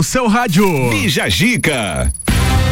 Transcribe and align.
no 0.00 0.04
seu 0.04 0.26
rádio. 0.26 0.88
Bija 0.88 1.28
Gica. 1.28 2.10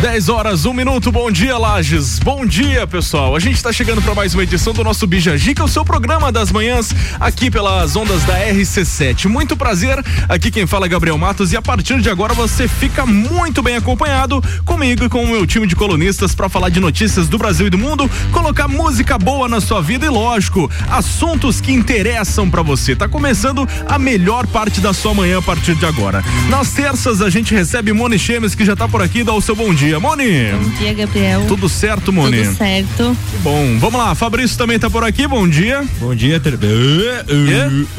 10 0.01 0.29
horas, 0.29 0.65
1 0.65 0.71
um 0.71 0.73
minuto, 0.73 1.11
bom 1.11 1.29
dia, 1.29 1.59
Lages. 1.59 2.21
Bom 2.21 2.47
dia, 2.47 2.87
pessoal. 2.87 3.35
A 3.35 3.41
gente 3.41 3.57
está 3.57 3.73
chegando 3.73 4.01
para 4.01 4.15
mais 4.15 4.33
uma 4.33 4.45
edição 4.45 4.73
do 4.73 4.85
nosso 4.85 5.05
Bijagica, 5.09 5.65
o 5.65 5.67
seu 5.67 5.85
programa 5.85 6.31
das 6.31 6.53
manhãs, 6.53 6.95
aqui 7.19 7.51
pelas 7.51 7.97
ondas 7.97 8.23
da 8.23 8.39
RC7. 8.39 9.27
Muito 9.27 9.57
prazer, 9.57 9.99
aqui 10.29 10.53
quem 10.53 10.69
fala 10.69 10.87
é 10.87 10.89
Gabriel 10.89 11.19
Matos 11.19 11.53
e 11.53 11.57
a 11.57 11.63
partir 11.63 12.01
de 12.01 12.09
agora 12.09 12.33
você 12.33 12.69
fica 12.69 13.05
muito 13.05 13.61
bem 13.61 13.75
acompanhado 13.75 14.41
comigo 14.65 15.03
e 15.03 15.09
com 15.09 15.25
o 15.25 15.27
meu 15.27 15.45
time 15.45 15.67
de 15.67 15.75
colunistas 15.75 16.33
para 16.33 16.49
falar 16.49 16.69
de 16.69 16.79
notícias 16.79 17.27
do 17.29 17.37
Brasil 17.37 17.67
e 17.67 17.71
do 17.71 17.77
mundo, 17.77 18.09
colocar 18.31 18.69
música 18.69 19.19
boa 19.19 19.49
na 19.49 19.61
sua 19.61 19.83
vida 19.83 20.07
e, 20.07 20.09
lógico, 20.09 20.71
assuntos 20.89 21.61
que 21.61 21.73
interessam 21.73 22.49
para 22.49 22.63
você. 22.63 22.95
Tá 22.95 23.09
começando 23.09 23.69
a 23.85 23.99
melhor 23.99 24.47
parte 24.47 24.81
da 24.81 24.93
sua 24.93 25.13
manhã 25.13 25.39
a 25.39 25.43
partir 25.43 25.75
de 25.75 25.87
agora. 25.87 26.23
Nas 26.49 26.71
terças 26.71 27.21
a 27.21 27.29
gente 27.29 27.53
recebe 27.53 27.93
Moni 27.93 28.17
Chemes, 28.17 28.55
que 28.55 28.65
já 28.65 28.77
tá 28.77 28.87
por 28.87 29.03
aqui, 29.03 29.25
dá 29.25 29.33
o 29.33 29.41
seu 29.41 29.57
bom 29.57 29.75
dia 29.75 29.88
dia, 29.89 29.99
Moni. 29.99 30.53
Bom 30.53 30.71
dia, 30.79 30.93
Gabriel. 30.93 31.45
Tudo 31.49 31.67
certo, 31.67 32.13
Moni? 32.13 32.43
Tudo 32.43 32.57
certo. 32.57 33.17
Que 33.31 33.39
bom. 33.39 33.79
Vamos 33.79 33.99
lá, 33.99 34.15
Fabrício 34.15 34.59
também 34.59 34.79
tá 34.79 34.91
por 34.91 35.03
aqui, 35.03 35.27
bom 35.27 35.49
dia. 35.49 35.83
Bom 35.99 36.15
dia, 36.15 36.39
ter... 36.39 36.59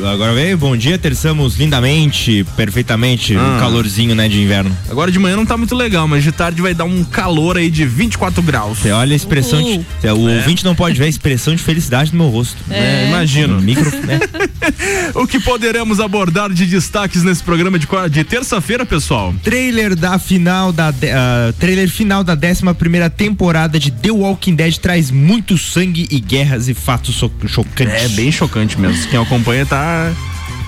Agora 0.06 0.32
vem, 0.34 0.56
bom 0.56 0.78
dia, 0.78 1.00
terçamos 1.00 1.56
lindamente, 1.56 2.46
perfeitamente, 2.56 3.36
ah. 3.36 3.56
um 3.56 3.60
calorzinho, 3.60 4.14
né, 4.14 4.28
de 4.28 4.40
inverno. 4.40 4.76
Agora 4.88 5.12
de 5.12 5.18
manhã 5.18 5.36
não 5.36 5.48
tá 5.48 5.58
muito 5.58 5.76
legal, 5.76 6.08
mas 6.08 6.24
de 6.24 6.32
tarde 6.32 6.62
vai 6.62 6.76
dar 6.76 6.86
um 6.86 7.04
calor 7.04 7.58
aí 7.58 7.72
de 7.72 7.86
24 7.86 8.44
graus. 8.44 8.78
Você 8.78 8.92
olha 8.92 9.14
a 9.14 9.16
expressão, 9.16 9.60
de, 9.60 9.84
o 10.04 10.30
é. 10.30 10.36
ouvinte 10.36 10.64
não 10.64 10.76
pode 10.76 10.96
ver 11.00 11.06
a 11.06 11.10
expressão 11.10 11.56
de 11.56 11.64
felicidade 11.64 12.12
no 12.12 12.20
meu 12.20 12.28
rosto. 12.28 12.58
É, 12.70 13.06
é 13.06 13.08
imagino. 13.08 13.60
Micro, 13.60 13.90
né? 14.06 14.20
o 15.16 15.26
que 15.26 15.40
poderemos 15.40 16.00
abordar 16.00 16.54
de 16.54 16.68
destaques 16.68 17.24
nesse 17.24 17.42
programa 17.42 17.80
de, 17.80 17.88
de 18.12 18.24
terça-feira, 18.24 18.86
pessoal? 18.86 19.34
Trailer 19.44 19.96
da 19.96 20.20
final 20.20 20.72
da 20.72 20.90
uh, 20.90 21.54
trailer 21.54 21.79
trailer 21.80 21.90
final 21.90 22.24
da 22.24 22.34
11 22.34 22.74
primeira 22.78 23.10
temporada 23.10 23.80
de 23.80 23.92
The 23.92 24.12
Walking 24.12 24.56
Dead 24.56 24.78
traz 24.78 25.10
muito 25.12 25.58
sangue 25.58 26.08
e 26.12 26.20
guerras 26.20 26.68
e 26.68 26.74
fatos 26.74 27.16
chocantes. 27.48 27.94
É 27.94 28.10
bem 28.10 28.32
chocante 28.32 28.80
mesmo. 28.80 29.08
Quem 29.10 29.20
acompanha 29.20 29.66
tá 29.66 30.12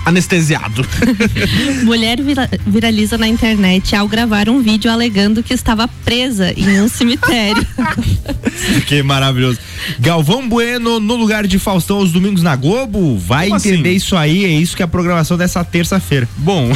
anestesiado. 0.04 0.86
Mulher 1.84 2.20
vira, 2.20 2.48
viraliza 2.66 3.16
na 3.16 3.28
internet 3.28 3.94
ao 3.94 4.08
gravar 4.08 4.48
um 4.48 4.60
vídeo 4.62 4.90
alegando 4.90 5.42
que 5.42 5.54
estava 5.54 5.86
presa 5.86 6.52
em 6.56 6.80
um 6.80 6.88
cemitério. 6.88 7.66
que 8.86 9.02
maravilhoso. 9.02 9.58
Galvão 9.98 10.48
Bueno 10.48 11.00
no 11.00 11.16
lugar 11.16 11.46
de 11.46 11.58
Faustão 11.58 11.98
aos 11.98 12.12
domingos 12.12 12.42
na 12.42 12.54
Globo? 12.56 13.18
Vai 13.18 13.48
Como 13.48 13.58
entender 13.58 13.90
assim? 13.90 13.96
isso 13.96 14.16
aí, 14.16 14.44
é 14.44 14.48
isso 14.48 14.76
que 14.76 14.82
é 14.82 14.84
a 14.84 14.88
programação 14.88 15.36
dessa 15.36 15.64
terça-feira. 15.64 16.28
Bom, 16.36 16.70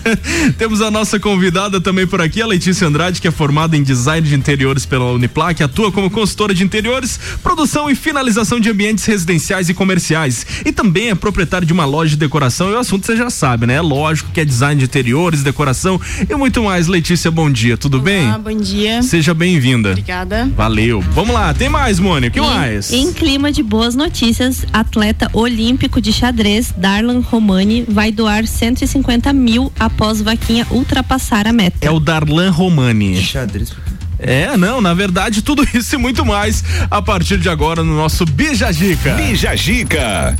temos 0.58 0.80
a 0.80 0.90
nossa 0.90 1.18
convidada 1.18 1.80
também 1.80 2.06
por 2.06 2.20
aqui, 2.20 2.42
a 2.42 2.46
Letícia 2.46 2.86
Andrade, 2.86 3.20
que 3.20 3.28
é 3.28 3.30
formada 3.30 3.76
em 3.76 3.82
design 3.82 4.26
de 4.26 4.34
interiores 4.34 4.86
pela 4.86 5.12
Uniplac, 5.12 5.62
atua 5.62 5.90
como 5.90 6.10
consultora 6.10 6.54
de 6.54 6.62
interiores, 6.62 7.18
produção 7.42 7.90
e 7.90 7.94
finalização 7.94 8.60
de 8.60 8.70
ambientes 8.70 9.04
residenciais 9.04 9.68
e 9.68 9.74
comerciais 9.74 10.46
e 10.64 10.72
também 10.72 11.10
é 11.10 11.14
proprietária 11.14 11.66
de 11.66 11.72
uma 11.72 11.84
loja 11.84 12.10
de 12.10 12.16
decoração 12.16 12.61
decoração 12.62 12.70
e 12.70 12.74
o 12.74 12.78
assunto 12.78 13.06
você 13.06 13.16
já 13.16 13.30
sabe, 13.30 13.66
né? 13.66 13.74
É 13.74 13.80
lógico 13.80 14.30
que 14.32 14.40
é 14.40 14.44
design 14.44 14.78
de 14.78 14.84
interiores, 14.84 15.42
decoração 15.42 16.00
e 16.28 16.34
muito 16.34 16.62
mais. 16.62 16.86
Letícia, 16.86 17.30
bom 17.30 17.50
dia, 17.50 17.76
tudo 17.76 17.96
Olá, 17.96 18.04
bem? 18.04 18.30
bom 18.38 18.60
dia. 18.60 19.02
Seja 19.02 19.34
bem-vinda. 19.34 19.90
Obrigada. 19.90 20.48
Valeu. 20.56 21.00
Vamos 21.00 21.34
lá, 21.34 21.52
tem 21.52 21.68
mais, 21.68 21.98
Mônica, 21.98 22.40
o 22.40 22.44
que 22.44 22.54
mais? 22.54 22.92
Em 22.92 23.12
clima 23.12 23.50
de 23.50 23.62
boas 23.62 23.94
notícias, 23.94 24.64
atleta 24.72 25.28
olímpico 25.32 26.00
de 26.00 26.12
xadrez, 26.12 26.72
Darlan 26.76 27.20
Romani, 27.20 27.84
vai 27.88 28.12
doar 28.12 28.46
150 28.46 29.32
mil 29.32 29.72
após 29.78 30.20
vaquinha 30.20 30.66
ultrapassar 30.70 31.46
a 31.46 31.52
meta. 31.52 31.78
É 31.80 31.90
o 31.90 31.98
Darlan 31.98 32.50
Romani. 32.50 33.22
Xadrez, 33.22 33.72
é, 34.18 34.56
não, 34.56 34.80
na 34.80 34.94
verdade, 34.94 35.42
tudo 35.42 35.66
isso 35.74 35.96
e 35.96 35.98
muito 35.98 36.24
mais 36.24 36.62
a 36.88 37.02
partir 37.02 37.38
de 37.38 37.48
agora 37.48 37.82
no 37.82 37.96
nosso 37.96 38.24
Bija 38.24 38.70
Gica. 38.70 39.14
Bija 39.14 39.56
Gica. 39.56 40.36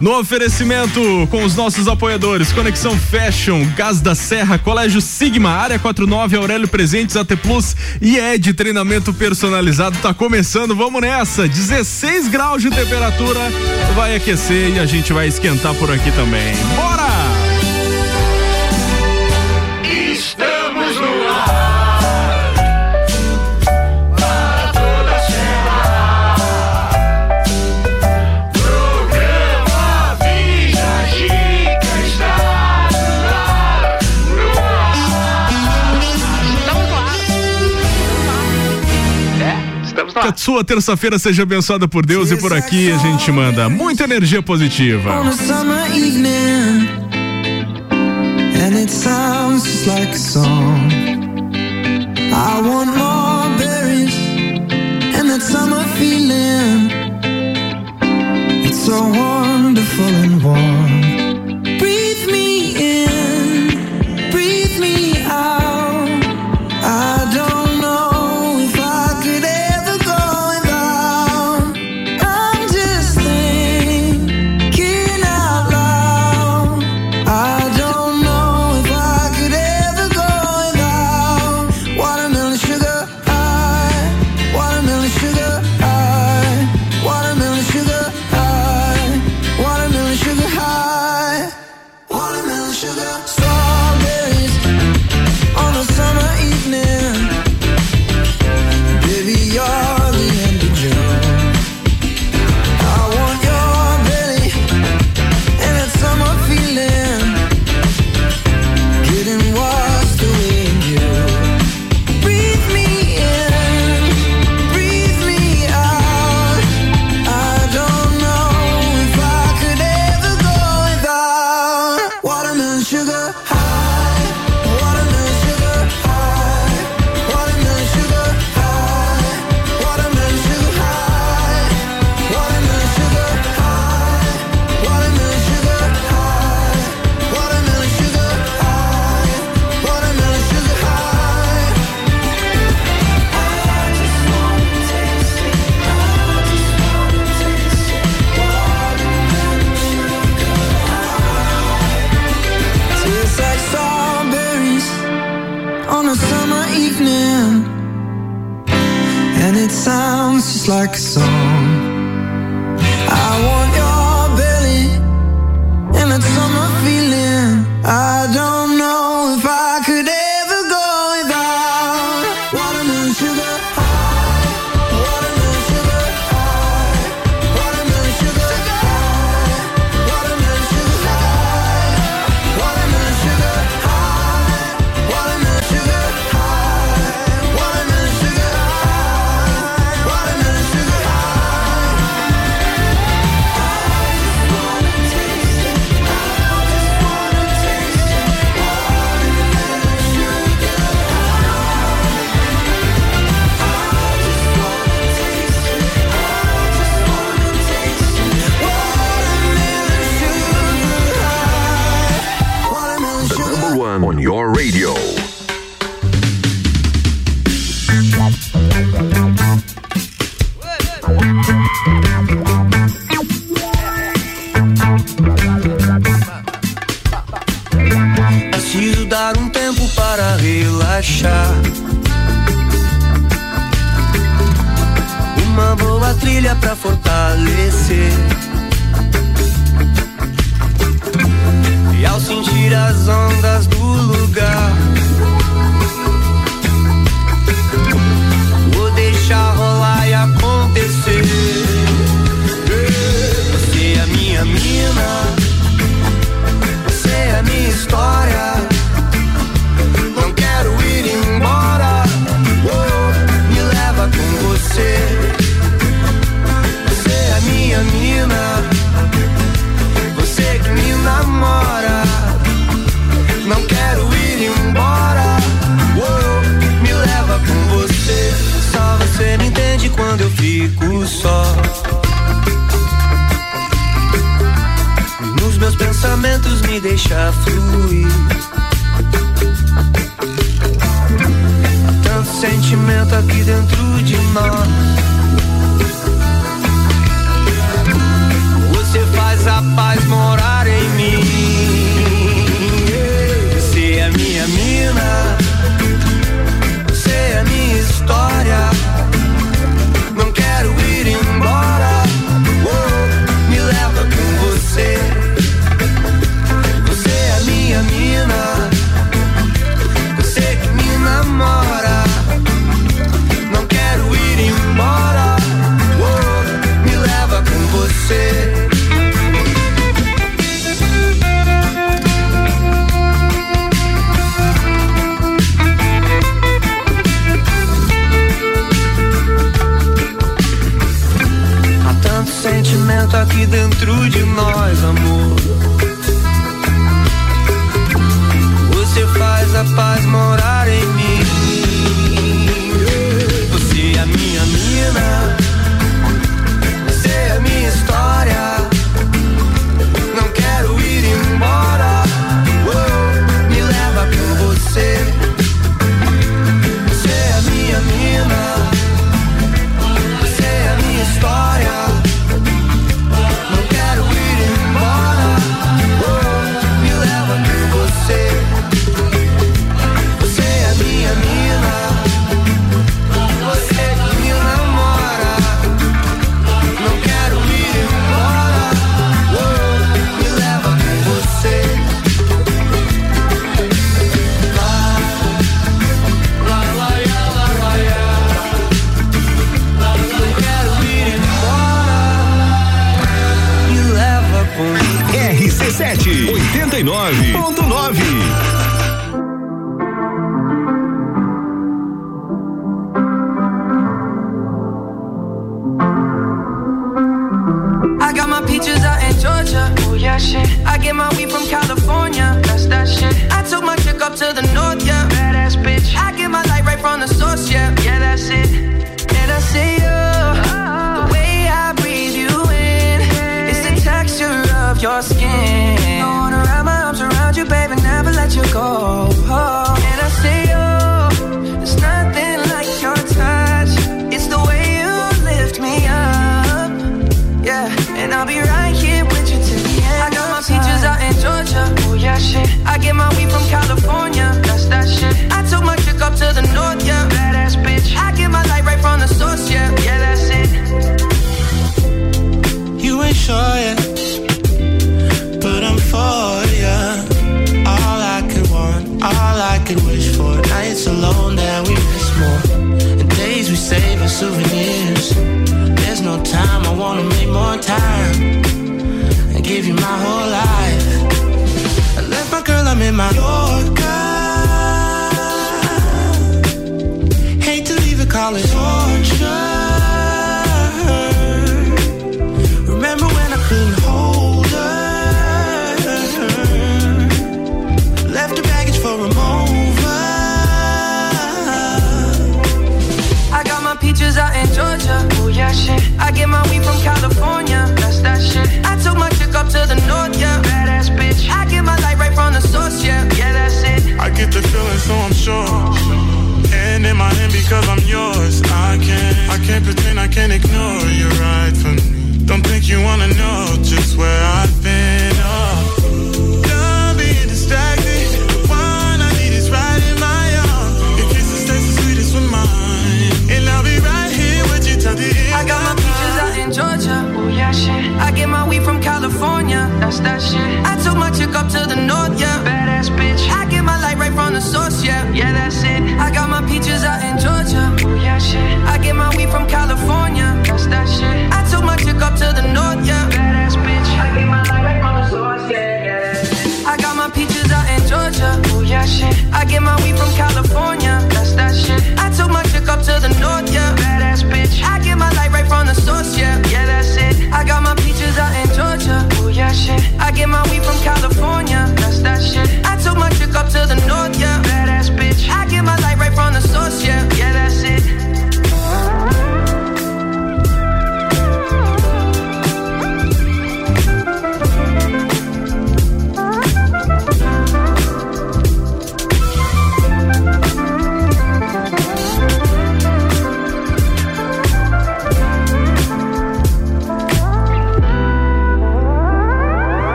No 0.00 0.18
oferecimento 0.18 1.00
com 1.30 1.42
os 1.42 1.54
nossos 1.54 1.88
apoiadores, 1.88 2.52
Conexão 2.52 2.96
Fashion, 2.98 3.64
Gás 3.76 4.00
da 4.00 4.14
Serra, 4.14 4.58
Colégio 4.58 5.00
Sigma, 5.00 5.50
Área 5.50 5.78
49, 5.78 6.36
Aurélio 6.36 6.68
Presentes, 6.68 7.16
AT 7.16 7.34
Plus 7.36 7.74
e 8.00 8.18
Ed 8.18 8.52
Treinamento 8.52 9.12
Personalizado. 9.12 9.96
Tá 9.98 10.12
começando, 10.12 10.76
vamos 10.76 11.00
nessa. 11.00 11.48
16 11.48 12.28
graus 12.28 12.62
de 12.62 12.70
temperatura, 12.70 13.40
vai 13.94 14.16
aquecer 14.16 14.76
e 14.76 14.78
a 14.78 14.86
gente 14.86 15.12
vai 15.12 15.28
esquentar 15.28 15.74
por 15.74 15.90
aqui 15.90 16.10
também. 16.12 16.54
Bora! 16.74 17.35
Que 40.26 40.32
a 40.32 40.36
sua 40.36 40.64
terça-feira 40.64 41.20
seja 41.20 41.44
abençoada 41.44 41.86
por 41.86 42.04
Deus 42.04 42.32
e 42.32 42.36
por 42.36 42.52
aqui 42.52 42.90
a 42.90 42.98
gente 42.98 43.30
manda 43.30 43.68
muita 43.68 44.02
energia 44.02 44.42
positiva. 44.42 45.20
And 48.58 48.74
it 48.74 48.90
sounds 48.90 49.84
just 49.84 50.36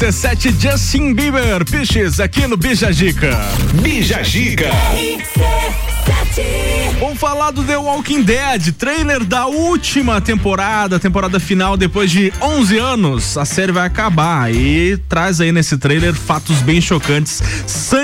RC7 0.00 0.54
Justin 0.58 1.12
Bieber, 1.12 1.62
Piches, 1.62 2.20
aqui 2.20 2.46
no 2.46 2.56
Bija 2.56 2.90
Gica. 2.90 3.38
Bija 3.82 4.22
Gica. 4.22 4.70
Vamos 6.98 7.18
falar 7.18 7.50
do 7.50 7.62
The 7.62 7.76
Walking 7.76 8.22
Dead, 8.22 8.72
trailer 8.78 9.24
da 9.24 9.46
última 9.46 10.18
temporada, 10.20 10.98
temporada 10.98 11.38
final, 11.38 11.76
depois 11.76 12.10
de 12.10 12.32
11 12.40 12.78
anos, 12.78 13.36
a 13.36 13.44
série 13.44 13.72
vai 13.72 13.86
acabar 13.86 14.50
e 14.54 14.96
traz 15.08 15.38
aí 15.38 15.52
nesse 15.52 15.76
trailer 15.76 16.14
fatos 16.14 16.62
bem 16.62 16.80
chocantes, 16.80 17.42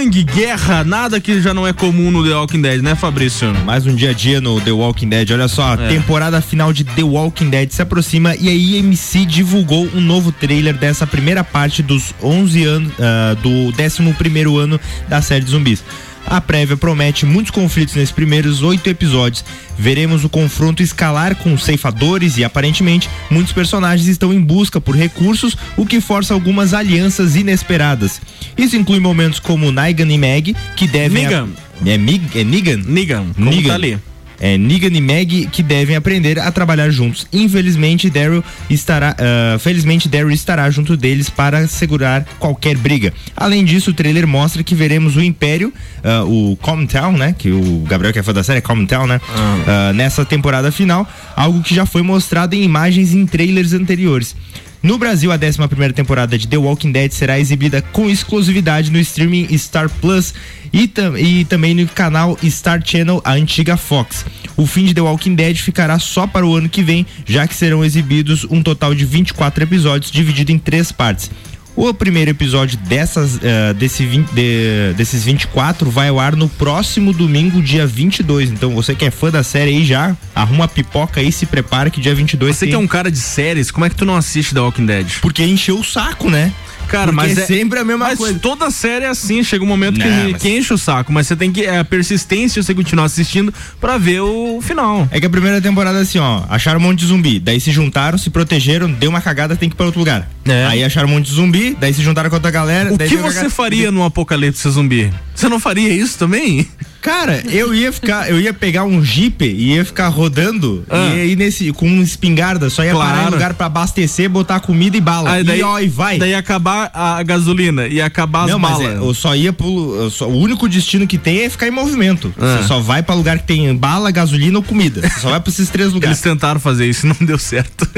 sangue, 0.07 0.23
guerra, 0.23 0.85
nada 0.85 1.21
que 1.21 1.41
já 1.41 1.53
não 1.53 1.67
é 1.67 1.73
comum 1.73 2.11
no 2.11 2.25
The 2.25 2.33
Walking 2.33 2.61
Dead, 2.61 2.81
né 2.81 2.95
Fabrício? 2.95 3.53
Mais 3.65 3.87
um 3.87 3.95
dia 3.95 4.11
a 4.11 4.13
dia 4.13 4.41
no 4.41 4.61
The 4.61 4.71
Walking 4.71 5.09
Dead. 5.09 5.29
Olha 5.33 5.49
só, 5.49 5.73
a 5.73 5.77
temporada 5.77 6.41
final 6.41 6.73
de 6.73 6.85
The 6.85 7.03
Walking 7.03 7.51
Dead 7.51 7.71
se 7.71 7.83
aproxima 7.83 8.37
e 8.37 8.49
a 8.49 8.53
IMC 8.53 9.25
divulgou 9.27 9.89
um 9.95 10.01
novo 10.01 10.31
trailer 10.31 10.75
dessa 10.77 11.07
primeira 11.07 11.43
parte 11.43 11.83
dos 11.83 12.15
11 12.23 12.65
anos, 12.65 12.93
ah, 13.01 13.37
do 13.43 13.49
11 13.51 14.13
primeiro 14.15 14.57
ano 14.57 14.79
da 15.09 15.21
série 15.21 15.45
de 15.45 15.51
zumbis. 15.51 15.83
A 16.27 16.41
prévia 16.41 16.77
promete 16.77 17.25
muitos 17.25 17.51
conflitos 17.51 17.95
nesses 17.95 18.11
primeiros 18.11 18.63
oito 18.63 18.89
episódios. 18.91 19.45
Veremos 19.79 20.25
o 20.25 20.29
confronto 20.29 20.83
escalar 20.83 21.37
com 21.37 21.55
os 21.55 21.65
ceifadores 21.65 22.37
e, 22.37 22.45
aparentemente, 22.45 23.09
muitos 23.31 23.53
personagens 23.53 24.09
estão 24.09 24.33
em 24.33 24.41
busca 24.41 24.81
por 24.81 24.97
recursos, 24.97 25.57
o 25.77 25.87
que 25.87 26.01
força 26.01 26.35
algumas 26.35 26.75
alianças 26.75 27.37
inesperadas. 27.37 28.21
Isso 28.57 28.77
inclui 28.77 28.99
momentos 28.99 29.39
como 29.39 29.71
Negan 29.71 30.13
e 30.13 30.19
Meg, 30.19 30.57
que 30.75 30.89
devem. 30.89 31.25
Negan. 31.25 31.49
É, 31.85 31.97
Mig... 31.99 32.23
é 32.35 32.43
Negan? 32.43 32.83
Negan, 32.87 33.27
como 33.35 33.51
Negan. 33.51 33.69
tá 33.69 33.75
ali. 33.75 33.99
É, 34.41 34.57
Negan 34.59 34.97
e 34.97 35.01
Meg 35.01 35.49
que 35.51 35.63
devem 35.63 35.97
aprender 35.97 36.39
a 36.39 36.51
trabalhar 36.51 36.91
juntos. 36.91 37.27
Infelizmente, 37.33 38.11
Daryl 38.11 38.43
estará, 38.69 39.17
ah, 39.19 39.59
felizmente 39.59 40.09
Daryl 40.09 40.31
estará 40.31 40.69
junto 40.71 40.97
deles 40.97 41.31
para 41.31 41.67
segurar 41.67 42.25
qualquer 42.39 42.77
briga. 42.77 43.13
Além 43.37 43.65
disso, 43.65 43.91
o 43.91 43.95
trailer 43.95 44.27
mostra 44.27 44.63
que 44.63 44.75
veremos 44.75 45.17
o 45.17 45.23
Império, 45.23 45.73
ah, 46.05 46.25
o 46.25 46.57
Comtown, 46.61 47.13
né? 47.13 47.35
Que 47.37 47.51
o 47.51 47.85
Gabriel 47.89 48.13
que 48.13 48.19
é 48.19 48.23
fã 48.23 48.33
da 48.33 48.43
série, 48.43 48.59
é 48.59 48.63
Comtown, 48.63 49.07
né? 49.07 49.21
Ah, 49.67 49.93
nessa 49.95 50.25
temporada 50.25 50.71
final, 50.71 51.09
algo 51.35 51.63
que 51.63 51.75
já 51.75 51.87
foi 51.87 52.03
mostrado 52.03 52.55
em 52.55 52.63
imagens 52.63 53.15
em 53.15 53.27
trailers 53.27 53.73
anteriores. 53.73 54.35
No 54.83 54.99
Brasil, 54.99 55.33
a 55.33 55.37
11 55.37 55.67
primeira 55.69 55.93
temporada 55.93 56.39
de 56.39 56.47
The 56.47 56.57
Walking 56.57 56.93
Dead 56.93 57.11
será 57.11 57.41
exibida 57.41 57.83
com 57.83 58.09
exclusividade 58.09 58.91
no 58.91 58.99
streaming 59.01 59.49
Star 59.59 59.89
Plus 59.89 60.33
e, 60.73 60.87
tam- 60.87 61.19
e 61.19 61.45
também 61.45 61.75
no 61.75 61.87
canal 61.89 62.39
Star 62.45 62.81
Channel, 62.85 63.21
a 63.25 63.33
antiga 63.33 63.77
Fox. 63.77 64.25
O 64.57 64.65
fim 64.67 64.85
de 64.85 64.95
The 64.95 65.01
Walking 65.01 65.35
Dead 65.35 65.57
ficará 65.57 65.99
só 65.99 66.27
para 66.27 66.47
o 66.47 66.55
ano 66.55 66.69
que 66.69 66.83
vem, 66.83 67.05
já 67.27 67.49
que 67.49 67.55
serão 67.55 67.85
exibidos 67.85 68.45
um 68.49 68.63
total 68.63 68.95
de 68.95 69.05
24 69.05 69.65
episódios 69.65 70.11
dividido 70.13 70.53
em 70.53 70.59
três 70.59 70.93
partes. 70.93 71.31
O 71.77 71.93
primeiro 71.93 72.31
episódio 72.31 72.79
dessas, 72.79 73.39
eh, 73.43 73.75
desse 73.75 74.05
20 74.07 74.31
de- 74.33 74.95
desses 74.97 75.23
24 75.25 75.91
vai 75.91 76.09
ao 76.09 76.19
ar 76.19 76.35
no 76.35 76.49
próximo 76.49 77.13
domingo, 77.13 77.61
dia 77.61 77.87
22. 77.87 78.51
Então 78.51 78.71
você 78.75 78.95
que 78.95 79.05
é 79.05 79.11
fã 79.11 79.31
da 79.31 79.43
série 79.43 79.71
aí 79.73 79.85
já, 79.85 80.17
arruma 80.35 80.65
a 80.65 80.69
pipoca 80.69 81.21
aí, 81.21 81.31
se 81.31 81.45
prepara 81.45 81.91
que 81.91 82.01
dia 82.01 82.15
22 82.15 82.57
Você 82.57 82.61
tem... 82.61 82.71
que 82.71 82.75
é 82.75 82.79
um 82.79 82.87
cara 82.87 83.11
de 83.11 83.19
séries, 83.19 83.71
como 83.71 83.85
é 83.85 83.91
que 83.91 83.95
tu 83.95 84.07
não 84.07 84.17
assiste 84.17 84.55
The 84.55 84.61
Walking 84.61 84.87
Dead? 84.87 85.07
Porque 85.21 85.45
encheu 85.45 85.79
o 85.79 85.85
saco, 85.85 86.31
né? 86.31 86.51
Cara, 86.89 87.13
Porque 87.13 87.17
mas 87.17 87.39
é 87.39 87.47
sempre 87.47 87.79
a 87.81 87.85
mesma 87.85 88.07
mas 88.07 88.19
coisa. 88.19 88.39
toda 88.39 88.71
série 88.71 89.05
é 89.05 89.09
assim, 89.09 89.43
chega 89.43 89.65
um 89.65 89.67
momento 89.67 89.99
que, 90.01 90.07
Não, 90.07 90.31
mas- 90.31 90.43
que 90.43 90.49
enche 90.49 90.73
o 90.73 90.79
saco, 90.79 91.13
mas 91.13 91.27
você 91.27 91.35
tem 91.37 91.51
que 91.53 91.63
é 91.65 91.79
a 91.79 91.85
persistência 91.85 92.63
você 92.63 92.75
continuar 92.75 93.05
assistindo 93.05 93.53
pra 93.81 93.99
ver 93.99 94.21
o 94.21 94.61
final. 94.63 95.09
É 95.11 95.19
que 95.21 95.27
a 95.27 95.31
primeira 95.31 95.61
temporada 95.61 95.99
assim, 95.99 96.19
ó, 96.19 96.43
acharam 96.49 96.79
um 96.79 96.83
monte 96.83 97.01
de 97.01 97.07
zumbi, 97.07 97.39
daí 97.41 97.61
se 97.61 97.71
juntaram, 97.73 98.17
se 98.17 98.31
protegeram, 98.31 98.91
deu 98.91 99.11
uma 99.11 99.21
cagada, 99.21 99.57
tem 99.57 99.69
que 99.69 99.75
ir 99.75 99.77
pra 99.77 99.87
outro 99.87 99.99
lugar. 99.99 100.29
É. 100.45 100.67
Aí 100.67 100.85
acharam 100.85 101.09
um 101.09 101.13
monte 101.13 101.27
de 101.27 101.33
zumbi, 101.35 101.77
daí 101.79 101.93
se 101.93 102.03
juntaram 102.03 102.31
com 102.31 102.37
outra 102.37 102.51
galera. 102.51 102.93
O 102.95 102.97
daí 102.97 103.09
que 103.09 103.17
você 103.17 103.35
cagada. 103.35 103.51
faria 103.51 103.91
num 103.91 104.05
apocalipse 104.05 104.69
zumbi? 104.71 105.11
Você 105.35 105.49
não 105.49 105.59
faria 105.61 105.89
isso 105.93 106.17
também? 106.19 106.67
Cara, 107.07 107.41
eu 107.51 107.73
ia 107.73 107.93
ficar, 107.93 108.29
eu 108.29 108.41
ia 108.41 108.53
pegar 108.53 108.85
um 108.85 109.03
jeep 109.03 109.45
e 109.45 109.75
ia 109.75 109.85
ficar 109.85 110.09
rodando 110.09 110.85
Ah. 110.91 111.15
e 111.15 111.33
ir 111.33 111.37
nesse 111.37 111.73
com 111.73 111.87
uma 111.87 112.03
espingarda, 112.03 112.69
só 112.69 112.85
ia 112.85 112.93
parar 112.95 113.11
em 113.11 113.21
Claro. 113.21 113.35
lugar 113.35 113.55
pra 113.55 113.67
abastecer, 113.67 114.29
botar 114.29 114.59
comida 114.61 114.97
e 114.97 115.01
bala. 115.01 115.31
Aí 115.31 115.45
e 115.47 115.63
ó, 115.63 115.79
e 115.79 115.89
vai. 115.89 116.19
Daí 116.19 116.31
ia 116.31 116.39
acabar 116.39 116.91
a 116.93 117.23
gasolina, 117.23 117.87
ia 117.87 118.05
acabar 118.05 118.49
Não, 118.49 118.57
as 118.57 118.61
mas 118.61 118.71
balas. 118.73 118.87
é, 118.87 118.97
eu 118.99 119.15
só 119.15 119.35
ia 119.37 119.53
pro. 119.53 120.11
só- 120.11 120.29
o 120.29 120.37
único 120.37 120.69
destino 120.69 121.07
que 121.07 121.17
tem 121.17 121.43
é 121.45 121.49
ficar 121.49 121.69
em 121.69 121.71
movimento. 121.71 122.35
Ah. 122.39 122.59
Você 122.61 122.69
só 122.69 122.81
vai 122.81 123.03
pra 123.03 123.15
lugar 123.15 123.39
que 123.39 123.47
tem 123.47 123.75
bala, 123.77 124.11
gasolina 124.11 124.59
ou 124.59 124.65
comida. 124.65 125.01
Você 125.09 125.21
só 125.21 125.31
vai 125.31 125.39
pra 125.41 125.51
esses 125.51 125.69
três 125.71 125.87
Eles 125.87 125.95
lugares. 125.95 126.21
tentaram 126.21 126.59
fazer 126.59 126.87
isso, 126.87 127.07
não 127.07 127.17
deu 127.21 127.39
certo. 127.39 127.89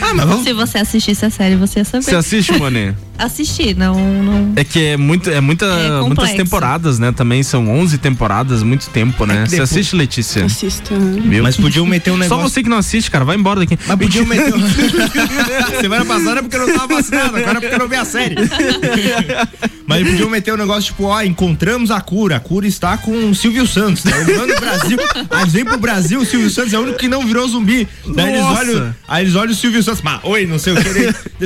Ah, 0.00 0.12
mas 0.14 0.26
vamos. 0.26 0.44
Se 0.44 0.52
você 0.52 0.78
assistisse 0.78 1.24
a 1.24 1.30
série, 1.30 1.54
você 1.56 1.78
ia 1.80 1.84
saber. 1.84 2.04
Você 2.04 2.16
assiste, 2.16 2.58
Mané? 2.58 2.94
Assistir, 3.16 3.76
não, 3.76 3.94
não. 4.22 4.52
É 4.56 4.64
que 4.64 4.86
é 4.86 4.96
muito, 4.96 5.30
é 5.30 5.40
muita, 5.40 5.66
É 5.66 6.00
muitas 6.00 6.32
temporadas, 6.32 6.98
né? 6.98 7.12
Também 7.12 7.42
são 7.42 7.68
11 7.70 7.98
temporadas, 7.98 8.62
muito 8.62 8.88
tempo, 8.90 9.24
né? 9.24 9.44
que 9.44 9.50
Você 9.50 9.50
depois- 9.52 9.70
assiste, 9.70 9.94
Letícia? 9.96 10.44
Assisto. 10.44 10.94
Viu? 10.94 11.42
Mas 11.42 11.56
podiam 11.56 11.86
meter 11.86 12.10
um 12.10 12.14
Só 12.16 12.20
negócio. 12.20 12.48
você 12.50 12.62
que 12.62 12.68
não 12.68 12.78
assiste, 12.78 13.10
cara, 13.10 13.24
vai 13.24 13.36
embora 13.36 13.60
daqui. 13.60 13.78
Mas 13.86 13.96
podiam 13.98 14.26
meter 14.26 14.52
um... 14.54 14.60
Semana 15.80 16.04
passada 16.04 16.40
é 16.40 16.42
porque 16.42 16.56
eu 16.56 16.66
não 16.66 16.74
tava 16.74 16.94
vacinado, 16.96 17.36
agora 17.36 17.58
é 17.58 17.60
porque 17.60 17.74
eu 17.74 17.78
não 17.78 17.88
vi 17.88 17.96
a 17.96 18.04
série. 18.04 18.34
Mas 19.86 20.02
podiam 20.08 20.30
meter 20.30 20.54
um 20.54 20.56
negócio 20.56 20.84
tipo, 20.84 21.04
ó, 21.04 21.20
encontramos 21.22 21.90
a 21.90 22.00
cura. 22.00 22.36
A 22.36 22.40
cura 22.40 22.66
está 22.66 22.96
com 22.96 23.30
o 23.30 23.34
Silvio 23.34 23.66
Santos. 23.66 24.02
Tá 24.02 24.16
no 24.18 24.60
Brasil. 24.60 24.98
Aí 25.30 25.48
vêm 25.50 25.64
pro 25.64 25.76
Brasil, 25.78 26.20
o 26.20 26.24
Silvio 26.24 26.48
Santos 26.50 26.72
é 26.72 26.78
o 26.78 26.82
único 26.82 26.98
que 26.98 27.06
não 27.06 27.24
virou 27.26 27.46
zumbi. 27.46 27.86
Daí 28.14 28.32
eles 28.32 28.42
olham, 28.44 28.94
aí 29.06 29.24
eles 29.24 29.34
olham 29.34 29.52
o 29.52 29.54
Silvio 29.54 29.82
Santos, 29.82 30.00
mas, 30.02 30.20
oi, 30.24 30.46
não 30.46 30.58
sei 30.58 30.72
o 30.72 30.76
que. 30.76 30.92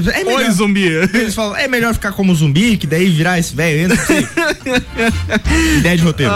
Daí- 0.00 0.18
É 0.20 0.24
melhor, 0.24 0.38
Oi, 0.44 0.50
zumbi. 0.52 0.84
Eles 0.84 1.34
falam, 1.34 1.56
é 1.58 1.68
melhor 1.68 1.92
ficar 1.92 2.12
como 2.12 2.34
zumbi, 2.34 2.76
que 2.76 2.86
daí 2.86 3.08
virar 3.10 3.38
esse 3.38 3.54
velho 3.54 3.96
sei. 4.06 4.26
Ideia 5.78 5.96
de 5.96 6.02
roteiro. 6.02 6.32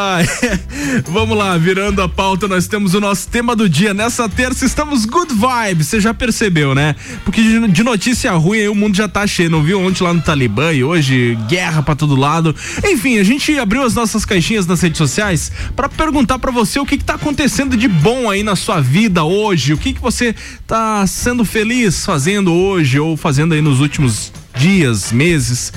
Vamos 1.07 1.37
lá, 1.37 1.57
virando 1.57 2.03
a 2.03 2.09
pauta, 2.09 2.49
nós 2.49 2.67
temos 2.67 2.95
o 2.95 3.01
nosso 3.01 3.29
tema 3.29 3.55
do 3.55 3.69
dia. 3.69 3.95
Nessa 3.95 4.29
terça 4.29 4.65
estamos 4.65 5.05
good 5.05 5.33
vibes, 5.33 5.89
você 5.89 6.01
já 6.01 6.13
percebeu, 6.13 6.75
né? 6.75 6.97
Porque 7.25 7.41
de, 7.69 7.83
notícia 7.83 8.33
ruim 8.33 8.61
aí 8.61 8.69
o 8.69 8.75
mundo 8.75 8.97
já 8.97 9.09
tá 9.09 9.27
cheio, 9.27 9.51
não 9.51 9.63
viu 9.63 9.81
ontem 9.81 10.03
lá 10.03 10.13
no 10.13 10.21
Talibã 10.21 10.73
e 10.73 10.83
hoje 10.83 11.39
guerra 11.49 11.83
pra 11.83 11.95
todo 11.95 12.17
lado. 12.17 12.55
Enfim, 12.85 13.19
a 13.19 13.25
gente 13.25 13.59
abriu 13.59 13.83
as 13.83 13.95
nossas 13.95 14.25
caixinhas 14.25 14.67
nas 14.67 14.81
redes 14.81 14.99
sociais 14.99 15.53
pra 15.77 15.89
perguntar 15.89 16.39
pra 16.39 16.51
você 16.51 16.79
o 16.79 16.87
que 16.87 16.99
que 16.99 17.05
tá 17.05 17.15
acontecendo 17.15 17.77
de 17.77 17.89
bom 17.89 18.29
aí 18.29 18.43
na 18.43 18.57
sua 18.57 18.81
vida 18.81 19.25
hoje, 19.25 19.73
o 19.73 19.79
que 19.79 19.93
que 19.93 20.01
você 20.01 20.35
tá 20.67 21.07
sendo 21.07 21.45
feliz 21.45 22.05
fazendo 22.05 22.53
hoje 22.53 22.99
ou 22.99 23.17
fazendo 23.17 23.55
aí 23.55 23.63
nos 23.63 23.81
últimos 23.81 24.33
dias, 24.59 25.13
meses. 25.13 25.73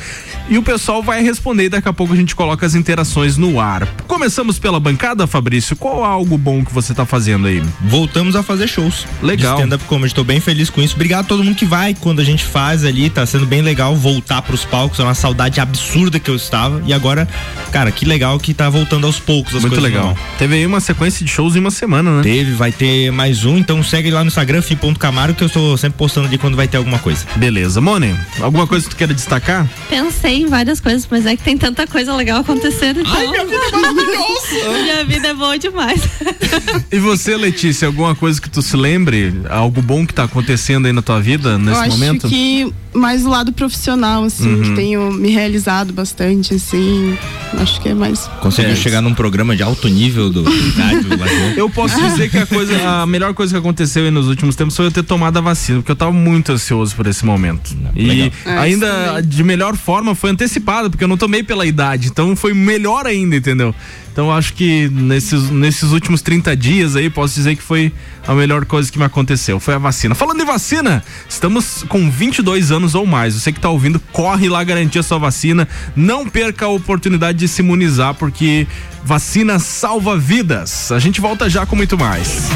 E 0.49 0.57
o 0.57 0.63
pessoal 0.63 1.01
vai 1.01 1.21
responder 1.21 1.65
e 1.65 1.69
daqui 1.69 1.87
a 1.87 1.93
pouco 1.93 2.13
a 2.13 2.15
gente 2.15 2.35
coloca 2.35 2.65
as 2.65 2.75
interações 2.75 3.37
no 3.37 3.59
ar. 3.59 3.87
Começamos 4.07 4.59
pela 4.59 4.79
bancada, 4.79 5.25
Fabrício. 5.25 5.75
Qual 5.75 6.03
algo 6.03 6.37
bom 6.37 6.63
que 6.63 6.73
você 6.73 6.93
tá 6.93 7.05
fazendo 7.05 7.47
aí? 7.47 7.63
Voltamos 7.81 8.35
a 8.35 8.43
fazer 8.43 8.67
shows. 8.67 9.05
Legal. 9.21 9.55
De 9.55 9.61
stand-up 9.61 9.83
comedy. 9.85 10.13
Tô 10.13 10.23
bem 10.23 10.39
feliz 10.39 10.69
com 10.69 10.81
isso. 10.81 10.95
Obrigado 10.95 11.25
a 11.25 11.27
todo 11.27 11.43
mundo 11.43 11.55
que 11.55 11.65
vai 11.65 11.93
quando 11.93 12.19
a 12.19 12.23
gente 12.23 12.43
faz 12.43 12.83
ali. 12.85 13.09
Tá 13.09 13.25
sendo 13.25 13.45
bem 13.45 13.61
legal 13.61 13.95
voltar 13.95 14.41
pros 14.41 14.63
palcos. 14.63 14.99
É 14.99 15.03
uma 15.03 15.15
saudade 15.15 15.59
absurda 15.59 16.19
que 16.19 16.29
eu 16.29 16.35
estava. 16.35 16.81
E 16.85 16.93
agora, 16.93 17.27
cara, 17.71 17.91
que 17.91 18.05
legal 18.05 18.39
que 18.39 18.53
tá 18.53 18.69
voltando 18.69 19.07
aos 19.07 19.19
poucos 19.19 19.55
as 19.55 19.61
Muito 19.61 19.73
coisas 19.73 19.83
legal. 19.91 20.07
normal. 20.07 20.25
Teve 20.37 20.55
aí 20.55 20.65
uma 20.65 20.79
sequência 20.79 21.25
de 21.25 21.31
shows 21.31 21.55
em 21.55 21.59
uma 21.59 21.71
semana, 21.71 22.17
né? 22.17 22.23
Teve, 22.23 22.51
vai 22.53 22.71
ter 22.71 23.11
mais 23.11 23.45
um, 23.45 23.57
então 23.57 23.81
segue 23.83 24.11
lá 24.11 24.23
no 24.23 24.27
Instagram, 24.27 24.61
fi.camaro, 24.61 25.33
que 25.33 25.43
eu 25.43 25.47
estou 25.47 25.77
sempre 25.77 25.97
postando 25.97 26.27
ali 26.27 26.37
quando 26.37 26.55
vai 26.55 26.67
ter 26.67 26.77
alguma 26.77 26.99
coisa. 26.99 27.25
Beleza. 27.35 27.81
Mone, 27.81 28.15
alguma 28.39 28.67
coisa 28.67 28.85
que 28.85 28.91
tu 28.91 28.97
queira 28.97 29.13
destacar? 29.13 29.67
Pensei 29.89 30.35
em 30.42 30.48
várias 30.48 30.80
coisas, 30.80 31.08
mas 31.10 31.25
é 31.25 31.36
que 31.36 31.44
tem 31.44 31.58
tanta 31.58 31.86
coisa 31.88 32.13
legal 32.15 32.39
acontecendo. 32.42 33.01
Então... 33.01 33.13
Ai, 33.15 33.27
minha 33.27 33.46
vida 33.46 33.56
é 33.65 33.72
maravilhosa! 33.72 34.70
minha 34.84 35.06
vida 35.06 35.27
é 35.30 35.34
boa 35.34 35.58
demais. 35.60 36.01
E 36.92 37.00
você, 37.00 37.36
Letícia, 37.38 37.88
alguma 37.88 38.15
coisa 38.15 38.39
que 38.42 38.50
tu 38.50 38.62
se 38.62 38.75
lembre? 38.77 39.34
Algo 39.50 39.82
bom 39.82 40.06
que 40.06 40.13
tá 40.13 40.24
acontecendo 40.24 40.86
aí 40.86 40.94
na 40.94 41.01
tua 41.01 41.20
vida 41.22 41.58
nesse 41.58 41.72
eu 41.77 41.82
acho 41.84 41.92
momento? 41.92 42.27
que 42.27 42.72
mais 42.94 43.25
o 43.25 43.30
lado 43.30 43.51
profissional, 43.51 44.24
assim, 44.24 44.48
Uhum. 44.56 44.62
que 44.63 44.72
tenho 44.75 45.12
me 45.12 45.30
realizado 45.30 45.92
bastante, 45.92 46.54
assim. 46.54 47.18
Acho 47.60 47.82
que 47.82 47.89
é 47.89 47.94
mais. 47.94 48.30
Conseguiu 48.39 48.72
É. 48.72 48.75
chegar 48.75 49.01
num 49.01 49.13
programa 49.13 49.54
de 49.56 49.62
alto 49.63 49.88
nível 49.89 50.30
do 50.30 50.44
rádio. 50.44 51.10
Eu 51.58 51.70
posso 51.70 52.00
dizer 52.01 52.30
que 52.30 52.38
a 52.38 52.46
coisa, 52.46 52.74
a 53.01 53.06
melhor 53.06 53.34
coisa 53.34 53.54
que 53.54 53.60
aconteceu 53.60 54.06
aí 54.06 54.12
nos 54.12 54.27
últimos 54.27 54.56
tempos 54.56 54.75
foi 54.75 54.86
eu 54.86 54.92
ter 54.92 55.04
tomado 55.04 55.38
a 55.38 55.42
vacina, 55.42 55.80
porque 55.80 55.92
eu 55.92 55.96
tava 55.96 56.12
muito 56.13 56.51
ansioso 56.54 56.96
por 56.96 57.06
esse 57.08 57.25
momento. 57.25 57.75
E 57.96 58.06
legal. 58.06 58.32
É, 58.46 58.58
ainda 58.60 58.88
também. 59.08 59.25
de 59.27 59.44
melhor 59.44 59.75
forma 59.75 60.15
foi 60.15 60.25
antecipado, 60.29 60.89
porque 60.89 61.03
eu 61.03 61.08
não 61.08 61.17
tomei 61.17 61.44
pela 61.44 61.65
idade, 61.65 62.08
então 62.08 62.36
foi 62.36 62.53
melhor 62.53 63.05
ainda, 63.05 63.36
entendeu? 63.36 63.74
Então 64.12 64.32
acho 64.32 64.53
que 64.53 64.88
nesses, 64.89 65.50
nesses 65.50 65.91
últimos 65.91 66.22
30 66.22 66.55
dias 66.55 66.96
aí, 66.96 67.10
posso 67.10 67.36
dizer 67.36 67.55
que 67.55 67.62
foi 67.62 67.91
a 68.25 68.34
melhor 68.34 68.65
coisa 68.65 68.89
que 68.89 68.98
me 68.98 69.03
aconteceu, 69.03 69.60
foi 69.60 69.74
a 69.74 69.77
vacina. 69.77 70.15
Falando 70.15 70.41
em 70.41 70.46
vacina, 70.46 71.04
estamos 71.28 71.84
com 71.89 72.10
22 72.10 72.71
anos 72.71 72.95
ou 72.95 73.06
mais. 73.06 73.34
Você 73.34 73.52
que 73.52 73.60
tá 73.60 73.69
ouvindo, 73.69 73.99
corre 74.13 74.47
lá 74.47 74.63
garantir 74.63 74.99
a 74.99 75.04
sua 75.04 75.17
vacina. 75.17 75.67
Não 75.95 76.26
perca 76.26 76.65
a 76.65 76.69
oportunidade 76.69 77.38
de 77.39 77.47
se 77.49 77.62
imunizar, 77.62 78.13
porque 78.13 78.65
vacina 79.04 79.60
salva 79.60 80.17
vidas. 80.17 80.93
A 80.93 80.99
gente 80.99 81.19
volta 81.19 81.49
já 81.49 81.65
com 81.65 81.76
muito 81.76 81.97
mais. 81.97 82.49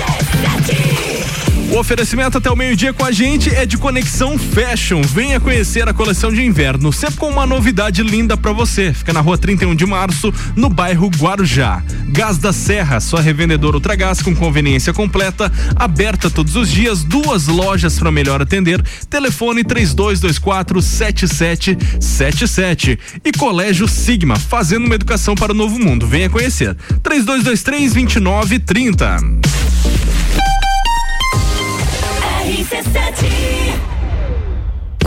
O 1.71 1.77
oferecimento 1.77 2.36
até 2.36 2.49
o 2.49 2.55
meio-dia 2.55 2.91
com 2.91 3.05
a 3.05 3.12
gente 3.12 3.53
é 3.53 3.63
de 3.63 3.77
Conexão 3.77 4.39
Fashion. 4.39 5.03
Venha 5.03 5.39
conhecer 5.39 5.88
a 5.88 5.93
coleção 5.93 6.34
de 6.34 6.43
inverno, 6.43 6.91
sempre 6.91 7.17
com 7.17 7.29
uma 7.29 7.45
novidade 7.45 8.01
linda 8.01 8.36
pra 8.36 8.51
você. 8.51 8.91
Fica 8.91 9.13
na 9.13 9.21
rua 9.21 9.38
31 9.38 9.75
de 9.75 9.86
março, 9.86 10.34
no 10.55 10.67
bairro 10.67 11.08
Guarujá. 11.10 11.84
Gás 12.08 12.39
da 12.39 12.51
Serra, 12.51 12.99
sua 12.99 13.21
revendedora 13.21 13.77
Ultragás 13.77 14.19
com 14.19 14.36
conveniência 14.36 14.91
completa, 14.91 15.51
aberta 15.75 16.27
todos 16.27 16.55
os 16.55 16.71
dias, 16.71 17.03
duas 17.03 17.45
lojas 17.45 17.99
para 17.99 18.12
melhor 18.12 18.41
atender. 18.41 18.82
Telefone 19.08 19.63
3224 19.63 20.82
7777. 20.82 22.99
E 23.23 23.32
Colégio 23.32 23.88
Sigma, 23.88 24.38
fazendo 24.38 24.88
uma 24.88 24.95
educação 24.95 25.36
para 25.36 25.51
o 25.51 25.55
novo 25.55 25.77
mundo. 25.77 26.08
Venha 26.08 26.32
conhecer. 26.32 26.75
3223 27.03 27.93
2930. 27.93 29.49
RC7 32.63 33.68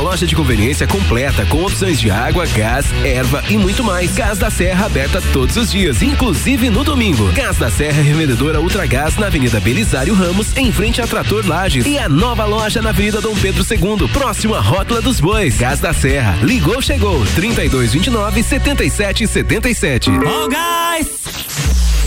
loja 0.00 0.26
de 0.26 0.34
conveniência 0.34 0.86
completa 0.86 1.44
com 1.46 1.64
opções 1.64 2.00
de 2.00 2.10
água, 2.10 2.46
gás, 2.46 2.86
erva 3.04 3.42
e 3.48 3.56
muito 3.56 3.82
mais. 3.82 4.14
Gás 4.14 4.38
da 4.38 4.50
Serra 4.50 4.86
aberta 4.86 5.20
todos 5.32 5.56
os 5.56 5.70
dias, 5.70 6.02
inclusive 6.02 6.70
no 6.70 6.84
domingo. 6.84 7.30
Gás 7.32 7.56
da 7.56 7.70
Serra, 7.70 8.02
revendedora 8.02 8.60
Ultragás 8.60 9.16
na 9.16 9.26
Avenida 9.26 9.60
Belisário 9.60 10.14
Ramos, 10.14 10.56
em 10.56 10.72
frente 10.72 11.00
a 11.00 11.06
Trator 11.06 11.46
Lages 11.46 11.86
e 11.86 11.98
a 11.98 12.08
nova 12.08 12.44
loja 12.44 12.80
na 12.80 12.90
Avenida 12.90 13.20
Dom 13.20 13.34
Pedro 13.34 13.64
II, 13.68 14.08
próximo 14.08 14.54
à 14.54 14.60
Rótula 14.60 15.00
dos 15.00 15.20
Bois. 15.20 15.56
Gás 15.56 15.80
da 15.80 15.92
Serra, 15.92 16.38
ligou, 16.42 16.80
chegou, 16.80 17.24
3229 17.34 18.42
7777. 18.42 20.10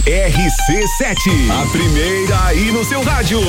RC7, 0.08 1.52
a 1.52 1.70
primeira 1.70 2.46
aí 2.46 2.72
no 2.72 2.86
seu 2.86 3.04
rádio. 3.04 3.42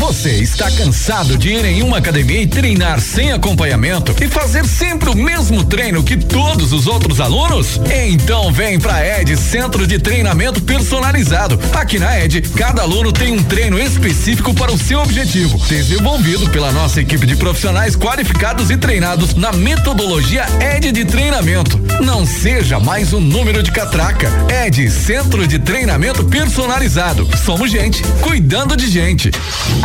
Você 0.00 0.30
está 0.30 0.70
cansado 0.70 1.36
de 1.36 1.50
ir 1.50 1.62
em 1.62 1.82
uma 1.82 1.98
academia 1.98 2.40
e 2.40 2.46
treinar 2.46 2.98
sem 3.02 3.32
acompanhamento 3.32 4.14
e 4.18 4.28
fazer 4.28 4.64
sempre 4.66 5.10
o 5.10 5.14
mesmo 5.14 5.62
treino 5.62 6.02
que 6.02 6.16
todos 6.16 6.72
os 6.72 6.86
outros 6.86 7.20
alunos? 7.20 7.78
Então 8.08 8.50
vem 8.50 8.80
pra 8.80 9.20
Ed 9.20 9.36
Centro 9.36 9.86
de 9.86 9.98
Treinamento 9.98 10.62
Personalizado. 10.62 11.60
Aqui 11.74 11.98
na 11.98 12.18
Ed, 12.18 12.40
cada 12.56 12.80
aluno 12.80 13.12
tem 13.12 13.30
um 13.30 13.42
treino 13.42 13.78
específico 13.78 14.54
para 14.54 14.72
o 14.72 14.78
seu 14.78 15.00
objetivo, 15.00 15.58
desenvolvido 15.68 16.48
pela 16.48 16.72
nossa 16.72 17.02
equipe 17.02 17.26
de 17.26 17.36
profissionais 17.36 17.94
qualificados 17.94 18.70
e 18.70 18.78
treinados 18.78 19.34
na 19.34 19.52
metodologia 19.52 20.46
Ed 20.76 20.92
de 20.92 21.04
treinamento. 21.04 21.78
Não 22.00 22.24
seja 22.24 22.80
mais 22.80 23.12
um 23.12 23.20
número 23.20 23.62
de 23.62 23.70
catraca. 23.70 24.30
Ed 24.64 24.90
Centro 24.90 25.46
de 25.46 25.58
Treinamento 25.58 26.24
Personalizado. 26.24 27.28
Somos 27.44 27.70
gente 27.70 28.02
cuidando 28.22 28.74
de 28.74 28.88
gente. 28.88 29.30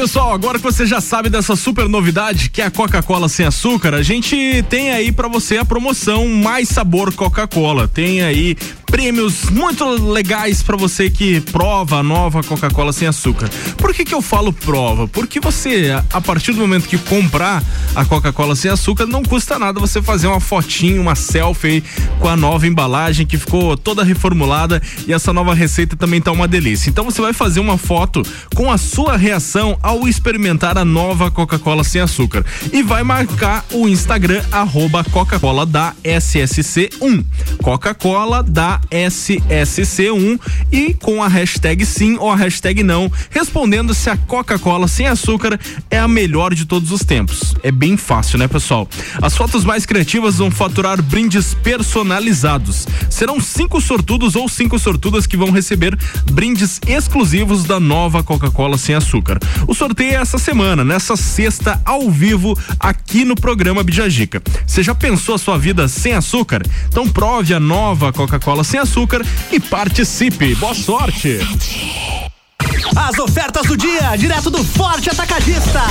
Pessoal, 0.00 0.32
agora 0.32 0.58
que 0.58 0.64
você 0.64 0.86
já 0.86 1.00
sabe 1.00 1.28
dessa 1.28 1.56
super 1.56 1.88
novidade 1.88 2.50
que 2.50 2.62
é 2.62 2.66
a 2.66 2.70
Coca-Cola 2.70 3.28
sem 3.28 3.44
açúcar, 3.44 3.94
a 3.94 4.02
gente 4.02 4.64
tem 4.70 4.92
aí 4.92 5.10
pra 5.10 5.26
você 5.26 5.58
a 5.58 5.64
promoção 5.64 6.28
Mais 6.28 6.68
Sabor 6.68 7.12
Coca-Cola. 7.12 7.88
Tem 7.88 8.22
aí 8.22 8.56
prêmios 8.90 9.44
muito 9.50 9.84
legais 10.10 10.62
pra 10.62 10.76
você 10.76 11.10
que 11.10 11.40
prova 11.40 11.98
a 11.98 12.02
nova 12.02 12.42
Coca-Cola 12.42 12.92
sem 12.92 13.06
açúcar. 13.06 13.48
Por 13.76 13.94
que 13.94 14.04
que 14.04 14.14
eu 14.14 14.22
falo 14.22 14.52
prova? 14.52 15.06
Porque 15.06 15.40
você, 15.40 15.92
a- 16.12 16.20
partir 16.20 16.52
do 16.52 16.58
momento 16.60 16.88
que 16.88 16.98
comprar 16.98 17.62
a 17.94 18.04
Coca-Cola 18.04 18.54
sem 18.56 18.70
açúcar, 18.70 19.06
não 19.06 19.22
custa 19.22 19.58
nada 19.58 19.78
você 19.80 20.02
fazer 20.02 20.26
uma 20.26 20.40
fotinho, 20.40 21.00
uma 21.00 21.14
selfie 21.14 21.82
com 22.18 22.28
a 22.28 22.36
nova 22.36 22.66
embalagem 22.66 23.26
que 23.26 23.38
ficou 23.38 23.76
toda 23.76 24.02
reformulada 24.04 24.82
e 25.06 25.12
essa 25.12 25.32
nova 25.32 25.54
receita 25.54 25.96
também 25.96 26.20
tá 26.20 26.32
uma 26.32 26.48
delícia. 26.48 26.90
Então 26.90 27.04
você 27.04 27.20
vai 27.22 27.32
fazer 27.32 27.60
uma 27.60 27.78
foto 27.78 28.22
com 28.54 28.70
a 28.70 28.76
sua 28.78 29.16
reação 29.16 29.78
ao 29.82 30.06
experimentar 30.08 30.76
a 30.78 30.84
nova 30.84 31.30
Coca-Cola 31.30 31.84
sem 31.84 32.00
açúcar 32.00 32.44
e 32.72 32.82
vai 32.82 33.02
marcar 33.02 33.64
o 33.72 33.88
Instagram 33.88 34.42
arroba 34.52 35.04
Coca-Cola 35.04 35.64
da 35.64 35.94
SSC1. 36.04 37.24
Coca-Cola 37.62 38.42
da 38.42 38.77
ASSC1 38.90 40.40
e 40.72 40.94
com 40.94 41.22
a 41.22 41.28
hashtag 41.28 41.84
sim 41.84 42.16
ou 42.18 42.30
a 42.30 42.36
hashtag 42.36 42.82
não, 42.82 43.10
respondendo 43.30 43.94
se 43.94 44.10
a 44.10 44.16
Coca-Cola 44.16 44.88
sem 44.88 45.06
açúcar 45.06 45.58
é 45.90 45.98
a 45.98 46.08
melhor 46.08 46.54
de 46.54 46.64
todos 46.64 46.92
os 46.92 47.02
tempos. 47.02 47.54
É 47.62 47.70
bem 47.70 47.96
fácil, 47.96 48.38
né, 48.38 48.48
pessoal? 48.48 48.88
As 49.20 49.36
fotos 49.36 49.64
mais 49.64 49.86
criativas 49.86 50.36
vão 50.36 50.50
faturar 50.50 51.00
brindes 51.02 51.54
personalizados. 51.54 52.86
Serão 53.10 53.40
cinco 53.40 53.80
sortudos 53.80 54.36
ou 54.36 54.48
cinco 54.48 54.78
sortudas 54.78 55.26
que 55.26 55.36
vão 55.36 55.50
receber 55.50 55.96
brindes 56.30 56.80
exclusivos 56.86 57.64
da 57.64 57.80
nova 57.80 58.22
Coca-Cola 58.22 58.78
sem 58.78 58.94
açúcar. 58.94 59.38
O 59.66 59.74
sorteio 59.74 60.12
é 60.12 60.14
essa 60.14 60.38
semana, 60.38 60.84
nessa 60.84 61.16
sexta, 61.16 61.80
ao 61.84 62.10
vivo, 62.10 62.58
aqui 62.78 63.24
no 63.24 63.34
programa 63.34 63.82
Bijagica. 63.82 64.42
Você 64.66 64.82
já 64.82 64.94
pensou 64.94 65.34
a 65.34 65.38
sua 65.38 65.58
vida 65.58 65.88
sem 65.88 66.12
açúcar? 66.12 66.62
Então 66.88 67.08
prove 67.08 67.54
a 67.54 67.60
nova 67.60 68.12
Coca-Cola 68.12 68.64
sem 68.68 68.78
açúcar 68.78 69.22
e 69.50 69.58
participe. 69.58 70.54
Boa 70.56 70.74
sorte! 70.74 71.38
As 72.96 73.18
ofertas 73.18 73.66
do 73.66 73.76
dia, 73.76 74.16
direto 74.16 74.50
do 74.50 74.62
Forte 74.64 75.08
Atacadista. 75.08 75.82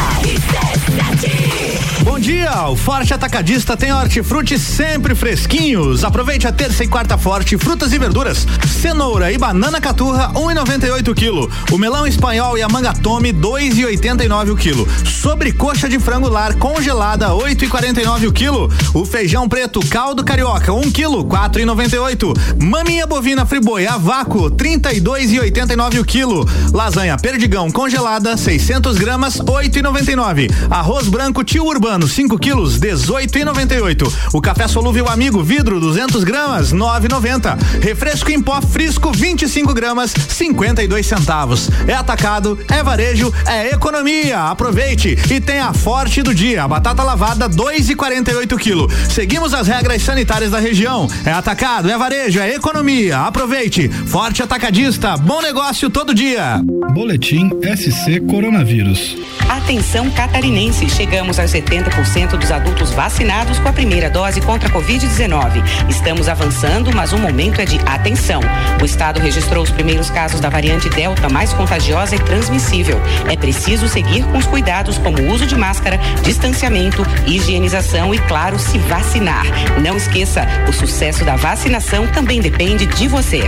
Bom 2.03 2.19
dia, 2.19 2.67
o 2.69 2.75
Forte 2.75 3.13
Atacadista 3.13 3.75
tem 3.77 3.91
hortifruti 3.93 4.58
sempre 4.60 5.15
fresquinhos. 5.15 6.03
Aproveite 6.03 6.47
a 6.47 6.51
terça 6.51 6.84
e 6.84 6.88
quarta 6.88 7.17
forte, 7.17 7.58
frutas 7.58 7.93
e 7.93 7.97
verduras. 7.97 8.45
Cenoura 8.82 9.32
e 9.32 9.38
banana 9.38 9.80
caturra, 9.82 10.32
1,98 10.34 11.10
um 11.10 11.13
quilo. 11.13 11.51
O 11.71 11.77
melão 11.77 12.06
espanhol 12.06 12.58
e 12.58 12.62
a 12.62 12.69
manga 12.69 12.93
tome, 12.93 13.34
2,89 13.34 14.51
o 14.51 14.56
quilo. 14.56 14.88
Sobrecoxa 15.06 15.89
de 15.89 15.99
frango 15.99 16.30
lar 16.30 16.56
congelada, 16.56 17.30
8,49 17.30 18.27
o 18.27 18.34
quilo. 18.34 18.71
O 18.93 19.06
feijão 19.06 19.47
preto 19.49 19.80
caldo 19.88 20.23
carioca, 20.23 20.73
1 20.73 20.80
um 20.80 20.91
quilo, 20.91 21.25
4,98. 21.25 22.63
Maminha 22.63 23.08
bovina 23.08 23.45
friboi 23.45 23.88
a 23.88 23.97
vácuo, 23.97 24.51
32,89 24.51 25.99
o 25.99 26.06
quilo. 26.06 26.47
Lasanha 26.73 27.17
perdigão 27.17 27.71
congelada, 27.71 28.35
600 28.37 28.97
gramas, 28.97 29.37
8,99. 29.39 30.51
Arroz 30.69 31.07
branco 31.07 31.43
tio 31.43 31.65
urbano, 31.65 32.07
5 32.07 32.37
quilos, 32.37 32.79
18,98. 32.79 34.11
O 34.33 34.41
café 34.41 34.67
solúvel 34.67 35.09
amigo 35.09 35.43
vidro, 35.43 35.79
200 35.79 36.23
gramas, 36.23 36.73
9,90. 36.73 37.57
Refresco 37.81 38.31
em 38.31 38.41
pó 38.41 38.61
frisco, 38.61 39.11
25 39.11 39.73
gramas, 39.73 40.13
52 40.29 41.05
centavos. 41.05 41.69
É 41.87 41.93
atacado, 41.93 42.59
é 42.69 42.83
varejo, 42.83 43.33
é 43.45 43.71
economia. 43.71 44.43
Aproveite 44.43 45.17
e 45.29 45.39
tem 45.39 45.59
a 45.59 45.73
forte 45.73 46.21
do 46.21 46.33
dia. 46.33 46.67
Batata 46.67 47.03
lavada, 47.03 47.49
2,48 47.49 48.57
quilo. 48.57 48.89
Seguimos 49.09 49.53
as 49.53 49.67
regras 49.67 50.01
sanitárias 50.01 50.51
da 50.51 50.59
região. 50.59 51.07
É 51.25 51.31
atacado, 51.31 51.89
é 51.89 51.97
varejo, 51.97 52.39
é 52.39 52.53
economia. 52.53 53.19
Aproveite. 53.19 53.89
Forte 53.89 54.43
atacadista, 54.43 55.17
bom 55.17 55.41
negócio 55.41 55.89
todo 55.89 56.13
dia. 56.13 56.46
Boletim 56.93 57.49
SC 57.75 58.21
Coronavírus. 58.21 59.17
Atenção 59.49 60.10
catarinense, 60.10 60.89
chegamos 60.89 61.39
aos 61.39 61.51
70% 61.51 62.38
dos 62.38 62.51
adultos 62.51 62.91
vacinados 62.91 63.60
com 63.60 63.67
a 63.67 63.73
primeira 63.73 64.10
dose 64.10 64.39
contra 64.41 64.69
a 64.69 64.71
Covid-19. 64.71 65.62
Estamos 65.89 66.29
avançando, 66.29 66.95
mas 66.95 67.12
o 67.12 67.17
momento 67.17 67.60
é 67.60 67.65
de 67.65 67.77
atenção. 67.86 68.39
O 68.81 68.86
estado 68.86 69.19
registrou 69.19 69.63
os 69.63 69.71
primeiros 69.71 70.10
casos 70.10 70.39
da 70.39 70.49
variante 70.49 70.89
Delta 70.89 71.27
mais 71.29 71.51
contagiosa 71.53 72.15
e 72.15 72.19
transmissível. 72.19 72.99
É 73.29 73.36
preciso 73.36 73.88
seguir 73.88 74.23
com 74.25 74.38
os 74.38 74.45
cuidados 74.45 74.97
como 74.97 75.21
uso 75.31 75.45
de 75.45 75.55
máscara, 75.55 75.99
distanciamento, 76.23 77.05
higienização 77.25 78.13
e, 78.13 78.19
claro, 78.19 78.57
se 78.57 78.77
vacinar. 78.77 79.45
Não 79.81 79.97
esqueça, 79.97 80.47
o 80.67 80.73
sucesso 80.73 81.25
da 81.25 81.36
vacinação 81.36 82.07
também 82.07 82.39
depende 82.39 82.86
de 82.86 83.07
você. 83.07 83.43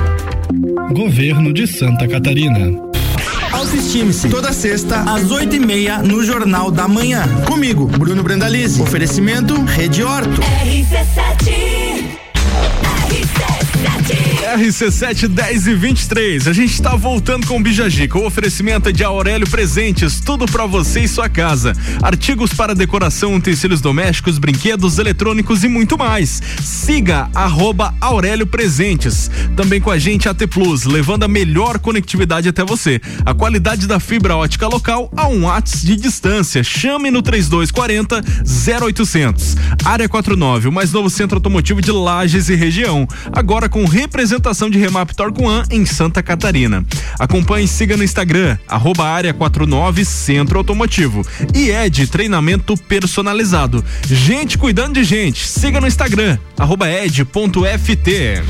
Governo 0.92 1.54
de 1.54 1.68
Santa 1.68 2.08
Catarina. 2.08 2.72
Autoestime-se. 3.52 4.30
Toda 4.30 4.52
sexta, 4.52 5.02
às 5.02 5.30
oito 5.32 5.56
e 5.56 5.60
meia, 5.60 6.00
no 6.00 6.24
Jornal 6.24 6.72
da 6.72 6.88
Manhã. 6.88 7.28
Comigo, 7.46 7.86
Bruno 7.86 8.24
Brandalize. 8.24 8.82
Oferecimento 8.82 9.54
Rede 9.66 10.04
Horto. 10.04 10.42
RC7 10.42 12.20
RC7 13.08 14.29
10 14.50 15.68
e 15.68 15.76
23. 15.76 16.48
A 16.48 16.54
gente 16.54 16.74
está 16.74 16.96
voltando 16.96 17.46
com 17.46 17.58
o 17.58 17.62
Bijagica. 17.62 18.18
O 18.18 18.26
oferecimento 18.26 18.90
é 18.90 18.92
de 18.92 19.04
Aurélio 19.04 19.48
Presentes, 19.48 20.20
tudo 20.20 20.48
para 20.48 20.66
você 20.66 21.02
e 21.02 21.08
sua 21.08 21.30
casa. 21.30 21.74
Artigos 22.02 22.52
para 22.52 22.74
decoração, 22.74 23.36
utensílios 23.36 23.80
domésticos, 23.80 24.40
brinquedos, 24.40 24.98
eletrônicos 24.98 25.64
e 25.64 25.68
muito 25.68 26.00
mais. 26.00 26.42
Siga 26.64 27.30
arroba 27.36 27.94
Aurélio 28.02 28.48
Presentes. 28.48 29.30
Também 29.56 29.80
com 29.80 29.92
a 29.92 30.00
gente 30.00 30.28
AT 30.28 30.48
Plus, 30.48 30.84
levando 30.84 31.26
a 31.26 31.28
melhor 31.28 31.78
conectividade 31.78 32.50
até 32.50 32.66
você. 32.66 33.00
A 33.24 33.36
qualidade 33.36 33.86
da 33.86 34.00
fibra 34.00 34.36
ótica 34.36 34.68
local 34.68 35.12
a 35.16 35.28
um 35.28 35.44
watts 35.44 35.84
de 35.84 35.96
distância. 35.96 36.64
Chame 36.64 37.12
no 37.12 37.22
3240 37.22 38.24
0800. 38.82 39.56
Área 39.86 40.10
49, 40.10 40.70
o 40.70 40.72
mais 40.72 40.92
novo 40.92 41.08
centro 41.08 41.38
automotivo 41.38 41.84
de 41.84 41.92
Lages 41.92 42.50
e 42.50 42.56
região. 42.56 43.08
Agora 43.32 43.70
com 43.70 43.86
representação 43.86 44.39
apresentação 44.40 44.70
de 44.70 44.80
Remap 44.80 45.12
Torquan 45.12 45.64
em 45.70 45.86
Santa 45.86 46.24
Catarina. 46.24 46.86
Acompanhe 47.20 47.66
e 47.66 47.68
siga 47.68 47.98
no 47.98 48.04
Instagram, 48.04 48.58
arroba 48.68 49.06
área 49.06 49.34
49 49.34 50.06
Centro 50.06 50.58
Automotivo. 50.58 51.26
E 51.54 51.70
é 51.70 51.90
de 51.90 52.08
treinamento 52.08 52.78
personalizado. 52.78 53.84
Gente 54.08 54.58
cuidando 54.58 54.94
de 54.94 55.04
gente. 55.04 55.46
Siga 55.46 55.82
no 55.82 55.88
Instagram, 55.88 56.38
arroba 56.58 56.90
ed.ft. 56.90 58.44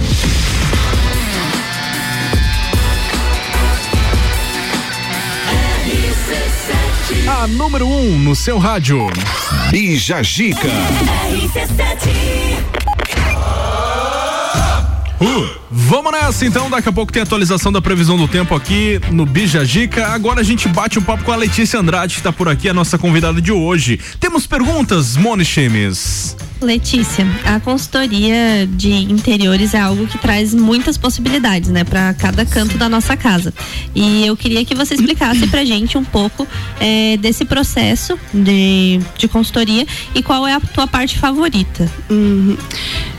A 7.28 7.48
número 7.48 7.88
1 7.88 7.92
um 7.92 8.20
no 8.20 8.36
seu 8.36 8.60
rádio. 8.60 9.08
Bija 9.72 10.22
Gica. 10.22 10.68
Uh, 15.22 15.59
vamos 15.72 16.12
nessa 16.12 16.46
então, 16.46 16.70
daqui 16.70 16.90
a 16.90 16.92
pouco 16.92 17.12
tem 17.12 17.22
atualização 17.22 17.72
da 17.72 17.82
previsão 17.82 18.18
do 18.18 18.28
tempo 18.28 18.56
aqui 18.56 19.00
no 19.12 19.26
Bija 19.26 19.64
Gica. 19.64 20.08
Agora 20.08 20.42
a 20.42 20.44
gente 20.44 20.68
bate 20.68 20.98
um 20.98 21.02
papo 21.02 21.24
com 21.24 21.32
a 21.32 21.36
Letícia 21.36 21.80
Andrade, 21.80 22.16
que 22.16 22.20
está 22.20 22.32
por 22.32 22.48
aqui, 22.48 22.70
a 22.70 22.74
nossa 22.74 22.98
convidada 22.98 23.42
de 23.42 23.52
hoje. 23.52 24.00
Temos 24.20 24.48
perguntas, 24.48 25.16
Moni 25.16 25.46
Chemes? 25.46 26.36
Letícia, 26.62 27.26
a 27.46 27.60
consultoria 27.60 28.68
de 28.68 28.92
interiores 28.92 29.74
é 29.74 29.80
algo 29.80 30.06
que 30.08 30.18
traz 30.18 30.54
muitas 30.54 30.98
possibilidades, 30.98 31.70
né, 31.70 31.84
para 31.84 32.14
cada 32.14 32.46
canto 32.46 32.78
da 32.78 32.90
nossa 32.90 33.16
casa. 33.16 33.54
E 33.96 34.26
eu 34.26 34.36
queria 34.36 34.66
que 34.66 34.76
você 34.76 34.96
explicasse 34.96 35.48
pra 35.48 35.64
gente 35.64 35.98
um 35.98 36.04
pouco 36.04 36.46
é, 36.80 37.16
desse 37.18 37.46
processo 37.46 38.20
de, 38.34 39.00
de 39.18 39.28
consultoria 39.28 39.86
e 40.14 40.22
qual 40.22 40.46
é 40.46 40.54
a 40.54 40.60
tua 40.60 40.86
parte 40.86 41.18
favorita. 41.18 41.90
Uhum. 42.10 42.58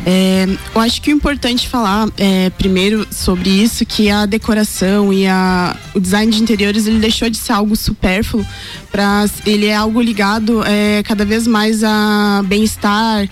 É, 0.04 0.46
eu 0.74 0.80
acho 0.80 1.00
que 1.00 1.12
o 1.12 1.16
importante 1.16 1.68
falar 1.68 2.08
é, 2.18 2.50
primeiro 2.50 3.06
sobre 3.10 3.50
isso, 3.50 3.84
que 3.86 4.10
a 4.10 4.26
decoração 4.26 5.12
e 5.12 5.26
a, 5.26 5.76
o 5.94 6.00
design 6.00 6.30
de 6.30 6.42
interiores 6.42 6.86
ele 6.86 6.98
deixou 6.98 7.28
de 7.30 7.36
ser 7.36 7.52
algo 7.52 7.74
supérfluo 7.76 8.44
para 8.90 9.26
ele 9.46 9.66
é 9.66 9.74
algo 9.74 10.00
ligado 10.00 10.64
é, 10.64 11.02
cada 11.04 11.24
vez 11.24 11.46
mais 11.46 11.84
a 11.84 12.42
bem-estar, 12.44 13.28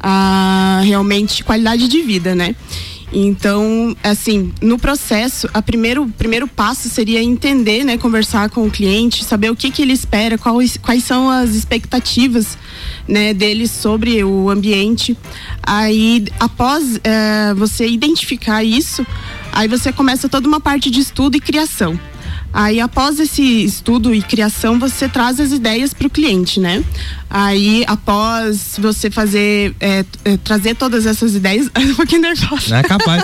a 0.00 0.80
realmente 0.84 1.44
qualidade 1.44 1.86
de 1.88 2.02
vida, 2.02 2.34
né? 2.34 2.56
Então, 3.12 3.96
assim, 4.04 4.52
no 4.62 4.78
processo, 4.78 5.48
a 5.52 5.60
primeiro, 5.60 6.04
o 6.04 6.08
primeiro 6.08 6.46
passo 6.46 6.88
seria 6.88 7.20
entender, 7.20 7.84
né, 7.84 7.98
conversar 7.98 8.48
com 8.50 8.66
o 8.66 8.70
cliente, 8.70 9.24
saber 9.24 9.50
o 9.50 9.56
que, 9.56 9.70
que 9.70 9.82
ele 9.82 9.92
espera, 9.92 10.38
quais, 10.38 10.76
quais 10.76 11.02
são 11.02 11.28
as 11.28 11.50
expectativas, 11.50 12.56
né, 13.08 13.34
dele 13.34 13.66
sobre 13.66 14.22
o 14.22 14.48
ambiente. 14.48 15.16
Aí, 15.60 16.24
após 16.38 17.00
é, 17.02 17.52
você 17.54 17.88
identificar 17.88 18.62
isso, 18.62 19.04
aí 19.52 19.66
você 19.66 19.92
começa 19.92 20.28
toda 20.28 20.46
uma 20.46 20.60
parte 20.60 20.88
de 20.88 21.00
estudo 21.00 21.36
e 21.36 21.40
criação. 21.40 21.98
Aí, 22.52 22.80
após 22.80 23.18
esse 23.20 23.42
estudo 23.64 24.14
e 24.14 24.22
criação, 24.22 24.78
você 24.78 25.08
traz 25.08 25.38
as 25.38 25.52
ideias 25.52 25.94
para 25.94 26.06
o 26.06 26.10
cliente, 26.10 26.58
né? 26.58 26.84
Aí, 27.30 27.84
após 27.86 28.74
você 28.76 29.08
fazer, 29.08 29.72
é, 29.78 30.04
é, 30.24 30.36
trazer 30.38 30.74
todas 30.74 31.06
essas 31.06 31.32
ideias, 31.36 31.70
um 31.78 31.94
pouquinho 31.94 32.22
nervosa. 32.22 32.76
É 32.76 32.82
capaz. 32.82 33.22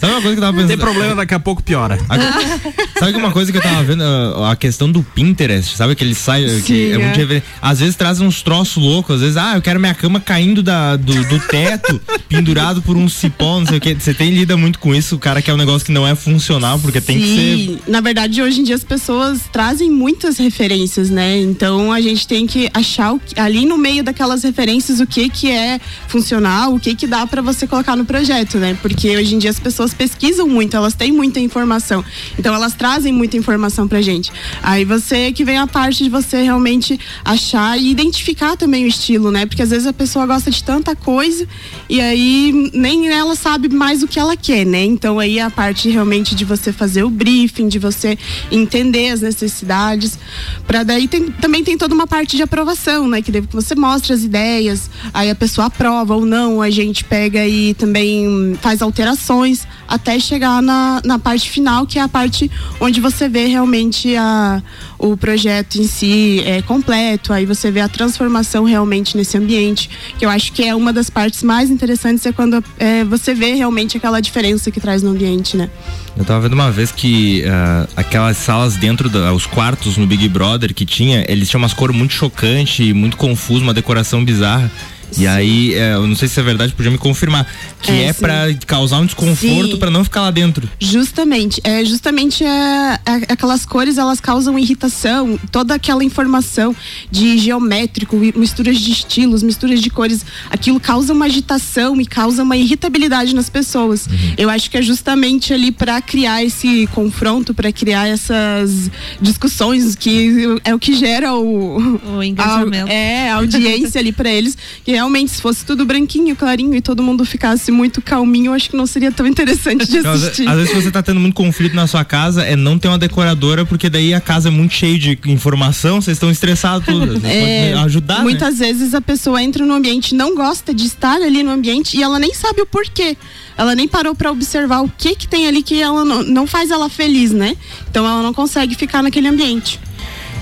Sabe 0.00 0.12
uma 0.12 0.20
coisa 0.20 0.32
que 0.32 0.38
eu 0.38 0.40
tava 0.40 0.52
pensando? 0.52 0.68
Tem 0.68 0.78
problema, 0.78 1.14
daqui 1.14 1.34
a 1.34 1.38
pouco 1.38 1.62
piora. 1.62 2.00
A, 2.08 2.98
sabe 2.98 3.16
uma 3.16 3.30
coisa 3.30 3.52
que 3.52 3.58
eu 3.58 3.62
tava 3.62 3.84
vendo? 3.84 4.02
A 4.44 4.56
questão 4.56 4.90
do 4.90 5.04
Pinterest, 5.04 5.76
sabe? 5.76 5.94
Que 5.94 6.02
ele 6.02 6.16
sai. 6.16 6.48
Sim, 6.48 6.62
que 6.62 6.90
é, 6.90 6.94
é. 6.94 6.98
muito 6.98 7.46
Às 7.60 7.78
vezes 7.78 7.94
traz 7.94 8.20
uns 8.20 8.42
troços 8.42 8.82
loucos, 8.82 9.16
às 9.16 9.20
vezes, 9.20 9.36
ah, 9.36 9.52
eu 9.54 9.62
quero 9.62 9.78
minha 9.78 9.94
cama 9.94 10.18
caindo 10.18 10.60
da, 10.60 10.96
do, 10.96 11.14
do 11.24 11.38
teto, 11.46 12.00
pendurado 12.28 12.82
por 12.82 12.96
um 12.96 13.08
cipó, 13.08 13.60
não 13.60 13.66
sei 13.66 13.78
o 13.78 13.80
que. 13.80 13.94
Você 13.94 14.12
tem 14.12 14.30
lida 14.30 14.56
muito 14.56 14.80
com 14.80 14.92
isso, 14.92 15.14
o 15.14 15.18
cara 15.18 15.40
quer 15.40 15.54
um 15.54 15.56
negócio 15.56 15.86
que 15.86 15.92
não 15.92 16.06
é 16.06 16.16
funcional, 16.16 16.78
porque 16.80 17.00
tem 17.00 17.20
que 17.20 17.26
Sim, 17.26 17.78
ser. 17.84 17.90
na 17.90 18.00
verdade, 18.00 18.42
hoje 18.42 18.60
em 18.60 18.64
dia 18.64 18.74
as 18.74 18.82
pessoas 18.82 19.42
trazem 19.52 19.90
muitas 19.92 20.38
referências, 20.38 21.08
né? 21.08 21.38
Então 21.38 21.92
a 21.92 22.00
gente 22.00 22.26
tem 22.26 22.48
que 22.48 22.68
achar 22.74 23.11
o 23.14 23.20
ali 23.36 23.64
no 23.66 23.76
meio 23.78 24.02
daquelas 24.02 24.42
referências 24.42 25.00
o 25.00 25.06
que 25.06 25.28
que 25.28 25.50
é 25.50 25.80
funcional, 26.08 26.74
o 26.74 26.80
que 26.80 26.94
que 26.94 27.06
dá 27.06 27.26
para 27.26 27.40
você 27.42 27.66
colocar 27.66 27.96
no 27.96 28.04
projeto, 28.04 28.58
né? 28.58 28.76
Porque 28.80 29.16
hoje 29.16 29.34
em 29.34 29.38
dia 29.38 29.50
as 29.50 29.58
pessoas 29.58 29.94
pesquisam 29.94 30.48
muito, 30.48 30.76
elas 30.76 30.94
têm 30.94 31.12
muita 31.12 31.40
informação. 31.40 32.04
Então 32.38 32.54
elas 32.54 32.74
trazem 32.74 33.12
muita 33.12 33.36
informação 33.36 33.86
pra 33.88 34.00
gente. 34.00 34.30
Aí 34.62 34.84
você 34.84 35.32
que 35.32 35.44
vem 35.44 35.58
a 35.58 35.66
parte 35.66 36.04
de 36.04 36.10
você 36.10 36.42
realmente 36.42 36.98
achar 37.24 37.78
e 37.78 37.90
identificar 37.90 38.56
também 38.56 38.84
o 38.84 38.88
estilo, 38.88 39.30
né? 39.30 39.46
Porque 39.46 39.62
às 39.62 39.70
vezes 39.70 39.86
a 39.86 39.92
pessoa 39.92 40.26
gosta 40.26 40.50
de 40.50 40.62
tanta 40.62 40.94
coisa 40.94 41.46
e 41.88 42.00
aí 42.00 42.70
nem 42.74 43.08
ela 43.08 43.34
sabe 43.34 43.68
mais 43.68 44.02
o 44.02 44.08
que 44.08 44.18
ela 44.18 44.36
quer, 44.36 44.64
né? 44.66 44.84
Então 44.84 45.18
aí 45.18 45.38
a 45.40 45.50
parte 45.50 45.88
realmente 45.88 46.34
de 46.34 46.44
você 46.44 46.72
fazer 46.72 47.02
o 47.04 47.10
briefing, 47.10 47.68
de 47.68 47.78
você 47.78 48.18
entender 48.50 49.10
as 49.10 49.20
necessidades, 49.20 50.18
para 50.66 50.82
daí 50.82 51.08
tem- 51.08 51.30
também 51.30 51.62
tem 51.64 51.76
toda 51.76 51.94
uma 51.94 52.06
parte 52.06 52.36
de 52.36 52.42
aprovação, 52.42 53.01
né? 53.08 53.22
Que 53.22 53.40
você 53.40 53.74
mostra 53.74 54.14
as 54.14 54.22
ideias, 54.22 54.90
aí 55.12 55.30
a 55.30 55.34
pessoa 55.34 55.66
aprova 55.66 56.14
ou 56.14 56.24
não, 56.24 56.60
a 56.62 56.70
gente 56.70 57.04
pega 57.04 57.46
e 57.46 57.74
também 57.74 58.56
faz 58.60 58.82
alterações 58.82 59.66
até 59.92 60.18
chegar 60.18 60.62
na, 60.62 61.02
na 61.04 61.18
parte 61.18 61.50
final, 61.50 61.86
que 61.86 61.98
é 61.98 62.02
a 62.02 62.08
parte 62.08 62.50
onde 62.80 62.98
você 62.98 63.28
vê 63.28 63.44
realmente 63.44 64.16
a, 64.16 64.62
o 64.98 65.18
projeto 65.18 65.76
em 65.76 65.86
si 65.86 66.42
é, 66.46 66.62
completo, 66.62 67.30
aí 67.30 67.44
você 67.44 67.70
vê 67.70 67.80
a 67.80 67.88
transformação 67.88 68.64
realmente 68.64 69.18
nesse 69.18 69.36
ambiente, 69.36 69.90
que 70.18 70.24
eu 70.24 70.30
acho 70.30 70.50
que 70.54 70.64
é 70.64 70.74
uma 70.74 70.94
das 70.94 71.10
partes 71.10 71.42
mais 71.42 71.68
interessantes, 71.68 72.24
é 72.24 72.32
quando 72.32 72.64
é, 72.78 73.04
você 73.04 73.34
vê 73.34 73.52
realmente 73.52 73.98
aquela 73.98 74.18
diferença 74.20 74.70
que 74.70 74.80
traz 74.80 75.02
no 75.02 75.10
ambiente, 75.10 75.58
né? 75.58 75.68
Eu 76.16 76.24
tava 76.24 76.40
vendo 76.40 76.54
uma 76.54 76.70
vez 76.70 76.90
que 76.90 77.44
ah, 77.44 77.86
aquelas 77.94 78.38
salas 78.38 78.76
dentro 78.76 79.10
dos 79.10 79.44
quartos 79.46 79.98
no 79.98 80.06
Big 80.06 80.26
Brother 80.28 80.72
que 80.72 80.86
tinha, 80.86 81.24
eles 81.28 81.50
tinham 81.50 81.60
umas 81.60 81.74
cores 81.74 81.94
muito 81.94 82.14
chocantes, 82.14 82.94
muito 82.94 83.18
confuso, 83.18 83.62
uma 83.62 83.74
decoração 83.74 84.24
bizarra. 84.24 84.70
E 85.18 85.26
aí, 85.26 85.74
eh, 85.74 85.94
eu 85.94 86.06
não 86.06 86.16
sei 86.16 86.28
se 86.28 86.38
é 86.38 86.42
verdade, 86.42 86.72
podia 86.72 86.90
me 86.90 86.98
confirmar. 86.98 87.46
Que 87.80 87.90
É, 87.90 88.06
é, 88.08 88.12
pra 88.12 88.44
causar 88.66 88.98
um 89.00 89.06
desconforto 89.06 89.76
pra 89.78 89.90
não 89.90 90.04
ficar 90.04 90.22
lá 90.22 90.30
dentro. 90.30 90.68
Justamente, 90.78 91.60
é 91.64 91.84
justamente 91.84 92.44
é, 92.44 92.98
é- 93.04 93.32
aquelas 93.32 93.66
cores 93.66 93.98
elas 93.98 94.20
causam 94.20 94.58
irritação, 94.58 95.38
toda 95.50 95.74
aquela 95.74 96.04
informação 96.04 96.74
de 97.10 97.38
geométrico, 97.38 98.16
misturas 98.36 98.78
de 98.78 98.92
estilos, 98.92 99.42
misturas 99.42 99.80
de 99.80 99.90
cores, 99.90 100.24
aquilo 100.50 100.78
causa 100.78 101.12
uma 101.12 101.24
agitação 101.26 102.00
e 102.00 102.06
causa 102.06 102.42
uma 102.42 102.56
irritabilidade 102.56 103.34
nas 103.34 103.50
pessoas. 103.50 104.08
Eu 104.38 104.48
acho 104.48 104.70
que 104.70 104.78
é 104.78 104.82
justamente 104.82 105.52
ali 105.52 105.72
para 105.72 106.00
criar 106.00 106.44
esse 106.44 106.86
confronto, 106.92 107.52
para 107.52 107.72
criar 107.72 108.06
essas 108.08 108.90
discussões 109.20 109.94
que 109.96 110.44
é 110.64 110.74
o 110.74 110.78
que 110.78 110.94
gera 110.94 111.34
o, 111.34 112.00
O 112.16 112.22
engajamento. 112.22 112.88
a, 112.90 112.92
é 112.92 113.30
a 113.30 113.36
audiência 113.36 114.00
ali 114.00 114.12
para 114.12 114.30
eles, 114.30 114.56
que 114.84 114.92
realmente 115.02 115.32
se 115.32 115.42
fosse 115.42 115.64
tudo 115.64 115.84
branquinho, 115.84 116.36
clarinho 116.36 116.74
e 116.76 116.80
todo 116.80 117.02
mundo 117.02 117.24
ficasse 117.24 117.72
muito 117.72 118.00
calminho, 118.00 118.50
eu 118.50 118.54
acho 118.54 118.70
que 118.70 118.76
não 118.76 118.86
seria 118.86 119.10
tão 119.10 119.26
interessante 119.26 119.84
de 119.88 119.98
assistir. 119.98 120.48
às 120.48 120.56
vezes 120.56 120.72
você 120.72 120.90
tá 120.92 121.02
tendo 121.02 121.18
muito 121.18 121.34
conflito 121.34 121.74
na 121.74 121.86
sua 121.88 122.04
casa, 122.04 122.44
é 122.44 122.54
não 122.54 122.78
ter 122.78 122.86
uma 122.88 122.98
decoradora, 122.98 123.64
porque 123.66 123.90
daí 123.90 124.14
a 124.14 124.20
casa 124.20 124.48
é 124.48 124.50
muito 124.52 124.74
cheia 124.74 124.96
de 124.98 125.18
informação, 125.26 126.00
vocês 126.00 126.16
estão 126.16 126.30
estressados 126.30 126.86
tudo. 126.86 127.20
Você 127.20 127.26
É, 127.26 127.74
ajudar, 127.74 128.18
né? 128.18 128.22
muitas 128.22 128.58
vezes 128.60 128.94
a 128.94 129.00
pessoa 129.00 129.42
entra 129.42 129.66
no 129.66 129.74
ambiente, 129.74 130.14
não 130.14 130.34
gosta 130.36 130.72
de 130.72 130.86
estar 130.86 131.16
ali 131.20 131.42
no 131.42 131.50
ambiente 131.50 131.96
e 131.96 132.02
ela 132.02 132.18
nem 132.18 132.32
sabe 132.32 132.62
o 132.62 132.66
porquê. 132.66 133.16
Ela 133.58 133.74
nem 133.74 133.88
parou 133.88 134.14
pra 134.14 134.30
observar 134.30 134.82
o 134.82 134.88
que 134.88 135.16
que 135.16 135.26
tem 135.26 135.46
ali 135.48 135.62
que 135.62 135.80
ela 135.82 136.04
não, 136.04 136.22
não 136.22 136.46
faz 136.46 136.70
ela 136.70 136.88
feliz, 136.88 137.32
né? 137.32 137.56
Então 137.90 138.06
ela 138.06 138.22
não 138.22 138.32
consegue 138.32 138.74
ficar 138.76 139.02
naquele 139.02 139.26
ambiente. 139.28 139.80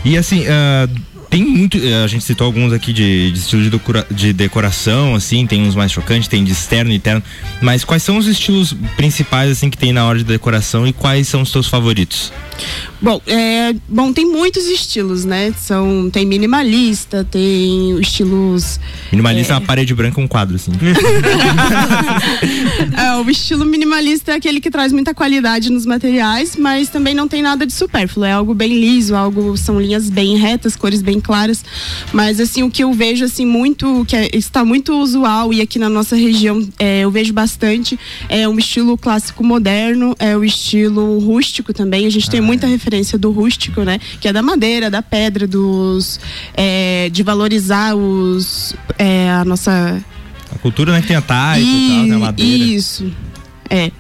E 0.05 0.17
assim, 0.17 0.45
ah, 0.49 0.89
tem 1.31 1.45
muito. 1.45 1.79
eh, 1.79 2.03
A 2.03 2.07
gente 2.07 2.25
citou 2.25 2.45
alguns 2.45 2.73
aqui 2.73 2.93
de, 2.93 3.31
de 3.31 3.39
estilo 3.39 3.63
de, 3.63 3.71
decora- 3.71 4.07
de 4.11 4.33
decoração, 4.33 5.15
assim, 5.15 5.47
tem 5.47 5.63
uns 5.63 5.75
mais 5.75 5.93
chocantes, 5.93 6.29
tem 6.29 6.43
de 6.45 6.53
externo 6.53 6.91
e 6.91 6.97
interno. 6.97 7.23
Mas 7.63 7.85
quais 7.85 8.03
são 8.03 8.19
os 8.19 8.27
estilos 8.27 8.75
principais, 8.97 9.51
assim, 9.53 9.71
que 9.71 9.79
tem 9.79 9.93
na 9.93 10.05
hora 10.07 10.19
de 10.19 10.25
decoração 10.25 10.87
e 10.87 10.93
quais 10.93 11.29
são 11.29 11.43
os 11.43 11.51
teus 11.53 11.69
favoritos? 11.69 12.33
Bom, 13.01 13.19
é, 13.27 13.73
bom, 13.89 14.13
tem 14.13 14.27
muitos 14.31 14.67
estilos, 14.67 15.25
né? 15.25 15.55
São, 15.59 16.11
tem 16.13 16.27
minimalista, 16.27 17.25
tem 17.25 17.99
estilos. 17.99 18.79
Minimalista 19.11 19.55
é 19.55 19.57
é, 19.57 19.59
uma 19.59 19.67
parede 19.67 19.95
branca 19.95 20.21
um 20.21 20.29
quadro, 20.29 20.57
assim. 20.57 20.73
É, 22.97 23.15
o 23.17 23.31
estilo 23.31 23.65
minimalista 23.65 24.33
é 24.33 24.35
aquele 24.35 24.61
que 24.61 24.71
traz 24.71 24.93
muita 24.93 25.15
qualidade 25.15 25.71
nos 25.71 25.87
materiais, 25.87 26.57
mas 26.57 26.89
também 26.89 27.15
não 27.15 27.29
tem 27.29 27.41
nada 27.43 27.67
de 27.67 27.73
supérfluo. 27.73 28.25
É 28.27 28.33
algo 28.33 28.53
bem 28.55 28.79
liso, 28.79 29.15
algo 29.15 29.57
são 29.57 29.81
linhas 29.81 30.11
bem 30.11 30.37
retas, 30.37 30.77
cores 30.77 31.01
bem 31.01 31.20
claras. 31.21 31.65
Mas 32.13 32.41
assim, 32.41 32.63
o 32.63 32.71
que 32.71 32.83
eu 32.85 32.93
vejo 32.93 33.25
assim 33.25 33.45
muito, 33.47 34.05
que 34.07 34.17
é- 34.17 34.31
está 34.35 34.65
muito 34.65 34.95
usual 35.01 35.53
e 35.53 35.61
aqui 35.61 35.79
na 35.79 35.89
nossa 35.89 36.17
região 36.17 36.67
é, 36.79 37.01
eu 37.01 37.11
vejo 37.11 37.33
bastante, 37.33 37.99
é 38.29 38.49
um 38.49 38.59
estilo 38.59 38.97
clássico 38.97 39.43
moderno, 39.45 40.15
é 40.19 40.37
o 40.37 40.45
estilo 40.45 41.19
rústico 41.19 41.73
também. 41.73 42.07
A 42.07 42.11
gente 42.11 42.29
tem 42.31 42.41
muita 42.41 42.67
referência 42.67 43.19
do 43.19 43.31
rústico, 43.31 43.83
né? 43.83 43.99
Que 44.21 44.29
é 44.29 44.33
da 44.33 44.43
madeira, 44.43 44.91
da 44.91 45.03
pedra, 45.03 45.47
dos 45.47 46.19
é, 46.55 47.09
de 47.11 47.23
valorizar 47.23 47.95
os 47.95 48.75
é, 48.99 49.31
a 49.31 49.45
nossa 49.45 50.03
A 50.55 50.59
cultura, 50.59 50.93
né, 50.93 51.01
que 51.01 51.09
tem 51.09 51.17
a 51.17 51.23
taipa 51.23 51.67
e 51.67 51.89
tal, 51.89 52.03
tem 52.05 52.13
a 52.13 52.19
madeira. 52.19 52.65
isso. 52.65 53.11
É. 53.69 53.91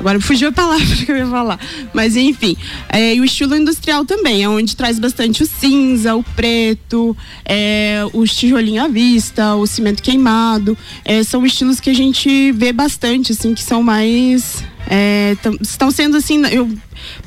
Agora 0.00 0.18
fugiu 0.20 0.48
a 0.48 0.52
palavra 0.52 0.84
que 0.96 1.12
eu 1.12 1.16
ia 1.16 1.26
falar. 1.26 1.60
Mas 1.94 2.16
enfim. 2.16 2.56
É, 2.88 3.14
e 3.14 3.20
o 3.20 3.24
estilo 3.24 3.54
industrial 3.54 4.04
também, 4.04 4.42
é 4.42 4.48
onde 4.48 4.74
traz 4.74 4.98
bastante 4.98 5.42
o 5.42 5.46
cinza, 5.46 6.16
o 6.16 6.22
preto, 6.22 7.16
é, 7.44 8.02
o 8.12 8.24
tijolinho 8.26 8.82
à 8.82 8.88
vista, 8.88 9.54
o 9.54 9.66
cimento 9.66 10.02
queimado. 10.02 10.76
É, 11.04 11.22
são 11.22 11.44
estilos 11.46 11.78
que 11.80 11.90
a 11.90 11.94
gente 11.94 12.50
vê 12.52 12.72
bastante, 12.72 13.32
assim, 13.32 13.54
que 13.54 13.62
são 13.62 13.82
mais. 13.82 14.64
é, 14.88 15.36
estão 15.60 15.90
sendo 15.90 16.16
assim. 16.16 16.42
Eu, 16.46 16.68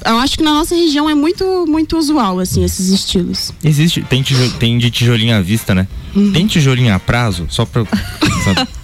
eu 0.06 0.18
acho 0.18 0.38
que 0.38 0.44
na 0.44 0.52
nossa 0.54 0.76
região 0.76 1.08
é 1.10 1.14
muito, 1.16 1.66
muito 1.68 1.96
usual, 1.98 2.40
assim, 2.40 2.64
esses 2.64 2.90
estilos. 2.90 3.52
Existe, 3.64 4.02
tem, 4.04 4.22
tijo- 4.24 4.52
tem 4.58 4.78
de 4.80 4.90
tijolinho 4.90 5.36
à 5.36 5.42
vista, 5.42 5.76
né? 5.76 5.88
Uhum. 6.16 6.32
Tem 6.34 6.48
tijolinho 6.48 6.94
a 6.94 7.00
prazo? 7.00 7.46
Só 7.50 7.66
pra. 7.66 7.84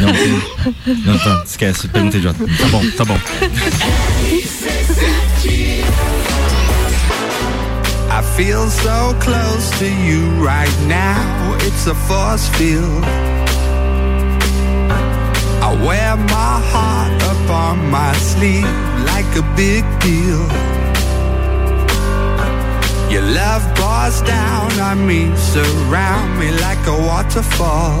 Não. 0.00 1.12
Não, 1.12 1.18
tá, 1.18 1.42
esquece, 1.44 1.88
pergunta 1.88 2.16
idiota. 2.16 2.38
Tá 2.38 2.68
bom, 2.68 2.90
tá 2.96 3.04
bom. 3.04 3.18
I 8.10 8.22
feel 8.36 8.70
so 8.70 9.14
close 9.20 9.70
to 9.78 9.86
you 9.86 10.30
right 10.44 10.72
now. 10.86 11.56
It's 11.62 11.86
a 11.86 11.94
force 11.94 12.48
field. 12.50 13.04
I 15.60 15.72
wear 15.84 16.16
my 16.16 16.60
heart 16.70 17.22
up 17.24 17.50
on 17.50 17.90
my 17.90 18.12
sleeve 18.14 18.64
like 19.04 19.36
a 19.36 19.42
big 19.56 19.84
deal. 20.00 20.46
Your 23.10 23.22
love 23.22 23.62
pours 23.74 24.22
down 24.22 24.78
on 24.80 25.06
me, 25.06 25.34
surround 25.36 26.38
me 26.38 26.50
like 26.60 26.86
a 26.86 26.96
waterfall. 26.96 28.00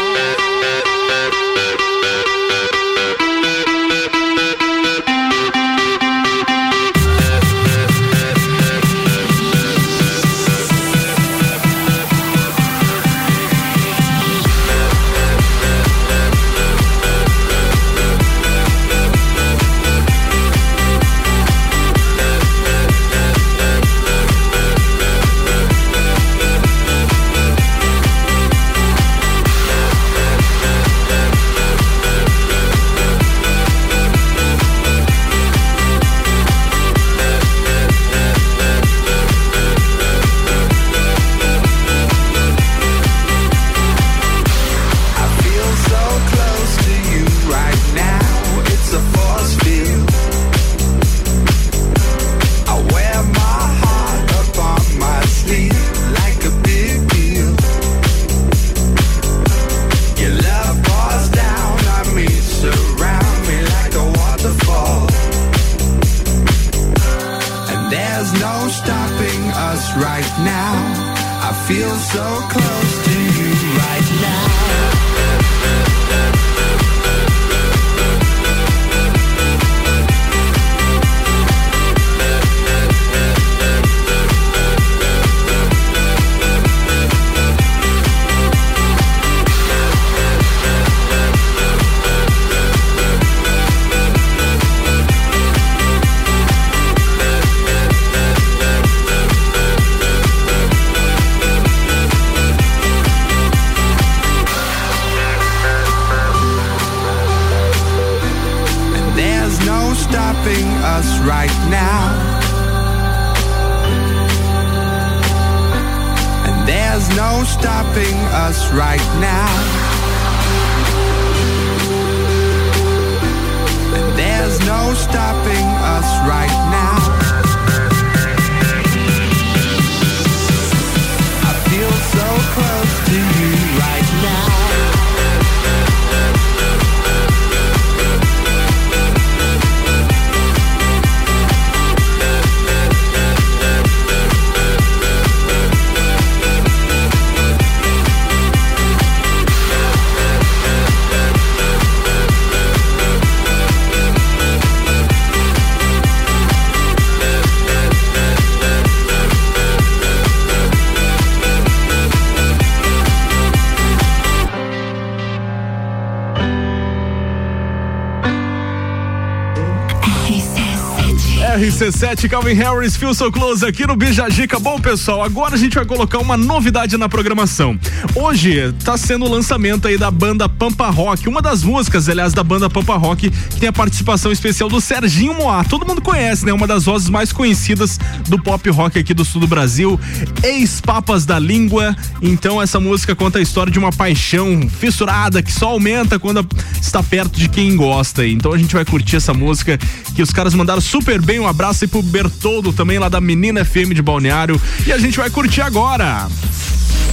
RC7, 172.11 172.29
Calvin 172.29 172.53
Harris, 172.53 172.97
Feel 172.97 173.13
So 173.13 173.31
Close 173.31 173.65
aqui 173.65 173.87
no 173.87 173.95
Bijagica. 173.95 174.59
Bom, 174.59 174.79
pessoal, 174.79 175.23
agora 175.23 175.55
a 175.55 175.57
gente 175.57 175.75
vai 175.75 175.85
colocar 175.85 176.19
uma 176.19 176.35
novidade 176.35 176.97
na 176.97 177.07
programação. 177.07 177.79
Hoje 178.15 178.73
tá 178.83 178.97
sendo 178.97 179.25
o 179.25 179.29
lançamento 179.29 179.87
aí 179.87 179.97
da 179.97 180.11
banda 180.11 180.49
Pampa 180.49 180.89
Rock, 180.89 181.29
uma 181.29 181.41
das 181.41 181.63
músicas, 181.63 182.09
aliás, 182.09 182.33
da 182.33 182.43
banda 182.43 182.69
Pampa 182.69 182.97
Rock, 182.97 183.29
que 183.29 183.59
tem 183.59 183.69
a 183.69 183.73
participação 183.73 184.31
especial 184.31 184.67
do 184.67 184.81
Serginho 184.81 185.33
Moá. 185.33 185.63
Todo 185.63 185.85
mundo 185.85 186.01
conhece, 186.01 186.45
né? 186.45 186.51
Uma 186.51 186.67
das 186.67 186.85
vozes 186.85 187.09
mais 187.09 187.31
conhecidas 187.31 187.97
do 188.27 188.41
pop 188.41 188.69
rock 188.69 188.99
aqui 188.99 189.13
do 189.13 189.23
sul 189.23 189.41
do 189.41 189.47
Brasil. 189.47 189.99
Ex-papas 190.43 191.25
da 191.25 191.39
língua. 191.39 191.95
Então, 192.21 192.61
essa 192.61 192.79
música 192.79 193.15
conta 193.15 193.39
a 193.39 193.41
história 193.41 193.71
de 193.71 193.79
uma 193.79 193.91
paixão 193.91 194.67
fissurada 194.69 195.41
que 195.41 195.51
só 195.51 195.69
aumenta 195.69 196.19
quando 196.19 196.45
está 196.81 197.01
perto 197.01 197.39
de 197.39 197.47
quem 197.47 197.75
gosta. 197.75 198.25
Então, 198.27 198.51
a 198.51 198.57
gente 198.57 198.73
vai 198.73 198.83
curtir 198.83 199.15
essa 199.15 199.33
música 199.33 199.79
que 200.21 200.23
os 200.23 200.31
caras 200.31 200.53
mandaram 200.53 200.79
super 200.79 201.19
bem. 201.19 201.39
Um 201.39 201.47
abraço 201.47 201.83
aí 201.83 201.87
pro 201.87 202.03
Bertoldo 202.03 202.71
também, 202.71 202.99
lá 202.99 203.09
da 203.09 203.19
Menina 203.19 203.65
FM 203.65 203.91
de 203.95 204.03
Balneário. 204.03 204.61
E 204.85 204.93
a 204.93 204.97
gente 204.99 205.17
vai 205.17 205.31
curtir 205.31 205.61
agora. 205.61 206.27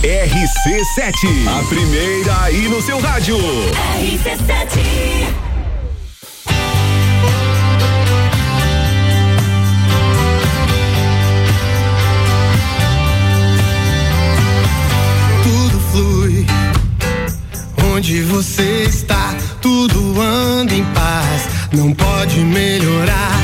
RC7, 0.03 1.49
a 1.49 1.65
primeira 1.69 2.43
aí 2.43 2.69
no 2.69 2.83
seu 2.83 3.01
rádio. 3.01 3.39
RC7 3.99 5.27
tudo 15.43 15.81
flui. 15.91 16.47
Onde 17.95 18.21
você 18.23 18.78
Não 21.73 21.93
pode 21.93 22.41
melhorar. 22.41 23.38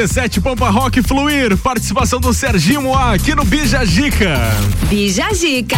RC7 0.00 0.40
Pampa 0.40 0.70
Rock 0.70 1.02
Fluir, 1.02 1.54
participação 1.58 2.18
do 2.18 2.32
Serginho 2.32 2.80
Moá 2.80 3.12
aqui 3.12 3.34
no 3.34 3.44
Bija 3.44 3.84
Gica. 3.84 4.34
Bija 4.88 5.30
Gica. 5.34 5.76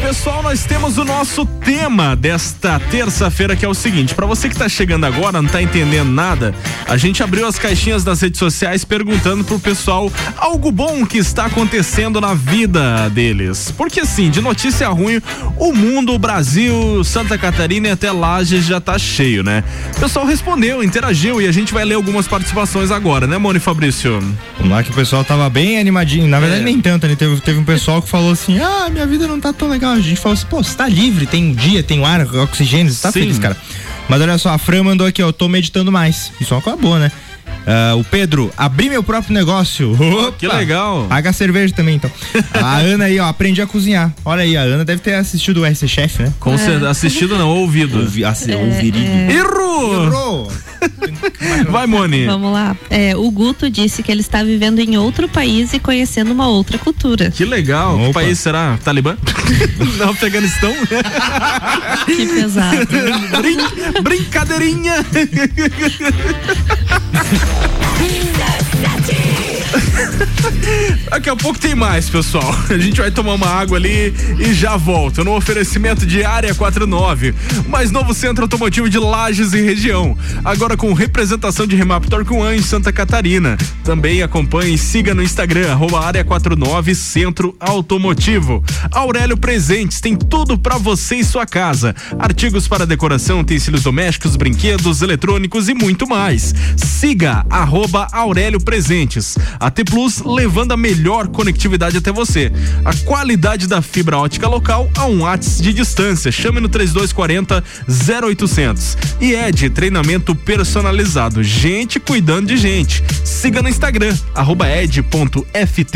Pessoal, 0.00 0.42
nós 0.42 0.64
temos 0.64 0.96
o 0.96 1.04
nosso 1.04 1.44
tema 1.70 2.16
desta 2.16 2.80
terça-feira 2.80 3.54
que 3.54 3.64
é 3.64 3.68
o 3.68 3.74
seguinte: 3.74 4.12
para 4.12 4.26
você 4.26 4.48
que 4.48 4.56
tá 4.56 4.68
chegando 4.68 5.06
agora, 5.06 5.40
não 5.40 5.48
tá 5.48 5.62
entendendo 5.62 6.10
nada, 6.10 6.52
a 6.88 6.96
gente 6.96 7.22
abriu 7.22 7.46
as 7.46 7.60
caixinhas 7.60 8.02
das 8.02 8.20
redes 8.20 8.40
sociais 8.40 8.84
perguntando 8.84 9.44
pro 9.44 9.56
pessoal 9.60 10.10
algo 10.36 10.72
bom 10.72 11.06
que 11.06 11.18
está 11.18 11.46
acontecendo 11.46 12.20
na 12.20 12.34
vida 12.34 13.08
deles. 13.10 13.72
Porque 13.76 14.00
assim, 14.00 14.30
de 14.30 14.40
notícia 14.40 14.88
ruim, 14.88 15.22
o 15.56 15.72
mundo, 15.72 16.12
o 16.12 16.18
Brasil, 16.18 17.04
Santa 17.04 17.38
Catarina 17.38 17.86
e 17.86 17.90
até 17.92 18.10
Lages 18.10 18.66
já 18.66 18.80
tá 18.80 18.98
cheio, 18.98 19.44
né? 19.44 19.62
O 19.96 20.00
pessoal 20.00 20.26
respondeu, 20.26 20.82
interagiu 20.82 21.40
e 21.40 21.46
a 21.46 21.52
gente 21.52 21.72
vai 21.72 21.84
ler 21.84 21.94
algumas 21.94 22.26
participações 22.26 22.90
agora, 22.90 23.28
né, 23.28 23.38
Moni 23.38 23.60
Fabrício? 23.60 24.18
Vamos 24.56 24.72
lá 24.72 24.82
que 24.82 24.90
o 24.90 24.94
pessoal 24.94 25.22
tava 25.24 25.48
bem 25.48 25.78
animadinho. 25.78 26.26
Na 26.26 26.40
verdade, 26.40 26.64
nem 26.64 26.80
tanto, 26.80 27.06
né? 27.06 27.14
Teve, 27.14 27.40
teve 27.40 27.60
um 27.60 27.64
pessoal 27.64 28.02
que 28.02 28.08
falou 28.08 28.32
assim: 28.32 28.58
ah, 28.58 28.88
minha 28.90 29.06
vida 29.06 29.28
não 29.28 29.38
tá 29.38 29.52
tão 29.52 29.68
legal. 29.68 29.92
A 29.92 30.00
gente 30.00 30.20
falou 30.20 30.34
assim, 30.34 30.46
pô, 30.50 30.64
você 30.64 30.76
tá 30.76 30.88
livre, 30.88 31.26
tem 31.26 31.59
dia, 31.60 31.82
tem 31.82 32.04
ar, 32.04 32.26
oxigênio, 32.36 32.92
você 32.92 33.02
tá 33.02 33.12
Sim. 33.12 33.20
feliz, 33.20 33.38
cara. 33.38 33.56
Mas 34.08 34.20
olha 34.20 34.38
só, 34.38 34.50
a 34.50 34.58
Fran 34.58 34.82
mandou 34.82 35.06
aqui, 35.06 35.22
ó, 35.22 35.28
eu 35.28 35.32
tô 35.32 35.48
meditando 35.48 35.92
mais. 35.92 36.32
Isso 36.40 36.52
é 36.52 36.56
uma 36.56 36.62
coisa 36.62 36.78
boa, 36.78 36.98
né? 36.98 37.12
Ah, 37.66 37.94
o 37.94 38.02
Pedro, 38.02 38.50
abri 38.56 38.88
meu 38.88 39.02
próprio 39.02 39.34
negócio. 39.34 39.92
Opa! 40.00 40.32
que 40.38 40.48
legal. 40.48 41.06
Paga 41.08 41.32
cerveja 41.32 41.74
também, 41.74 41.96
então. 41.96 42.10
A 42.54 42.76
Ana 42.78 43.04
aí, 43.04 43.20
ó, 43.20 43.26
aprendi 43.28 43.60
a 43.60 43.66
cozinhar. 43.66 44.12
Olha 44.24 44.42
aí, 44.42 44.56
a 44.56 44.62
Ana 44.62 44.84
deve 44.84 45.00
ter 45.02 45.14
assistido 45.14 45.60
o 45.60 45.64
RC 45.66 45.86
Chef, 45.86 46.22
né? 46.22 46.32
Com 46.40 46.56
cer- 46.56 46.82
assistido 46.84 47.36
não, 47.36 47.48
ouvido. 47.48 48.00
Ouvi, 48.00 48.24
assi- 48.24 48.54
ouviria. 48.54 49.30
Errou! 49.30 50.04
Errou! 50.06 50.52
Vai, 51.68 51.86
Moni. 51.86 52.26
Vamos 52.26 52.52
lá. 52.52 52.76
É, 52.88 53.16
o 53.16 53.30
Guto 53.30 53.68
disse 53.70 54.02
que 54.02 54.10
ele 54.10 54.20
está 54.20 54.42
vivendo 54.42 54.78
em 54.78 54.96
outro 54.96 55.28
país 55.28 55.72
e 55.72 55.78
conhecendo 55.78 56.32
uma 56.32 56.48
outra 56.48 56.78
cultura. 56.78 57.30
Que 57.30 57.44
legal. 57.44 57.98
Que 57.98 58.12
país 58.12 58.38
será? 58.38 58.78
Talibã? 58.82 59.16
Não, 59.98 60.10
Afeganistão? 60.10 60.72
Que 62.06 62.26
pesado. 62.26 62.86
Brin- 63.40 64.02
brincadeirinha. 64.02 65.04
Daqui 71.10 71.28
a 71.28 71.36
pouco 71.36 71.58
tem 71.58 71.74
mais, 71.74 72.08
pessoal. 72.08 72.54
A 72.70 72.78
gente 72.78 73.00
vai 73.00 73.10
tomar 73.10 73.34
uma 73.34 73.48
água 73.48 73.76
ali 73.76 74.14
e 74.38 74.52
já 74.54 74.76
volta. 74.76 75.24
No 75.24 75.34
oferecimento 75.34 76.06
de 76.06 76.24
Área 76.24 76.54
49, 76.54 77.34
o 77.66 77.68
mais 77.68 77.90
novo 77.90 78.14
centro 78.14 78.44
automotivo 78.44 78.88
de 78.88 78.98
Lages 78.98 79.52
e 79.52 79.60
região. 79.60 80.16
Agora 80.44 80.76
com 80.76 80.92
representação 80.92 81.66
de 81.66 81.76
Remap 81.76 82.04
Torquan 82.06 82.54
em 82.54 82.62
Santa 82.62 82.92
Catarina. 82.92 83.56
Também 83.84 84.22
acompanhe 84.22 84.74
e 84.74 84.78
siga 84.78 85.14
no 85.14 85.22
Instagram, 85.22 85.72
arroba 85.72 86.04
Área 86.04 86.24
49 86.24 86.94
Centro 86.94 87.56
Automotivo. 87.58 88.62
Aurélio 88.92 89.36
Presentes 89.36 90.00
tem 90.00 90.16
tudo 90.16 90.58
pra 90.58 90.78
você 90.78 91.16
e 91.16 91.24
sua 91.24 91.46
casa. 91.46 91.94
Artigos 92.18 92.68
para 92.68 92.86
decoração, 92.86 93.40
utensílios 93.40 93.82
domésticos, 93.82 94.36
brinquedos, 94.36 95.02
eletrônicos 95.02 95.68
e 95.68 95.74
muito 95.74 96.06
mais. 96.06 96.54
Siga 96.76 97.44
arroba 97.50 98.06
Aurélio 98.12 98.60
Presentes. 98.60 99.36
A 99.58 99.70
Plus 99.84 100.20
levando 100.20 100.72
a 100.72 100.76
melhor 100.76 101.28
conectividade 101.28 101.96
até 101.96 102.12
você. 102.12 102.52
A 102.84 102.94
qualidade 103.04 103.66
da 103.66 103.80
fibra 103.82 104.18
ótica 104.18 104.48
local 104.48 104.90
a 104.96 105.06
um 105.06 105.20
watts 105.20 105.60
de 105.60 105.72
distância. 105.72 106.32
Chame 106.32 106.60
no 106.60 106.68
3240 106.68 107.62
0800. 107.88 108.96
E 109.20 109.34
Ed, 109.34 109.70
treinamento 109.70 110.34
personalizado. 110.34 111.42
Gente 111.42 112.00
cuidando 112.00 112.48
de 112.48 112.56
gente. 112.56 113.02
Siga 113.24 113.62
no 113.62 113.68
Instagram, 113.68 114.16
arroba 114.34 114.68
ed.ft. 114.68 115.90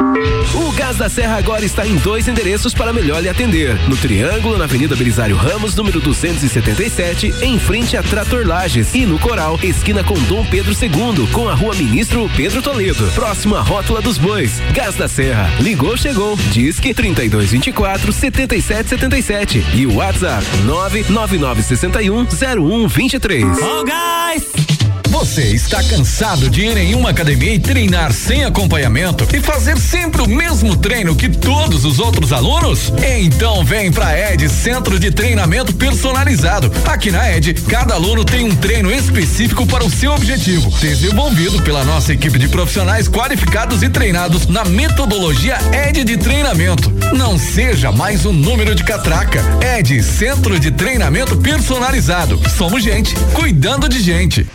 O 0.00 0.72
Gás 0.72 0.96
da 0.96 1.08
Serra 1.08 1.38
agora 1.38 1.64
está 1.64 1.86
em 1.86 1.96
dois 1.96 2.28
endereços 2.28 2.72
para 2.72 2.92
melhor 2.92 3.20
lhe 3.20 3.28
atender. 3.28 3.74
No 3.88 3.96
Triângulo, 3.96 4.56
na 4.56 4.64
Avenida 4.64 4.94
Belisário 4.94 5.36
Ramos, 5.36 5.74
número 5.74 6.00
277, 6.00 7.34
em 7.42 7.58
frente 7.58 7.96
a 7.96 8.02
Trator 8.02 8.46
Lages. 8.46 8.94
E 8.94 9.04
no 9.04 9.18
Coral, 9.18 9.58
esquina 9.62 10.04
com 10.04 10.14
Dom 10.14 10.44
Pedro 10.46 10.72
II, 10.72 11.26
com 11.32 11.48
a 11.48 11.54
rua 11.54 11.74
Ministro 11.74 12.30
Pedro 12.36 12.62
Toledo. 12.62 13.10
Próximo 13.12 13.56
à 13.56 13.60
Rótula 13.60 14.00
dos 14.00 14.18
Bois. 14.18 14.60
Gás 14.72 14.94
da 14.94 15.08
Serra. 15.08 15.50
Ligou, 15.60 15.96
chegou. 15.96 16.36
Disque 16.52 16.94
3224 16.94 18.12
7777. 18.12 19.64
E 19.74 19.86
o 19.86 19.96
WhatsApp 19.96 20.44
99961 20.64 22.26
0123. 22.26 23.44
Ó, 23.60 23.82
gás! 23.82 24.68
Você 25.10 25.42
está 25.54 25.82
cansado 25.82 26.48
de 26.48 26.60
ir 26.62 26.76
em 26.76 26.94
uma 26.94 27.10
academia 27.10 27.54
e 27.54 27.58
treinar 27.58 28.12
sem 28.12 28.44
acompanhamento 28.44 29.26
e 29.34 29.40
fazer 29.40 29.76
sempre 29.88 30.20
o 30.20 30.28
mesmo 30.28 30.76
treino 30.76 31.16
que 31.16 31.30
todos 31.30 31.86
os 31.86 31.98
outros 31.98 32.30
alunos? 32.30 32.92
Então 33.20 33.64
vem 33.64 33.90
pra 33.90 34.32
Ed 34.32 34.46
Centro 34.50 34.98
de 34.98 35.10
Treinamento 35.10 35.74
Personalizado. 35.74 36.70
Aqui 36.86 37.10
na 37.10 37.34
Ed, 37.34 37.54
cada 37.68 37.94
aluno 37.94 38.22
tem 38.22 38.44
um 38.44 38.54
treino 38.54 38.92
específico 38.92 39.66
para 39.66 39.84
o 39.84 39.90
seu 39.90 40.12
objetivo, 40.12 40.70
desenvolvido 40.78 41.62
pela 41.62 41.84
nossa 41.84 42.12
equipe 42.12 42.38
de 42.38 42.48
profissionais 42.48 43.08
qualificados 43.08 43.82
e 43.82 43.88
treinados 43.88 44.46
na 44.46 44.62
metodologia 44.62 45.56
Ed 45.88 46.04
de 46.04 46.18
treinamento. 46.18 46.90
Não 47.16 47.38
seja 47.38 47.90
mais 47.90 48.26
um 48.26 48.32
número 48.32 48.74
de 48.74 48.84
catraca. 48.84 49.42
Ed 49.78 50.02
Centro 50.02 50.60
de 50.60 50.70
Treinamento 50.70 51.36
Personalizado. 51.38 52.38
Somos 52.56 52.82
gente 52.82 53.14
cuidando 53.32 53.88
de 53.88 54.02
gente. 54.02 54.46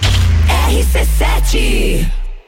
RC7 0.69 2.22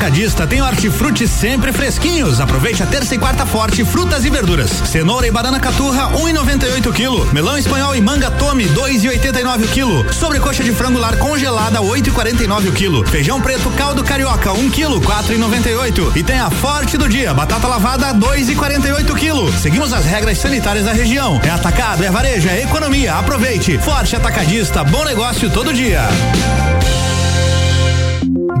Atacadista 0.00 0.46
tem 0.46 0.62
hortifruti 0.62 1.28
sempre 1.28 1.74
fresquinhos. 1.74 2.40
Aproveite 2.40 2.82
a 2.82 2.86
terça 2.86 3.14
e 3.14 3.18
quarta 3.18 3.44
forte 3.44 3.84
frutas 3.84 4.24
e 4.24 4.30
verduras. 4.30 4.70
Cenoura 4.70 5.26
e 5.26 5.30
banana 5.30 5.60
caturra 5.60 6.10
1,98 6.12 6.90
kg. 6.90 7.34
Melão 7.34 7.58
espanhol 7.58 7.94
e 7.94 8.00
manga 8.00 8.30
tome 8.30 8.64
2,89 8.64 9.68
kg. 9.68 10.10
Sobrecoxa 10.10 10.64
de 10.64 10.72
frango 10.72 10.98
lar 10.98 11.18
congelada 11.18 11.80
8,49 11.80 12.72
kg. 12.72 13.10
Feijão 13.10 13.42
preto 13.42 13.68
caldo 13.72 14.02
carioca 14.02 14.54
1 14.54 14.70
kg 14.70 15.00
4,98. 15.00 16.16
E 16.16 16.22
tem 16.22 16.40
a 16.40 16.48
forte 16.48 16.96
do 16.96 17.06
dia 17.06 17.34
batata 17.34 17.68
lavada 17.68 18.14
2,48 18.14 19.04
kg. 19.04 19.58
Seguimos 19.60 19.92
as 19.92 20.06
regras 20.06 20.38
sanitárias 20.38 20.86
da 20.86 20.94
região. 20.94 21.38
É 21.44 21.50
atacado, 21.50 22.02
é 22.02 22.10
varejo, 22.10 22.48
é 22.48 22.62
economia. 22.62 23.16
Aproveite. 23.16 23.76
Forte 23.76 24.16
Atacadista, 24.16 24.82
bom 24.82 25.04
negócio 25.04 25.50
todo 25.50 25.74
dia. 25.74 26.08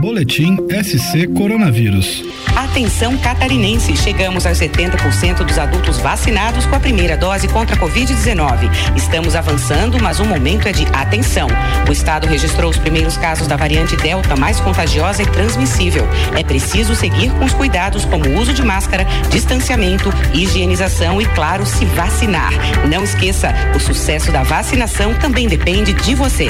Boletim 0.00 0.56
SC 0.82 1.26
Coronavírus. 1.26 2.24
Atenção 2.56 3.18
catarinense, 3.18 3.94
chegamos 3.94 4.46
aos 4.46 4.58
70% 4.58 5.44
dos 5.44 5.58
adultos 5.58 5.98
vacinados 5.98 6.64
com 6.64 6.74
a 6.74 6.80
primeira 6.80 7.18
dose 7.18 7.46
contra 7.48 7.76
a 7.76 7.78
Covid-19. 7.78 8.70
Estamos 8.96 9.36
avançando, 9.36 10.02
mas 10.02 10.18
o 10.18 10.24
momento 10.24 10.66
é 10.66 10.72
de 10.72 10.86
atenção. 10.86 11.48
O 11.86 11.92
estado 11.92 12.26
registrou 12.26 12.70
os 12.70 12.78
primeiros 12.78 13.18
casos 13.18 13.46
da 13.46 13.56
variante 13.56 13.94
Delta 13.94 14.34
mais 14.36 14.58
contagiosa 14.58 15.22
e 15.22 15.26
transmissível. 15.26 16.08
É 16.34 16.42
preciso 16.42 16.94
seguir 16.94 17.30
com 17.32 17.44
os 17.44 17.52
cuidados 17.52 18.06
como 18.06 18.24
o 18.26 18.40
uso 18.40 18.54
de 18.54 18.62
máscara, 18.62 19.06
distanciamento, 19.30 20.10
higienização 20.32 21.20
e, 21.20 21.26
claro, 21.26 21.66
se 21.66 21.84
vacinar. 21.84 22.52
Não 22.88 23.04
esqueça, 23.04 23.54
o 23.76 23.78
sucesso 23.78 24.32
da 24.32 24.42
vacinação 24.42 25.12
também 25.14 25.46
depende 25.46 25.92
de 25.92 26.14
você. 26.14 26.48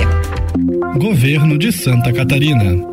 Governo 0.98 1.58
de 1.58 1.72
Santa 1.72 2.12
Catarina. 2.12 2.89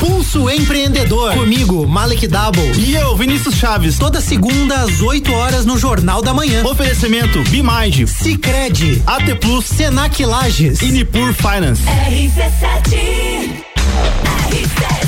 Pulso 0.00 0.48
Empreendedor. 0.48 1.34
Comigo, 1.34 1.86
Malek 1.86 2.26
Double. 2.26 2.72
E 2.78 2.94
eu, 2.94 3.14
Vinícius 3.16 3.54
Chaves. 3.54 3.98
Toda 3.98 4.20
segunda 4.20 4.74
às 4.76 5.02
8 5.02 5.30
horas 5.32 5.66
no 5.66 5.78
Jornal 5.78 6.22
da 6.22 6.32
Manhã. 6.32 6.64
Oferecimento 6.64 7.42
Bimind, 7.50 8.06
Cicred, 8.08 9.02
AT 9.06 9.34
Plus, 9.38 9.66
Senac 9.66 10.24
Lages 10.24 10.80
e 10.80 10.86
Nipur 10.86 11.34
Finance. 11.34 11.82
RC7 11.82 13.62
RC7 14.48 14.99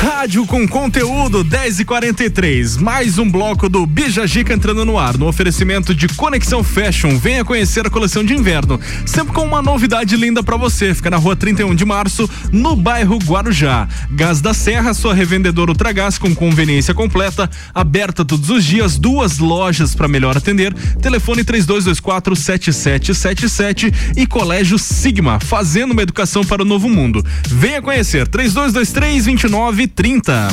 Rádio 0.00 0.44
com 0.46 0.66
conteúdo 0.66 1.44
10 1.44 1.80
e 1.80 1.84
43 1.84 2.76
Mais 2.78 3.18
um 3.18 3.30
bloco 3.30 3.68
do 3.68 3.86
Bija 3.86 4.26
Gica 4.26 4.52
entrando 4.52 4.84
no 4.84 4.98
ar. 4.98 5.16
No 5.16 5.26
oferecimento 5.26 5.94
de 5.94 6.08
Conexão 6.08 6.64
Fashion. 6.64 7.18
Venha 7.18 7.44
conhecer 7.44 7.86
a 7.86 7.90
coleção 7.90 8.24
de 8.24 8.34
inverno. 8.34 8.80
Sempre 9.06 9.32
com 9.32 9.42
uma 9.42 9.62
novidade 9.62 10.16
linda 10.16 10.42
pra 10.42 10.56
você. 10.56 10.94
Fica 10.94 11.10
na 11.10 11.16
rua 11.16 11.36
31 11.36 11.74
de 11.74 11.84
março, 11.84 12.28
no 12.50 12.74
bairro 12.74 13.18
Guarujá. 13.18 13.88
Gás 14.10 14.40
da 14.40 14.52
Serra, 14.54 14.94
sua 14.94 15.14
revendedora 15.14 15.70
Ultragás 15.70 16.18
com 16.18 16.34
conveniência 16.34 16.94
completa. 16.94 17.48
Aberta 17.74 18.24
todos 18.24 18.50
os 18.50 18.64
dias, 18.64 18.98
duas 18.98 19.38
lojas 19.38 19.94
para 19.94 20.08
melhor 20.08 20.36
atender. 20.36 20.74
Telefone 21.00 21.44
3224 21.44 22.34
7777 22.36 23.92
e 24.16 24.26
Colégio 24.26 24.78
Sigma, 24.78 25.38
fazendo 25.40 25.92
uma 25.92 26.02
educação 26.02 26.44
para 26.44 26.62
o 26.62 26.66
novo 26.66 26.88
mundo. 26.88 27.24
Venha 27.46 27.82
conhecer 27.82 28.26
3223 28.26 29.19
2930. 29.20 30.48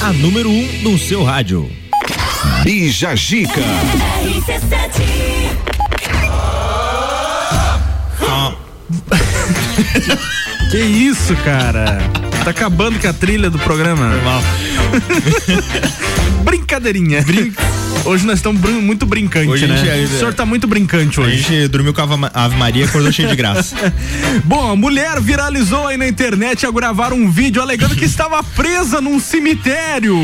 A 0.00 0.12
número 0.14 0.50
1 0.50 0.52
um 0.52 0.82
no 0.82 0.98
seu 0.98 1.22
rádio. 1.22 1.70
Bija 2.64 3.14
Gica. 3.14 3.60
Que 10.70 10.78
isso, 10.78 11.34
cara? 11.44 11.98
Tá 12.44 12.50
acabando 12.50 13.00
com 13.00 13.08
a 13.08 13.12
trilha 13.12 13.50
do 13.50 13.58
programa. 13.58 14.08
Brincadeirinha. 16.44 17.24
Hoje 18.04 18.26
nós 18.26 18.38
estamos 18.38 18.60
brin- 18.60 18.80
muito 18.80 19.04
brincante, 19.06 19.48
Hoje 19.48 19.66
a 19.66 19.68
né? 19.68 19.76
gente 19.76 19.88
é- 19.90 20.04
o 20.04 20.08
senhor 20.18 20.34
tá 20.34 20.44
muito 20.46 20.66
brincante 20.66 21.20
A 21.20 21.22
hoje. 21.22 21.36
gente 21.42 21.68
dormiu 21.68 21.92
com 21.92 22.00
a 22.00 22.04
Ave- 22.04 22.30
Ave 22.32 22.56
Maria 22.56 22.84
e 22.84 22.88
acordou 22.88 23.12
cheio 23.12 23.28
de 23.28 23.36
graça. 23.36 23.76
Bom, 24.44 24.70
a 24.72 24.74
mulher 24.74 25.20
viralizou 25.20 25.86
aí 25.86 25.96
na 25.96 26.08
internet 26.08 26.64
ao 26.64 26.72
gravar 26.72 27.12
um 27.12 27.30
vídeo 27.30 27.60
alegando 27.62 27.94
que 27.94 28.04
estava 28.04 28.42
presa 28.42 29.00
num 29.00 29.20
cemitério. 29.20 30.16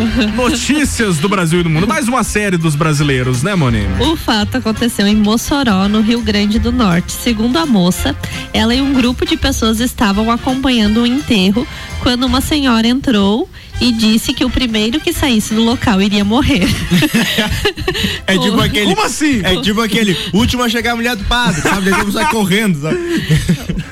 Notícias 0.34 1.18
do 1.18 1.28
Brasil 1.28 1.60
e 1.60 1.62
do 1.62 1.70
mundo. 1.70 1.86
Mais 1.86 2.08
uma 2.08 2.24
série 2.24 2.56
dos 2.56 2.74
brasileiros, 2.74 3.42
né, 3.42 3.54
Moni? 3.54 3.86
O 4.00 4.16
fato 4.16 4.56
aconteceu 4.56 5.06
em 5.06 5.14
Mossoró, 5.16 5.88
no 5.88 6.00
Rio 6.00 6.22
Grande 6.22 6.58
do 6.58 6.72
Norte. 6.72 7.12
Segundo 7.12 7.58
a 7.58 7.66
moça, 7.66 8.16
ela 8.52 8.74
e 8.74 8.80
um 8.80 8.92
grupo 8.94 9.26
de 9.26 9.36
pessoas 9.36 9.78
estavam 9.78 10.30
acompanhando 10.32 11.02
o 11.02 11.06
enterro 11.06 11.66
quando 12.02 12.24
uma 12.24 12.40
senhora 12.40 12.88
entrou 12.88 13.48
e 13.80 13.92
disse 13.92 14.32
que 14.34 14.44
o 14.44 14.50
primeiro 14.50 15.00
que 15.00 15.12
saísse 15.12 15.54
do 15.54 15.62
local 15.62 16.00
iria 16.02 16.24
morrer. 16.24 16.66
É 18.26 18.32
tipo 18.34 18.50
Como- 18.50 18.60
aquele. 18.62 18.94
Como 18.94 19.02
assim? 19.06 19.40
É 19.42 19.60
tipo 19.60 19.80
aquele 19.80 20.16
último 20.32 20.62
a 20.62 20.68
chegar 20.68 20.92
a 20.92 20.96
mulher 20.96 21.16
do 21.16 21.24
padre, 21.24 21.60
sabe? 21.62 21.90
Vamos 21.90 22.14
sair 22.14 22.28
correndo, 22.28 22.80
sabe? 22.80 22.98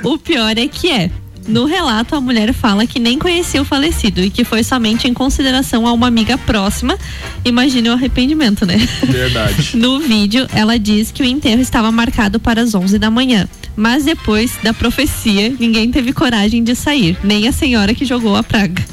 O 0.03 0.17
pior 0.17 0.57
é 0.57 0.67
que 0.67 0.89
é. 0.91 1.09
No 1.47 1.65
relato, 1.65 2.15
a 2.15 2.21
mulher 2.21 2.53
fala 2.53 2.85
que 2.85 2.99
nem 2.99 3.17
conhecia 3.17 3.59
o 3.59 3.65
falecido 3.65 4.21
e 4.21 4.29
que 4.29 4.43
foi 4.43 4.63
somente 4.63 5.07
em 5.07 5.13
consideração 5.15 5.87
a 5.87 5.91
uma 5.93 6.05
amiga 6.07 6.37
próxima. 6.37 6.95
Imagine 7.43 7.89
o 7.89 7.93
arrependimento, 7.93 8.65
né? 8.67 8.77
Verdade. 9.03 9.71
No 9.75 9.99
vídeo, 9.99 10.45
ela 10.53 10.77
diz 10.77 11.09
que 11.11 11.23
o 11.23 11.25
enterro 11.25 11.61
estava 11.61 11.91
marcado 11.91 12.39
para 12.39 12.61
as 12.61 12.75
11 12.75 12.99
da 12.99 13.09
manhã. 13.09 13.47
Mas 13.75 14.03
depois 14.05 14.51
da 14.61 14.73
profecia, 14.73 15.51
ninguém 15.59 15.89
teve 15.89 16.13
coragem 16.13 16.63
de 16.63 16.75
sair, 16.75 17.17
nem 17.23 17.47
a 17.47 17.51
senhora 17.51 17.95
que 17.95 18.05
jogou 18.05 18.35
a 18.35 18.43
praga. 18.43 18.83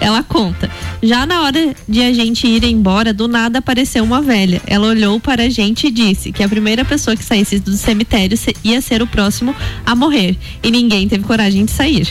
Ela 0.00 0.22
conta: 0.22 0.70
já 1.02 1.26
na 1.26 1.42
hora 1.42 1.74
de 1.88 2.02
a 2.02 2.12
gente 2.12 2.46
ir 2.46 2.64
embora, 2.64 3.12
do 3.12 3.28
nada 3.28 3.58
apareceu 3.58 4.04
uma 4.04 4.20
velha. 4.20 4.60
Ela 4.66 4.88
olhou 4.88 5.18
para 5.20 5.44
a 5.44 5.48
gente 5.48 5.86
e 5.86 5.90
disse 5.90 6.32
que 6.32 6.42
a 6.42 6.48
primeira 6.48 6.84
pessoa 6.84 7.16
que 7.16 7.24
saísse 7.24 7.58
do 7.58 7.76
cemitério 7.76 8.38
ia 8.62 8.80
ser 8.80 9.02
o 9.02 9.06
próximo 9.06 9.54
a 9.84 9.94
morrer. 9.94 10.36
E 10.62 10.70
ninguém 10.70 11.08
teve 11.08 11.24
coragem 11.24 11.64
de 11.64 11.70
sair. 11.70 12.08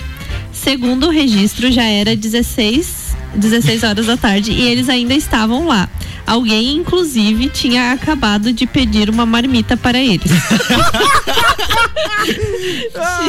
Segundo 0.51 1.07
o 1.07 1.09
registro, 1.09 1.71
já 1.71 1.83
era 1.83 2.15
16, 2.15 3.15
16 3.35 3.83
horas 3.83 4.05
da 4.05 4.15
tarde 4.15 4.51
e 4.51 4.61
eles 4.61 4.87
ainda 4.87 5.13
estavam 5.13 5.67
lá. 5.67 5.89
Alguém, 6.25 6.75
inclusive, 6.77 7.49
tinha 7.49 7.91
acabado 7.91 8.51
de 8.53 8.65
pedir 8.65 9.09
uma 9.09 9.25
marmita 9.25 9.75
para 9.75 9.99
eles. 9.99 10.31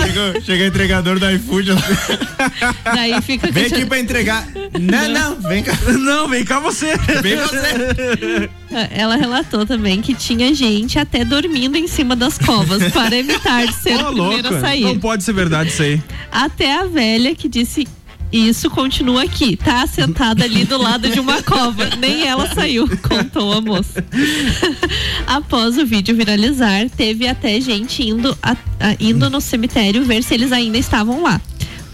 Chegou, 0.03 0.41
chega 0.43 0.65
o 0.65 0.67
entregador 0.67 1.19
do 1.19 1.31
iFood. 1.31 1.71
Daí 2.85 3.21
fica 3.23 3.51
Vem 3.51 3.67
aqui 3.67 3.85
pra 3.85 3.99
entregar. 3.99 4.47
Não, 4.81 5.09
não, 5.09 5.41
vem 5.41 5.63
cá. 5.63 5.73
Não, 5.99 6.29
vem 6.29 6.45
cá 6.45 6.61
você. 6.61 6.97
Vem 7.23 7.37
você. 7.37 8.51
Ela 8.91 9.17
relatou 9.17 9.67
também 9.67 10.01
que 10.01 10.15
tinha 10.15 10.55
gente 10.55 10.99
até 10.99 11.25
dormindo 11.25 11.77
em 11.77 11.87
cima 11.89 12.15
das 12.15 12.39
covas 12.39 12.93
para 12.93 13.17
evitar 13.17 13.67
de 13.67 13.75
ser 13.75 13.97
Ô, 13.97 14.11
o 14.11 14.13
primeiro 14.13 14.51
louco. 14.51 14.55
a 14.55 14.61
sair. 14.61 14.85
Não 14.85 14.99
pode 14.99 15.25
ser 15.25 15.33
verdade 15.33 15.71
isso 15.71 15.83
aí. 15.83 16.03
Até 16.31 16.79
a 16.79 16.87
velha 16.87 17.35
que 17.35 17.49
disse 17.49 17.87
isso 18.37 18.69
continua 18.71 19.23
aqui, 19.23 19.57
tá 19.57 19.87
sentada 19.87 20.45
ali 20.45 20.65
do 20.65 20.77
lado 20.77 21.09
de 21.09 21.21
uma 21.21 21.43
cova. 21.43 21.91
Nem 21.99 22.27
ela 22.27 22.53
saiu, 22.55 22.89
contou 22.99 23.53
a 23.53 23.61
moça. 23.61 24.05
Após 25.27 25.79
o 25.79 25.87
vídeo 25.87 26.15
viralizar, 26.17 26.89
teve 26.97 27.27
até 27.27 27.61
gente 27.61 28.03
indo, 28.03 28.37
a- 28.43 28.53
a- 28.81 28.97
indo 29.01 29.29
no 29.31 29.41
cemitério 29.41 30.05
ver 30.05 30.23
se 30.23 30.35
eles 30.35 30.53
ainda 30.53 30.79
estavam 30.79 31.23
lá. 31.23 31.41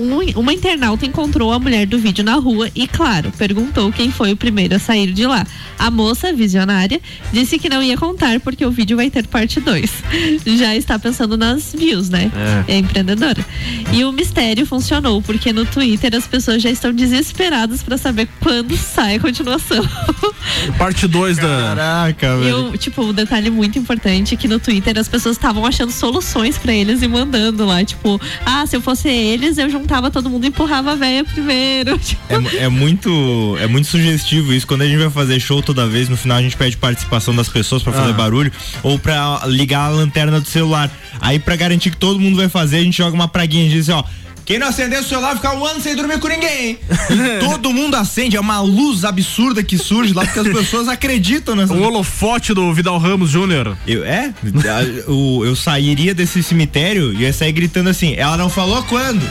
Um- 0.00 0.40
uma 0.40 0.52
internauta 0.54 1.04
encontrou 1.04 1.52
a 1.52 1.58
mulher 1.58 1.86
do 1.86 1.98
vídeo 1.98 2.24
na 2.24 2.34
rua 2.36 2.70
e, 2.74 2.88
claro, 2.88 3.30
perguntou 3.36 3.92
quem 3.92 4.10
foi 4.10 4.32
o 4.32 4.36
primeiro 4.36 4.74
a 4.76 4.78
sair 4.78 5.12
de 5.12 5.26
lá. 5.26 5.46
A 5.78 5.90
moça, 5.90 6.32
visionária, 6.32 7.00
disse 7.32 7.58
que 7.58 7.68
não 7.68 7.82
ia 7.82 7.96
contar 7.98 8.40
porque 8.40 8.64
o 8.64 8.70
vídeo 8.70 8.96
vai 8.96 9.10
ter 9.10 9.26
parte 9.26 9.60
2. 9.60 9.90
Já 10.58 10.74
está 10.74 10.98
pensando 10.98 11.36
nas 11.36 11.74
views, 11.76 12.08
né? 12.08 12.30
É. 12.66 12.72
é 12.74 12.78
empreendedora. 12.78 13.44
E 13.92 14.02
o 14.04 14.10
mistério 14.12 14.64
funcionou, 14.64 15.20
porque 15.20 15.52
no 15.52 15.66
Twitter 15.66 16.14
as 16.16 16.26
pessoas 16.26 16.62
já 16.62 16.70
estão 16.70 16.92
desesperadas 16.92 17.82
para 17.82 17.98
saber 17.98 18.26
quando 18.40 18.76
sai 18.76 19.16
a 19.16 19.20
continuação. 19.20 19.86
Parte 20.78 21.06
2 21.06 21.36
da. 21.36 21.42
Caraca, 21.42 22.26
E 22.38 22.44
velho. 22.44 22.70
o, 22.70 22.76
tipo, 22.78 23.02
um 23.02 23.12
detalhe 23.12 23.50
muito 23.50 23.78
importante 23.78 24.34
é 24.34 24.36
que 24.36 24.48
no 24.48 24.58
Twitter 24.58 24.98
as 24.98 25.08
pessoas 25.08 25.36
estavam 25.36 25.64
achando 25.66 25.92
soluções 25.92 26.56
pra 26.56 26.72
eles 26.72 27.02
e 27.02 27.08
mandando 27.08 27.64
lá, 27.66 27.84
tipo, 27.84 28.20
ah, 28.46 28.64
se 28.66 28.76
eu 28.76 28.80
fosse 28.80 29.08
eles, 29.08 29.58
eu 29.58 29.68
juntava 29.68 29.89
todo 30.10 30.30
mundo 30.30 30.44
e 30.44 30.48
empurrava 30.48 30.92
a 30.92 30.94
véia 30.94 31.24
primeiro. 31.24 31.98
Tipo, 31.98 32.20
É, 32.28 32.64
é 32.64 32.68
muito 32.68 33.56
é 33.60 33.66
muito 33.66 33.88
sugestivo 33.88 34.52
isso. 34.52 34.66
Quando 34.66 34.82
a 34.82 34.86
gente 34.86 34.98
vai 34.98 35.10
fazer 35.10 35.40
show 35.40 35.60
toda 35.62 35.86
vez, 35.86 36.08
no 36.08 36.16
final 36.16 36.38
a 36.38 36.42
gente 36.42 36.56
pede 36.56 36.76
participação 36.76 37.34
das 37.34 37.48
pessoas 37.48 37.82
pra 37.82 37.92
fazer 37.92 38.10
Ah. 38.10 38.14
barulho 38.14 38.52
ou 38.82 38.98
pra 38.98 39.42
ligar 39.46 39.86
a 39.86 39.88
lanterna 39.88 40.40
do 40.40 40.46
celular. 40.48 40.90
Aí 41.20 41.38
pra 41.38 41.56
garantir 41.56 41.90
que 41.90 41.96
todo 41.96 42.20
mundo 42.20 42.36
vai 42.36 42.48
fazer, 42.48 42.78
a 42.78 42.82
gente 42.82 42.96
joga 42.98 43.14
uma 43.14 43.28
praguinha 43.28 43.66
e 43.66 43.68
diz 43.70 43.88
assim, 43.88 43.98
ó. 43.98 44.04
Quem 44.50 44.58
não 44.58 44.66
acender 44.66 44.98
o 44.98 45.04
celular 45.04 45.36
fica 45.36 45.54
um 45.54 45.64
ano 45.64 45.80
sem 45.80 45.94
dormir 45.94 46.18
com 46.18 46.26
ninguém. 46.26 46.76
Todo 47.38 47.72
mundo 47.72 47.94
acende, 47.94 48.36
é 48.36 48.40
uma 48.40 48.60
luz 48.60 49.04
absurda 49.04 49.62
que 49.62 49.78
surge 49.78 50.12
lá 50.12 50.24
porque 50.24 50.40
as 50.40 50.48
pessoas 50.48 50.88
acreditam 50.88 51.54
nessa. 51.54 51.72
O 51.72 51.80
holofote 51.80 52.52
do 52.52 52.74
Vidal 52.74 52.98
Ramos 52.98 53.30
Júnior. 53.30 53.76
Eu, 53.86 54.04
é? 54.04 54.34
O- 55.06 55.44
eu 55.44 55.54
sairia 55.54 56.12
desse 56.12 56.42
cemitério 56.42 57.12
e 57.12 57.18
ia 57.18 57.32
sair 57.32 57.52
gritando 57.52 57.90
assim, 57.90 58.16
ela 58.16 58.36
não 58.36 58.50
falou 58.50 58.82
quando. 58.82 59.22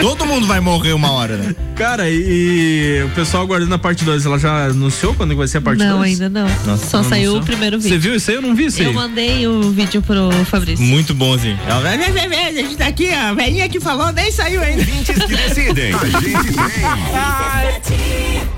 Todo 0.00 0.26
mundo 0.26 0.46
vai 0.46 0.60
morrer 0.60 0.92
uma 0.92 1.10
hora, 1.10 1.36
né? 1.36 1.54
Cara, 1.76 2.10
e, 2.10 2.14
e 2.16 3.02
o 3.04 3.10
pessoal 3.10 3.44
aguardando 3.44 3.74
a 3.74 3.78
parte 3.78 4.04
2, 4.04 4.26
ela 4.26 4.38
já 4.38 4.66
anunciou 4.66 5.14
quando 5.14 5.34
vai 5.36 5.46
ser 5.46 5.58
a 5.58 5.60
parte 5.60 5.78
2? 5.78 5.90
Não, 5.90 6.02
ainda 6.02 6.28
não. 6.28 6.48
Só 6.78 6.98
não 6.98 7.04
saiu 7.04 7.30
anunciou? 7.32 7.38
o 7.40 7.44
primeiro 7.44 7.78
vídeo. 7.78 7.90
Você 7.90 7.98
viu 7.98 8.14
isso 8.14 8.30
aí? 8.30 8.36
Eu 8.36 8.42
não 8.42 8.54
vi 8.54 8.66
isso 8.66 8.80
aí. 8.80 8.86
Eu 8.88 8.92
mandei 8.92 9.46
o 9.46 9.70
vídeo 9.70 10.02
pro 10.02 10.30
Fabrício. 10.46 10.84
Muito 10.84 11.14
bom, 11.14 11.34
assim. 11.34 11.56
Ela 11.66 11.80
vai, 11.80 11.96
vai, 11.96 12.12
vai, 12.12 12.28
vai, 12.28 12.48
a 12.48 12.52
gente 12.52 12.76
tá 12.76 12.86
aqui, 12.86 13.07
a 13.14 13.34
velhinha 13.34 13.68
que 13.68 13.80
falou, 13.80 14.12
nem 14.12 14.30
saiu 14.30 14.62
ainda. 14.62 14.84
que 14.84 15.36
decidem. 15.36 15.92
A 15.94 17.72
gente 17.80 18.57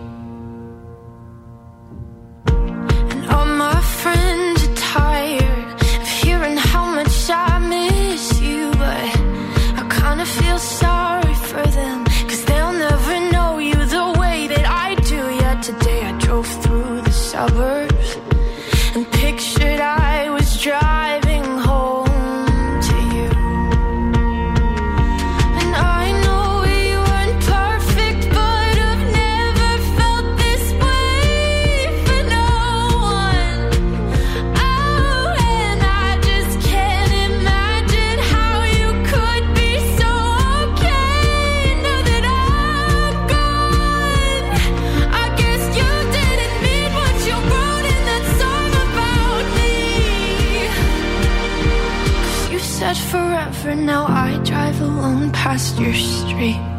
Alone 55.51 55.57
past 55.57 55.77
your 55.79 55.93
street. 55.93 56.70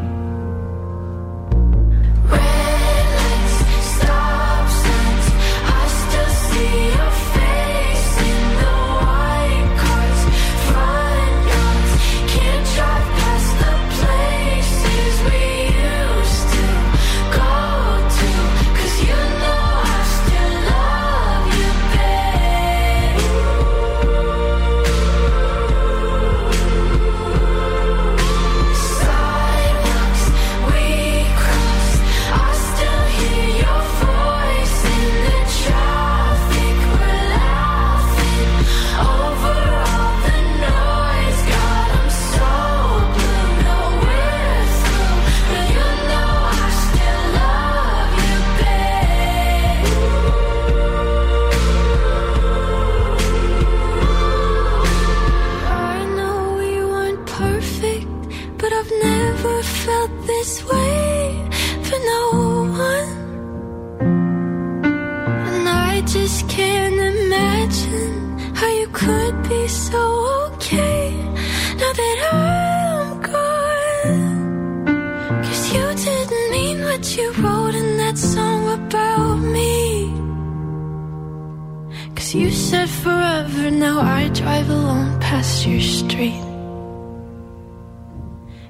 Now 83.92 84.00
I 84.00 84.28
drive 84.28 84.70
alone 84.70 85.20
past 85.20 85.66
your 85.66 85.80
street. 85.80 86.42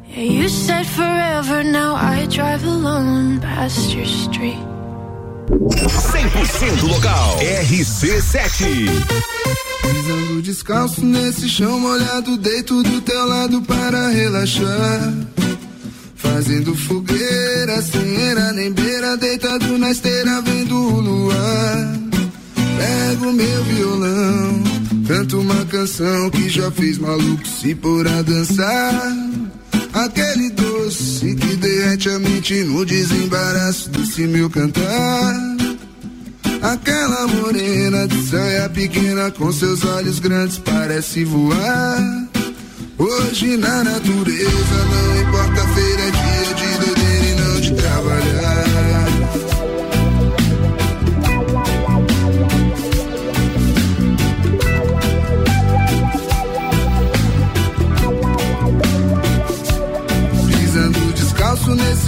Yeah, 0.09 0.27
you 0.37 0.49
said 0.49 0.87
forever, 0.99 1.63
now 1.63 1.95
I 1.95 2.27
drive 2.27 2.65
alone 2.65 3.41
past 3.41 3.95
your 3.95 4.07
street. 4.07 4.63
100% 5.49 6.83
local. 6.93 7.39
RC7. 7.39 8.89
Pisando 9.83 10.43
descalço 10.43 11.05
nesse 11.05 11.49
chão 11.49 11.79
molhado, 11.79 12.37
deito 12.37 12.83
do 12.83 13.01
teu 13.03 13.25
lado 13.25 13.63
para 13.63 14.09
relaxar. 14.09 15.13
Fazendo 16.17 16.75
fogueira, 16.75 17.81
sem 17.81 18.17
era 18.31 18.53
nem 18.53 18.73
beira, 18.73 19.17
deitado 19.17 19.79
na 19.79 19.91
esteira, 19.93 20.41
vendo 20.43 20.77
o 20.77 21.01
luar. 21.01 22.03
Pego 22.79 23.33
meu 23.33 23.65
violão, 23.65 24.22
canto 25.13 25.41
uma 25.41 25.67
canção 25.67 26.31
que 26.31 26.49
já 26.49 26.71
fez 26.71 26.97
maluco 26.97 27.47
se 27.47 27.75
pôr 27.75 28.09
a 28.09 28.23
dançar. 28.23 29.13
Aquele 29.93 30.49
doce 30.49 31.35
que 31.35 31.55
derrete 31.57 32.09
a 32.09 32.19
mente 32.19 32.65
no 32.65 32.83
desembaraço 32.87 33.91
desse 33.91 34.23
meu 34.23 34.49
cantar. 34.49 35.35
Aquela 36.63 37.27
morena 37.27 38.09
de 38.09 38.27
saia 38.27 38.71
pequena 38.71 39.31
com 39.31 39.53
seus 39.53 39.85
olhos 39.85 40.19
grandes 40.19 40.57
parece 40.57 41.25
voar. 41.25 42.29
Hoje 42.97 43.59
na 43.59 43.85
natureza 43.85 44.85
não 44.93 45.21
importa 45.21 45.69
feira, 45.75 45.92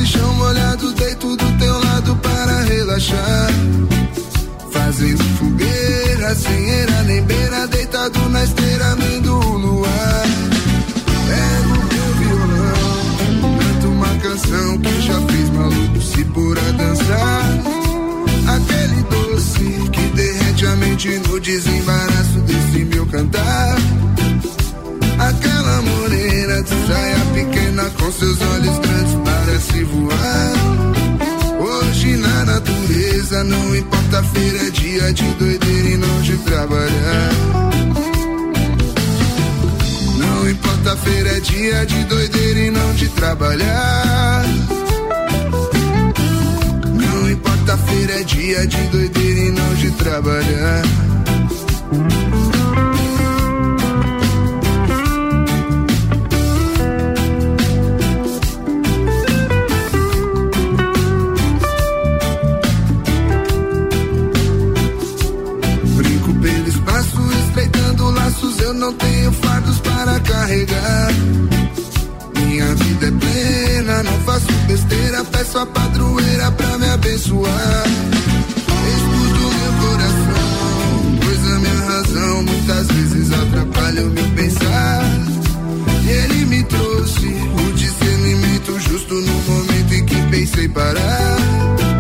nesse 0.05 0.19
chão 0.19 0.35
molhado, 0.35 0.93
deito 0.93 1.37
do 1.37 1.59
teu 1.59 1.79
lado 1.79 2.17
para 2.17 2.61
relaxar. 2.63 3.51
Fazendo 4.71 5.25
fogueira, 5.39 6.35
sem 6.35 6.71
era 6.71 7.03
nem 7.05 7.23
beira, 7.23 7.67
deitado 7.69 8.19
na 8.29 8.45
esteira, 8.45 8.95
vendo 8.97 9.35
o 9.35 9.59
luar. 9.59 10.25
Pego 11.27 11.77
meu 11.95 12.15
violão, 12.21 13.59
canto 13.59 13.89
uma 13.89 14.15
canção 14.19 14.79
que 14.79 15.01
já 15.01 15.21
fez 15.23 15.51
maluco 15.51 16.03
se 16.03 16.25
pôr 16.27 16.59
a 16.59 16.73
dançar. 16.73 17.43
Aquele 18.47 19.03
doce 19.05 19.91
que 19.91 20.03
derrete 20.15 20.67
a 20.67 20.77
mente 20.77 21.09
no 21.29 21.41
desembaraço 21.41 22.41
desse 22.47 22.85
meu 22.85 23.07
cantar. 23.07 23.77
Aquela 25.19 25.83
morena 25.83 26.63
de 26.63 26.87
saia 26.87 27.19
pequena 27.33 27.85
com 27.99 28.13
seus 28.13 28.41
olhos 28.43 28.79
grandes 28.79 28.94
parece 29.55 29.85
voar. 29.85 30.53
Hoje 31.61 32.17
na 32.17 32.45
natureza 32.45 33.45
não 33.45 33.77
importa 33.77 34.23
feira, 34.25 34.67
é 34.67 34.71
dia 34.71 35.13
de 35.13 35.25
doideira 35.35 35.89
e 35.91 35.97
não 35.97 36.23
de 36.23 36.37
trabalhar. 36.39 37.31
Não 40.19 40.51
importa 40.51 40.97
feira, 40.97 41.37
é 41.37 41.41
dia 41.41 41.87
de 41.87 42.05
doideira 42.05 42.61
e 42.61 42.71
não 42.71 42.95
de 42.95 43.09
trabalhar. 43.11 44.45
Não 46.93 47.31
importa 47.31 47.79
feira, 47.79 48.13
é 48.13 48.25
dia 48.25 48.67
de 48.67 48.83
doideira 48.89 49.41
e 49.41 49.51
não 49.51 49.75
de 49.75 49.91
trabalhar. 49.93 50.83
Para 70.05 70.21
carregar. 70.21 71.09
Minha 72.37 72.75
vida 72.75 73.07
é 73.07 73.11
plena, 73.11 74.03
não 74.03 74.21
faço 74.21 74.53
besteira. 74.67 75.25
Peço 75.25 75.59
a 75.59 75.67
padroeira 75.67 76.53
pra 76.53 76.79
me 76.79 76.89
abençoar. 76.91 77.85
Escuto 78.95 79.45
meu 79.61 79.73
coração, 79.89 81.19
pois 81.23 81.53
a 81.53 81.59
minha 81.59 81.81
razão 81.87 82.43
muitas 82.43 82.87
vezes 82.89 83.33
atrapalha 83.33 84.03
o 84.03 84.11
meu 84.11 84.29
pensar. 84.31 85.05
Ele 86.07 86.45
me 86.45 86.63
trouxe 86.65 87.27
o 87.27 87.73
discernimento 87.73 88.79
justo 88.81 89.15
no 89.15 89.33
momento 89.33 89.95
em 89.95 90.05
que 90.05 90.17
pensei 90.31 90.69
parar. 90.69 91.94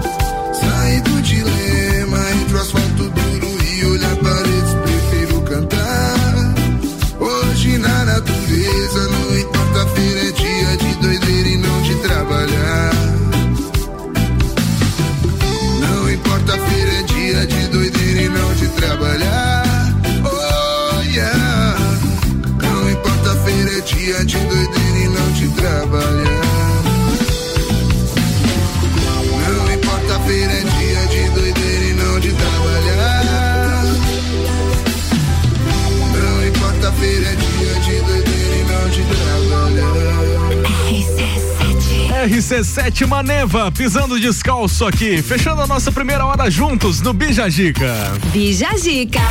RC7 42.44 43.06
Maneva, 43.06 43.72
pisando 43.72 44.20
descalço 44.20 44.84
aqui, 44.84 45.22
fechando 45.22 45.62
a 45.62 45.66
nossa 45.66 45.90
primeira 45.90 46.26
hora 46.26 46.50
juntos 46.50 47.00
no 47.00 47.14
Bija 47.14 47.48
Gica. 47.48 48.12
Bija 48.34 48.68
Gica. 48.76 49.22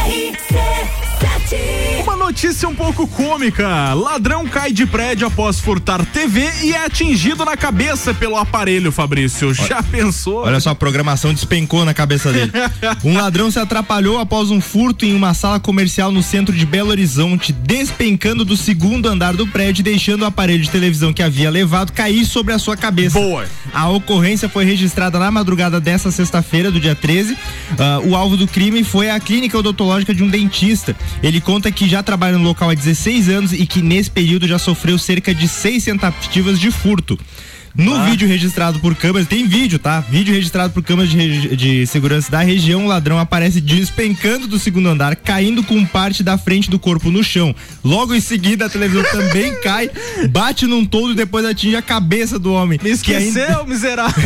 Uma 1.22 1.83
notícia 2.24 2.70
um 2.70 2.76
pouco 2.76 3.06
cômica. 3.06 3.94
Ladrão 3.94 4.48
cai 4.48 4.72
de 4.72 4.86
prédio 4.86 5.28
após 5.28 5.60
furtar 5.60 6.06
TV 6.06 6.50
e 6.64 6.72
é 6.72 6.86
atingido 6.86 7.44
na 7.44 7.58
cabeça 7.58 8.14
pelo 8.14 8.38
aparelho, 8.38 8.94
Fabrício. 8.94 9.54
Já 9.54 9.84
pensou? 9.84 10.38
Olha 10.46 10.62
só, 10.62 10.70
a 10.70 10.76
programação 10.76 11.34
despencou 11.34 11.84
na 11.84 11.94
cabeça 11.94 12.32
dele. 12.32 12.52
Um 13.04 13.18
ladrão 13.18 13.52
se 13.52 13.60
atrapalhou 13.60 14.20
após 14.20 14.50
um 14.50 14.62
furto 14.62 15.06
em 15.06 15.14
uma 15.14 15.34
sala 15.34 15.60
comercial 15.60 16.12
no 16.12 16.24
centro 16.24 16.56
de 16.56 16.66
Belo 16.66 16.90
Horizonte, 16.90 17.52
despencando 17.52 18.46
do 18.46 18.56
segundo 18.56 19.08
andar 19.08 19.34
do 19.34 19.46
prédio 19.48 19.82
e 19.82 19.84
deixando 19.84 20.22
o 20.22 20.26
aparelho 20.26 20.64
de 20.64 20.70
televisão 20.70 21.12
que 21.12 21.22
havia 21.22 21.50
levado 21.50 21.92
cair 21.92 22.26
sobre 22.26 22.54
a 22.54 22.60
sua 22.60 22.78
cabeça. 22.78 23.20
Boa. 23.20 23.46
A 23.74 23.90
ocorrência 23.90 24.48
foi 24.48 24.64
registrada 24.66 25.18
na 25.18 25.32
madrugada 25.32 25.80
dessa 25.80 26.12
sexta-feira, 26.12 26.70
do 26.70 26.80
dia 26.80 26.94
13. 26.94 27.36
Ah, 27.80 28.00
o 28.04 28.16
alvo 28.16 28.38
do 28.38 28.48
crime 28.48 28.84
foi 28.84 29.10
a 29.10 29.20
clínica 29.20 29.58
odontológica 29.58 30.14
de 30.14 30.24
um 30.24 30.30
dentista. 30.30 30.96
Ele 31.24 31.42
conta 31.42 31.72
que 31.72 31.90
já 31.90 32.04
trabalha 32.04 32.38
no 32.38 32.44
local 32.44 32.70
há 32.70 32.74
16 32.76 33.30
anos 33.30 33.52
e 33.52 33.66
que 33.66 33.82
nesse 33.82 34.12
período 34.12 34.48
já 34.48 34.60
sofreu 34.60 35.00
cerca 35.00 35.34
de 35.34 35.48
seis 35.48 35.86
tentativas 35.86 36.60
de 36.60 36.70
furto. 36.70 37.18
No 37.76 38.04
vídeo 38.06 38.28
registrado 38.28 38.80
por 38.80 38.96
câmeras, 38.96 39.28
tem 39.28 39.48
vídeo, 39.48 39.80
tá? 39.80 40.00
Vídeo 40.00 40.34
registrado 40.34 40.72
por 40.72 40.84
câmeras 40.84 41.10
de, 41.10 41.56
de 41.56 41.88
segurança 41.88 42.32
da 42.32 42.40
região, 42.42 42.86
o 42.86 42.88
ladrão 42.88 43.18
aparece 43.18 43.60
despencando 43.60 44.48
do 44.48 44.60
segundo 44.60 44.90
andar, 44.90 45.16
caindo 45.16 45.64
com 45.64 45.84
parte 45.84 46.22
da 46.22 46.38
frente 46.38 46.70
do 46.70 46.78
corpo 46.78 47.10
no 47.10 47.24
chão. 47.24 47.56
Logo 47.84 48.14
em 48.14 48.22
seguida, 48.22 48.68
a 48.68 48.70
televisão 48.70 49.04
também 49.12 49.60
cai, 49.62 49.90
bate 50.30 50.68
num 50.68 50.86
toldo 50.86 51.14
e 51.14 51.16
depois 51.16 51.46
atinge 51.46 51.76
a 51.76 51.82
cabeça 51.82 52.38
do 52.38 52.54
homem. 52.54 52.80
Me 52.84 52.92
esqueceu, 52.92 53.66
miserável. 53.68 54.24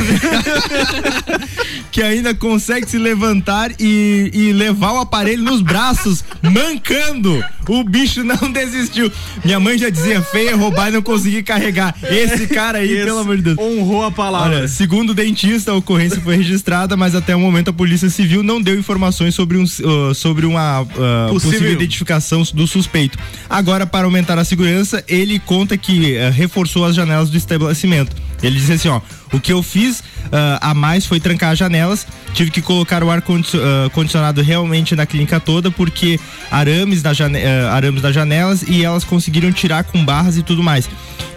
que 1.89 2.02
ainda 2.02 2.36
consegue 2.36 2.89
se 2.89 2.98
levantar 2.98 3.72
e, 3.80 4.30
e 4.34 4.52
levar 4.52 4.91
o 4.91 5.00
aparelho 5.00 5.43
nos 5.43 5.62
braços, 5.62 6.24
mancando. 6.43 7.41
O 7.68 7.84
bicho 7.84 8.24
não 8.24 8.38
desistiu. 8.51 9.11
Minha 9.43 9.59
mãe 9.59 9.78
já 9.78 9.89
dizia 9.89 10.22
feia 10.22 10.55
roubar 10.55 10.89
e 10.89 10.91
não 10.91 11.01
conseguir 11.01 11.43
carregar. 11.43 11.95
Esse 12.03 12.47
cara 12.47 12.80
aí, 12.80 12.91
Esse 12.91 13.05
pelo 13.05 13.20
amor 13.20 13.38
de 13.38 13.43
Deus. 13.43 13.57
Honrou 13.57 14.03
a 14.03 14.11
palavra. 14.11 14.57
Olha, 14.57 14.68
segundo 14.68 15.11
o 15.11 15.13
dentista, 15.13 15.72
a 15.72 15.76
ocorrência 15.76 16.22
foi 16.22 16.36
registrada, 16.38 16.95
mas 16.95 17.15
até 17.15 17.36
o 17.36 17.39
momento 17.39 17.70
a 17.70 17.74
Polícia 17.74 18.09
Civil 18.09 18.43
não 18.43 18.61
deu 18.61 18.78
informações 18.78 19.36
sobre, 19.36 19.57
um, 19.57 19.63
uh, 19.63 20.13
sobre 20.13 20.45
uma 20.45 20.82
uh, 20.82 20.88
Possível. 21.30 21.72
identificação 21.72 22.43
do 22.53 22.68
suspeito. 22.68 23.18
Agora, 23.49 23.86
para 23.86 24.05
aumentar 24.05 24.38
a 24.39 24.43
segurança, 24.45 25.03
ele 25.07 25.39
conta 25.39 25.78
que 25.78 26.15
uh, 26.18 26.32
reforçou 26.32 26.86
as 26.86 26.95
janelas 26.95 27.30
do 27.30 27.38
estabelecimento. 27.38 28.15
Ele 28.42 28.60
disse 28.60 28.74
assim, 28.74 28.90
ó, 28.90 29.02
o 29.34 29.40
que 29.40 29.52
eu 29.52 29.64
fiz 29.64 30.00
uh, 30.00 30.60
a 30.62 30.74
mais 30.74 31.06
foi 31.06 31.20
trancar 31.20 31.52
as 31.52 31.58
janelas, 31.58 32.06
tive 32.34 32.52
que 32.52 32.62
colocar 32.62 33.04
o 33.04 33.10
ar 33.10 33.20
uh, 33.20 33.90
condicionado 33.92 34.42
realmente 34.42 34.96
na 34.96 35.06
clínica 35.06 35.40
toda, 35.40 35.72
porque 35.72 36.20
arames, 36.52 37.02
na 37.02 37.14
jane 37.14 37.40
uh, 37.40 37.68
arames 37.72 38.02
das 38.02 38.14
janelas 38.14 38.64
e 38.64 38.84
elas 38.84 39.04
conseguiram 39.04 39.52
tirar 39.52 39.84
com 39.84 40.04
barras 40.06 40.38
e 40.38 40.44
tudo 40.44 40.62
mais. 40.62 40.90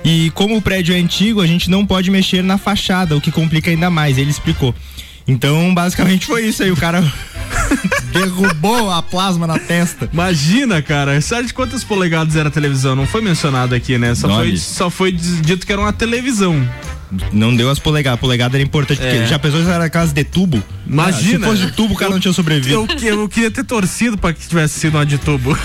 E 0.04 0.30
como 0.30 0.56
o 0.56 0.62
prédio 0.62 0.94
é 0.94 0.98
antigo, 0.98 1.40
a 1.40 1.46
gente 1.46 1.70
não 1.70 1.86
pode 1.86 2.10
mexer 2.10 2.42
na 2.42 2.58
fachada, 2.58 3.16
o 3.16 3.20
que 3.20 3.30
complica 3.30 3.70
ainda 3.70 3.90
mais, 3.90 4.18
ele 4.18 4.30
explicou. 4.30 4.74
Então, 5.26 5.72
basicamente 5.72 6.26
foi 6.26 6.46
isso 6.46 6.62
aí, 6.62 6.70
o 6.70 6.76
cara 6.76 7.00
derrubou 8.12 8.90
a 8.90 9.02
plasma 9.02 9.46
na 9.46 9.58
testa. 9.58 10.08
Imagina, 10.12 10.82
cara, 10.82 11.20
sabe 11.20 11.46
de 11.46 11.54
quantas 11.54 11.84
polegadas 11.84 12.36
era 12.36 12.48
a 12.48 12.50
televisão? 12.50 12.96
Não 12.96 13.06
foi 13.06 13.20
mencionado 13.20 13.74
aqui, 13.74 13.96
né? 13.96 14.14
Só, 14.14 14.28
foi, 14.28 14.56
só 14.56 14.90
foi 14.90 15.12
dito 15.12 15.66
que 15.66 15.72
era 15.72 15.80
uma 15.80 15.92
televisão. 15.92 16.68
Não 17.32 17.54
deu 17.54 17.68
as 17.70 17.78
polegadas. 17.78 18.18
A 18.18 18.20
polegada 18.20 18.56
era 18.56 18.62
importante, 18.64 19.00
É. 19.02 19.10
porque 19.10 19.26
já 19.26 19.38
pensou 19.38 19.62
se 19.62 19.70
era 19.70 19.88
casa 19.90 20.12
de 20.12 20.24
tubo? 20.24 20.62
Imagina. 20.90 21.46
Se 21.46 21.52
fosse 21.52 21.66
de 21.66 21.72
tubo, 21.72 21.94
o 21.94 21.96
cara 21.96 22.10
não 22.10 22.18
tinha 22.18 22.32
sobrevivido. 22.32 22.88
Eu, 23.02 23.20
eu 23.20 23.28
queria 23.28 23.50
ter 23.50 23.64
torcido 23.64 24.18
pra 24.18 24.32
que 24.32 24.46
tivesse 24.46 24.80
sido 24.80 24.96
uma 24.96 25.06
de 25.06 25.18
tubo. 25.18 25.56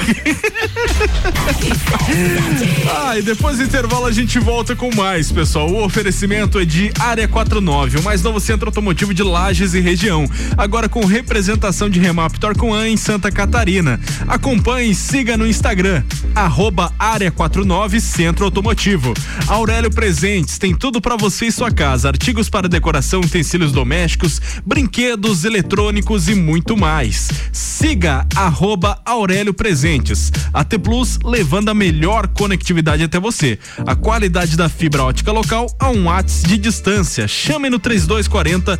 ah, 2.95 3.17
e 3.17 3.23
depois 3.23 3.57
do 3.57 3.63
intervalo 3.63 4.05
a 4.05 4.11
gente 4.11 4.37
volta 4.37 4.75
com 4.75 4.93
mais, 4.95 5.31
pessoal. 5.31 5.67
O 5.67 5.83
oferecimento 5.83 6.59
é 6.59 6.65
de 6.65 6.91
Área 6.99 7.27
49, 7.27 7.97
o 7.97 8.03
mais 8.03 8.21
novo 8.21 8.39
centro 8.39 8.67
automotivo 8.67 9.15
de 9.15 9.23
Lages 9.23 9.73
e 9.73 9.79
região. 9.79 10.29
Agora 10.55 10.87
com 10.87 11.03
representação 11.05 11.89
de 11.89 11.99
Remap 11.99 12.37
Torcoan 12.37 12.87
em 12.89 12.97
Santa 12.97 13.31
Catarina. 13.31 13.99
Acompanhe 14.27 14.91
e 14.91 14.95
siga 14.95 15.35
no 15.35 15.47
Instagram, 15.47 16.03
arroba 16.35 16.93
Área 16.99 17.31
49 17.31 17.99
Centro 17.99 18.45
Automotivo. 18.45 19.13
Aurélio 19.47 19.89
Presentes 19.89 20.59
tem 20.59 20.75
tudo 20.75 21.01
para 21.01 21.15
você 21.15 21.47
e 21.47 21.51
sua 21.51 21.71
casa: 21.71 22.09
artigos 22.09 22.47
para 22.47 22.69
decoração, 22.69 23.21
utensílios 23.21 23.71
domésticos, 23.71 24.39
brinquedos, 24.63 25.14
eletrônicos 25.43 26.27
e 26.27 26.35
muito 26.35 26.75
mais. 26.75 27.29
Siga 27.51 28.25
arroba 28.35 28.99
Aurélio 29.05 29.53
Presentes. 29.53 30.31
A 30.53 30.63
T 30.63 30.77
Plus 30.77 31.17
levando 31.23 31.69
a 31.69 31.73
melhor 31.73 32.27
conectividade 32.27 33.03
até 33.03 33.19
você. 33.19 33.57
A 33.85 33.95
qualidade 33.95 34.57
da 34.57 34.69
fibra 34.69 35.03
ótica 35.03 35.31
local 35.31 35.67
a 35.79 35.89
um 35.89 36.05
watts 36.05 36.43
de 36.43 36.57
distância. 36.57 37.27
Chame 37.27 37.69
no 37.69 37.79
3240 37.79 38.79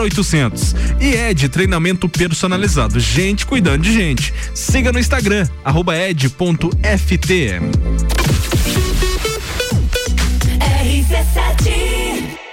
0800. 0.00 0.74
E 1.00 1.14
é 1.14 1.34
de 1.34 1.48
treinamento 1.48 2.08
personalizado. 2.08 2.98
Gente 2.98 3.44
cuidando 3.44 3.82
de 3.82 3.92
gente. 3.92 4.32
Siga 4.54 4.92
no 4.92 4.98
Instagram, 4.98 5.46
arroba 5.64 5.96
ed.ft. 5.96 7.26
RC7 10.60 11.95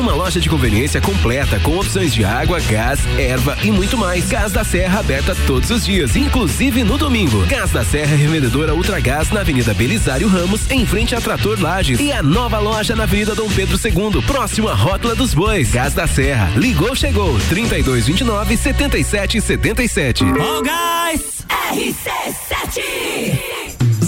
uma 0.00 0.14
loja 0.14 0.40
de 0.40 0.48
conveniência 0.48 1.00
completa 1.00 1.60
com 1.60 1.78
opções 1.78 2.14
de 2.14 2.24
água, 2.24 2.58
gás, 2.60 3.00
erva 3.18 3.56
e 3.62 3.70
muito 3.70 3.98
mais. 3.98 4.28
Gás 4.28 4.50
da 4.50 4.64
Serra 4.64 5.00
aberta 5.00 5.36
todos 5.46 5.68
os 5.70 5.84
dias, 5.84 6.16
inclusive 6.16 6.82
no 6.82 6.96
domingo. 6.96 7.44
Gás 7.46 7.70
da 7.70 7.84
Serra, 7.84 8.16
revendedora 8.16 8.74
Ultragás 8.74 9.30
na 9.30 9.40
Avenida 9.40 9.74
Belisário 9.74 10.26
Ramos, 10.26 10.62
em 10.70 10.86
frente 10.86 11.14
a 11.14 11.20
Trator 11.20 11.60
Lages 11.60 12.00
e 12.00 12.10
a 12.12 12.22
nova 12.22 12.58
loja 12.58 12.96
na 12.96 13.02
Avenida 13.02 13.34
Dom 13.34 13.50
Pedro 13.50 13.76
II, 13.76 14.22
próximo 14.22 14.68
à 14.68 14.74
Rótula 14.74 15.14
dos 15.14 15.34
Bois. 15.34 15.70
Gás 15.70 15.92
da 15.92 16.06
Serra, 16.06 16.50
ligou, 16.56 16.96
chegou, 16.96 17.38
3229 17.50 18.56
7777. 18.56 20.24
Oh, 20.24 20.62
guys! 20.62 21.44
RC7 21.72 23.89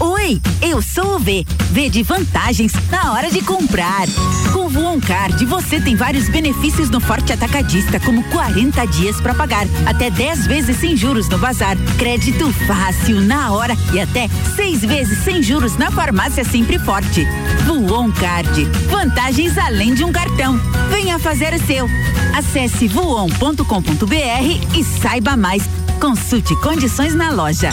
Oi, 0.00 0.40
eu 0.62 0.80
sou 0.80 1.16
o 1.16 1.18
V. 1.18 1.44
V 1.72 1.90
de 1.90 2.02
vantagens 2.02 2.72
na 2.90 3.12
hora 3.12 3.30
de 3.30 3.42
comprar. 3.42 4.06
Com 4.50 4.60
o 4.60 4.68
Voon 4.70 4.98
Card, 4.98 5.44
você 5.44 5.78
tem 5.78 5.94
vários 5.94 6.26
benefícios 6.30 6.88
no 6.88 7.00
Forte 7.00 7.34
Atacadista, 7.34 8.00
como 8.00 8.24
40 8.30 8.86
dias 8.86 9.20
para 9.20 9.34
pagar, 9.34 9.66
até 9.84 10.10
10 10.10 10.46
vezes 10.46 10.78
sem 10.78 10.96
juros 10.96 11.28
no 11.28 11.36
bazar, 11.36 11.76
crédito 11.98 12.50
fácil 12.66 13.20
na 13.20 13.52
hora 13.52 13.76
e 13.92 14.00
até 14.00 14.26
seis 14.56 14.80
vezes 14.80 15.22
sem 15.22 15.42
juros 15.42 15.76
na 15.76 15.90
farmácia 15.90 16.44
Sempre 16.44 16.78
Forte. 16.78 17.26
Voon 17.66 18.10
Card, 18.10 18.64
vantagens 18.88 19.58
além 19.58 19.92
de 19.92 20.02
um 20.02 20.10
cartão. 20.10 20.58
Venha 20.88 21.18
fazer 21.18 21.52
o 21.52 21.66
seu. 21.66 21.86
Acesse 22.34 22.88
voon.com.br 22.88 24.78
e 24.78 24.82
saiba 24.82 25.36
mais. 25.36 25.68
Consulte 26.00 26.56
condições 26.56 27.14
na 27.14 27.30
loja. 27.30 27.70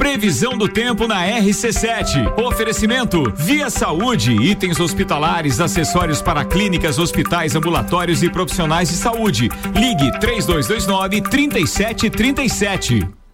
Previsão 0.00 0.56
do 0.56 0.66
tempo 0.66 1.06
na 1.06 1.26
RC7. 1.26 2.40
Oferecimento 2.40 3.30
Via 3.36 3.68
Saúde, 3.68 4.32
itens 4.32 4.80
hospitalares, 4.80 5.60
acessórios 5.60 6.22
para 6.22 6.42
clínicas, 6.42 6.98
hospitais, 6.98 7.54
ambulatórios 7.54 8.22
e 8.22 8.30
profissionais 8.30 8.88
de 8.88 8.96
saúde. 8.96 9.50
Ligue 9.74 10.10
3229 10.18 11.20
3737. 11.20 13.19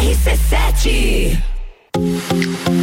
RC7 0.00 1.38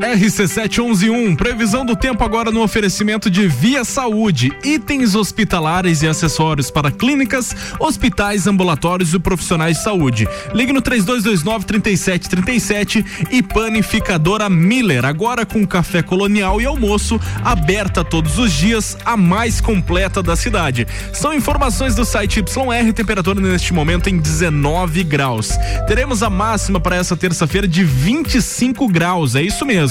RC7111, 0.00 1.36
previsão 1.36 1.84
do 1.84 1.94
tempo 1.96 2.22
agora 2.22 2.50
no 2.50 2.62
oferecimento 2.62 3.30
de 3.30 3.48
Via 3.48 3.82
Saúde, 3.84 4.52
itens 4.62 5.14
hospitalares 5.14 6.02
e 6.02 6.08
acessórios 6.08 6.70
para 6.70 6.90
clínicas, 6.90 7.56
hospitais, 7.78 8.46
ambulatórios 8.46 9.14
e 9.14 9.18
profissionais 9.18 9.78
de 9.78 9.84
saúde. 9.84 10.28
Ligue 10.52 10.72
no 10.72 10.82
3229-3737 10.82 13.04
e 13.30 13.42
panificadora 13.42 14.50
Miller, 14.50 15.04
agora 15.04 15.46
com 15.46 15.64
café 15.66 16.02
colonial 16.02 16.60
e 16.60 16.66
almoço, 16.66 17.20
aberta 17.44 18.04
todos 18.04 18.38
os 18.38 18.52
dias, 18.52 18.96
a 19.04 19.16
mais 19.16 19.60
completa 19.60 20.22
da 20.22 20.36
cidade. 20.36 20.86
São 21.12 21.32
informações 21.32 21.94
do 21.94 22.04
site 22.04 22.40
YR, 22.40 22.92
temperatura 22.92 23.40
neste 23.40 23.72
momento 23.72 24.08
em 24.08 24.18
19 24.18 25.04
graus. 25.04 25.52
Teremos 25.86 26.22
a 26.22 26.28
máxima 26.28 26.78
para 26.78 26.96
essa 26.96 27.16
terça-feira 27.16 27.66
de 27.66 27.82
25 27.84 28.86
graus, 28.88 29.34
é 29.34 29.42
isso 29.42 29.64
mesmo. 29.64 29.85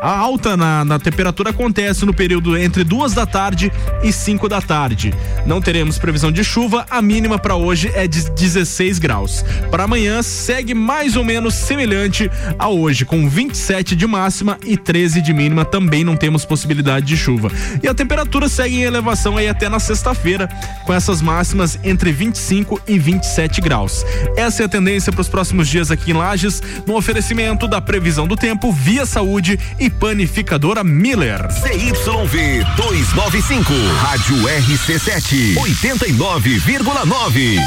A 0.00 0.16
alta 0.16 0.56
na, 0.56 0.84
na 0.84 0.98
temperatura 0.98 1.50
acontece 1.50 2.04
no 2.04 2.14
período 2.14 2.56
entre 2.56 2.84
duas 2.84 3.12
da 3.12 3.26
tarde 3.26 3.72
e 4.02 4.12
5 4.12 4.48
da 4.48 4.60
tarde. 4.60 5.12
Não 5.46 5.60
teremos 5.60 5.98
previsão 5.98 6.30
de 6.30 6.42
chuva, 6.44 6.86
a 6.90 7.00
mínima 7.00 7.38
para 7.38 7.54
hoje 7.54 7.90
é 7.94 8.06
de 8.06 8.30
16 8.30 8.98
graus. 8.98 9.44
Para 9.70 9.84
amanhã 9.84 10.22
segue 10.22 10.74
mais 10.74 11.16
ou 11.16 11.24
menos 11.24 11.54
semelhante 11.54 12.30
a 12.58 12.68
hoje, 12.68 13.04
com 13.04 13.28
27 13.28 13.94
de 13.94 14.06
máxima 14.06 14.58
e 14.64 14.76
13 14.76 15.20
de 15.20 15.32
mínima. 15.32 15.64
Também 15.64 16.04
não 16.04 16.16
temos 16.16 16.44
possibilidade 16.44 17.06
de 17.06 17.16
chuva. 17.16 17.50
E 17.82 17.88
a 17.88 17.94
temperatura 17.94 18.48
segue 18.48 18.76
em 18.76 18.82
elevação 18.82 19.36
aí 19.36 19.48
até 19.48 19.68
na 19.68 19.78
sexta-feira, 19.78 20.48
com 20.84 20.92
essas 20.92 21.22
máximas 21.22 21.78
entre 21.84 22.12
25 22.12 22.80
e 22.86 22.98
27 22.98 23.60
graus. 23.60 24.04
Essa 24.36 24.62
é 24.62 24.66
a 24.66 24.68
tendência 24.68 25.12
para 25.12 25.20
os 25.20 25.28
próximos 25.28 25.68
dias 25.68 25.90
aqui 25.90 26.10
em 26.10 26.14
Lages, 26.14 26.62
no 26.86 26.96
oferecimento 26.96 27.68
da 27.68 27.80
previsão 27.80 28.26
do 28.26 28.36
tempo 28.36 28.72
Via 28.72 29.06
Saúde 29.06 29.37
e 29.78 29.88
panificadora 29.88 30.82
Miller. 30.82 31.46
CYV 31.52 32.64
295, 32.76 33.72
Rádio 34.00 34.36
RC7, 34.36 35.54
89,9. 35.56 37.60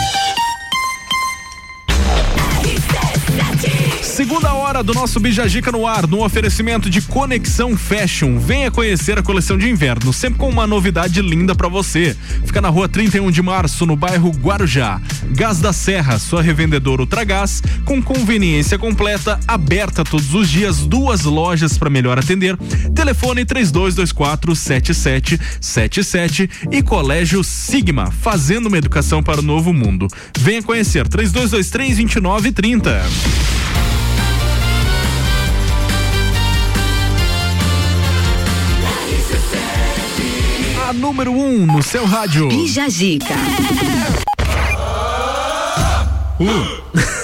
Segunda 4.12 4.54
hora 4.54 4.84
do 4.84 4.94
nosso 4.94 5.22
Bijagica 5.22 5.72
no 5.72 5.88
ar, 5.88 6.06
no 6.06 6.22
oferecimento 6.22 6.90
de 6.90 7.02
Conexão 7.02 7.78
Fashion. 7.78 8.38
Venha 8.38 8.70
conhecer 8.70 9.18
a 9.18 9.24
coleção 9.24 9.58
de 9.58 9.70
inverno, 9.70 10.12
sempre 10.12 10.38
com 10.38 10.50
uma 10.50 10.68
novidade 10.68 11.22
linda 11.22 11.56
para 11.56 11.70
você. 11.70 12.14
Fica 12.46 12.60
na 12.60 12.68
rua 12.68 12.90
31 12.90 13.32
de 13.32 13.42
março, 13.42 13.86
no 13.86 13.96
bairro 13.96 14.30
Guarujá. 14.30 15.00
Gás 15.30 15.62
da 15.62 15.72
Serra, 15.72 16.20
sua 16.20 16.42
revendedora 16.42 17.02
Ultragás, 17.02 17.64
com 17.86 18.02
conveniência 18.02 18.78
completa, 18.78 19.40
aberta 19.48 20.04
todos 20.04 20.36
os 20.36 20.50
dias, 20.50 20.80
duas 20.86 21.24
lojas 21.24 21.78
para 21.78 21.90
melhor 21.90 22.20
atender. 22.20 22.58
Telefone 22.94 23.46
3224 23.46 24.54
7777 24.58 26.50
e 26.70 26.84
Colégio 26.84 27.46
Sigma, 27.46 28.12
fazendo 28.12 28.66
uma 28.66 28.78
educação 28.78 29.24
para 29.24 29.40
o 29.40 29.44
novo 29.44 29.72
mundo. 29.72 30.08
Venha 30.38 30.62
conhecer 30.62 31.08
3223 31.08 31.96
2930. 31.96 33.61
A 40.92 40.94
número 40.94 41.32
1 41.32 41.40
um 41.40 41.66
no 41.68 41.82
seu 41.82 42.04
rádio. 42.04 42.50
Bija 42.50 42.90
Gica. 42.90 43.36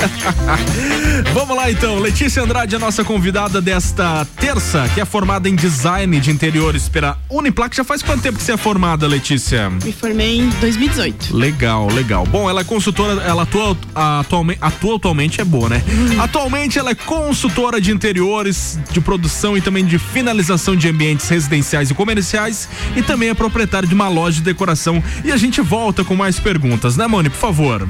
Vamos 1.32 1.56
lá 1.56 1.70
então, 1.70 1.98
Letícia 1.98 2.42
Andrade, 2.42 2.74
a 2.74 2.78
nossa 2.78 3.04
convidada 3.04 3.60
desta 3.60 4.26
terça, 4.36 4.88
que 4.94 5.00
é 5.00 5.04
formada 5.04 5.48
em 5.48 5.54
design 5.54 6.18
de 6.20 6.30
interiores 6.30 6.88
pela 6.88 7.18
Uniplac. 7.28 7.74
Já 7.76 7.84
faz 7.84 8.02
quanto 8.02 8.22
tempo 8.22 8.38
que 8.38 8.44
você 8.44 8.52
é 8.52 8.56
formada, 8.56 9.06
Letícia? 9.06 9.68
Me 9.70 9.92
formei 9.92 10.38
em 10.38 10.48
2018. 10.60 11.36
Legal, 11.36 11.88
legal. 11.92 12.26
Bom, 12.26 12.48
ela 12.48 12.62
é 12.62 12.64
consultora, 12.64 13.22
ela 13.22 13.42
atua 13.42 13.76
atualmente, 13.94 14.58
atua 14.60 14.96
atualmente 14.96 15.40
é 15.40 15.44
boa, 15.44 15.68
né? 15.68 15.82
Atualmente 16.18 16.78
ela 16.78 16.90
é 16.90 16.94
consultora 16.94 17.80
de 17.80 17.92
interiores, 17.92 18.78
de 18.90 19.00
produção 19.00 19.56
e 19.56 19.60
também 19.60 19.84
de 19.84 19.98
finalização 19.98 20.74
de 20.74 20.88
ambientes 20.88 21.28
residenciais 21.28 21.90
e 21.90 21.94
comerciais 21.94 22.68
e 22.96 23.02
também 23.02 23.28
é 23.28 23.34
proprietária 23.34 23.88
de 23.88 23.94
uma 23.94 24.08
loja 24.08 24.36
de 24.36 24.42
decoração. 24.42 25.02
E 25.24 25.30
a 25.30 25.36
gente 25.36 25.60
volta 25.60 26.04
com 26.04 26.16
mais 26.16 26.38
perguntas, 26.38 26.96
né, 26.96 27.06
Moni? 27.06 27.28
Por 27.28 27.38
favor. 27.38 27.88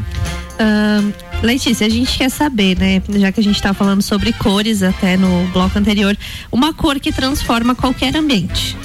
Ahn, 0.59 1.13
Letícia, 1.43 1.87
a 1.87 1.91
gente 1.91 2.19
quer 2.19 2.29
saber, 2.29 2.79
né? 2.79 3.03
Já 3.19 3.33
que 3.33 3.41
a 3.41 3.43
gente 3.43 3.61
tá 3.63 3.73
falando 3.73 4.03
sobre 4.03 4.33
cores 4.33 4.83
até 4.83 5.17
no 5.17 5.47
bloco 5.53 5.79
anterior, 5.79 6.17
uma 6.53 6.75
cor 6.75 7.01
que 7.01 7.11
transforma 7.11 7.75
qualquer 7.75 8.15
ambiente. 8.15 8.77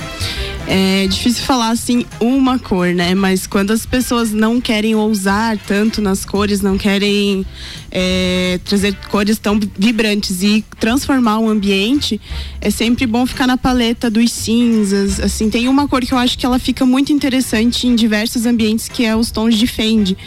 É 0.67 1.05
difícil 1.07 1.43
falar 1.43 1.69
assim 1.69 2.05
uma 2.19 2.57
cor, 2.57 2.87
né? 2.87 3.13
Mas 3.13 3.45
quando 3.45 3.71
as 3.71 3.85
pessoas 3.85 4.31
não 4.31 4.59
querem 4.59 4.95
ousar 4.95 5.57
tanto 5.59 6.01
nas 6.01 6.25
cores, 6.25 6.59
não 6.59 6.75
querem 6.75 7.45
é, 7.91 8.59
trazer 8.65 8.95
cores 9.09 9.37
tão 9.37 9.59
vibrantes 9.77 10.41
e 10.41 10.65
transformar 10.79 11.39
o 11.39 11.47
ambiente, 11.47 12.19
é 12.59 12.71
sempre 12.71 13.05
bom 13.05 13.25
ficar 13.25 13.45
na 13.45 13.57
paleta 13.57 14.09
dos 14.09 14.31
cinzas. 14.31 15.19
Assim, 15.19 15.49
tem 15.51 15.69
uma 15.69 15.87
cor 15.87 16.01
que 16.01 16.13
eu 16.13 16.17
acho 16.17 16.37
que 16.37 16.45
ela 16.45 16.57
fica 16.57 16.85
muito 16.85 17.13
interessante 17.13 17.87
em 17.87 17.95
diversos 17.95 18.45
ambientes, 18.47 18.89
que 18.89 19.05
é 19.05 19.15
os 19.15 19.29
tons 19.29 19.55
de 19.55 19.67
Fendi, 19.67 20.17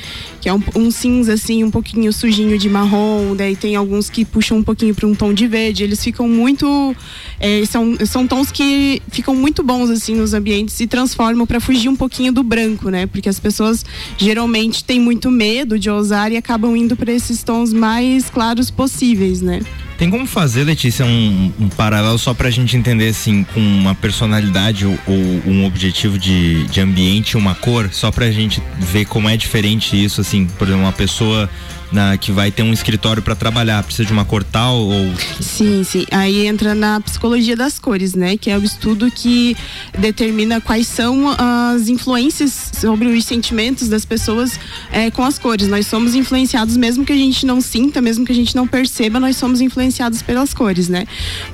que 0.41 0.49
é 0.49 0.55
um, 0.55 0.63
um 0.77 0.91
cinza 0.91 1.35
assim, 1.35 1.65
um 1.65 1.71
pouquinho 1.71 2.13
sujinho 2.13 2.57
de 2.57 2.69
marrom. 2.69 3.35
Daí 3.35 3.57
tem 3.57 3.75
alguns 3.75 4.09
que 4.09 4.25
puxam 4.25 4.59
um 4.59 4.63
pouquinho 4.63 4.95
para 4.95 5.07
um 5.07 5.15
tom 5.15 5.35
de 5.35 5.47
verde. 5.47 5.83
Eles 5.83 6.03
ficam 6.03 6.29
muito, 6.29 6.95
é, 7.41 7.65
são, 7.67 7.97
são 8.07 8.27
tons 8.27 8.53
que 8.53 9.03
ficam 9.11 9.35
muito 9.35 9.63
bons 9.63 9.91
assim 9.91 10.15
nos 10.15 10.28
ambientes 10.35 10.79
e 10.81 10.87
transformam 10.87 11.47
para 11.47 11.61
fugir 11.61 11.89
um 11.89 11.97
pouquinho 11.97 12.33
do 12.33 12.43
branco, 12.43 12.91
né? 12.91 13.07
Porque 13.07 13.29
as 13.29 13.39
pessoas 13.39 13.85
geralmente 14.17 14.85
têm 14.85 15.01
muito 15.01 15.31
medo 15.31 15.79
de 15.79 15.91
ousar 15.91 16.33
e 16.33 16.37
acabam 16.37 16.77
indo 16.77 16.97
para 16.97 17.13
esses 17.13 17.43
tons 17.43 17.73
mais 17.73 18.31
claros 18.31 18.71
possíveis, 18.71 19.41
né? 19.41 19.61
Tem 19.99 20.09
como 20.09 20.27
fazer, 20.27 20.63
Letícia, 20.63 21.05
um, 21.05 21.53
um 21.59 21.69
paralelo 21.69 22.19
só 22.21 22.33
pra 22.33 22.49
gente 22.51 22.77
entender, 22.77 23.09
assim, 23.09 23.43
com 23.43 23.59
uma 23.59 23.97
personalidade 23.97 24.87
ou, 24.87 24.97
ou 25.09 25.17
um 25.45 25.67
objetivo 25.67 26.17
de, 26.17 26.65
de 26.69 26.81
ambiente, 26.81 27.37
uma 27.37 27.57
cor, 27.57 27.89
só 27.91 28.13
pra 28.13 28.31
gente 28.31 28.63
ver 28.79 29.07
como 29.07 29.29
é 29.29 29.37
diferente 29.37 30.03
isso, 30.03 30.21
assim, 30.21 30.47
por 30.57 30.69
exemplo, 30.69 30.85
uma 30.85 30.93
pessoa 30.93 31.51
na, 31.91 32.17
que 32.17 32.31
vai 32.33 32.51
ter 32.51 32.63
um 32.63 32.73
escritório 32.73 33.23
pra 33.23 33.35
trabalhar, 33.35 33.83
precisa 33.83 34.07
de 34.07 34.13
uma 34.13 34.25
cor 34.25 34.45
tal 34.45 34.77
ou. 34.77 35.13
Sim, 35.41 35.83
sim. 35.85 36.05
Aí 36.11 36.47
entra 36.47 36.75
na 36.75 37.01
psicologia 37.01 37.57
das 37.57 37.79
cores, 37.79 38.15
né? 38.15 38.37
Que 38.37 38.51
é 38.51 38.59
o 38.59 38.63
estudo 38.63 39.11
que 39.11 39.57
determina 39.99 40.61
quais 40.61 40.87
são 40.87 41.35
as 41.39 41.89
influências 41.89 42.71
sobre 42.75 43.09
os 43.09 43.25
sentimentos 43.25 43.89
das 43.89 44.05
pessoas 44.05 44.59
eh, 44.93 45.11
com 45.11 45.25
as 45.25 45.39
cores. 45.39 45.69
Nós 45.69 45.87
somos 45.87 46.15
influenciados, 46.15 46.77
mesmo 46.77 47.05
que 47.05 47.13
a 47.13 47.17
gente 47.17 47.47
não 47.47 47.61
sinta, 47.61 48.01
mesmo 48.01 48.25
que 48.25 48.33
a 48.33 48.35
gente 48.35 48.55
não 48.55 48.67
perceba, 48.67 49.19
nós 49.19 49.37
somos 49.37 49.61
influenciados 49.61 50.23
pelas 50.23 50.53
cores, 50.53 50.89
né? 50.89 51.07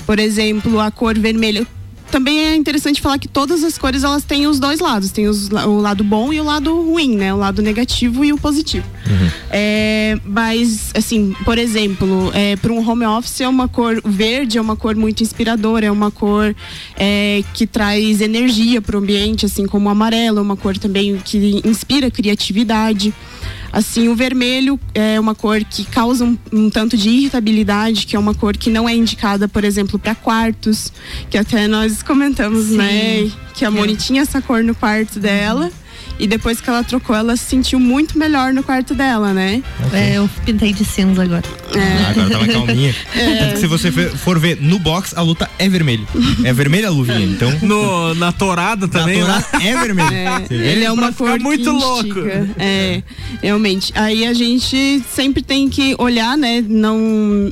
Por 0.07 0.18
exemplo, 0.18 0.80
a 0.80 0.91
cor 0.91 1.18
vermelha 1.18 1.66
também 2.11 2.38
é 2.40 2.55
interessante 2.57 3.00
falar 3.00 3.18
que 3.18 3.26
todas 3.28 3.64
as 3.64 3.76
cores 3.76 4.05
elas 4.05 4.22
têm 4.24 4.46
os 4.46 4.59
dois 4.61 4.80
lados, 4.80 5.11
tem 5.11 5.26
os- 5.28 5.48
o 5.50 5.76
lado 5.80 6.05
bom 6.05 6.32
e 6.32 6.40
o 6.40 6.44
lado 6.44 6.72
ruim, 6.82 7.16
né? 7.16 7.34
O 7.34 7.36
lado 7.36 7.61
negativo 7.62 8.24
e 8.24 8.32
o 8.32 8.38
positivo. 8.38 8.86
É, 9.50 10.16
mas, 10.24 10.90
assim, 10.94 11.34
por 11.44 11.59
exemplo, 11.59 12.30
é, 12.34 12.57
para 12.57 12.72
um 12.72 12.88
home 12.88 13.05
office 13.05 13.40
é 13.40 13.48
uma 13.48 13.68
cor 13.68 14.00
verde, 14.05 14.59
é 14.59 14.61
uma 14.61 14.76
cor 14.76 14.94
muito 14.96 15.22
inspiradora, 15.22 15.86
é 15.86 15.90
uma 15.90 16.11
cor 16.11 16.55
é, 16.96 17.42
que 17.52 17.66
traz 17.66 18.20
energia 18.20 18.80
para 18.80 18.96
o 18.96 18.98
ambiente, 19.00 19.44
assim 19.46 19.66
como 19.66 19.88
o 19.88 19.90
amarelo, 19.92 20.38
é 20.38 20.42
uma 20.42 20.57
cor 20.57 20.76
também 20.78 21.18
que 21.24 21.61
inspira 21.64 22.11
criatividade. 22.11 23.12
Assim, 23.75 24.07
o 24.07 24.14
vermelho 24.14 24.79
é 24.95 25.18
uma 25.18 25.35
cor 25.35 25.59
que 25.64 25.85
causa 25.85 26.25
um, 26.25 26.39
um 26.53 26.70
tanto 26.70 26.97
de 26.97 27.09
irritabilidade, 27.09 28.07
que 28.07 28.14
é 28.14 28.18
uma 28.18 28.33
cor 28.33 28.57
que 28.57 28.70
não 28.70 28.89
é 28.89 28.95
indicada, 28.95 29.49
por 29.49 29.64
exemplo, 29.64 29.99
para 29.99 30.14
quartos, 30.14 30.93
que 31.29 31.37
até 31.37 31.66
nós 31.66 32.01
comentamos, 32.01 32.66
Sim. 32.66 32.77
né? 32.77 33.33
Que 33.53 33.64
a 33.64 33.72
Moni 33.72 33.97
tinha 33.97 34.22
essa 34.22 34.41
cor 34.41 34.62
no 34.62 34.77
quarto 34.77 35.18
dela. 35.18 35.72
E 36.19 36.27
depois 36.27 36.61
que 36.61 36.71
ela 36.71 36.85
trocou, 36.85 37.15
ela 37.15 37.37
se 37.37 37.45
sentiu 37.45 37.81
muito 37.81 38.19
melhor 38.19 38.53
no 38.53 38.62
quarto 38.62 38.95
dela, 38.95 39.33
né? 39.33 39.62
É, 39.93 40.17
eu 40.17 40.29
pintei 40.45 40.73
de 40.73 40.85
cinza 40.85 41.23
agora. 41.23 41.43
Ah, 41.77 42.11
agora 42.11 42.31
tá 42.31 42.39
mais 42.39 42.53
calminha. 42.53 42.95
É. 43.15 43.37
Tanto 43.37 43.53
que 43.55 43.61
se 43.61 43.67
você 43.67 43.91
for 43.93 44.39
ver 44.39 44.59
no 44.61 44.79
box, 44.79 45.15
a 45.17 45.23
luta 45.23 45.49
é 45.59 45.69
vermelha. 45.69 46.05
É 46.45 46.53
vermelha 46.53 46.89
a 46.89 46.91
luvinha, 46.91 47.25
então. 47.25 47.53
No, 47.62 48.15
na 48.15 48.31
torada 48.33 48.87
também, 48.87 49.21
torada 49.21 49.47
lá. 49.53 49.62
é 49.62 49.77
vermelho. 49.77 50.15
É, 50.15 50.47
ele 50.51 50.85
é 50.85 50.93
uma 50.93 51.05
Pra 51.05 51.12
ficar 51.12 51.31
cor 51.31 51.41
muito 51.41 51.71
louco. 51.71 52.21
É, 52.59 53.03
realmente. 53.43 53.93
Aí 53.95 54.27
a 54.27 54.33
gente 54.33 55.03
sempre 55.15 55.43
tem 55.43 55.69
que 55.69 55.95
olhar, 55.99 56.37
né? 56.37 56.65
Não, 56.67 56.99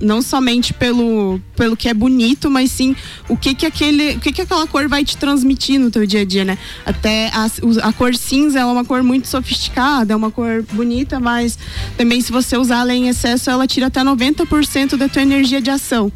não 0.02 0.20
somente 0.20 0.74
pelo, 0.74 1.40
pelo 1.56 1.76
que 1.76 1.88
é 1.88 1.94
bonito, 1.94 2.50
mas 2.50 2.70
sim 2.70 2.94
o 3.28 3.36
que 3.36 3.54
que 3.54 3.66
aquele, 3.66 4.16
o 4.16 4.20
que 4.20 4.32
que 4.32 4.42
aquela 4.42 4.66
cor 4.66 4.88
vai 4.88 5.04
te 5.04 5.16
transmitir 5.16 5.78
no 5.78 5.90
teu 5.90 6.06
dia 6.06 6.20
a 6.20 6.24
dia, 6.24 6.44
né? 6.44 6.58
Até 6.84 7.28
a, 7.28 7.48
a 7.82 7.92
cor 7.92 8.14
cinza 8.14 8.51
cinza 8.52 8.60
ela 8.60 8.70
é 8.70 8.72
uma 8.72 8.84
cor 8.84 9.02
muito 9.02 9.26
sofisticada, 9.28 10.12
é 10.12 10.16
uma 10.16 10.30
cor 10.30 10.64
bonita, 10.72 11.18
mas 11.18 11.58
também 11.96 12.20
se 12.20 12.30
você 12.30 12.56
usar 12.56 12.80
ela 12.80 12.94
em 12.94 13.08
excesso, 13.08 13.50
ela 13.50 13.66
tira 13.66 13.86
até 13.86 14.02
90% 14.02 14.96
da 14.96 15.08
tua 15.08 15.22
energia 15.22 15.60
de 15.60 15.70
ação. 15.70 16.12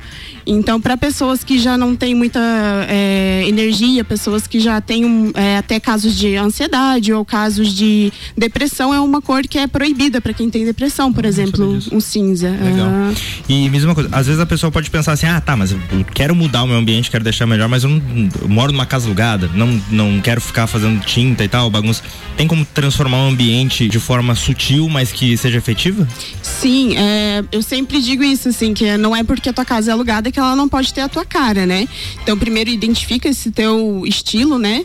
Então, 0.47 0.81
para 0.81 0.97
pessoas 0.97 1.43
que 1.43 1.59
já 1.59 1.77
não 1.77 1.97
têm 1.97 2.15
muita 2.15 2.41
é, 2.89 3.45
energia, 3.49 4.05
pessoas 4.05 4.47
que 4.47 4.61
já 4.61 4.81
têm 4.81 5.05
um, 5.05 5.33
é, 5.35 5.57
até 5.57 5.81
casos 5.81 6.17
de 6.17 6.37
ansiedade 6.37 7.13
ou 7.13 7.25
casos 7.25 7.75
de 7.75 8.13
depressão, 8.37 8.95
é 8.95 9.01
uma 9.01 9.21
cor 9.21 9.43
que 9.43 9.59
é 9.59 9.67
proibida 9.67 10.21
para 10.21 10.33
quem 10.33 10.49
tem 10.49 10.65
depressão, 10.65 11.13
por 11.13 11.25
exemplo, 11.25 11.79
o 11.91 12.01
cinza. 12.01 12.51
Legal. 12.51 12.89
Ah, 12.89 13.13
E 13.49 13.69
mesma 13.69 13.93
coisa, 13.93 14.09
às 14.13 14.27
vezes 14.27 14.41
a 14.41 14.47
pessoa 14.47 14.71
pode 14.71 14.89
pensar 14.89 15.13
assim, 15.13 15.27
ah, 15.27 15.41
tá, 15.41 15.57
mas 15.57 15.73
eu 15.73 15.81
quero 16.15 16.35
mudar 16.35 16.63
o 16.63 16.67
meu 16.67 16.77
ambiente, 16.77 17.11
quero 17.11 17.25
deixar 17.25 17.47
melhor, 17.47 17.69
mas 17.69 17.83
eu, 17.83 17.91
não, 17.91 18.01
eu 18.41 18.49
moro 18.49 18.71
numa 18.71 18.87
casa 18.87 19.07
alugada, 19.07 19.51
não, 19.53 19.81
não 19.91 20.21
quero 20.21 20.41
ficar 20.41 20.69
fazendo 20.69 21.05
tinta 21.05 21.43
e 21.43 21.49
tal, 21.49 21.69
bagunça. 21.69 22.05
Tem 22.37 22.47
como 22.47 22.65
transformar 22.67 23.19
um 23.19 23.29
ambiente 23.29 23.89
de 23.89 23.99
forma 23.99 24.35
sutil, 24.35 24.89
mas 24.89 25.11
que 25.11 25.37
seja 25.37 25.59
efetiva? 25.59 26.07
Sim, 26.43 26.97
é, 26.97 27.45
eu 27.51 27.63
sempre 27.63 28.01
digo 28.01 28.23
isso, 28.23 28.49
assim, 28.49 28.75
que 28.75 28.97
não 28.97 29.17
é 29.17 29.25
porque 29.25 29.49
a 29.49 29.53
tua 29.53 29.65
casa 29.65 29.91
é 29.91 29.93
alugada 29.93 30.31
que 30.31 30.39
ela 30.39 30.55
não 30.55 30.69
pode 30.69 30.93
ter 30.93 31.01
a 31.01 31.09
tua 31.09 31.25
cara, 31.25 31.65
né? 31.65 31.89
Então, 32.23 32.39
primeiro 32.39 32.71
identifica 32.71 33.29
esse 33.29 33.51
teu 33.51 34.03
estilo, 34.07 34.59
né? 34.59 34.85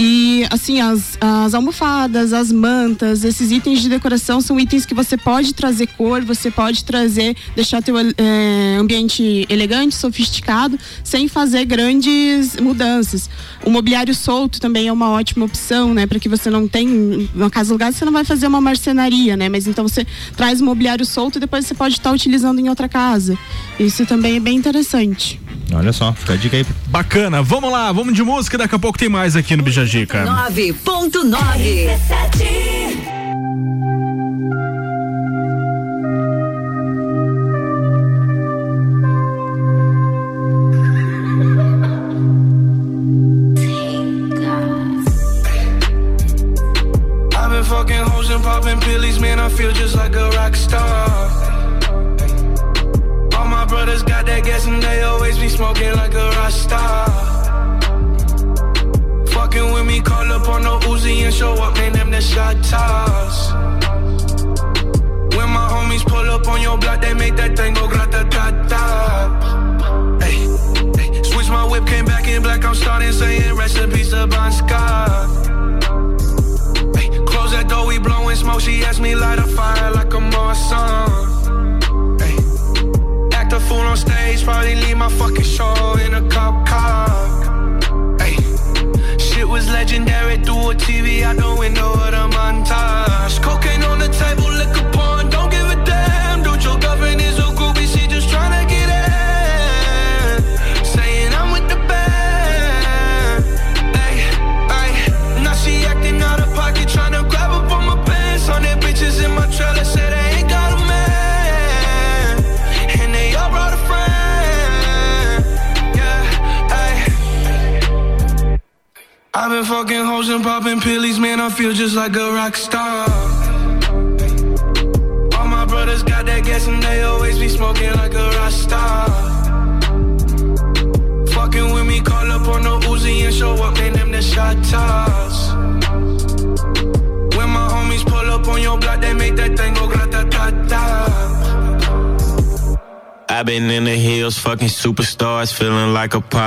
E, 0.00 0.46
assim, 0.48 0.80
as, 0.80 1.18
as 1.20 1.54
almofadas, 1.54 2.32
as 2.32 2.52
mantas, 2.52 3.24
esses 3.24 3.50
itens 3.50 3.82
de 3.82 3.88
decoração 3.88 4.40
são 4.40 4.60
itens 4.60 4.86
que 4.86 4.94
você 4.94 5.16
pode 5.16 5.52
trazer 5.52 5.88
cor, 5.88 6.24
você 6.24 6.52
pode 6.52 6.84
trazer, 6.84 7.36
deixar 7.56 7.82
teu 7.82 7.96
é, 7.98 8.76
ambiente 8.78 9.44
elegante, 9.48 9.96
sofisticado, 9.96 10.78
sem 11.02 11.26
fazer 11.26 11.64
grandes 11.64 12.56
mudanças. 12.58 13.28
O 13.64 13.70
mobiliário 13.70 14.14
solto 14.14 14.60
também 14.60 14.86
é 14.86 14.92
uma 14.92 15.10
ótima 15.10 15.44
opção, 15.44 15.92
né? 15.92 16.06
Para 16.06 16.20
que 16.20 16.28
você 16.28 16.48
não 16.48 16.68
tem, 16.68 17.28
uma 17.34 17.50
casa 17.50 17.72
alugada, 17.72 17.90
você 17.90 18.04
não 18.04 18.12
vai 18.12 18.24
fazer 18.24 18.46
uma 18.46 18.60
marcenaria, 18.60 19.36
né? 19.36 19.48
Mas 19.48 19.66
então 19.66 19.82
você 19.82 20.06
traz 20.36 20.60
o 20.60 20.64
mobiliário 20.64 21.04
solto 21.04 21.38
e 21.38 21.40
depois 21.40 21.66
você 21.66 21.74
pode 21.74 21.94
estar 21.94 22.12
utilizando 22.12 22.60
em 22.60 22.68
outra 22.68 22.88
casa. 22.88 23.36
Isso 23.80 24.06
também 24.06 24.36
é 24.36 24.40
bem 24.40 24.56
interessante. 24.56 25.40
Olha 25.72 25.92
só, 25.92 26.12
fica 26.12 26.32
a 26.32 26.36
dica 26.36 26.56
aí. 26.56 26.66
Bacana, 26.86 27.42
vamos 27.42 27.70
lá, 27.70 27.92
vamos 27.92 28.14
de 28.14 28.22
música, 28.22 28.56
daqui 28.56 28.74
a 28.74 28.78
pouco 28.78 28.98
tem 28.98 29.08
mais 29.08 29.36
aqui 29.36 29.56
no 29.56 29.62
Bijagica. 29.62 30.24
9.9. 30.24 32.77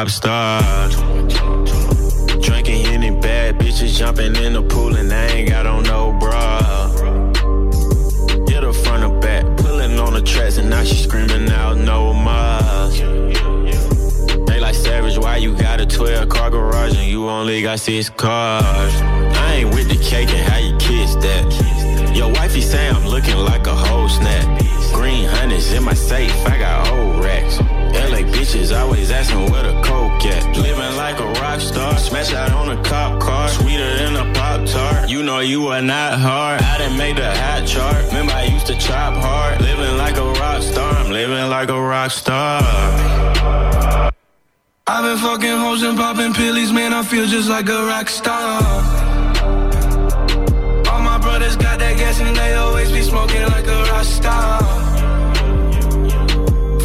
pop 0.02 0.10
star. 0.10 0.90
Drinking 2.40 2.86
any 2.88 3.12
bad 3.12 3.60
bitches, 3.60 3.98
jumping 3.98 4.36
in 4.36 4.54
the 4.54 4.64
pool, 4.64 4.96
and 4.96 5.12
I 5.12 5.28
ain't 5.28 5.50
got 5.50 5.66
on 5.68 5.84
no 5.84 6.12
bra. 6.20 6.60
Get 8.48 8.64
her 8.64 8.74
front 8.74 9.04
or 9.04 9.20
back, 9.20 9.46
pulling 9.58 10.00
on 10.00 10.14
the 10.14 10.22
tracks, 10.22 10.58
and 10.58 10.70
now 10.70 10.84
she 10.84 10.96
screaming 10.96 11.50
out 11.52 11.78
no 11.78 12.14
more. 12.14 12.62
They 14.48 14.60
like 14.60 14.76
savage, 14.76 15.18
why 15.20 15.38
you 15.38 15.56
got 15.56 15.80
a 15.80 15.86
12 15.86 16.30
car 16.30 16.50
garage 16.50 16.98
and 16.98 17.08
you 17.08 17.30
only 17.30 17.62
got 17.62 17.80
six 17.80 18.10
cars? 18.10 18.41
Chop 38.92 39.14
hard. 39.26 39.62
Living 39.62 39.96
like 40.04 40.18
a 40.18 40.28
rock 40.42 40.62
star, 40.62 40.92
I'm 41.02 41.12
living 41.12 41.48
like 41.56 41.70
a 41.70 41.82
rock 41.94 42.12
star. 42.12 42.62
I've 44.94 45.04
been 45.08 45.20
fucking 45.28 45.58
hoes 45.64 45.82
and 45.88 45.98
popping 45.98 46.34
pillies, 46.34 46.72
man. 46.78 46.92
I 46.94 47.02
feel 47.12 47.26
just 47.26 47.50
like 47.56 47.70
a 47.70 47.82
rock 47.92 48.08
star. 48.10 48.62
All 50.90 51.02
my 51.12 51.18
brothers 51.26 51.56
got 51.66 51.80
that 51.84 51.96
gas 52.02 52.20
and 52.20 52.36
they 52.36 52.54
always 52.64 52.92
be 52.92 53.02
smoking 53.12 53.44
like 53.54 53.68
a 53.78 53.80
rock 53.92 54.08
star. 54.20 54.60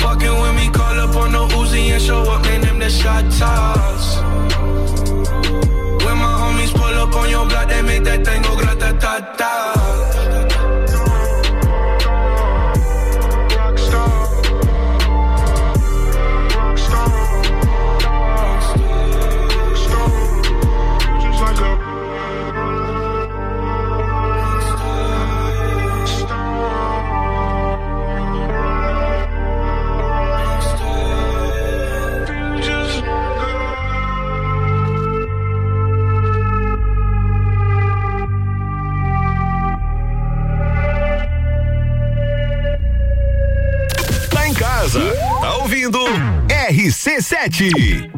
Fucking 0.03 0.37
with 0.43 0.55
me, 0.61 0.67
call 0.79 0.97
up 1.05 1.17
on 1.23 1.31
the 1.37 1.45
Uzi 1.59 1.83
and 1.95 2.03
show 2.09 2.23
up, 2.35 2.43
man. 2.45 2.61
Them 2.61 2.79
the 2.79 2.91
shot 3.01 3.25
toss. 3.41 4.07
When 6.05 6.17
my 6.25 6.35
homies 6.41 6.73
pull 6.79 6.97
up 7.03 7.13
on 7.21 7.29
your 7.35 7.47
block, 7.51 7.69
they 7.69 7.83
make 7.83 8.05
that 8.05 8.25
thing 8.25 8.43
go 8.43 8.53
grata 8.61 8.91
ta 9.03 9.15
ta. 9.39 9.66
RC7. 46.49 48.11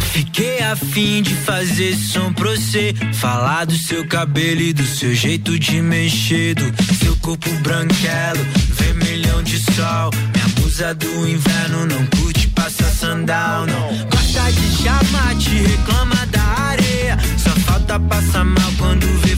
Fiquei 0.00 0.62
afim 0.62 1.22
de 1.22 1.34
fazer 1.34 1.94
som 1.94 2.32
pra 2.32 2.50
você. 2.50 2.94
Falar 3.14 3.66
do 3.66 3.76
seu 3.76 4.06
cabelo 4.06 4.60
e 4.60 4.72
do 4.72 4.84
seu 4.84 5.14
jeito 5.14 5.58
de 5.58 5.82
mexer. 5.82 6.54
Do 6.54 6.94
seu 6.94 7.16
corpo 7.16 7.50
branquelo, 7.62 8.44
vermelhão 8.70 9.42
de 9.42 9.58
sol. 9.58 10.10
Me 10.34 10.40
abusa 10.42 10.94
do 10.94 11.28
inverno, 11.28 11.86
não 11.86 12.06
curte 12.06 12.48
passar 12.48 12.90
sandal, 12.90 13.66
não. 13.66 13.88
Gosta 14.08 14.50
de 14.52 14.82
chamar, 14.82 15.36
te 15.36 15.50
reclama 15.50 16.26
da 16.26 16.42
areia. 16.42 17.18
Só 17.36 17.50
falta 17.60 17.98
passar 18.00 18.44
mal 18.44 18.72
quando 18.78 19.06
vê 19.20 19.36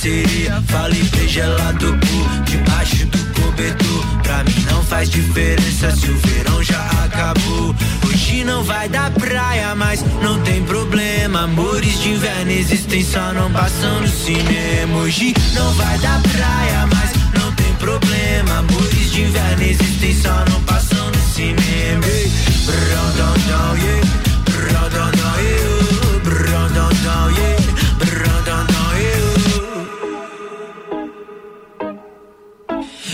sereia. 0.00 0.62
Falei 0.68 1.02
bem 1.02 1.28
gelado 1.28 1.98
por 1.98 2.44
debaixo 2.44 3.04
do 3.06 3.18
cobertor. 3.34 4.06
Pra 4.22 4.42
mim 4.44 4.64
não 4.70 4.82
faz 4.84 5.10
diferença 5.10 5.90
se 5.94 6.10
o 6.10 6.16
verão 6.16 6.62
já 6.62 6.82
acabou. 7.04 7.74
Hoje 8.06 8.42
não 8.44 8.64
vai 8.64 8.88
dar 8.88 9.10
praia, 9.10 9.74
mas 9.74 10.02
não 10.22 10.40
tem 10.40 10.64
problema. 10.64 11.42
Amores 11.42 12.00
de 12.00 12.10
inverno 12.12 12.50
existem, 12.50 13.04
só 13.04 13.32
não 13.34 13.52
passam 13.52 14.00
no 14.00 14.08
cinema. 14.08 14.96
Hoje 15.00 15.34
não 15.52 15.70
vai 15.74 15.98
dar 15.98 16.20
praia, 16.22 16.86
mas 16.94 17.12
não 17.38 17.52
tem 17.52 17.74
problema. 17.74 18.58
Amores 18.58 19.12
de 19.12 19.22
inverno 19.22 19.62
existem, 19.62 20.14
só 20.18 20.44
não 20.48 20.62
passam 20.62 21.10
no 21.10 21.34
cinema. 21.34 22.06
Ei, 22.06 22.32
brão, 22.64 23.12
dão, 23.16 23.34
dão, 23.46 23.76
yeah. 23.76 24.06
Brão, 24.44 24.88
dão, 24.88 25.10
dão, 25.10 25.40
yeah. 25.40 26.20
Brão, 26.24 26.68
dão, 26.72 26.88
dão, 27.02 27.30
yeah. 27.32 27.59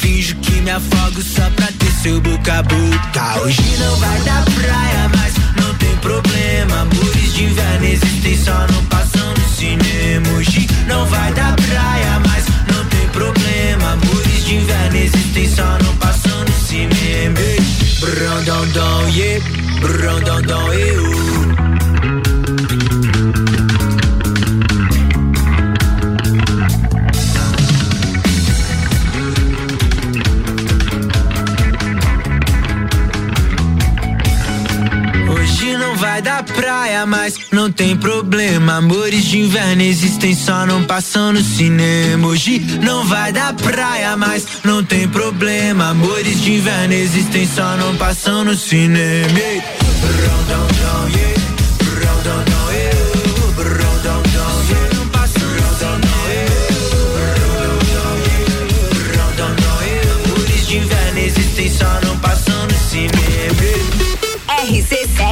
Finjo 0.00 0.34
que 0.36 0.62
me 0.62 0.70
afogo 0.70 1.20
só 1.20 1.48
pra 1.50 1.66
ter 1.78 1.92
seu 2.02 2.20
boca 2.22 2.58
a 2.58 2.62
boca. 2.62 3.40
Hoje 3.42 3.76
não 3.78 3.96
vai 3.96 4.18
dar 4.20 4.44
praia, 4.44 5.10
mas 5.14 5.34
não 5.62 5.74
tem 5.74 5.94
problema. 5.96 6.80
Amores 6.80 7.34
de 7.34 7.44
inverno 7.44 7.86
existem, 7.86 8.38
só 8.38 8.66
não 8.72 8.84
passam 8.86 9.34
no 9.34 9.48
cinema. 9.50 10.28
Hoje 10.38 10.66
não 10.86 11.04
vai 11.04 11.32
dar 11.34 11.54
praia, 11.54 12.18
mas 12.26 12.46
não 12.74 12.84
tem 12.86 13.08
problema. 13.08 13.92
Amores 13.92 14.44
de 14.46 14.54
inverno 14.54 14.96
existem, 14.96 15.54
só 15.54 15.78
não 15.84 15.94
passam 15.96 16.44
no 16.44 16.66
cinema. 16.66 17.38
Ei, 17.38 17.60
Brão, 18.00 18.42
dão, 18.44 18.66
dão, 18.68 19.08
yeah. 19.10 19.44
Brão, 19.80 20.20
dão, 20.20 20.40
dão, 20.40 20.72
eu. 20.72 21.39
Vai 36.00 36.22
dar 36.22 36.42
praia, 36.42 37.04
mas 37.04 37.38
não 37.52 37.70
tem 37.70 37.94
problema. 37.94 38.76
Amores 38.76 39.24
de 39.24 39.38
inverno 39.38 39.82
existem, 39.82 40.34
só 40.34 40.64
não 40.64 40.82
passam 40.84 41.34
no 41.34 41.42
cinema. 41.42 42.26
Hoje 42.26 42.58
não 42.82 43.04
vai 43.04 43.30
dar 43.32 43.52
praia, 43.52 44.16
mas 44.16 44.46
não 44.64 44.82
tem 44.82 45.06
problema. 45.06 45.90
Amores 45.90 46.40
de 46.40 46.54
inverno 46.54 46.94
existem, 46.94 47.46
só 47.46 47.76
não 47.76 47.94
passam 47.96 48.44
no 48.44 48.56
cinema. 48.56 49.28
Só 61.78 62.00
não 62.02 62.20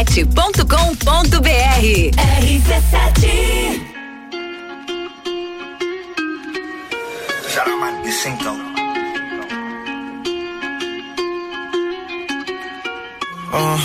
rc7.com.br 0.08 1.44
RC7 2.16 3.24
Geralmente 7.52 8.10
single. 8.12 8.56
Uh, 13.50 13.78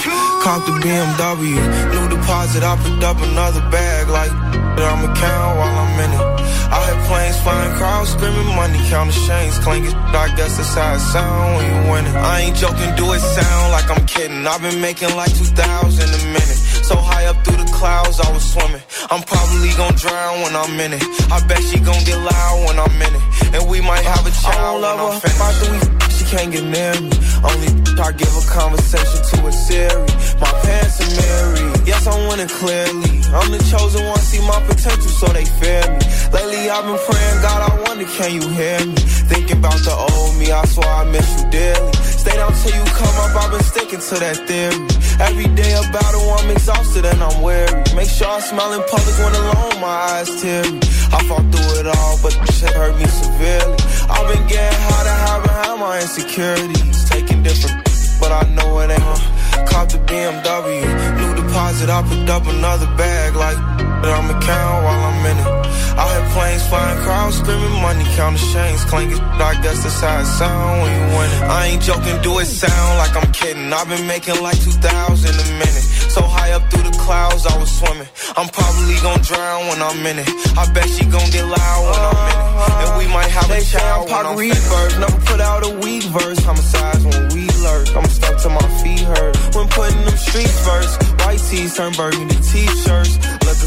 caught 0.44 0.64
the 0.66 0.72
BMW, 0.84 1.56
new 1.94 2.08
deposit, 2.10 2.64
I 2.64 2.76
picked 2.84 3.04
up 3.04 3.18
another 3.22 3.62
bag 3.72 4.08
like 4.08 4.32
I'ma 4.32 5.14
count 5.16 5.58
while 5.58 5.78
I'm 5.80 6.00
in 6.00 6.12
it. 6.20 6.43
I 6.74 6.90
hear 6.90 7.00
planes 7.06 7.38
flying, 7.46 7.74
crowds 7.78 8.10
screaming, 8.10 8.50
money 8.56 8.82
counting 8.90 9.14
chains 9.28 9.60
clinking. 9.60 9.94
I 9.94 10.34
guess 10.36 10.58
that's 10.58 10.74
how 10.74 10.96
it 10.96 11.06
sound 11.14 11.58
when 11.58 11.66
you 11.70 11.92
win 11.92 12.04
it. 12.10 12.16
I 12.18 12.42
ain't 12.50 12.58
joking, 12.58 12.90
do 12.98 13.14
it 13.14 13.22
sound 13.22 13.72
like 13.72 13.88
I'm 13.94 14.04
kidding. 14.08 14.42
I've 14.48 14.62
been 14.62 14.82
making 14.82 15.14
like 15.16 15.30
2,000 15.38 15.54
a 15.54 16.22
minute. 16.34 16.60
So 16.90 16.98
high 16.98 17.28
up 17.28 17.38
through 17.46 17.62
the 17.62 17.70
clouds, 17.78 18.20
I 18.20 18.26
was 18.34 18.42
swimming. 18.42 18.82
I'm 19.14 19.22
probably 19.22 19.70
gonna 19.78 19.96
drown 19.96 20.42
when 20.42 20.56
I'm 20.56 20.74
in 20.80 20.94
it. 20.98 21.04
I 21.30 21.46
bet 21.46 21.62
she 21.62 21.78
gonna 21.80 22.04
get 22.10 22.18
loud 22.18 22.66
when 22.66 22.78
I'm 22.82 22.98
in 23.06 23.14
it. 23.22 23.24
And 23.54 23.70
we 23.70 23.80
might 23.80 24.04
have 24.04 24.26
a 24.26 24.34
child 24.34 24.82
when 24.82 24.98
I'm 24.98 25.22
finished. 25.22 25.42
After 25.46 25.72
we 25.72 25.78
f- 25.78 26.12
she 26.18 26.26
can't 26.26 26.52
get 26.52 26.66
near 26.66 26.94
me. 27.06 27.14
Only 27.46 27.70
I 28.02 28.12
give 28.18 28.34
a 28.34 28.46
conversation 28.50 29.22
to 29.30 29.38
a 29.46 29.52
Siri. 29.52 30.10
My 30.42 30.52
parents 30.66 30.98
are 31.06 31.14
married. 31.22 31.88
Yes, 31.88 32.08
I'm 32.08 32.28
winning 32.30 32.50
clearly. 32.50 33.23
I'm 33.34 33.50
the 33.50 33.58
chosen 33.66 34.06
one, 34.06 34.22
see 34.22 34.42
my 34.46 34.62
potential, 34.70 35.10
so 35.10 35.26
they 35.34 35.46
fear 35.58 35.82
me. 35.90 36.06
Lately, 36.30 36.70
I've 36.70 36.86
been 36.86 37.02
praying, 37.02 37.40
God, 37.42 37.60
I 37.66 37.72
wonder, 37.82 38.06
can 38.06 38.30
you 38.38 38.46
hear 38.50 38.78
me? 38.86 38.94
Thinking 39.26 39.58
about 39.58 39.82
the 39.82 39.94
old 39.94 40.38
me, 40.38 40.52
I 40.52 40.64
swear 40.66 40.88
I 40.88 41.04
miss 41.10 41.26
you 41.42 41.50
dearly. 41.50 41.94
Stay 41.94 42.36
down 42.38 42.54
till 42.62 42.78
you 42.78 42.86
come 42.94 43.16
up, 43.26 43.34
I've 43.34 43.52
been 43.52 43.64
sticking 43.64 44.00
to 44.00 44.16
that 44.22 44.38
theory. 44.46 44.78
Every 45.20 45.50
day 45.54 45.74
a 45.74 45.82
battle, 45.90 46.30
I'm 46.38 46.50
exhausted 46.50 47.06
and 47.06 47.22
I'm 47.22 47.42
weary. 47.42 47.74
Make 47.98 48.10
sure 48.10 48.30
I 48.30 48.40
smile 48.40 48.74
in 48.74 48.84
public 48.86 49.16
when 49.18 49.34
alone, 49.34 49.82
my 49.82 49.98
eyes 50.14 50.30
teary. 50.42 50.78
I 51.14 51.20
fought 51.30 51.46
through 51.54 51.82
it 51.82 51.88
all, 51.90 52.18
but 52.22 52.34
this 52.38 52.62
shit 52.62 52.74
hurt 52.74 52.98
me 52.98 53.06
severely. 53.06 53.78
I've 54.10 54.28
been 54.30 54.46
getting 54.48 54.80
high 54.90 55.04
to 55.10 55.16
hide 55.26 55.44
behind 55.44 55.80
my 55.80 56.02
insecurities. 56.02 56.63
Picked 62.10 62.30
up 62.30 62.46
another 62.48 62.88
bag 62.98 63.36
like 63.36 63.58
that 64.02 64.12
I'ma 64.12 64.40
count 64.40 64.84
while 64.84 65.03
planes 66.34 66.66
flying, 66.68 66.98
crowds 67.06 67.38
screaming, 67.38 67.78
money 67.82 68.04
counting, 68.18 68.42
chains 68.52 68.84
clinking. 68.86 69.22
I 69.22 69.54
guess 69.62 69.84
that's 69.84 70.02
how 70.02 70.20
it 70.20 70.26
sound 70.26 70.82
when 70.82 70.92
you 70.92 71.06
win 71.16 71.30
it. 71.30 71.42
I 71.46 71.60
ain't 71.72 71.82
joking, 71.82 72.18
do 72.22 72.40
it 72.40 72.46
sound 72.46 72.98
like 72.98 73.14
I'm 73.16 73.32
kidding. 73.32 73.72
I've 73.72 73.88
been 73.88 74.06
making 74.08 74.42
like 74.42 74.60
2,000 74.62 74.82
a 74.82 75.48
minute. 75.62 75.86
So 76.14 76.22
high 76.22 76.52
up 76.52 76.64
through 76.70 76.90
the 76.90 76.96
clouds, 76.98 77.46
I 77.46 77.58
was 77.58 77.72
swimming. 77.72 78.10
I'm 78.36 78.50
probably 78.50 78.98
gonna 79.06 79.24
drown 79.24 79.68
when 79.70 79.80
I'm 79.82 80.02
in 80.06 80.18
it. 80.20 80.30
I 80.58 80.66
bet 80.74 80.90
she 80.90 81.06
gonna 81.06 81.32
get 81.32 81.46
loud 81.46 81.82
when 81.90 82.02
I'm 82.02 82.18
in 82.18 82.34
it. 82.34 82.44
And 82.82 82.92
we 82.98 83.06
might 83.14 83.30
have 83.30 83.50
a 83.50 83.62
child 83.62 84.10
when 84.10 84.26
I'm 84.26 84.38
finished. 84.38 85.00
Never 85.00 85.20
put 85.30 85.40
out 85.40 85.62
a 85.66 85.72
weak 85.86 86.04
verse. 86.18 86.40
Homicides 86.44 87.06
when 87.06 87.22
we 87.34 87.46
lurk. 87.62 87.88
I'm 87.96 88.10
stuck 88.10 88.42
to 88.44 88.50
my 88.50 88.68
feet 88.82 89.06
hurt. 89.06 89.38
When 89.56 89.68
putting 89.70 90.02
them 90.06 90.18
streets 90.18 90.58
first. 90.66 91.02
White 91.22 91.42
tees 91.50 91.78
turn 91.78 91.94
burgundy 91.94 92.36
t-shirts. 92.42 93.18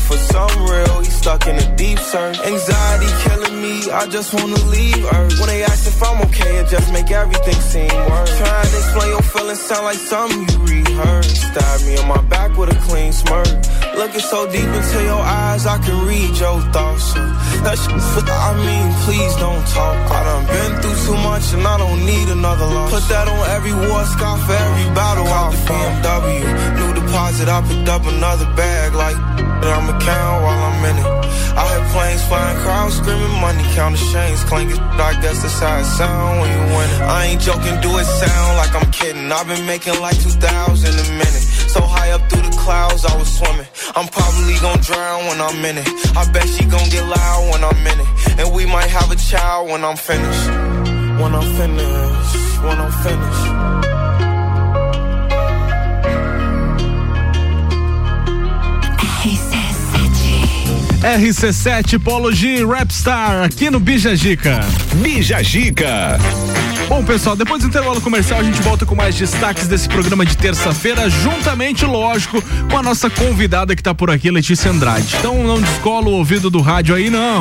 For 0.07 0.17
some 0.17 0.55
real, 0.71 1.01
he 1.01 1.11
stuck 1.11 1.47
in 1.49 1.57
a 1.57 1.77
deep 1.77 1.99
search. 1.99 2.39
Anxiety 2.39 3.11
killing 3.25 3.61
me, 3.61 3.91
I 3.91 4.07
just 4.07 4.33
wanna 4.33 4.63
leave 4.71 5.05
Earth. 5.13 5.39
When 5.41 5.49
they 5.49 5.65
ask 5.65 5.87
if 5.87 6.01
I'm 6.03 6.23
okay, 6.27 6.59
it 6.59 6.69
just 6.69 6.93
make 6.93 7.11
everything 7.11 7.61
seem 7.61 7.91
worse. 8.11 8.39
Trying 8.39 8.71
to 8.71 8.77
explain 8.79 9.09
your 9.11 9.23
feelings 9.23 9.61
sound 9.61 9.85
like 9.85 9.99
something 9.99 10.47
you 10.49 10.59
rehearsed. 10.65 11.37
Stab 11.37 11.81
me 11.87 11.99
on 11.99 12.07
my 12.07 12.23
back 12.29 12.57
with 12.57 12.71
a 12.71 12.79
clean 12.87 13.13
smirk. 13.13 13.49
Looking 13.97 14.21
so 14.21 14.45
deep 14.53 14.69
into 14.69 15.03
your 15.09 15.25
eyes, 15.25 15.65
I 15.65 15.79
can 15.79 16.05
read 16.05 16.37
your 16.37 16.61
thoughts. 16.69 17.17
So 17.17 17.21
that 17.65 17.81
shit, 17.81 18.29
I 18.29 18.53
mean, 18.61 18.93
please 19.09 19.33
don't 19.41 19.65
talk. 19.73 19.97
I 20.13 20.21
done 20.21 20.45
been 20.45 20.73
through 20.85 21.01
too 21.09 21.19
much 21.25 21.57
and 21.57 21.65
I 21.65 21.79
don't 21.81 22.05
need 22.05 22.29
another 22.29 22.67
loss. 22.67 22.93
Put 22.93 23.09
that 23.09 23.25
on 23.25 23.41
every 23.57 23.73
war 23.73 24.05
scar 24.05 24.37
for 24.37 24.53
every 24.53 24.85
battle 24.93 25.25
I 25.25 25.49
the 25.49 25.61
BMW. 25.65 26.45
New 26.77 26.93
deposit, 26.93 27.49
I 27.49 27.65
picked 27.65 27.89
up 27.89 28.05
another 28.05 28.45
bag 28.53 28.93
like 28.93 29.17
that 29.65 29.73
I'ma 29.73 29.97
count 30.05 30.45
while 30.45 30.61
I'm 30.61 30.85
in 30.93 30.97
it. 31.01 31.17
I 31.57 31.65
hear 31.73 31.85
planes 31.89 32.21
flying, 32.29 32.59
crowds 32.61 33.01
screaming, 33.01 33.33
money 33.41 33.65
counting, 33.73 34.05
chains 34.13 34.45
clinking. 34.45 34.77
I 34.77 35.17
guess 35.25 35.41
that's 35.41 35.57
how 35.59 35.81
it 35.81 35.89
sound 35.89 36.45
when 36.45 36.53
you 36.53 36.63
win 36.77 36.89
it. 36.93 37.01
I 37.01 37.33
ain't 37.33 37.41
joking, 37.41 37.81
do 37.81 37.97
it 37.97 38.05
sound 38.05 38.61
like 38.61 38.77
I'm 38.77 38.93
kidding. 38.93 39.33
I've 39.33 39.49
been 39.49 39.65
making 39.65 39.97
like 40.05 40.21
2,000 40.21 40.37
a 40.37 41.07
minute. 41.17 41.47
So 41.73 41.81
high 41.81 42.13
up 42.13 42.21
through 42.29 42.43
the 42.43 42.57
clouds, 42.61 43.05
I 43.07 43.17
was 43.17 43.33
swimming. 43.33 43.67
I'm 43.95 44.09
probably 44.09 44.55
gonna 44.61 44.83
drown 44.83 45.27
when 45.27 45.41
I'm 45.41 45.65
in 45.65 45.79
it. 45.79 45.89
I 46.17 46.31
bet 46.33 46.49
she 46.49 46.65
gonna 46.65 46.91
get 46.91 47.07
loud 47.07 47.51
when 47.53 47.63
I'm 47.65 47.87
in 47.87 48.01
it. 48.01 48.39
And 48.41 48.55
we 48.55 48.67
might 48.67 48.91
have 48.91 49.11
a 49.11 49.17
child 49.17 49.69
when 49.69 49.85
I'm 49.85 49.97
finished. 49.97 50.49
When 51.21 51.35
I'm 51.35 51.49
finished. 51.55 52.63
When 52.63 52.79
I'm 52.79 52.93
finished. 53.05 53.86
RC7 61.01 61.99
Polo 61.99 62.33
G 62.33 62.65
Rapstar 62.65 63.45
aqui 63.45 63.71
no 63.71 63.79
Bija 63.79 64.17
Gica. 64.17 64.61
Bija 64.95 65.43
Gica. 65.43 66.19
Bom, 66.89 67.05
pessoal, 67.05 67.35
depois 67.35 67.63
do 67.63 67.69
intervalo 67.69 68.01
comercial 68.01 68.41
a 68.41 68.43
gente 68.43 68.61
volta 68.63 68.87
com 68.87 68.95
mais 68.95 69.15
destaques 69.15 69.67
desse 69.67 69.89
programa 69.89 70.25
de 70.25 70.37
terça-feira, 70.37 71.11
juntamente, 71.11 71.85
lógico, 71.85 72.41
com 72.71 72.79
a 72.79 72.83
nossa 72.83 73.11
convidada 73.11 73.75
que 73.75 73.83
tá 73.83 73.95
por 73.95 74.11
aqui, 74.11 74.31
Letícia 74.31 74.71
Andrade. 74.71 75.17
Então 75.19 75.43
não 75.43 75.61
descola 75.61 76.09
o 76.09 76.13
ouvido 76.13 76.49
do 76.49 76.61
rádio 76.61 76.95
aí, 76.95 77.11
não. 77.11 77.41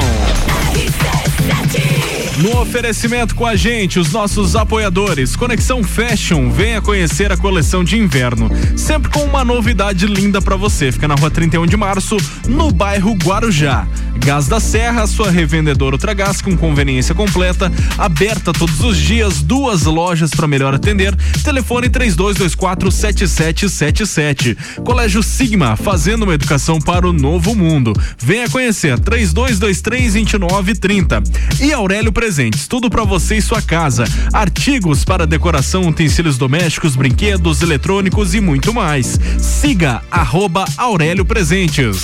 No 2.37 2.59
oferecimento 2.59 3.33
com 3.33 3.45
a 3.45 3.55
gente, 3.55 3.97
os 3.97 4.11
nossos 4.11 4.57
apoiadores, 4.57 5.37
Conexão 5.37 5.81
Fashion, 5.81 6.49
venha 6.49 6.81
conhecer 6.81 7.31
a 7.31 7.37
coleção 7.37 7.81
de 7.81 7.97
inverno, 7.97 8.49
sempre 8.75 9.09
com 9.09 9.23
uma 9.23 9.45
novidade 9.45 10.05
linda 10.05 10.41
pra 10.41 10.57
você. 10.57 10.91
Fica 10.91 11.07
na 11.07 11.15
rua 11.15 11.31
31 11.31 11.65
de 11.65 11.77
março, 11.77 12.17
no 12.45 12.71
bairro 12.71 13.13
Guarujá. 13.13 13.87
Gás 14.17 14.47
da 14.47 14.59
Serra, 14.59 15.05
sua 15.07 15.29
revendedora 15.29 15.95
Ultragás 15.95 16.41
com 16.41 16.57
conveniência 16.57 17.13
completa, 17.13 17.71
aberta 17.97 18.51
todos 18.51 18.81
os 18.81 18.97
dias, 18.97 19.41
duas 19.41 19.83
lojas 19.83 20.31
para 20.31 20.47
melhor 20.47 20.73
atender. 20.73 21.15
Telefone 21.43 21.89
3224 21.89 22.91
7777. 22.91 24.57
Colégio 24.83 25.21
Sigma, 25.21 25.75
fazendo 25.75 26.23
uma 26.23 26.33
educação 26.33 26.79
para 26.79 27.07
o 27.07 27.13
novo 27.13 27.55
mundo. 27.55 27.93
Venha 28.17 28.49
conhecer 28.49 28.99
3223 28.99 30.13
2930. 30.13 31.23
E 31.61 31.71
Aurélio 31.71 32.11
Presentes, 32.25 32.67
tudo 32.67 32.89
para 32.89 33.03
você 33.03 33.35
e 33.35 33.41
sua 33.41 33.61
casa. 33.61 34.03
Artigos 34.33 35.05
para 35.05 35.27
decoração, 35.27 35.87
utensílios 35.87 36.39
domésticos, 36.39 36.95
brinquedos, 36.95 37.61
eletrônicos 37.61 38.33
e 38.33 38.41
muito 38.41 38.73
mais. 38.73 39.19
Siga 39.37 40.01
arroba 40.09 40.65
Aurélio 40.75 41.23
Presentes. 41.23 42.03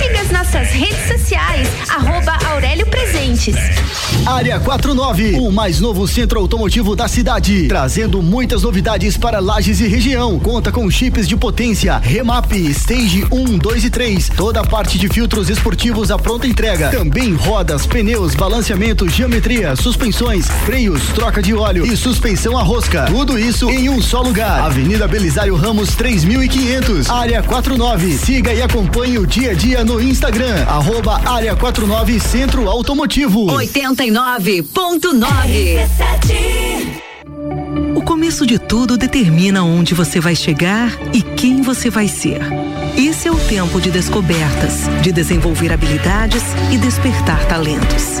Siga 0.00 0.22
as 0.22 0.30
nossas 0.30 0.68
redes 0.70 1.06
sociais, 1.06 1.68
arroba 1.90 2.32
Aurélio 2.46 2.86
Presentes. 2.86 3.54
Área 4.26 4.58
49, 4.58 5.38
o 5.38 5.52
mais 5.52 5.78
novo 5.78 6.08
centro 6.08 6.40
automotivo 6.40 6.96
da 6.96 7.06
cidade, 7.06 7.68
trazendo 7.68 8.22
muitas 8.22 8.62
novidades 8.62 9.18
para 9.18 9.40
Lages 9.40 9.78
e 9.80 9.86
região. 9.86 10.38
Conta 10.38 10.72
com 10.72 10.90
chips 10.90 11.28
de 11.28 11.36
potência, 11.36 11.98
remap, 11.98 12.50
stage 12.52 13.26
1, 13.30 13.58
2 13.58 13.84
e 13.84 13.90
3, 13.90 14.30
toda 14.30 14.60
a 14.60 14.66
parte 14.66 14.98
de 14.98 15.06
filtros 15.06 15.50
esportivos 15.50 16.10
à 16.10 16.18
pronta 16.18 16.46
entrega. 16.46 16.88
Também 16.88 17.34
rodas, 17.34 17.86
pneus, 17.86 18.34
balanceamento, 18.34 19.06
geometria, 19.06 19.76
suspensões, 19.76 20.48
freios, 20.64 21.02
troca 21.14 21.42
de 21.42 21.52
óleo 21.52 21.84
e 21.84 21.94
suspensão 21.94 22.56
a 22.56 22.62
rosca. 22.62 23.04
Tudo 23.04 23.38
isso 23.38 23.68
em 23.68 23.90
um 23.90 24.00
só 24.00 24.22
lugar. 24.22 24.62
Avenida 24.62 25.06
Belisário 25.06 25.56
Ramos 25.56 25.94
3500, 25.94 27.10
Área 27.10 27.42
49. 27.42 28.12
Siga 28.16 28.54
e 28.54 28.62
acompanhe 28.62 29.18
o 29.18 29.26
dia 29.26 29.50
a 29.50 29.54
dia 29.54 29.84
no 29.84 29.89
Instagram, 29.98 30.66
arroba 30.68 31.18
Área 31.26 31.56
49 31.56 32.20
Centro 32.20 32.68
Automotivo. 32.68 33.46
89.9. 33.46 35.88
O 37.96 38.02
começo 38.02 38.46
de 38.46 38.58
tudo 38.58 38.98
determina 38.98 39.64
onde 39.64 39.94
você 39.94 40.20
vai 40.20 40.36
chegar 40.36 40.92
e 41.14 41.22
quem 41.22 41.62
você 41.62 41.88
vai 41.88 42.06
ser. 42.06 42.42
Esse 42.96 43.26
é 43.26 43.32
o 43.32 43.38
tempo 43.48 43.80
de 43.80 43.90
descobertas, 43.90 44.82
de 45.00 45.10
desenvolver 45.10 45.72
habilidades 45.72 46.42
e 46.70 46.76
despertar 46.76 47.46
talentos. 47.46 48.20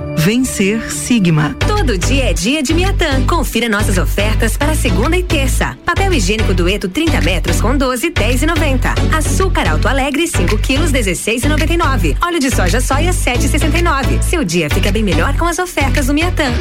Vencer 0.23 0.91
Sigma. 0.91 1.55
Todo 1.67 1.97
dia 1.97 2.29
é 2.29 2.33
dia 2.33 2.61
de 2.61 2.75
Miatã. 2.75 3.25
Confira 3.25 3.67
nossas 3.67 3.97
ofertas 3.97 4.55
para 4.55 4.75
segunda 4.75 5.17
e 5.17 5.23
terça. 5.23 5.75
Papel 5.83 6.13
higiênico 6.13 6.53
dueto 6.53 6.87
30 6.87 7.21
metros 7.21 7.59
com 7.59 7.75
12, 7.75 8.11
10 8.11 8.43
e 8.43 8.45
90. 8.45 8.93
Açúcar 9.17 9.67
Alto 9.67 9.87
Alegre 9.87 10.27
5 10.27 10.59
quilos 10.59 10.91
16 10.91 11.43
e 11.43 11.49
99. 11.49 12.17
Óleo 12.21 12.39
de 12.39 12.55
soja 12.55 12.79
soia 12.79 13.11
7 13.11 13.47
e 13.47 13.49
69. 13.49 14.21
Seu 14.21 14.43
dia 14.43 14.69
fica 14.69 14.91
bem 14.91 15.01
melhor 15.01 15.35
com 15.37 15.45
as 15.45 15.57
ofertas 15.57 16.05
do 16.05 16.13
Miatã. 16.13 16.53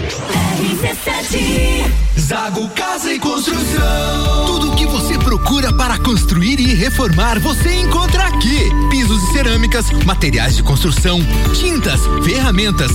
Zago 2.19 2.69
Casa 2.71 3.13
e 3.13 3.19
Construção. 3.19 4.47
Tudo 4.47 4.73
o 4.73 4.77
que 4.77 4.87
você 4.87 5.19
procura 5.19 5.73
para 5.73 5.99
construir 5.99 6.61
e 6.61 6.75
reformar, 6.75 7.41
você 7.41 7.75
encontra 7.75 8.25
aqui. 8.25 8.71
Pisos 8.89 9.23
e 9.23 9.33
cerâmicas, 9.33 9.91
materiais 10.05 10.55
de 10.55 10.63
construção, 10.63 11.21
tintas, 11.55 12.01
ferramentas, 12.25 12.93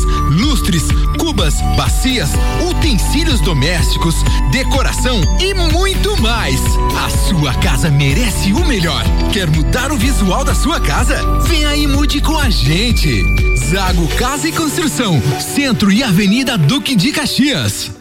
lustres, 0.55 0.83
cubas, 1.19 1.55
bacias, 1.75 2.29
utensílios 2.69 3.41
domésticos, 3.41 4.15
decoração 4.51 5.19
e 5.37 5.53
muito 5.53 6.15
mais. 6.21 6.61
A 6.97 7.09
sua 7.09 7.53
casa 7.55 7.89
merece 7.89 8.53
o 8.53 8.65
melhor. 8.65 9.03
Quer 9.33 9.49
mudar 9.49 9.91
o 9.91 9.97
visual 9.97 10.45
da 10.45 10.55
sua 10.55 10.79
casa? 10.79 11.21
Vem 11.41 11.65
aí 11.65 11.85
mude 11.85 12.21
com 12.21 12.37
a 12.37 12.49
gente. 12.49 13.21
Zago 13.69 14.07
Casa 14.15 14.47
e 14.47 14.53
Construção, 14.53 15.21
Centro 15.41 15.91
e 15.91 16.01
Avenida 16.01 16.57
Duque 16.57 16.95
de 16.95 17.11
Caxias. 17.11 17.91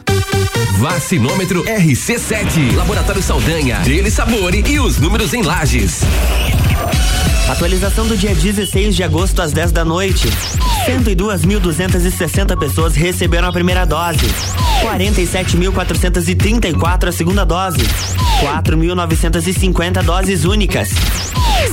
Vacinômetro 0.79 1.65
RC7, 1.65 2.77
Laboratório 2.77 3.23
Saldanha, 3.23 3.81
Dele 3.81 4.13
Sabore 4.13 4.63
e 4.69 4.79
os 4.79 4.99
números 4.99 5.35
em 5.35 5.43
lajes. 5.43 6.03
Atualização 7.49 8.07
do 8.07 8.15
dia 8.17 8.33
16 8.35 8.97
de 8.97 9.03
agosto 9.03 9.43
às 9.43 9.53
10 9.53 9.71
da 9.71 9.85
noite. 9.85 10.27
102.260 10.87 12.59
pessoas 12.59 12.97
receberam 12.97 13.49
a 13.49 13.53
primeira 13.53 13.85
dose. 13.85 14.25
47.434 14.83 17.09
a 17.09 17.13
segunda 17.13 17.45
dose. 17.45 17.83
4.950 18.41 20.03
doses 20.03 20.47
únicas. 20.47 20.89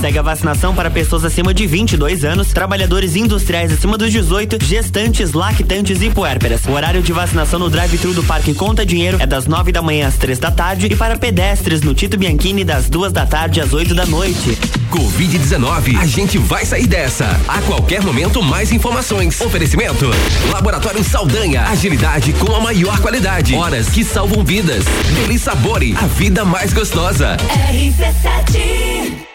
Segue 0.02 0.18
a 0.18 0.22
vacinação 0.22 0.74
para 0.74 0.90
pessoas 0.90 1.24
acima 1.24 1.54
de 1.54 1.64
22 1.64 2.24
anos, 2.24 2.48
trabalhadores 2.48 3.14
industriais 3.14 3.72
acima 3.72 3.96
dos 3.96 4.10
18, 4.10 4.58
gestantes, 4.60 5.32
lactantes 5.32 6.02
e 6.02 6.10
puérperas. 6.10 6.64
O 6.66 6.72
horário 6.72 7.00
de 7.00 7.12
vacinação 7.12 7.60
no 7.60 7.70
drive-thru 7.70 8.12
do 8.12 8.24
Parque 8.24 8.52
Conta 8.52 8.84
Dinheiro 8.84 9.18
é 9.20 9.26
das 9.28 9.46
9 9.46 9.70
da 9.70 9.80
manhã 9.80 10.08
às 10.08 10.16
3 10.16 10.40
da 10.40 10.50
tarde 10.50 10.88
e 10.90 10.96
para 10.96 11.16
pedestres 11.16 11.82
no 11.82 11.94
Tito 11.94 12.18
Bianchini 12.18 12.64
das 12.64 12.90
2 12.90 13.12
da 13.12 13.24
tarde 13.24 13.60
às 13.60 13.72
8 13.72 13.94
da 13.94 14.04
noite. 14.04 14.58
Covid-19, 14.90 15.96
a 15.96 16.04
gente 16.04 16.36
vai 16.36 16.66
sair 16.66 16.88
dessa. 16.88 17.40
A 17.46 17.62
qualquer 17.62 18.02
momento, 18.02 18.42
mais 18.42 18.72
informações. 18.72 19.40
Oferecimento: 19.40 20.10
Laboratório 20.50 21.04
Saldanha, 21.04 21.62
agilidade 21.68 22.32
com 22.32 22.52
a 22.56 22.60
maior 22.60 22.98
qualidade. 22.98 23.54
Horas 23.54 23.88
que 23.88 24.02
salvam 24.02 24.44
vidas. 24.44 24.84
Deli 25.14 25.38
Sabore, 25.38 25.94
a 25.96 26.08
vida 26.08 26.44
mais 26.44 26.72
gostosa. 26.72 27.36
RC7 27.70 29.31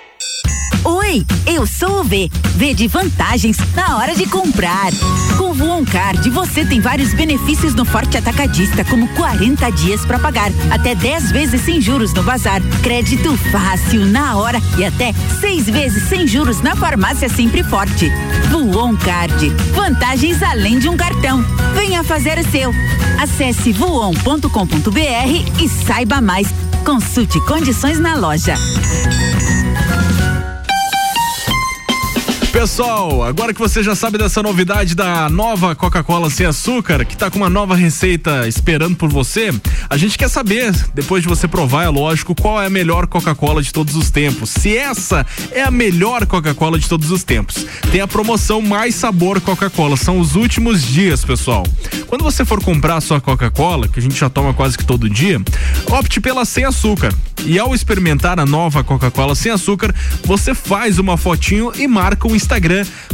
Oi, 0.83 1.25
eu 1.45 1.65
sou 1.65 2.01
o 2.01 2.03
V. 2.03 2.29
V 2.55 2.73
de 2.73 2.87
vantagens 2.87 3.57
na 3.75 3.97
hora 3.97 4.15
de 4.15 4.25
comprar. 4.25 4.91
Com 5.37 5.51
o 5.51 5.53
Voon 5.53 5.85
Card, 5.85 6.29
você 6.29 6.65
tem 6.65 6.79
vários 6.79 7.13
benefícios 7.13 7.75
no 7.75 7.85
Forte 7.85 8.17
Atacadista, 8.17 8.83
como 8.85 9.07
40 9.09 9.69
dias 9.71 10.05
para 10.05 10.19
pagar, 10.19 10.51
até 10.71 10.95
10 10.95 11.31
vezes 11.31 11.61
sem 11.61 11.81
juros 11.81 12.13
no 12.13 12.23
bazar, 12.23 12.61
crédito 12.81 13.37
fácil 13.51 14.05
na 14.05 14.37
hora 14.37 14.61
e 14.77 14.85
até 14.85 15.13
seis 15.39 15.65
vezes 15.65 16.07
sem 16.09 16.27
juros 16.27 16.61
na 16.61 16.75
farmácia 16.75 17.29
Sempre 17.29 17.63
Forte. 17.63 18.11
Voon 18.49 18.95
Card, 18.95 19.49
vantagens 19.73 20.41
além 20.41 20.79
de 20.79 20.89
um 20.89 20.97
cartão. 20.97 21.43
Venha 21.75 22.03
fazer 22.03 22.37
o 22.37 22.51
seu. 22.51 22.71
Acesse 23.19 23.71
voon.com.br 23.73 25.61
e 25.61 25.69
saiba 25.69 26.21
mais. 26.21 26.47
Consulte 26.83 27.39
condições 27.41 27.99
na 27.99 28.15
loja. 28.15 28.55
Pessoal, 32.57 33.21
agora 33.21 33.53
que 33.53 33.59
você 33.59 33.83
já 33.83 33.93
sabe 33.93 34.17
dessa 34.17 34.41
novidade 34.41 34.95
da 34.95 35.29
nova 35.29 35.75
Coca-Cola 35.75 36.27
sem 36.27 36.43
açúcar, 36.43 37.05
que 37.05 37.15
tá 37.15 37.29
com 37.29 37.37
uma 37.37 37.51
nova 37.51 37.75
receita 37.75 38.47
esperando 38.47 38.95
por 38.95 39.11
você, 39.11 39.53
a 39.87 39.95
gente 39.95 40.17
quer 40.17 40.27
saber, 40.27 40.73
depois 40.91 41.21
de 41.21 41.29
você 41.29 41.47
provar, 41.47 41.83
é 41.83 41.89
lógico, 41.89 42.33
qual 42.33 42.59
é 42.59 42.65
a 42.65 42.69
melhor 42.69 43.05
Coca-Cola 43.05 43.61
de 43.61 43.71
todos 43.71 43.95
os 43.95 44.09
tempos. 44.09 44.49
Se 44.49 44.75
essa 44.75 45.23
é 45.51 45.61
a 45.61 45.69
melhor 45.69 46.25
Coca-Cola 46.25 46.79
de 46.79 46.89
todos 46.89 47.11
os 47.11 47.23
tempos. 47.23 47.63
Tem 47.91 48.01
a 48.01 48.07
promoção 48.07 48.59
Mais 48.59 48.95
Sabor 48.95 49.39
Coca-Cola, 49.39 49.95
são 49.95 50.19
os 50.19 50.35
últimos 50.35 50.81
dias, 50.81 51.23
pessoal. 51.23 51.63
Quando 52.07 52.23
você 52.23 52.43
for 52.43 52.59
comprar 52.63 52.95
a 52.95 53.01
sua 53.01 53.21
Coca-Cola, 53.21 53.87
que 53.87 53.99
a 53.99 54.01
gente 54.01 54.15
já 54.15 54.31
toma 54.31 54.51
quase 54.51 54.75
que 54.75 54.83
todo 54.83 55.07
dia, 55.07 55.39
opte 55.91 56.19
pela 56.19 56.43
sem 56.43 56.65
açúcar. 56.65 57.13
E 57.45 57.59
ao 57.59 57.75
experimentar 57.75 58.39
a 58.39 58.47
nova 58.47 58.83
Coca-Cola 58.83 59.35
sem 59.35 59.51
açúcar, 59.51 59.93
você 60.25 60.55
faz 60.55 60.97
uma 60.97 61.17
fotinho 61.17 61.71
e 61.77 61.87
marca 61.87 62.27
Instagram 62.27 62.46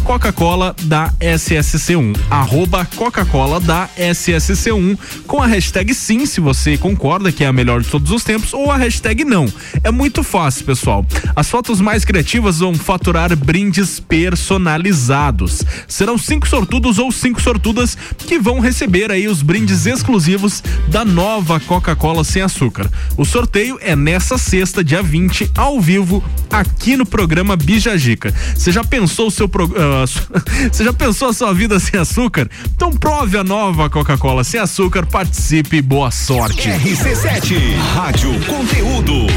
Coca-Cola 0.03 0.75
da 0.83 1.11
SSC1. 1.19 2.15
Arroba 2.29 2.85
Coca-Cola 2.95 3.59
da 3.59 3.89
SSC1 3.97 4.97
com 5.25 5.41
a 5.41 5.47
hashtag 5.47 5.93
sim, 5.93 6.25
se 6.25 6.39
você 6.39 6.77
concorda 6.77 7.31
que 7.31 7.43
é 7.43 7.47
a 7.47 7.53
melhor 7.53 7.81
de 7.81 7.89
todos 7.89 8.11
os 8.11 8.23
tempos, 8.23 8.53
ou 8.53 8.69
a 8.69 8.77
hashtag 8.77 9.23
não. 9.25 9.51
É 9.83 9.91
muito 9.91 10.23
fácil, 10.23 10.65
pessoal. 10.65 11.05
As 11.35 11.49
fotos 11.49 11.81
mais 11.81 12.05
criativas 12.05 12.59
vão 12.59 12.73
faturar 12.75 13.35
brindes 13.35 13.99
personalizados. 13.99 15.63
Serão 15.87 16.17
cinco 16.17 16.47
sortudos 16.47 16.99
ou 16.99 17.11
cinco 17.11 17.41
sortudas 17.41 17.97
que 18.17 18.37
vão 18.39 18.59
receber 18.59 19.11
aí 19.11 19.27
os 19.27 19.41
brindes 19.41 19.85
exclusivos 19.85 20.63
da 20.89 21.03
nova 21.03 21.59
Coca-Cola 21.59 22.23
sem 22.23 22.41
açúcar. 22.41 22.89
O 23.17 23.25
sorteio 23.25 23.77
é 23.81 23.95
nessa 23.95 24.37
sexta, 24.37 24.83
dia 24.83 25.01
20, 25.01 25.51
ao 25.55 25.79
vivo, 25.79 26.23
aqui 26.51 26.95
no 26.95 27.05
programa 27.05 27.55
Bijagica. 27.55 28.33
Você 28.55 28.71
já 28.71 28.83
pensou 28.83 29.22
o 29.27 29.31
seu 29.31 29.47
pro- 29.47 29.73
ah, 29.77 30.05
Você 30.71 30.83
já 30.83 30.93
pensou 30.93 31.29
a 31.29 31.33
sua 31.33 31.53
vida 31.53 31.79
sem 31.79 31.99
açúcar? 31.99 32.49
Então 32.75 32.91
prove 32.91 33.37
a 33.37 33.43
nova 33.43 33.89
Coca-Cola 33.89 34.43
sem 34.43 34.59
açúcar, 34.59 35.05
participe 35.05 35.81
boa 35.81 36.11
sorte. 36.11 36.69
RC7, 36.69 37.75
Rádio 37.95 38.31
Conteúdo. 38.45 39.27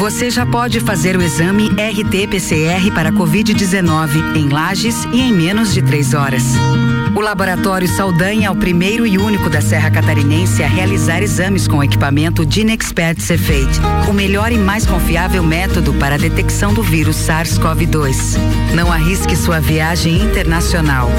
Você 0.00 0.30
já 0.30 0.46
pode 0.46 0.80
fazer 0.80 1.14
o 1.14 1.20
exame 1.20 1.68
RT-PCR 1.68 2.90
para 2.94 3.12
Covid-19 3.12 4.34
em 4.34 4.48
Lages 4.48 5.04
e 5.12 5.20
em 5.20 5.30
menos 5.30 5.74
de 5.74 5.82
três 5.82 6.14
horas. 6.14 6.42
O 7.14 7.20
Laboratório 7.20 7.86
Saldanha 7.86 8.46
é 8.46 8.50
o 8.50 8.56
primeiro 8.56 9.06
e 9.06 9.18
único 9.18 9.50
da 9.50 9.60
Serra 9.60 9.90
Catarinense 9.90 10.62
a 10.62 10.66
realizar 10.66 11.22
exames 11.22 11.68
com 11.68 11.76
o 11.76 11.84
equipamento 11.84 12.46
Dinexpert 12.46 13.20
Cefate, 13.20 13.78
o 14.08 14.14
melhor 14.14 14.50
e 14.50 14.56
mais 14.56 14.86
confiável 14.86 15.42
método 15.42 15.92
para 15.92 16.14
a 16.14 16.18
detecção 16.18 16.72
do 16.72 16.82
vírus 16.82 17.16
SARS-CoV-2. 17.16 18.38
Não 18.74 18.90
arrisque 18.90 19.36
sua 19.36 19.60
viagem 19.60 20.22
internacional. 20.22 21.10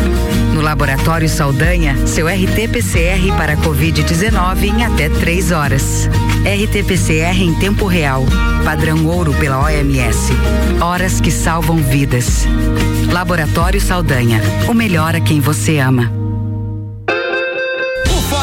Laboratório 0.61 1.27
Saldanha, 1.27 2.05
seu 2.05 2.27
RT-PCR 2.27 3.35
para 3.35 3.57
Covid-19 3.57 4.63
em 4.63 4.85
até 4.85 5.09
três 5.09 5.51
horas. 5.51 6.07
RT-PCR 6.45 7.41
em 7.41 7.53
tempo 7.55 7.87
real. 7.87 8.23
Padrão 8.63 9.05
ouro 9.07 9.33
pela 9.33 9.63
OMS. 9.63 10.31
Horas 10.79 11.19
que 11.19 11.31
salvam 11.31 11.77
vidas. 11.77 12.45
Laboratório 13.11 13.81
Saldanha. 13.81 14.39
O 14.69 14.73
melhor 14.73 15.15
a 15.15 15.19
quem 15.19 15.39
você 15.39 15.79
ama. 15.79 16.20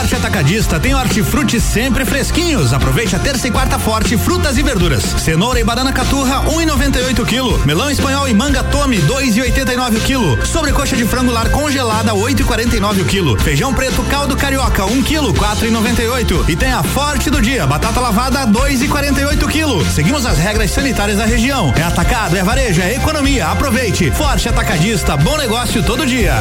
Forte 0.09 0.27
Atacadista 0.27 0.81
tem 0.81 0.95
hortifruti 0.95 1.61
sempre 1.61 2.03
fresquinhos. 2.03 2.73
Aproveite 2.73 3.15
a 3.15 3.19
terça 3.19 3.47
e 3.47 3.51
quarta 3.51 3.79
forte, 3.79 4.17
frutas 4.17 4.57
e 4.57 4.63
verduras. 4.63 5.03
Cenoura 5.03 5.61
e 5.61 5.65
banana 5.65 5.93
caturra, 5.93 6.45
1,98 6.47 7.27
kg. 7.27 7.67
Melão 7.67 7.91
espanhol 7.91 8.27
e 8.27 8.33
manga 8.33 8.65
tome, 8.65 8.97
2,89 9.03 10.01
kg. 10.01 10.47
Sobrecoxa 10.47 10.97
de 10.97 11.05
frango 11.05 11.31
lar 11.31 11.51
congelada, 11.51 12.15
8,49 12.15 13.05
kg. 13.05 13.39
Feijão 13.43 13.75
preto 13.75 14.03
caldo 14.05 14.35
carioca, 14.35 14.87
1 14.87 15.03
kg, 15.03 15.27
4,98. 15.35 16.49
E 16.49 16.57
tem 16.57 16.73
a 16.73 16.83
forte 16.83 17.29
do 17.29 17.43
dia, 17.43 17.67
batata 17.67 18.01
lavada, 18.01 18.47
2,48 18.47 19.47
kg. 19.47 19.93
Seguimos 19.93 20.25
as 20.25 20.39
regras 20.39 20.71
sanitárias 20.71 21.19
da 21.19 21.27
região. 21.27 21.75
É 21.77 21.83
atacado, 21.83 22.35
é 22.35 22.43
varejo, 22.43 22.81
é 22.81 22.95
economia. 22.95 23.49
Aproveite. 23.49 24.11
Forte 24.13 24.49
Atacadista, 24.49 25.19
bom 25.19 25.37
negócio 25.37 25.83
todo 25.83 26.07
dia. 26.07 26.41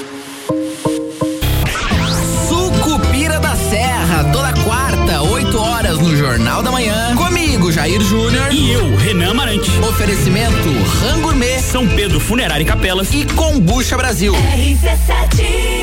Jornal 6.31 6.63
da 6.63 6.71
Manhã. 6.71 7.13
Comigo, 7.13 7.73
Jair 7.73 8.01
Júnior. 8.01 8.53
E 8.53 8.71
eu, 8.71 8.95
Renan 8.95 9.31
Amarante. 9.31 9.69
Oferecimento 9.81 10.69
Rango 11.01 11.23
Gourmet. 11.23 11.59
São 11.59 11.85
Pedro 11.85 12.21
Funerária 12.21 12.63
e 12.63 12.65
Capelas. 12.65 13.13
E 13.13 13.25
Combucha 13.25 13.97
Brasil. 13.97 14.33
RC7 14.33 15.81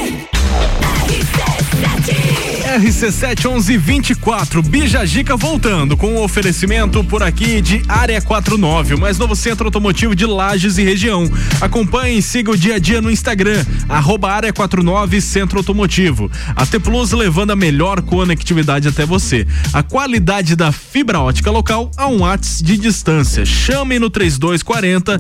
1124, 2.79 4.63
Bijagica 4.63 5.37
voltando 5.37 5.97
com 5.97 6.15
o 6.15 6.23
oferecimento 6.23 7.03
por 7.03 7.23
aqui 7.23 7.61
de 7.61 7.83
Área 7.89 8.21
49, 8.21 8.95
o 8.95 8.99
mais 9.01 9.19
novo 9.19 9.35
centro 9.35 9.67
automotivo 9.67 10.15
de 10.15 10.27
Lages 10.27 10.79
e 10.79 10.85
região. 10.85 11.29
Acompanhe 11.61 12.19
e 12.19 12.23
siga 12.23 12.51
o 12.51 12.57
dia 12.57 12.77
a 12.77 12.79
dia 12.79 13.01
no 13.01 13.11
Instagram, 13.11 13.65
arroba 13.89 14.31
Área 14.31 14.53
49 14.53 15.21
Centro 15.21 15.59
Automotivo. 15.59 16.31
A 16.55 16.65
T 16.67 16.79
Plus 16.79 17.13
levando 17.13 17.51
a 17.51 17.57
melhor 17.57 18.03
conectividade 18.03 18.87
até 18.87 19.05
você. 19.05 19.47
A 19.73 19.83
qualidade 19.83 20.55
da 20.55 20.71
fibra 20.71 21.21
ótica 21.21 21.51
local 21.51 21.91
a 21.97 22.07
um 22.07 22.19
watts 22.19 22.63
de 22.63 22.77
distância. 22.77 23.45
Chame 23.45 23.99
no 23.99 24.11
3240 24.11 25.19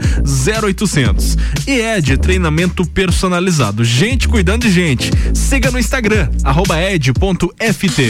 0800. 0.62 1.36
E 1.66 1.72
Ed, 1.72 2.16
treinamento 2.18 2.84
personalizado. 2.84 3.84
Gente 3.84 4.28
cuidando 4.28 4.62
de 4.62 4.70
gente. 4.70 5.10
Siga 5.34 5.70
no 5.70 5.78
Instagram, 5.78 6.28
ed.ft. 6.78 8.00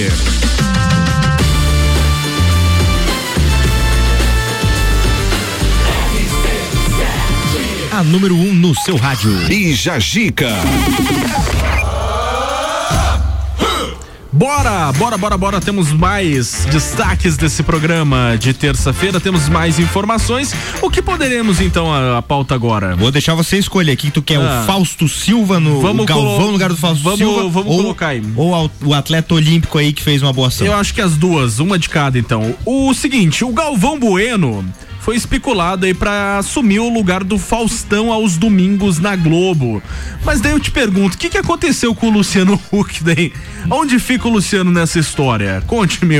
A 7.91 8.05
número 8.05 8.37
1 8.37 8.41
um 8.41 8.55
no 8.55 8.75
seu 8.77 8.97
rádio. 8.97 9.33
Bija 9.47 9.99
Gica. 9.99 10.53
Bora, 14.31 14.93
bora, 14.93 15.17
bora, 15.17 15.39
bora. 15.39 15.61
Temos 15.61 15.91
mais 15.91 16.67
destaques 16.71 17.37
desse 17.39 17.63
programa 17.63 18.37
de 18.39 18.53
terça-feira. 18.53 19.19
Temos 19.19 19.49
mais 19.49 19.79
informações. 19.79 20.55
O 20.83 20.91
que 20.91 21.01
poderemos 21.01 21.61
então 21.63 21.91
a, 21.93 22.19
a 22.19 22.23
pauta 22.23 22.55
agora? 22.55 22.95
Vou 22.95 23.11
deixar 23.11 23.35
você 23.35 23.57
escolher 23.57 23.93
aqui. 23.93 24.11
Tu 24.11 24.21
quer 24.21 24.37
Ah. 24.39 24.61
o 24.63 24.67
Fausto 24.67 25.09
Silva 25.09 25.59
no 25.59 25.81
Vamos 25.81 26.05
Galvão 26.05 26.47
no 26.47 26.51
lugar 26.53 26.69
do 26.69 26.77
Fausto 26.77 27.03
vamos- 27.03 27.19
Silva? 27.21 27.49
vamos 27.49 27.73
ou, 27.73 27.83
colocar 27.83 28.09
aí. 28.09 28.23
Ou 28.37 28.71
o 28.85 28.93
atleta 28.95 29.35
olímpico 29.35 29.79
aí 29.79 29.93
que 29.95 30.03
fez 30.03 30.23
uma 30.23 30.33
boa 30.33 30.49
ação. 30.49 30.67
Eu 30.67 30.75
acho 30.75 30.93
que 30.93 31.01
as 31.01 31.17
duas, 31.17 31.59
uma 31.59 31.79
de 31.79 31.89
cada 31.89 32.19
então. 32.19 32.55
O 32.67 32.93
seguinte, 32.93 33.45
o 33.45 33.53
Galvão 33.53 33.99
Bueno 33.99 34.63
foi 35.01 35.17
especulado 35.17 35.87
aí 35.87 35.95
pra 35.95 36.37
assumir 36.37 36.81
o 36.81 36.93
lugar 36.93 37.25
do 37.25 37.39
Faustão 37.39 38.13
aos 38.13 38.37
domingos 38.37 38.99
na 38.99 39.17
Globo. 39.17 39.83
Mas 40.23 40.41
daí 40.43 40.53
eu 40.53 40.61
te 40.61 40.71
pergunto, 40.71 41.15
o 41.15 41.19
que, 41.19 41.31
que 41.31 41.39
aconteceu 41.39 41.95
com 41.95 42.09
o 42.09 42.11
Luciano 42.11 42.61
Huck 42.71 43.03
daí? 43.03 43.33
Onde 43.71 43.99
fica 43.99 44.27
o 44.29 44.31
Luciano 44.31 44.71
nessa 44.71 44.99
história? 44.99 45.63
Conte-me, 45.67 46.17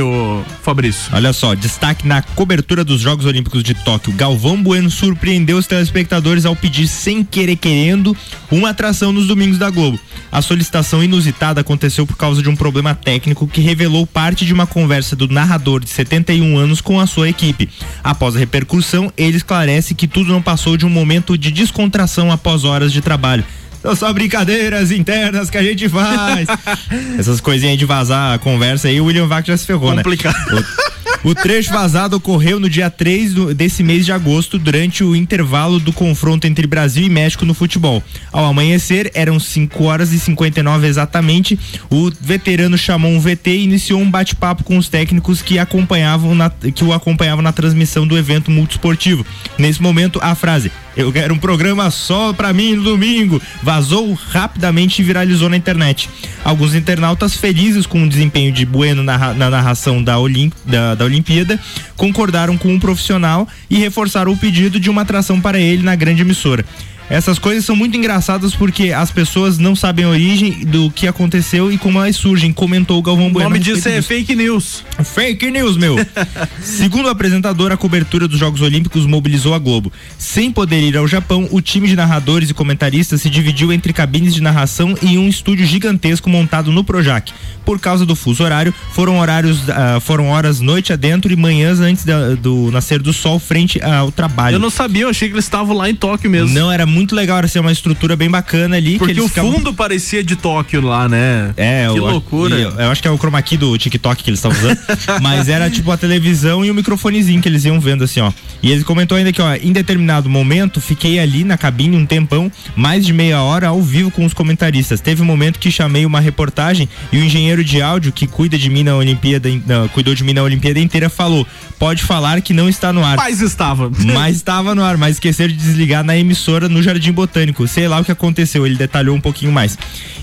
Fabrício. 0.61 1.09
Olha 1.13 1.33
só, 1.33 1.55
destaque 1.55 2.07
na 2.07 2.21
cobertura 2.21 2.83
dos 2.83 3.01
Jogos 3.01 3.25
Olímpicos 3.25 3.63
de 3.63 3.73
Tóquio. 3.73 4.13
Galvão 4.13 4.61
Bueno 4.61 4.91
surpreendeu 4.91 5.57
os 5.57 5.65
telespectadores 5.65 6.45
ao 6.45 6.55
pedir, 6.55 6.87
sem 6.87 7.23
querer 7.23 7.55
querendo, 7.55 8.15
uma 8.51 8.69
atração 8.69 9.11
nos 9.11 9.27
domingos 9.27 9.57
da 9.57 9.69
Globo. 9.69 9.99
A 10.31 10.41
solicitação 10.41 11.03
inusitada 11.03 11.61
aconteceu 11.61 12.05
por 12.05 12.15
causa 12.15 12.41
de 12.41 12.49
um 12.49 12.55
problema 12.55 12.93
técnico 12.93 13.47
que 13.47 13.61
revelou 13.61 14.05
parte 14.05 14.45
de 14.45 14.53
uma 14.53 14.67
conversa 14.67 15.15
do 15.15 15.27
narrador 15.27 15.79
de 15.79 15.89
71 15.89 16.57
anos 16.57 16.81
com 16.81 16.99
a 16.99 17.07
sua 17.07 17.29
equipe. 17.29 17.67
Após 18.03 18.35
a 18.35 18.39
repercussão, 18.39 19.11
ele 19.17 19.37
esclarece 19.37 19.95
que 19.95 20.07
tudo 20.07 20.31
não 20.31 20.41
passou 20.41 20.77
de 20.77 20.85
um 20.85 20.89
momento 20.89 21.37
de 21.37 21.49
descontração 21.49 22.31
após 22.31 22.63
horas 22.63 22.93
de 22.93 23.01
trabalho. 23.01 23.43
São 23.81 23.95
só 23.95 24.11
brincadeiras 24.11 24.91
internas 24.91 25.49
que 25.49 25.57
a 25.57 25.63
gente 25.63 25.87
faz. 25.87 26.47
Essas 27.17 27.39
coisinhas 27.39 27.77
de 27.77 27.85
vazar 27.85 28.33
a 28.33 28.37
conversa 28.39 28.87
aí, 28.89 28.99
o 28.99 29.05
William 29.05 29.27
Vac 29.27 29.47
já 29.47 29.55
se 29.57 29.65
ferrou, 29.65 29.95
Complicado. 29.95 30.35
né? 30.53 30.61
O, 31.05 31.08
o 31.23 31.35
trecho 31.35 31.71
vazado 31.71 32.15
ocorreu 32.15 32.59
no 32.59 32.69
dia 32.69 32.89
3 32.89 33.33
do- 33.33 33.53
desse 33.53 33.83
mês 33.83 34.05
de 34.05 34.11
agosto, 34.11 34.57
durante 34.57 35.03
o 35.03 35.15
intervalo 35.15 35.79
do 35.79 35.91
confronto 35.91 36.47
entre 36.47 36.65
Brasil 36.65 37.05
e 37.05 37.09
México 37.09 37.45
no 37.45 37.53
futebol. 37.53 38.01
Ao 38.31 38.45
amanhecer, 38.45 39.11
eram 39.13 39.39
5 39.39 39.83
horas 39.83 40.11
e 40.13 40.19
59 40.19 40.87
exatamente. 40.87 41.59
O 41.89 42.09
veterano 42.21 42.77
chamou 42.77 43.11
um 43.11 43.19
VT 43.19 43.51
e 43.51 43.63
iniciou 43.63 43.99
um 44.01 44.09
bate-papo 44.09 44.63
com 44.63 44.77
os 44.77 44.87
técnicos 44.89 45.41
que 45.41 45.59
acompanhavam 45.59 46.33
na- 46.35 46.49
que 46.49 46.83
o 46.83 46.93
acompanhavam 46.93 47.41
na 47.41 47.51
transmissão 47.51 48.07
do 48.07 48.17
evento 48.17 48.49
multiesportivo. 48.51 49.25
Nesse 49.57 49.81
momento, 49.81 50.19
a 50.21 50.35
frase 50.35 50.71
eu 50.97 51.11
quero 51.13 51.33
um 51.33 51.37
programa 51.37 51.89
só 51.91 52.33
pra 52.33 52.51
mim 52.51 52.73
no 52.75 52.83
domingo. 52.83 53.41
Vazou 53.63 54.13
rapidamente 54.13 55.01
e 55.01 55.05
viralizou 55.05 55.47
na 55.49 55.55
internet. 55.55 56.09
Alguns 56.43 56.73
internautas 56.75 57.35
felizes 57.35 57.85
com 57.85 58.03
o 58.03 58.09
desempenho 58.09 58.51
de 58.51 58.65
Bueno 58.65 59.01
na, 59.03 59.33
na 59.33 59.49
narração 59.49 60.03
da, 60.03 60.17
Olim- 60.19 60.51
da- 60.65 60.95
da 60.95 61.05
Olimpíada 61.09 61.59
concordaram 61.95 62.57
com 62.57 62.73
um 62.73 62.79
profissional 62.79 63.47
e 63.69 63.77
reforçaram 63.77 64.31
o 64.31 64.37
pedido 64.37 64.79
de 64.79 64.89
uma 64.89 65.01
atração 65.01 65.41
para 65.41 65.59
ele 65.59 65.83
na 65.83 65.95
grande 65.95 66.21
emissora. 66.21 66.65
Essas 67.09 67.39
coisas 67.39 67.65
são 67.65 67.75
muito 67.75 67.97
engraçadas 67.97 68.53
porque 68.53 68.91
as 68.91 69.09
pessoas 69.11 69.57
não 69.57 69.75
sabem 69.75 70.05
a 70.05 70.09
origem 70.09 70.63
do 70.65 70.91
que 70.91 71.07
aconteceu 71.07 71.71
e 71.71 71.77
como 71.77 71.97
elas 71.99 72.15
surgem, 72.15 72.53
comentou 72.53 72.99
o 72.99 73.01
Galvão 73.01 73.27
O 73.27 73.31
Bueno. 73.31 73.49
nome 73.49 73.59
a 73.59 73.61
disso 73.61 73.89
é 73.89 73.99
fake 74.01 74.35
news. 74.35 74.83
Fake 75.03 75.49
news, 75.49 75.75
meu. 75.75 75.95
Segundo 76.61 77.05
o 77.05 77.09
apresentador, 77.09 77.71
a 77.71 77.77
cobertura 77.77 78.27
dos 78.27 78.37
Jogos 78.39 78.61
Olímpicos 78.61 79.05
mobilizou 79.07 79.53
a 79.55 79.59
Globo. 79.59 79.91
Sem 80.19 80.51
poder 80.51 80.81
ir 80.83 80.95
ao 80.97 81.07
Japão, 81.07 81.47
o 81.51 81.61
time 81.61 81.87
de 81.87 81.95
narradores 81.95 82.49
e 82.51 82.53
comentaristas 82.53 83.21
se 83.21 83.29
dividiu 83.29 83.73
entre 83.73 83.91
cabines 83.91 84.33
de 84.33 84.41
narração 84.41 84.95
e 85.01 85.17
um 85.17 85.27
estúdio 85.27 85.65
gigantesco 85.65 86.29
montado 86.29 86.71
no 86.71 86.83
Projac. 86.83 87.31
Por 87.65 87.79
causa 87.79 88.05
do 88.05 88.15
fuso 88.15 88.43
horário, 88.43 88.73
foram 88.91 89.19
horários, 89.19 89.67
ah, 89.69 89.99
foram 89.99 90.27
horas 90.29 90.59
noite 90.59 90.93
adentro 90.93 91.31
e 91.31 91.35
manhãs 91.35 91.79
antes 91.79 92.05
da- 92.05 92.35
do 92.35 92.69
nascer 92.71 93.01
do 93.01 93.13
sol 93.13 93.39
frente 93.39 93.81
ao 93.83 94.11
trabalho. 94.11 94.55
Eu 94.55 94.59
não 94.59 94.69
sabia, 94.69 95.03
eu 95.03 95.09
achei 95.09 95.27
que 95.27 95.33
eles 95.33 95.45
estavam 95.45 95.75
lá 95.75 95.89
em 95.89 95.95
Tóquio 95.95 96.29
mesmo. 96.29 96.53
Não, 96.53 96.71
era 96.71 96.85
muito 96.85 96.98
legal, 97.15 97.37
era 97.39 97.47
ser 97.47 97.59
uma 97.59 97.71
estrutura 97.71 98.15
bem 98.15 98.29
bacana 98.29 98.77
ali. 98.77 98.97
Porque 98.97 99.19
o 99.19 99.27
ficavam- 99.27 99.51
fundo 99.53 99.73
parecia 99.73 100.23
de 100.23 100.35
Tóquio 100.35 100.81
lá, 100.81 101.07
né? 101.09 101.53
É, 101.57 101.87
que 101.91 101.97
eu- 101.97 102.05
loucura. 102.05 102.55
Eu, 102.55 102.71
eu 102.71 102.91
acho 102.91 103.01
que 103.01 103.07
é 103.07 103.11
o 103.11 103.17
chroma 103.17 103.41
key 103.41 103.57
do 103.57 103.77
TikTok 103.77 104.23
que 104.23 104.29
eles 104.29 104.39
estão 104.39 104.51
usando. 104.51 104.77
mas 105.21 105.49
era 105.49 105.69
tipo 105.69 105.91
a 105.91 105.97
televisão 105.97 106.63
e 106.63 106.71
o 106.71 106.73
microfonezinho 106.75 107.41
que 107.41 107.47
eles 107.49 107.65
iam 107.65 107.79
vendo 107.79 108.03
assim, 108.03 108.19
ó. 108.21 108.31
E 108.61 108.71
ele 108.71 108.83
comentou 108.83 109.17
ainda 109.17 109.31
que, 109.31 109.41
ó, 109.41 109.53
em 109.55 109.71
determinado 109.71 110.29
momento, 110.29 110.81
fiquei 110.81 111.19
ali 111.19 111.43
na 111.43 111.57
cabine 111.57 111.95
um 111.95 112.05
tempão, 112.05 112.51
mais 112.75 113.05
de 113.05 113.13
meia 113.13 113.41
hora 113.41 113.67
ao 113.67 113.81
vivo 113.81 114.11
com 114.11 114.25
os 114.25 114.33
comentaristas. 114.33 114.99
Teve 115.01 115.21
um 115.21 115.25
momento 115.25 115.59
que 115.59 115.71
chamei 115.71 116.05
uma 116.05 116.19
reportagem 116.19 116.87
e 117.11 117.17
o 117.17 117.23
engenheiro 117.23 117.63
de 117.63 117.81
áudio 117.81 118.11
que 118.11 118.27
cuida 118.27 118.57
de 118.57 118.69
mim 118.69 118.83
na 118.83 118.95
Olimpíada, 118.95 119.49
na- 119.65 119.87
cuidou 119.89 120.13
de 120.13 120.23
mim 120.23 120.33
na 120.33 120.43
Olimpíada 120.43 120.79
inteira, 120.79 121.09
falou: 121.09 121.47
pode 121.77 122.03
falar 122.03 122.41
que 122.41 122.53
não 122.53 122.67
está 122.67 122.91
no 122.91 123.03
ar. 123.03 123.15
Mas 123.17 123.41
estava. 123.41 123.89
Mas 124.13 124.35
estava 124.37 124.75
no 124.75 124.83
ar, 124.83 124.97
mas 124.97 125.15
esqueceram 125.15 125.53
de 125.53 125.57
desligar 125.59 126.03
na 126.03 126.17
emissora 126.17 126.67
no 126.67 126.81
Jardim 126.89 127.11
Botânico. 127.11 127.67
Sei 127.67 127.87
lá 127.87 127.99
o 127.99 128.03
que 128.05 128.11
aconteceu, 128.11 128.65
ele 128.65 128.75
detalhou 128.75 129.15
um 129.15 129.21
pouquinho 129.21 129.51
mais. 129.51 129.77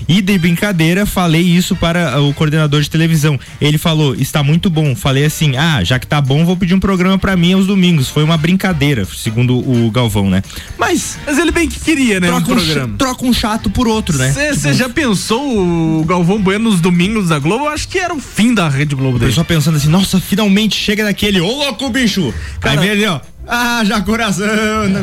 E 0.07 0.21
de 0.21 0.37
brincadeira, 0.37 1.05
falei 1.05 1.41
isso 1.41 1.75
para 1.75 2.13
ah, 2.13 2.21
o 2.21 2.33
coordenador 2.33 2.81
de 2.81 2.89
televisão. 2.89 3.39
Ele 3.59 3.77
falou: 3.77 4.13
está 4.15 4.43
muito 4.43 4.69
bom. 4.69 4.95
Falei 4.95 5.25
assim: 5.25 5.55
ah, 5.57 5.83
já 5.83 5.97
que 5.99 6.05
tá 6.07 6.19
bom, 6.21 6.45
vou 6.45 6.55
pedir 6.57 6.73
um 6.73 6.79
programa 6.79 7.17
para 7.17 7.35
mim 7.35 7.53
aos 7.53 7.65
domingos. 7.67 8.09
Foi 8.09 8.23
uma 8.23 8.37
brincadeira, 8.37 9.05
segundo 9.05 9.57
o 9.57 9.89
Galvão, 9.91 10.29
né? 10.29 10.41
Mas. 10.77 11.17
Mas 11.25 11.37
ele 11.37 11.51
bem 11.51 11.67
que 11.67 11.79
queria, 11.79 12.19
né? 12.19 12.27
Troca 12.27 12.51
um 12.51 12.55
programa. 12.55 12.95
troca 12.97 13.25
um 13.25 13.33
chato 13.33 13.69
por 13.69 13.87
outro, 13.87 14.17
né? 14.17 14.31
Você 14.53 14.73
já 14.73 14.89
pensou 14.89 15.99
o 15.99 16.05
Galvão 16.05 16.41
Bueno 16.41 16.69
nos 16.69 16.79
domingos 16.81 17.29
da 17.29 17.39
Globo? 17.39 17.65
Eu 17.65 17.69
acho 17.69 17.87
que 17.87 17.99
era 17.99 18.13
o 18.13 18.19
fim 18.19 18.53
da 18.53 18.67
Rede 18.69 18.95
Globo 18.95 19.17
dele. 19.19 19.31
pessoal 19.31 19.45
pensando 19.45 19.77
assim: 19.77 19.89
nossa, 19.89 20.19
finalmente 20.19 20.75
chega 20.75 21.03
daquele, 21.03 21.39
ô 21.39 21.47
louco 21.47 21.89
bicho! 21.89 22.33
Cara- 22.59 22.79
Aí 22.79 22.87
vem 22.87 22.89
ali, 22.91 23.05
ó. 23.05 23.19
Ah, 23.47 23.81
já 23.85 24.01
coração! 24.01 24.45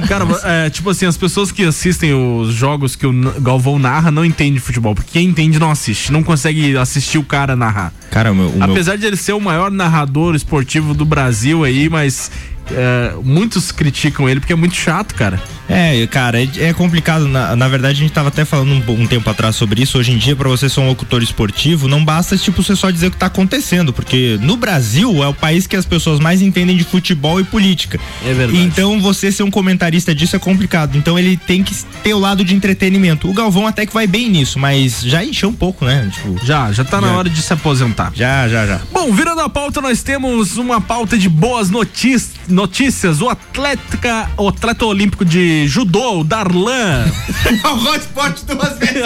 Cara, 0.09 0.27
é, 0.45 0.71
tipo 0.71 0.91
assim, 0.91 1.07
as 1.07 1.16
pessoas 1.16 1.51
que 1.51 1.65
assistem 1.65 2.12
os 2.12 2.53
jogos 2.53 2.95
que 2.95 3.07
o 3.07 3.12
Galvão 3.41 3.79
narra 3.79 4.11
não 4.11 4.25
entendem 4.25 4.55
de 4.55 4.61
futebol. 4.61 4.95
Porque 4.95 5.11
quem 5.12 5.29
entende 5.29 5.59
não 5.59 5.71
assiste. 5.71 6.12
Não 6.12 6.23
consegue 6.23 6.77
assistir 6.77 7.16
o 7.19 7.25
cara 7.25 7.57
narrar. 7.57 7.93
Cara, 8.11 8.33
o 8.33 8.35
meu. 8.35 8.49
o 8.51 8.59
meu- 8.59 8.71
Apesar 8.71 8.97
de 8.97 9.07
ele 9.07 9.16
ser 9.16 9.33
o 9.33 9.41
maior 9.41 9.71
narrador 9.71 10.35
esportivo 10.35 10.93
do 10.95 11.05
Brasil 11.05 11.65
aí, 11.65 11.89
mas 11.89 12.31
é, 12.70 13.15
muitos 13.23 13.70
criticam 13.73 14.28
ele 14.28 14.41
porque 14.41 14.53
é 14.53 14.57
muito 14.57 14.74
chato, 14.74 15.15
cara. 15.15 15.41
É, 15.69 16.07
cara, 16.07 16.43
é, 16.43 16.49
é 16.59 16.73
complicado. 16.74 17.27
Na, 17.27 17.57
na 17.57 17.69
verdade, 17.69 17.99
a 17.99 18.03
gente 18.03 18.12
tava 18.12 18.28
até 18.28 18.45
falando 18.45 18.73
um, 18.73 19.03
um 19.03 19.07
tempo 19.07 19.28
atrás 19.31 19.57
sobre 19.57 19.82
isso. 19.82 19.99
Hoje 19.99 20.12
em 20.12 20.19
dia, 20.19 20.36
pra 20.36 20.49
você 20.49 20.69
ser 20.69 20.81
um 20.81 20.86
locutor 20.89 21.23
esportivo, 21.23 21.89
não 21.89 22.05
basta, 22.05 22.36
tipo, 22.36 22.62
você 22.62 22.77
só 22.77 22.91
dizer 22.91 23.07
o 23.07 23.11
que 23.11 23.16
tá 23.16 23.27
acontecendo. 23.27 23.93
Porque 23.93 24.39
no 24.43 24.57
Brasil 24.57 25.23
é 25.24 25.27
o 25.27 25.35
país 25.35 25.66
que 25.66 25.74
as 25.77 25.86
pessoas 25.86 26.20
mais 26.20 26.43
entendem 26.43 26.77
de 26.77 26.85
futebol 26.85 27.41
e 27.41 27.45
política. 27.45 27.99
É 28.27 28.35
verdade. 28.35 28.61
Então, 28.62 29.01
você 29.01 29.32
ser 29.32 29.43
um 29.43 29.51
comentarista 29.51 30.15
disso 30.15 30.36
é 30.36 30.39
complicado. 30.39 30.99
Então, 30.99 31.19
ele 31.19 31.36
tem 31.36 31.62
que 31.62 31.74
ter 32.03 32.12
o 32.12 32.19
lado 32.19 32.45
de 32.45 32.55
entretenimento. 32.55 33.28
O 33.28 33.32
Galvão 33.32 33.66
até 33.66 33.86
que 33.86 33.95
vai 33.95 34.07
bem 34.07 34.28
nisso, 34.28 34.59
mas 34.59 35.01
já 35.03 35.24
encheu 35.24 35.49
um 35.49 35.55
pouco, 35.55 35.85
né? 35.86 36.11
Tipo, 36.12 36.45
Já, 36.45 36.70
já 36.73 36.85
tá 36.85 37.01
na 37.01 37.09
Já. 37.09 37.15
hora 37.15 37.31
de 37.31 37.41
se 37.41 37.53
aposentar. 37.53 38.12
já, 38.15 38.47
já, 38.49 38.66
já. 38.66 38.81
Bom, 38.93 39.11
virando 39.12 39.41
a 39.41 39.49
pauta, 39.49 39.81
nós 39.81 40.03
temos 40.03 40.59
uma 40.59 40.81
pauta 40.81 41.16
de 41.16 41.28
boas 41.28 41.70
notícias. 41.70 42.32
Notícias. 42.55 43.21
O 43.21 43.29
atleta, 43.29 44.31
o 44.37 44.49
atleta 44.49 44.85
olímpico 44.87 45.25
de 45.25 45.67
judô, 45.69 46.21
o 46.21 46.25
Darlan. 46.25 47.05
o 47.65 47.95
esporte 47.97 48.45
duas 48.47 48.79
vezes. 48.79 49.03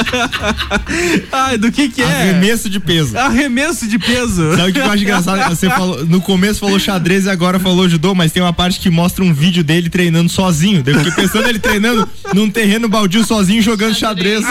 Ai, 1.32 1.58
do 1.58 1.70
que 1.72 1.88
que 1.88 2.02
é? 2.02 2.04
Arremesso 2.04 2.68
de 2.70 2.78
peso. 2.80 3.16
Arremesso 3.18 3.86
de 3.88 3.98
peso. 3.98 4.56
Sabe 4.56 4.70
o 4.70 4.72
que 4.74 4.78
eu 4.80 4.90
acho 4.90 5.02
engraçado? 5.02 5.48
Você 5.48 5.68
falou, 5.70 6.04
no 6.06 6.20
começo 6.20 6.60
falou 6.60 6.78
xadrez 6.78 7.24
e 7.26 7.30
agora 7.30 7.58
falou 7.58 7.88
judô, 7.88 8.14
mas 8.14 8.32
tem 8.32 8.42
uma 8.42 8.52
parte 8.52 8.78
que 8.80 8.90
mostra 8.90 9.24
um 9.24 9.32
vídeo 9.32 9.64
dele 9.64 9.88
treinando 9.88 10.28
sozinho. 10.30 10.82
Eu 10.86 10.94
fiquei 10.98 11.12
pensando 11.24 11.48
ele 11.48 11.58
treinando 11.58 12.08
num 12.34 12.50
terreno 12.50 12.88
baldio 12.88 13.24
sozinho 13.24 13.62
jogando 13.62 13.94
xadrez. 13.94 14.44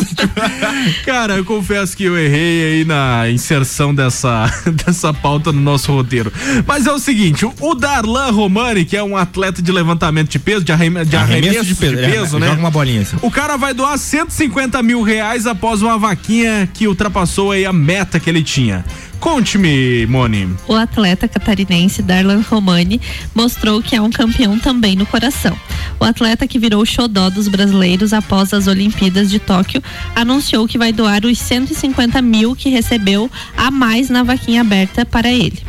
Cara, 1.05 1.37
eu 1.37 1.45
confesso 1.45 1.95
que 1.95 2.03
eu 2.03 2.17
errei 2.17 2.77
aí 2.79 2.85
na 2.85 3.29
inserção 3.29 3.93
dessa, 3.93 4.51
dessa 4.85 5.13
pauta 5.13 5.51
no 5.51 5.61
nosso 5.61 5.91
roteiro. 5.91 6.31
Mas 6.65 6.85
é 6.87 6.91
o 6.91 6.99
seguinte, 6.99 7.45
o- 7.45 7.53
o 7.59 7.75
Darlan 7.75 8.31
Romani, 8.31 8.85
que 8.87 8.95
é 8.95 9.03
um 9.03 9.15
atleta 9.15 9.61
de 9.61 9.71
levantamento 9.71 10.29
de 10.29 10.39
peso, 10.39 10.63
de, 10.63 10.71
arreme, 10.71 11.05
de 11.05 11.15
arremesso, 11.15 11.65
de 11.65 11.75
peso, 11.75 12.37
é, 12.37 12.39
né? 12.39 12.47
Joga 12.47 12.59
uma 12.59 12.71
bolinha 12.71 13.01
assim. 13.01 13.17
O 13.21 13.29
cara 13.29 13.57
vai 13.57 13.73
doar 13.73 13.97
150 13.97 14.81
mil 14.81 15.01
reais 15.01 15.45
após 15.45 15.81
uma 15.81 15.97
vaquinha 15.97 16.67
que 16.73 16.87
ultrapassou 16.87 17.51
aí 17.51 17.65
a 17.65 17.73
meta 17.73 18.19
que 18.19 18.29
ele 18.29 18.41
tinha. 18.41 18.85
Conte-me, 19.19 20.05
Moni. 20.05 20.47
O 20.67 20.75
atleta 20.75 21.27
catarinense 21.27 22.01
Darlan 22.01 22.41
Romani 22.49 23.01
mostrou 23.33 23.81
que 23.81 23.95
é 23.95 24.01
um 24.01 24.11
campeão 24.11 24.57
também 24.59 24.95
no 24.95 25.05
coração. 25.05 25.57
O 25.99 26.05
atleta 26.05 26.47
que 26.47 26.59
virou 26.59 26.81
o 26.81 26.85
xodó 26.85 27.29
dos 27.29 27.47
brasileiros 27.47 28.13
após 28.13 28.53
as 28.53 28.67
Olimpíadas 28.67 29.29
de 29.29 29.39
Tóquio 29.39 29.81
anunciou 30.15 30.67
que 30.67 30.77
vai 30.77 30.93
doar 30.93 31.25
os 31.25 31.39
150 31.39 32.21
mil 32.21 32.55
que 32.55 32.69
recebeu 32.69 33.29
a 33.55 33.71
mais 33.71 34.09
na 34.09 34.23
vaquinha 34.23 34.61
aberta 34.61 35.05
para 35.05 35.31
ele. 35.31 35.61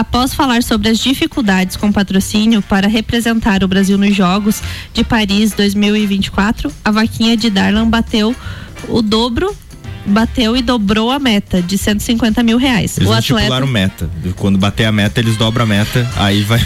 Após 0.00 0.32
falar 0.32 0.62
sobre 0.62 0.88
as 0.88 0.98
dificuldades 0.98 1.76
com 1.76 1.92
patrocínio 1.92 2.62
para 2.62 2.88
representar 2.88 3.62
o 3.62 3.68
Brasil 3.68 3.98
nos 3.98 4.16
Jogos 4.16 4.62
de 4.94 5.04
Paris 5.04 5.52
2024, 5.52 6.72
a 6.82 6.90
vaquinha 6.90 7.36
de 7.36 7.50
Darlan 7.50 7.86
bateu 7.86 8.34
o 8.88 9.02
dobro, 9.02 9.54
bateu 10.06 10.56
e 10.56 10.62
dobrou 10.62 11.10
a 11.10 11.18
meta 11.18 11.60
de 11.60 11.76
150 11.76 12.42
mil 12.42 12.56
reais. 12.56 12.96
Eles 12.96 13.10
o 13.10 13.12
atleta 13.12 13.66
meta. 13.66 14.10
Quando 14.36 14.56
bater 14.56 14.86
a 14.86 14.92
meta, 14.92 15.20
eles 15.20 15.36
dobram 15.36 15.64
a 15.64 15.68
meta, 15.68 16.10
aí 16.16 16.44
vai. 16.44 16.60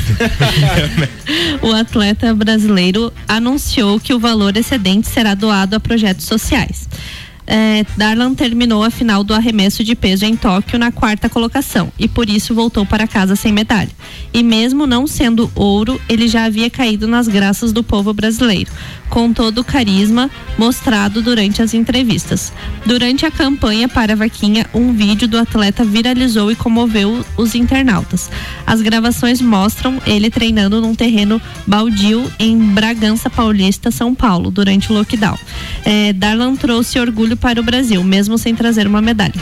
o 1.61 1.73
atleta 1.73 2.32
brasileiro 2.36 3.12
anunciou 3.27 3.98
que 3.98 4.15
o 4.15 4.20
valor 4.20 4.56
excedente 4.56 5.09
será 5.09 5.35
doado 5.35 5.74
a 5.74 5.81
projetos 5.81 6.27
sociais. 6.27 6.89
É, 7.47 7.85
Darlan 7.97 8.35
terminou 8.35 8.83
a 8.83 8.91
final 8.91 9.23
do 9.23 9.35
arremesso 9.35 9.85
de 9.85 9.95
peso 9.95 10.25
em 10.25 10.35
Tóquio 10.35 10.79
na 10.79 10.91
quarta 10.91 11.29
colocação 11.29 11.93
e 11.99 12.09
por 12.09 12.29
isso 12.31 12.55
voltou 12.55 12.87
para 12.87 13.07
casa 13.07 13.37
sem 13.37 13.53
medalha. 13.53 13.91
E 14.33 14.43
mesmo 14.43 14.87
não 14.87 15.07
sendo 15.07 15.51
ouro, 15.55 16.01
ele 16.09 16.27
já 16.27 16.45
havia 16.45 16.71
caído 16.71 17.07
nas 17.07 17.29
graças 17.29 17.73
do 17.73 17.85
povo 17.85 18.12
brasileiro, 18.12 18.71
com 19.11 19.33
todo 19.33 19.59
o 19.59 19.65
carisma 19.65 20.31
mostrado 20.59 21.23
durante 21.23 21.62
as 21.62 21.75
entrevistas. 21.75 22.53
Durante 22.87 23.27
a 23.27 23.31
campanha 23.31 23.89
para 23.89 24.15
a 24.15 24.16
vaquinha, 24.16 24.66
um 24.75 24.93
vídeo 24.93 25.29
do 25.29 25.39
atleta 25.39 25.85
viralizou 25.85 26.51
e 26.51 26.57
comoveu 26.57 27.25
os 27.37 27.55
internautas. 27.55 28.31
As 28.66 28.81
gravações 28.81 29.41
mostram 29.41 30.01
ele 30.07 30.31
treinando 30.31 30.81
num 30.81 30.95
terreno 30.95 31.41
baldio 31.66 32.31
em 32.39 32.57
Bragança 32.59 33.29
Paulista, 33.29 33.91
São 33.91 34.15
Paulo, 34.15 34.51
durante 34.51 34.91
o 34.91 34.95
lockdown. 34.95 35.39
É, 35.85 36.12
Darlan 36.12 36.57
trouxe 36.57 36.99
orgulho 36.99 37.34
para 37.36 37.61
o 37.61 37.65
Brasil, 37.65 38.02
mesmo 38.02 38.39
sem 38.39 38.55
trazer 38.55 38.86
uma 38.86 39.02
medalha. 39.02 39.40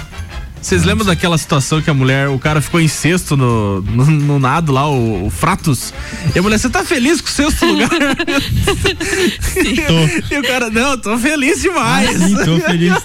Vocês 0.63 0.85
lembram 0.85 1.05
daquela 1.05 1.37
situação 1.37 1.83
que 1.83 1.91
a 1.91 1.95
mulher, 1.95 2.29
o 2.29 2.39
cara 2.39 2.61
ficou 2.61 2.81
em 2.81 2.87
sexto 2.87 3.37
no, 3.37 3.83
no, 3.83 4.07
no 4.07 4.39
nado 4.39 4.71
lá, 4.71 4.89
o, 4.89 5.27
o, 5.27 5.31
Fratus? 5.31 5.93
E 6.35 6.39
a 6.39 6.43
mulher, 6.43 6.57
você 6.57 6.71
tá 6.71 6.85
feliz 6.85 7.21
com 7.21 7.27
o 7.27 7.31
sexto 7.31 7.67
lugar? 7.67 7.91
e 10.31 10.39
o 10.39 10.43
cara, 10.43 10.71
não, 10.71 10.97
tô 10.97 11.19
feliz 11.19 11.61
demais. 11.61 12.15
Ah, 12.15 12.29
sim, 12.29 12.37
tô 12.37 12.61
feliz. 12.61 12.95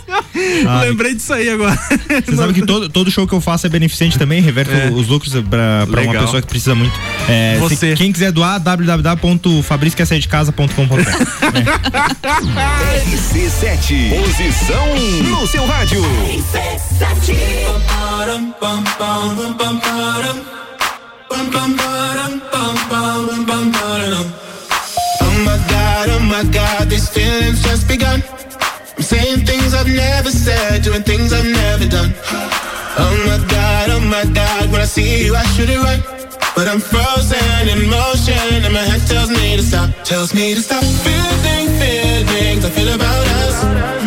Ah, 0.67 0.81
Lembrei 0.81 1.15
disso 1.15 1.33
aí 1.33 1.49
agora. 1.49 1.75
Você 2.23 2.35
sabe 2.35 2.53
que 2.53 2.63
todo, 2.63 2.87
todo 2.89 3.09
show 3.09 3.27
que 3.27 3.33
eu 3.33 3.41
faço 3.41 3.65
é 3.65 3.69
beneficente 3.69 4.19
também, 4.19 4.39
reverto 4.39 4.71
é. 4.71 4.91
os 4.91 5.07
lucros 5.07 5.33
pra, 5.49 5.87
pra 5.87 6.03
uma 6.03 6.13
pessoa 6.13 6.39
que 6.41 6.47
precisa 6.47 6.75
muito. 6.75 6.93
É, 7.27 7.57
você. 7.57 7.75
Se, 7.75 7.95
quem 7.95 8.11
quiser 8.11 8.31
doar, 8.31 8.59
www.fabricquesaidecasa.com.br 8.59 10.67
é. 11.01 11.07
RC7, 13.03 14.09
posição 14.09 14.95
no 15.23 15.47
seu 15.47 15.65
rádio. 15.65 16.03
RC7. 16.03 17.46
Tells 39.07 39.29
me 39.29 39.55
to 39.55 39.63
stop, 39.63 39.89
tells 40.03 40.33
me 40.33 40.55
to 40.55 40.61
stop. 40.61 40.83
Feeling 40.83 41.67
feelings 41.79 42.65
I 42.65 42.69
feel 42.69 42.93
about 42.93 43.27
us. 43.27 44.06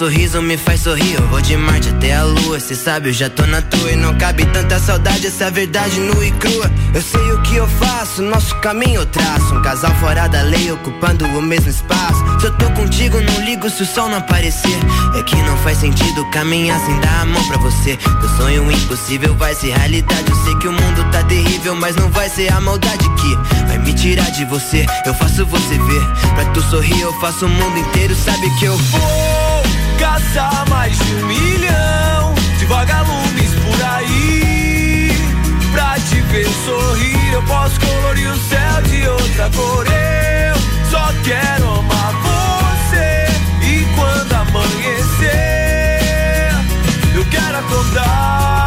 Sorriso 0.00 0.40
me 0.40 0.56
faz 0.56 0.80
sorrir. 0.80 1.12
Eu 1.12 1.28
vou 1.28 1.42
de 1.42 1.54
Marte 1.58 1.90
até 1.90 2.14
a 2.14 2.24
lua, 2.24 2.58
cê 2.58 2.74
sabe, 2.74 3.10
eu 3.10 3.12
já 3.12 3.28
tô 3.28 3.44
na 3.44 3.60
tua. 3.60 3.92
E 3.92 3.96
não 3.96 4.16
cabe 4.16 4.46
tanta 4.46 4.78
saudade, 4.78 5.26
essa 5.26 5.50
verdade 5.50 6.00
nua 6.00 6.24
e 6.24 6.30
crua. 6.32 6.70
Eu 6.94 7.02
sei 7.02 7.32
o 7.32 7.42
que 7.42 7.56
eu 7.56 7.68
faço, 7.68 8.22
nosso 8.22 8.54
caminho 8.60 9.02
eu 9.02 9.06
traço. 9.06 9.54
Um 9.54 9.60
casal 9.60 9.94
fora 9.96 10.26
da 10.26 10.40
lei, 10.40 10.72
ocupando 10.72 11.26
o 11.26 11.42
mesmo 11.42 11.68
espaço. 11.68 12.18
Se 12.40 12.46
eu 12.46 12.56
tô 12.56 12.70
contigo, 12.70 13.20
não 13.20 13.44
ligo 13.44 13.68
se 13.68 13.82
o 13.82 13.86
sol 13.86 14.08
não 14.08 14.16
aparecer. 14.16 14.78
É 15.18 15.22
que 15.22 15.36
não 15.42 15.54
faz 15.58 15.76
sentido 15.76 16.24
caminhar 16.30 16.80
sem 16.80 16.98
dar 17.00 17.20
a 17.20 17.26
mão 17.26 17.44
pra 17.48 17.58
você. 17.58 17.98
Teu 17.98 18.28
sonho 18.38 18.72
impossível 18.72 19.34
vai 19.34 19.54
ser 19.54 19.76
realidade. 19.76 20.30
Eu 20.30 20.44
sei 20.44 20.54
que 20.56 20.68
o 20.68 20.72
mundo 20.72 21.10
tá 21.12 21.22
terrível, 21.24 21.74
mas 21.74 21.94
não 21.96 22.08
vai 22.08 22.30
ser 22.30 22.50
a 22.50 22.58
maldade 22.58 23.06
que 23.16 23.36
vai 23.66 23.76
me 23.76 23.92
tirar 23.92 24.30
de 24.30 24.46
você. 24.46 24.86
Eu 25.04 25.12
faço 25.12 25.44
você 25.44 25.76
ver. 25.76 26.06
Pra 26.34 26.46
tu 26.54 26.62
sorrir, 26.62 27.02
eu 27.02 27.12
faço 27.20 27.44
o 27.44 27.50
mundo 27.50 27.78
inteiro. 27.78 28.14
Sabe 28.14 28.48
que 28.58 28.64
eu 28.64 28.78
vou 28.78 29.29
caçar 30.00 30.66
mais 30.70 30.98
de 30.98 31.14
um 31.14 31.26
milhão 31.26 32.34
de 32.58 32.64
vagalumes 32.64 33.50
por 33.50 33.82
aí. 33.84 35.12
Pra 35.72 35.94
te 36.00 36.20
ver 36.22 36.48
sorrir, 36.64 37.32
eu 37.34 37.42
posso 37.42 37.78
colorir 37.78 38.30
o 38.30 38.38
céu 38.48 38.82
de 38.84 39.06
outra 39.06 39.50
cor. 39.54 39.86
Eu 39.86 40.56
só 40.90 41.12
quero 41.22 41.68
amar 41.78 42.14
você. 42.14 43.26
E 43.62 43.86
quando 43.94 44.32
amanhecer, 44.32 45.30
eu 47.14 47.24
quero 47.26 47.58
acordar. 47.58 48.59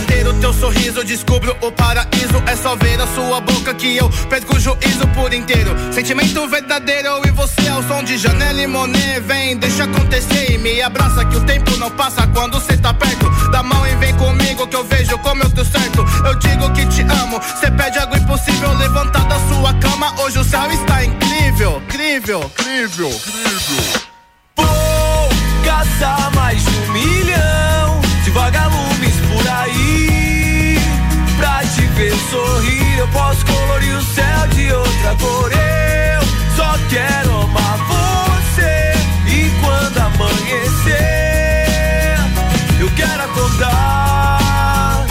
Pra 0.00 0.16
ter 0.16 0.26
o 0.26 0.32
teu 0.34 0.52
sorriso, 0.54 1.04
descubro 1.04 1.54
o 1.60 1.70
paraíso. 1.72 2.42
É 2.46 2.56
só 2.56 2.74
ver 2.76 2.98
a 3.00 3.06
sua 3.08 3.40
boca 3.40 3.74
que 3.74 3.96
eu 3.98 4.08
perco 4.30 4.56
o 4.56 4.60
juízo 4.60 5.06
por 5.14 5.32
inteiro. 5.34 5.76
Sentimento 5.92 6.48
verdadeiro 6.48 7.20
e 7.26 7.30
você 7.30 7.68
ao 7.68 7.82
som 7.82 8.02
de 8.02 8.16
Janela 8.16 8.62
e 8.62 8.66
Monet. 8.66 9.20
Vem, 9.20 9.58
deixa 9.58 9.84
acontecer 9.84 10.52
e 10.52 10.58
me 10.58 10.80
abraça 10.80 11.24
que 11.26 11.36
o 11.36 11.40
tempo 11.44 11.76
não 11.76 11.90
passa 11.90 12.26
quando 12.28 12.58
cê 12.60 12.78
tá 12.78 12.94
perto. 12.94 13.28
Dá 13.50 13.62
mão 13.62 13.86
e 13.86 13.94
vem 13.96 14.14
comigo 14.16 14.66
que 14.66 14.76
eu 14.76 14.84
vejo 14.84 15.18
como 15.18 15.42
eu 15.42 15.50
tô 15.50 15.64
certo. 15.64 16.02
Eu 16.24 16.34
digo 16.36 16.72
que 16.72 16.86
te 16.86 17.02
amo, 17.02 17.38
cê 17.60 17.70
pede 17.70 17.98
algo 17.98 18.16
impossível. 18.16 18.72
Levantar 18.78 19.26
da 19.26 19.38
sua 19.48 19.74
cama, 19.74 20.14
hoje 20.22 20.38
o 20.38 20.44
céu 20.44 20.70
está 20.70 21.04
incrível, 21.04 21.82
incrível, 21.84 22.50
incrível, 22.58 23.10
incrível. 23.10 24.02
Vou 24.56 25.28
caçar 25.62 26.34
mais 26.34 26.49
posso 33.12 33.44
colorir 33.44 33.96
o 33.96 34.02
céu 34.02 34.46
de 34.54 34.72
outra 34.72 35.16
cor. 35.20 35.52
Eu 35.52 36.22
só 36.56 36.74
quero 36.88 37.42
amar 37.42 37.78
você. 37.88 38.92
E 39.26 39.50
quando 39.60 39.98
amanhecer, 39.98 40.96
eu 42.80 42.90
quero 42.96 43.22
acordar 43.24 45.04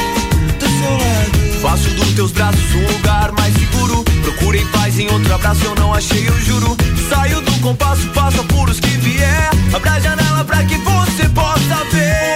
do 0.60 0.68
seu 0.68 0.92
lado. 0.92 1.62
Faço 1.62 1.90
dos 1.92 2.14
teus 2.14 2.32
braços 2.32 2.76
um 2.76 2.88
lugar 2.94 3.32
mais 3.34 3.54
seguro. 3.54 4.04
Procurei 4.24 4.66
paz 4.68 4.98
em 4.98 5.10
outro 5.12 5.34
abraço, 5.34 5.64
eu 5.66 5.76
não 5.76 5.94
achei, 5.94 6.28
eu 6.28 6.40
juro. 6.42 6.78
Saio 7.10 7.42
do 7.42 7.52
compasso, 7.62 8.08
faço 8.14 8.42
apuros 8.42 8.80
que 8.80 8.90
vier. 8.98 9.50
Abra 9.74 9.92
a 9.94 10.00
janela 10.00 10.44
pra 10.44 10.64
que 10.64 10.78
você 10.78 11.30
possa 11.30 11.84
ver. 11.92 12.29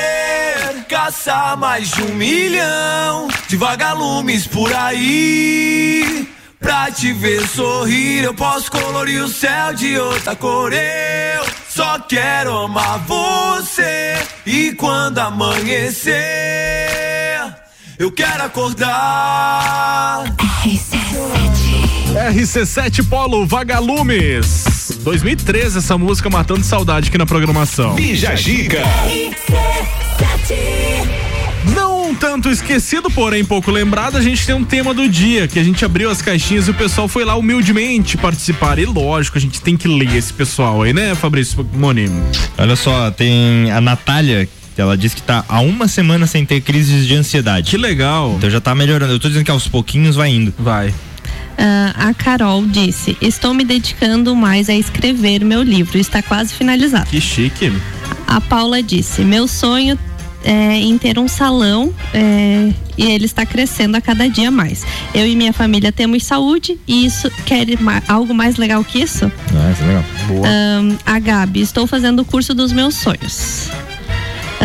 Caçar 1.14 1.56
mais 1.56 1.92
de 1.92 2.02
um 2.02 2.16
milhão 2.16 3.28
de 3.48 3.56
vagalumes 3.56 4.48
por 4.48 4.74
aí. 4.74 6.28
Pra 6.60 6.90
te 6.90 7.14
ver 7.14 7.48
sorrir, 7.48 8.24
eu 8.24 8.34
posso 8.34 8.72
colorir 8.72 9.24
o 9.24 9.28
céu 9.28 9.76
de 9.76 9.96
outra 9.96 10.36
cor. 10.36 10.74
Eu 10.74 11.46
só 11.70 12.00
quero 12.00 12.58
amar 12.58 12.98
você. 13.06 14.18
E 14.44 14.74
quando 14.74 15.20
amanhecer, 15.20 16.16
eu 18.00 18.12
quero 18.12 18.44
acordar. 18.46 20.24
RC7 22.34 23.08
Polo 23.08 23.46
Vagalumes. 23.46 24.98
2013 25.02 25.78
essa 25.78 25.96
música 25.96 26.28
matando 26.28 26.64
saudade 26.64 27.10
aqui 27.10 27.20
na 27.20 27.26
programação. 27.28 27.94
Bija. 27.94 28.30
Não 28.30 28.36
tanto 32.24 32.50
esquecido, 32.50 33.12
porém 33.12 33.44
pouco 33.44 33.70
lembrado, 33.70 34.16
a 34.16 34.22
gente 34.22 34.46
tem 34.46 34.56
um 34.56 34.64
tema 34.64 34.94
do 34.94 35.10
dia, 35.10 35.46
que 35.46 35.60
a 35.60 35.64
gente 35.64 35.84
abriu 35.84 36.10
as 36.10 36.22
caixinhas 36.22 36.70
e 36.70 36.72
o 36.72 36.74
pessoal 36.74 37.06
foi 37.06 37.26
lá 37.26 37.36
humildemente 37.36 38.16
participar. 38.16 38.80
E 38.80 38.86
lógico, 38.86 39.38
a 39.38 39.42
gente 39.42 39.60
tem 39.60 39.76
que 39.76 39.90
ler 39.90 40.16
esse 40.16 40.32
pessoal 40.32 40.84
aí, 40.84 40.94
né, 40.94 41.14
Fabrício 41.16 41.68
Moni? 41.74 42.10
Olha 42.58 42.78
só, 42.78 43.12
tem 43.12 43.70
a 43.72 43.82
Natália. 43.82 44.48
que 44.74 44.80
Ela 44.80 44.96
disse 44.96 45.18
que 45.18 45.22
tá 45.22 45.44
há 45.50 45.60
uma 45.60 45.86
semana 45.90 46.26
sem 46.26 46.46
ter 46.46 46.62
crises 46.62 47.06
de 47.06 47.14
ansiedade. 47.14 47.70
Que 47.70 47.76
legal. 47.76 48.36
Então 48.38 48.50
já 48.50 48.62
tá 48.62 48.74
melhorando. 48.74 49.12
Eu 49.12 49.20
tô 49.20 49.28
dizendo 49.28 49.44
que 49.44 49.52
aos 49.52 49.68
pouquinhos 49.68 50.16
vai 50.16 50.30
indo. 50.30 50.54
Vai. 50.58 50.94
Ah, 51.58 52.08
a 52.08 52.14
Carol 52.14 52.66
disse: 52.66 53.18
Estou 53.20 53.54
me 53.54 53.66
dedicando 53.66 54.34
mais 54.34 54.70
a 54.70 54.74
escrever 54.74 55.44
meu 55.44 55.62
livro. 55.62 55.98
Está 55.98 56.22
quase 56.22 56.54
finalizado. 56.54 57.10
Que 57.10 57.20
chique. 57.20 57.74
A 58.26 58.40
Paula 58.40 58.82
disse: 58.82 59.24
Meu 59.24 59.46
sonho 59.46 60.00
é 60.44 60.76
em 60.76 60.98
ter 60.98 61.18
um 61.18 61.28
salão 61.28 61.94
é, 62.14 62.72
e 62.98 63.12
ele 63.12 63.26
está 63.26 63.46
crescendo 63.46 63.96
a 63.96 64.02
cada 64.02 64.28
dia 64.30 64.52
mais. 64.52 64.86
Eu 65.14 65.26
e 65.26 65.36
minha 65.36 65.54
família 65.54 65.92
temos 65.92 66.24
saúde 66.24 66.80
e 66.88 67.06
isso 67.06 67.32
quer 67.46 67.68
algo 68.08 68.34
mais 68.34 68.58
legal 68.58 68.84
que 68.84 69.00
isso? 69.00 69.32
Ah, 69.56 69.72
isso 69.72 69.84
é 69.84 69.88
legal. 69.88 70.04
Boa. 70.28 70.48
Ahn, 70.48 70.98
a 71.06 71.20
Gabi, 71.20 71.62
estou 71.62 71.88
fazendo 71.88 72.22
o 72.22 72.26
curso 72.26 72.54
dos 72.54 72.72
meus 72.72 72.96
sonhos. 72.96 73.70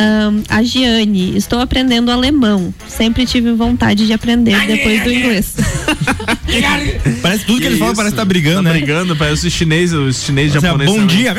Ahn, 0.01 0.43
a 0.49 0.63
Giane, 0.63 1.37
estou 1.37 1.59
aprendendo 1.61 2.11
alemão. 2.11 2.73
Sempre 2.87 3.27
tive 3.27 3.53
vontade 3.53 4.07
de 4.07 4.13
aprender 4.13 4.57
depois 4.67 5.03
do 5.03 5.13
inglês. 5.13 5.55
Parece 7.23 7.45
tudo 7.45 7.61
que, 7.61 7.67
ele 7.67 7.77
fala, 7.79 7.95
parece 7.95 8.13
que 8.15 8.21
tá 8.21 8.25
brigando, 8.25 8.57
Tá 8.65 8.73
né? 8.73 8.73
brigando, 8.79 9.17
parece 9.17 9.47
o 9.47 9.51
chinês, 9.51 9.93
o 9.93 10.13
chinês 10.13 10.55
Assim, 10.55 10.59
ó, 10.67 10.71
japonês. 10.71 10.91
bom 10.91 10.97
também. 10.99 11.17
dia. 11.17 11.35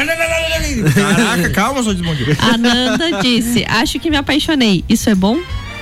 Caraca, 0.93 1.49
calma, 1.51 1.83
só 1.83 1.93
bom 1.93 2.15
dia. 2.15 2.37
A 2.39 2.57
Nanda 2.57 3.21
disse: 3.21 3.65
Acho 3.67 3.99
que 3.99 4.09
me 4.09 4.17
apaixonei. 4.17 4.83
Isso 4.87 5.09
é 5.09 5.15
bom? 5.15 5.37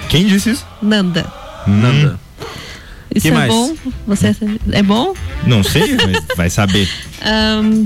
Quem 0.10 0.26
disse 0.28 0.52
isso? 0.52 0.66
Nanda. 0.82 1.26
Nanda. 1.68 2.20
Isso 3.14 3.24
Que 3.24 3.28
é 3.30 3.32
mais? 3.32 3.50
bom? 3.52 3.76
Você 4.08 4.36
é 4.72 4.84
bom? 4.84 5.14
Não 5.46 5.64
sei, 5.64 5.96
mas 5.96 6.24
vai 6.36 6.50
saber. 6.50 6.88
Ahn, 7.22 7.86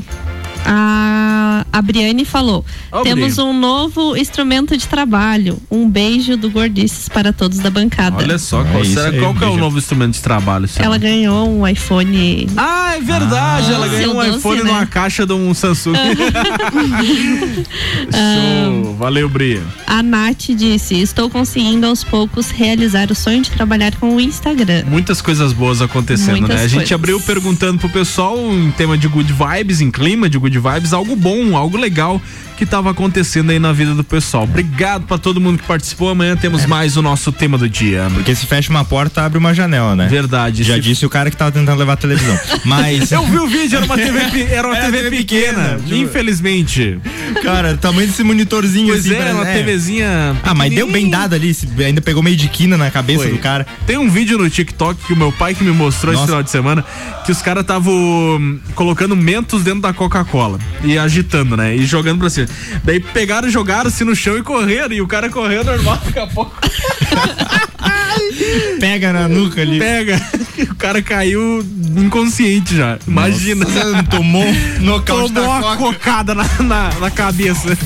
a, 0.66 1.66
a 1.72 1.82
Briane 1.82 2.26
falou: 2.26 2.66
Ó, 2.92 3.02
temos 3.04 3.36
Bri. 3.36 3.44
um 3.44 3.54
novo 3.60 4.16
instrumento 4.18 4.76
de 4.78 4.88
trabalho. 4.88 5.58
Um 5.70 5.90
beijo 5.90 6.36
do 6.38 6.50
Gordices 6.50 7.08
para 7.10 7.32
todos 7.34 7.60
da 7.60 7.70
bancada. 7.70 8.18
Olha 8.18 8.38
só, 8.38 8.64
qual, 8.64 8.80
É 8.80 8.82
isso 8.82 8.94
será, 8.94 9.10
aí, 9.10 9.20
qual 9.20 9.34
que 9.36 9.44
é 9.44 9.48
o 9.48 9.58
novo 9.58 9.78
instrumento 9.78 10.14
de 10.14 10.22
trabalho? 10.22 10.68
será? 10.68 10.86
Ela 10.86 10.98
ganhou 10.98 11.50
um 11.50 11.68
iPhone. 11.68 12.48
Ah, 12.58 12.96
é 12.96 13.02
verdade, 13.02 13.72
Ah. 13.72 13.76
ela 13.76 13.88
ganhou 13.88 14.16
um 14.18 14.22
Seu 14.22 14.26
doce, 14.32 14.38
iPhone 14.40 14.64
né? 14.64 14.72
numa 14.72 14.86
caixa 14.86 15.26
de 15.26 15.34
um 15.34 15.54
Samsung. 15.54 15.94
Show, 18.12 18.96
valeu, 18.96 19.30
Bria. 19.30 19.62
A 19.88 20.02
Nath 20.04 20.50
disse: 20.56 20.96
Estou 21.00 21.30
conseguindo 21.30 21.86
aos 21.88 22.04
poucos 22.04 22.50
realizar 22.52 23.12
o 23.12 23.16
sonho 23.16 23.42
de 23.42 23.52
trabalhar 23.52 23.96
com 23.96 24.16
o 24.16 24.22
Instagram. 24.22 24.84
Muitas 24.88 25.22
coisas 25.22 25.54
boas 25.54 25.82
acontecendo, 25.82 26.40
Muitas 26.40 26.58
né? 26.58 26.64
A 26.64 26.68
gente 26.68 26.76
coisas. 26.80 26.92
abriu 26.94 27.20
perguntando 27.22 27.80
pro 27.80 27.90
pessoal 27.90 28.38
em 28.54 28.72
tema 28.72 28.98
de 28.98 29.08
good 29.08 29.32
vibes, 29.34 29.82
em 29.82 29.90
clima 29.92 30.30
de 30.30 30.38
good 30.38 30.51
vibes, 30.60 30.94
algo 30.94 31.16
bom, 31.16 31.56
algo 31.58 31.78
legal 31.78 32.22
que 32.62 32.66
tava 32.68 32.92
acontecendo 32.92 33.50
aí 33.50 33.58
na 33.58 33.74
vida 33.74 33.96
do 33.96 34.04
pessoal. 34.04 34.44
Obrigado 34.44 35.08
pra 35.08 35.18
todo 35.18 35.42
mundo 35.42 35.58
que 35.58 35.66
participou. 35.68 36.10
Amanhã 36.12 36.34
É. 36.34 36.36
temos 36.36 36.64
mais 36.68 36.96
o 36.96 37.02
nosso 37.02 37.32
tema 37.32 37.58
do 37.58 37.68
dia. 37.68 38.08
Porque 38.14 38.36
se 38.36 38.46
fecha 38.46 38.70
uma 38.70 38.86
porta, 38.86 39.24
abre 39.26 39.40
uma 39.40 39.52
janela, 39.52 39.96
né? 39.96 40.08
Verdade. 40.08 40.62
Já 40.62 40.76
se- 40.76 40.80
disse 40.82 41.04
o 41.04 41.10
cara 41.10 41.32
que 41.32 41.36
tava 41.36 41.52
tentando 41.52 41.80
levar 41.80 41.94
a 41.94 41.98
televisão. 41.98 42.40
Mas. 42.64 43.12
Eu 43.12 43.26
vi 43.26 43.38
o 43.40 43.48
vídeo, 43.48 43.78
era 43.78 43.86
uma 43.88 43.96
TV, 43.98 44.44
era 44.52 44.68
uma 44.68 44.78
Era 44.78 44.86
TV, 44.86 44.98
TV 45.06 45.18
pequena, 45.18 45.80
pequena, 45.80 45.98
infelizmente. 46.04 47.00
Cara, 47.42 47.74
o 47.74 47.78
tamanho 47.78 48.08
desse 48.08 48.24
monitorzinho 48.24 48.90
Pois 48.90 49.06
assim. 49.08 49.16
é, 49.16 49.18
parece- 49.18 49.36
uma 49.36 49.46
TVzinha. 49.46 50.38
Ah, 50.44 50.54
mas 50.54 50.72
deu 50.72 50.88
bem 50.92 51.10
dado 51.10 51.34
ali. 51.34 51.58
Ainda 51.84 52.00
pegou 52.00 52.22
meio 52.22 52.36
de 52.38 52.48
quina 52.48 52.78
na 52.78 52.92
cabeça 52.92 53.24
Foi. 53.24 53.32
do 53.32 53.40
cara. 53.40 53.66
Tem 53.88 53.98
um 53.98 54.08
vídeo 54.08 54.38
no 54.38 54.48
TikTok 54.48 55.04
que 55.08 55.14
o 55.14 55.18
meu 55.18 55.32
pai 55.32 55.56
que 55.56 55.64
me 55.64 55.72
mostrou 55.72 56.14
esse 56.14 56.20
Nossa. 56.22 56.28
final 56.32 56.44
de 56.44 56.52
semana 56.52 56.86
que 57.26 57.32
os 57.32 57.42
caras 57.42 57.62
estavam 57.62 58.60
colocando 58.76 59.16
mentos 59.16 59.64
dentro 59.64 59.82
da 59.82 59.94
Coca-Cola 59.94 60.60
e 60.84 60.96
agitando, 60.98 61.58
né? 61.58 61.76
E 61.76 61.86
jogando 61.86 62.20
pra 62.20 62.30
cima. 62.30 62.48
Daí 62.84 63.00
pegaram, 63.00 63.50
jogaram-se 63.50 64.04
no 64.04 64.16
chão 64.16 64.38
e 64.38 64.44
correram. 64.44 64.94
E 64.94 65.02
o 65.02 65.08
cara 65.08 65.30
correu 65.30 65.64
normal, 65.64 66.00
daqui 66.06 66.20
a 66.20 66.28
pouco 66.28 66.56
Pega 68.80 69.12
na 69.14 69.28
nuca 69.28 69.62
ali. 69.62 69.78
pega. 69.80 70.20
O 70.70 70.76
cara 70.76 71.02
caiu 71.02 71.66
inconsciente 71.98 72.76
já. 72.76 73.00
Imagina. 73.08 73.66
Nossa, 73.66 74.04
tomou 74.04 74.46
nocaute 74.80 75.34
Tomou 75.34 75.50
uma 75.50 75.76
Coca. 75.78 75.94
cocada 76.00 76.36
na, 76.36 76.44
na, 76.60 76.90
na 77.00 77.10
cabeça. 77.12 77.70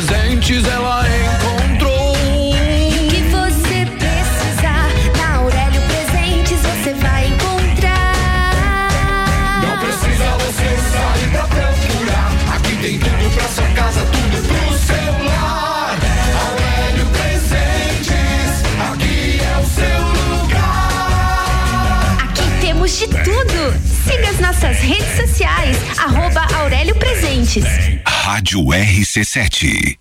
Presentes 0.00 0.64
ela 0.66 1.04
encontrou. 1.06 2.12
O 2.12 3.08
que 3.10 3.20
você 3.24 3.84
precisar, 3.98 4.88
na 5.18 5.36
Aurélio 5.36 5.82
Presentes 5.82 6.58
você 6.58 6.94
vai 6.94 7.26
encontrar. 7.26 8.88
Não 9.60 9.76
precisa 9.78 10.24
você 10.38 10.68
sair 10.90 11.28
pra 11.32 11.44
procurar. 11.48 12.32
Aqui 12.56 12.76
tem 12.76 12.98
tudo 12.98 13.30
pra 13.34 13.48
sua 13.48 13.66
casa, 13.74 14.00
tudo 14.06 14.42
pro 14.48 14.78
seu 14.78 15.12
lar. 15.26 15.98
Aurélio 16.48 17.06
Presentes, 17.12 18.64
aqui 18.90 19.38
é 19.42 19.58
o 19.58 19.66
seu 19.66 20.00
lugar. 20.38 22.16
Aqui 22.24 22.46
temos 22.62 22.98
de 22.98 23.06
tudo. 23.06 23.74
Siga 24.06 24.30
as 24.30 24.40
nossas 24.40 24.78
redes 24.78 25.28
sociais, 25.28 25.76
arroba 25.98 26.46
Aurélio 26.54 26.94
Presentes. 26.94 27.64
Rádio 28.30 28.62
RC7. 28.62 29.99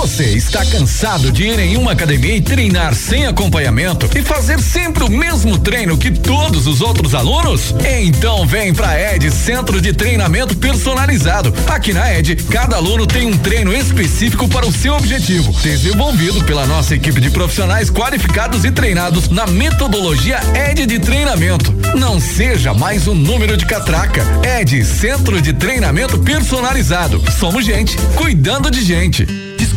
Você 0.00 0.26
está 0.26 0.64
cansado 0.64 1.32
de 1.32 1.42
ir 1.42 1.58
em 1.58 1.76
uma 1.76 1.90
academia 1.90 2.36
e 2.36 2.40
treinar 2.40 2.94
sem 2.94 3.26
acompanhamento 3.26 4.08
e 4.16 4.22
fazer 4.22 4.60
sempre 4.60 5.02
o 5.02 5.10
mesmo 5.10 5.58
treino 5.58 5.98
que 5.98 6.12
todos 6.12 6.68
os 6.68 6.80
outros 6.80 7.16
alunos? 7.16 7.74
Então 8.00 8.46
vem 8.46 8.72
pra 8.72 8.96
ED 8.96 9.28
Centro 9.32 9.80
de 9.80 9.92
Treinamento 9.92 10.56
Personalizado. 10.56 11.52
Aqui 11.66 11.92
na 11.92 12.16
ED, 12.16 12.36
cada 12.44 12.76
aluno 12.76 13.08
tem 13.08 13.26
um 13.26 13.36
treino 13.36 13.74
específico 13.74 14.46
para 14.46 14.64
o 14.64 14.72
seu 14.72 14.94
objetivo, 14.94 15.52
desenvolvido 15.62 16.44
pela 16.44 16.64
nossa 16.64 16.94
equipe 16.94 17.20
de 17.20 17.30
profissionais 17.30 17.90
qualificados 17.90 18.64
e 18.64 18.70
treinados 18.70 19.28
na 19.28 19.48
metodologia 19.48 20.38
ED 20.54 20.86
de 20.86 21.00
treinamento. 21.00 21.74
Não 21.96 22.20
seja 22.20 22.72
mais 22.72 23.08
um 23.08 23.16
número 23.16 23.56
de 23.56 23.66
catraca. 23.66 24.24
ED 24.60 24.84
Centro 24.84 25.42
de 25.42 25.52
Treinamento 25.52 26.20
Personalizado. 26.20 27.20
Somos 27.36 27.64
gente, 27.64 27.96
cuidando 28.14 28.70
de 28.70 28.80
gente. 28.80 29.47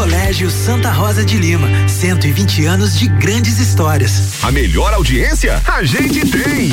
Colégio 0.00 0.50
Santa 0.50 0.90
Rosa 0.90 1.22
de 1.22 1.36
Lima, 1.36 1.68
120 1.86 2.64
anos 2.64 2.98
de 2.98 3.06
grandes 3.06 3.58
histórias. 3.58 4.42
A 4.42 4.50
melhor 4.50 4.94
audiência 4.94 5.60
a 5.66 5.82
gente 5.82 6.20
tem. 6.26 6.72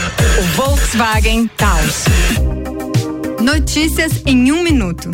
o 0.39 0.43
Volkswagen 0.55 1.47
Taos. 1.57 2.05
Notícias 3.41 4.23
em 4.25 4.51
um 4.51 4.63
minuto. 4.63 5.11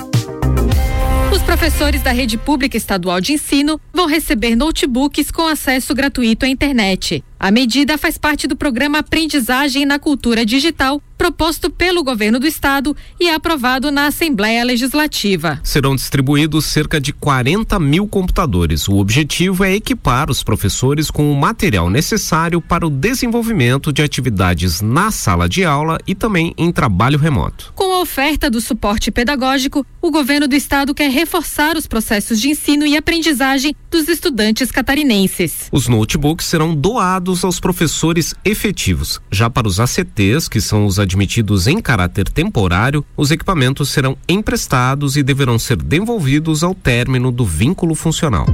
Os 1.34 1.42
professores 1.42 2.02
da 2.02 2.12
rede 2.12 2.38
pública 2.38 2.78
estadual 2.78 3.20
de 3.20 3.34
ensino 3.34 3.80
vão 3.94 4.08
receber 4.08 4.56
notebooks 4.56 5.30
com 5.30 5.48
acesso 5.48 5.94
gratuito 5.94 6.46
à 6.46 6.50
internet. 6.50 7.24
A 7.40 7.52
medida 7.52 7.98
faz 7.98 8.18
parte 8.18 8.48
do 8.48 8.56
programa 8.56 9.00
Aprendizagem 9.00 9.86
na 9.86 10.00
Cultura 10.00 10.46
Digital, 10.46 11.02
proposto 11.18 11.70
pelo 11.70 12.04
governo 12.04 12.40
do 12.40 12.48
estado 12.48 12.96
e 13.20 13.30
aprovado 13.30 13.92
na 13.92 14.08
Assembleia 14.08 14.64
Legislativa. 14.64 15.60
Serão 15.64 15.96
distribuídos 15.96 16.66
cerca 16.66 17.02
de 17.02 17.12
40 17.12 17.80
mil 17.80 18.08
computadores. 18.08 18.88
O 18.88 18.98
objetivo 18.98 19.64
é 19.64 19.74
equipar 19.74 20.30
os 20.30 20.44
professores 20.44 21.10
com 21.10 21.32
o 21.32 21.36
material 21.36 21.90
necessário 21.90 22.62
para 22.62 22.86
o 22.86 22.90
desenvolvimento 22.90 23.92
de 23.92 24.02
atividades 24.02 24.82
na 24.82 25.12
sala 25.12 25.50
de 25.50 25.64
aula 25.64 25.98
e 26.06 26.14
também 26.14 26.54
em 26.58 26.72
trabalho 26.72 27.18
remoto. 27.18 27.72
Com 27.76 27.94
a 27.94 28.00
oferta 28.00 28.50
do 28.50 28.62
suporte 28.62 29.12
pedagógico, 29.12 29.86
o 30.02 30.12
governo 30.12 30.48
do 30.48 30.56
estado 30.56 30.94
quer 30.94 31.10
reforçar 31.10 31.76
os 31.76 31.88
processos 31.88 32.40
de 32.40 32.50
ensino 32.50 32.86
e 32.86 32.96
aprendizagem 32.96 33.76
dos 33.90 34.08
estudantes 34.08 34.72
catarinenses. 34.72 35.68
Os 35.72 35.88
notebooks 35.88 36.46
serão 36.46 36.76
doados 36.76 37.44
aos 37.44 37.60
professores 37.60 38.36
efetivos. 38.46 39.20
Já 39.32 39.50
para 39.50 39.68
os 39.68 39.80
ACTs, 39.80 40.48
que 40.48 40.62
são 40.62 40.86
os 40.86 41.00
admitidos 41.08 41.68
em 41.68 41.82
caráter 41.82 42.30
temporário, 42.30 43.04
os 43.16 43.32
equipamentos 43.32 43.90
serão 43.90 44.18
emprestados 44.28 45.18
e 45.18 45.24
deverão 45.24 45.58
ser 45.58 45.78
devolvidos 45.78 46.64
ao 46.64 46.76
término 46.76 47.32
do 47.32 47.46
vínculo 47.46 47.96
funcional. 47.96 48.46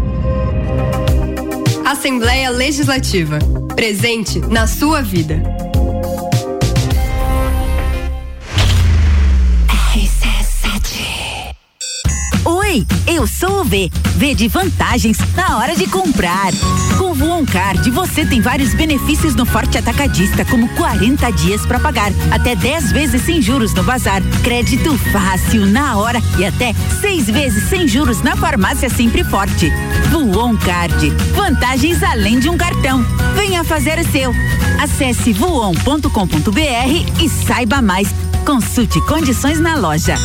Assembleia 1.83 2.49
Legislativa. 2.49 3.39
Presente 3.75 4.39
na 4.39 4.67
sua 4.67 5.01
vida. 5.01 5.62
Oi, 12.73 12.87
eu 13.05 13.27
sou 13.27 13.61
o 13.61 13.63
V. 13.63 13.91
V 14.15 14.33
de 14.33 14.47
vantagens 14.47 15.19
na 15.35 15.59
hora 15.59 15.75
de 15.75 15.85
comprar. 15.85 16.51
Com 16.97 17.11
o 17.11 17.13
Voon 17.13 17.45
Card 17.45 17.87
você 17.91 18.25
tem 18.25 18.41
vários 18.41 18.73
benefícios 18.73 19.35
no 19.35 19.45
Forte 19.45 19.77
Atacadista, 19.77 20.43
como 20.43 20.67
40 20.69 21.31
dias 21.33 21.63
para 21.67 21.79
pagar, 21.79 22.11
até 22.31 22.55
10 22.55 22.91
vezes 22.91 23.21
sem 23.21 23.43
juros 23.43 23.75
no 23.75 23.83
bazar, 23.83 24.23
crédito 24.43 24.97
fácil 25.11 25.67
na 25.67 25.97
hora 25.97 26.19
e 26.39 26.45
até 26.45 26.73
seis 26.99 27.27
vezes 27.27 27.69
sem 27.69 27.87
juros 27.87 28.23
na 28.23 28.35
farmácia 28.35 28.89
Sempre 28.89 29.23
Forte. 29.23 29.71
Voon 30.09 30.57
Card, 30.57 31.11
vantagens 31.35 32.01
além 32.01 32.39
de 32.39 32.49
um 32.49 32.57
cartão. 32.57 33.05
Venha 33.35 33.63
fazer 33.63 33.99
o 33.99 34.11
seu. 34.11 34.33
Acesse 34.81 35.31
voon.com.br 35.31 37.21
e 37.21 37.29
saiba 37.29 37.83
mais. 37.83 38.07
Consulte 38.43 38.99
condições 39.01 39.59
na 39.59 39.75
loja. 39.75 40.15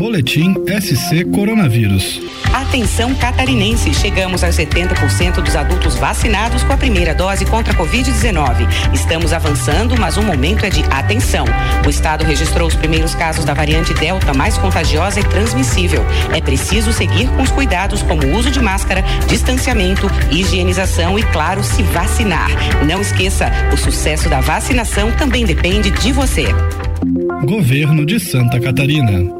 Boletim 0.00 0.54
SC 0.80 1.26
Coronavírus. 1.26 2.22
Atenção 2.54 3.14
catarinense, 3.14 3.92
chegamos 3.92 4.42
aos 4.42 4.56
70% 4.56 5.42
dos 5.42 5.54
adultos 5.54 5.94
vacinados 5.96 6.62
com 6.62 6.72
a 6.72 6.76
primeira 6.78 7.14
dose 7.14 7.44
contra 7.44 7.74
a 7.74 7.76
Covid-19. 7.76 8.66
Estamos 8.94 9.34
avançando, 9.34 10.00
mas 10.00 10.16
o 10.16 10.22
momento 10.22 10.64
é 10.64 10.70
de 10.70 10.82
atenção. 10.84 11.44
O 11.86 11.90
estado 11.90 12.24
registrou 12.24 12.66
os 12.66 12.74
primeiros 12.74 13.14
casos 13.14 13.44
da 13.44 13.52
variante 13.52 13.92
Delta 13.92 14.32
mais 14.32 14.56
contagiosa 14.56 15.20
e 15.20 15.24
transmissível. 15.24 16.02
É 16.34 16.40
preciso 16.40 16.94
seguir 16.94 17.28
com 17.36 17.42
os 17.42 17.50
cuidados 17.50 18.02
como 18.02 18.24
o 18.24 18.38
uso 18.38 18.50
de 18.50 18.58
máscara, 18.58 19.04
distanciamento, 19.28 20.10
higienização 20.30 21.18
e, 21.18 21.22
claro, 21.24 21.62
se 21.62 21.82
vacinar. 21.82 22.48
Não 22.86 23.02
esqueça, 23.02 23.52
o 23.70 23.76
sucesso 23.76 24.30
da 24.30 24.40
vacinação 24.40 25.12
também 25.12 25.44
depende 25.44 25.90
de 25.90 26.10
você. 26.10 26.46
Governo 27.44 28.06
de 28.06 28.18
Santa 28.18 28.58
Catarina. 28.58 29.39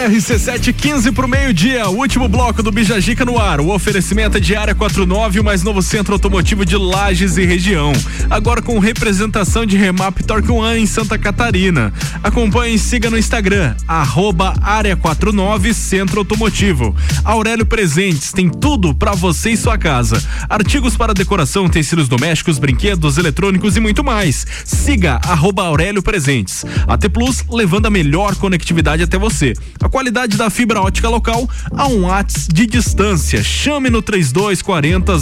RC7 0.00 0.72
15 0.72 1.12
pro 1.12 1.28
meio-dia, 1.28 1.86
último 1.90 2.26
bloco 2.26 2.62
do 2.62 2.72
Bijagica 2.72 3.22
no 3.22 3.38
ar. 3.38 3.60
O 3.60 3.68
oferecimento 3.68 4.38
é 4.38 4.40
de 4.40 4.56
área 4.56 4.74
49, 4.74 5.40
o 5.40 5.44
mais 5.44 5.62
novo 5.62 5.82
centro 5.82 6.14
automotivo 6.14 6.64
de 6.64 6.74
Lages 6.74 7.36
e 7.36 7.44
região. 7.44 7.92
Agora 8.30 8.62
com 8.62 8.78
representação 8.78 9.66
de 9.66 9.76
Remap 9.76 10.22
Torque 10.22 10.50
One 10.50 10.80
em 10.80 10.86
Santa 10.86 11.18
Catarina. 11.18 11.92
Acompanhe 12.24 12.76
e 12.76 12.78
siga 12.78 13.10
no 13.10 13.18
Instagram, 13.18 13.74
arroba 13.86 14.54
área 14.62 14.96
49 14.96 15.74
Centro 15.74 16.20
Automotivo. 16.20 16.96
Aurélio 17.22 17.66
Presentes 17.66 18.32
tem 18.32 18.48
tudo 18.48 18.94
para 18.94 19.12
você 19.12 19.50
e 19.50 19.56
sua 19.56 19.76
casa. 19.76 20.22
Artigos 20.48 20.96
para 20.96 21.12
decoração, 21.12 21.68
tecidos 21.68 22.08
domésticos, 22.08 22.58
brinquedos, 22.58 23.18
eletrônicos 23.18 23.76
e 23.76 23.80
muito 23.80 24.02
mais. 24.02 24.46
Siga 24.64 25.20
arroba 25.24 25.64
Aurélio 25.64 26.02
Presentes. 26.02 26.64
AT 26.88 27.06
Plus 27.10 27.44
levando 27.50 27.84
a 27.84 27.90
melhor 27.90 28.34
conectividade 28.36 29.02
até 29.02 29.18
você. 29.18 29.52
Qualidade 29.90 30.36
da 30.36 30.48
fibra 30.48 30.80
ótica 30.80 31.08
local 31.08 31.48
a 31.76 31.86
um 31.88 32.02
watts 32.02 32.46
de 32.46 32.66
distância. 32.66 33.42
Chame 33.42 33.90
no 33.90 34.00
3240 34.00 35.12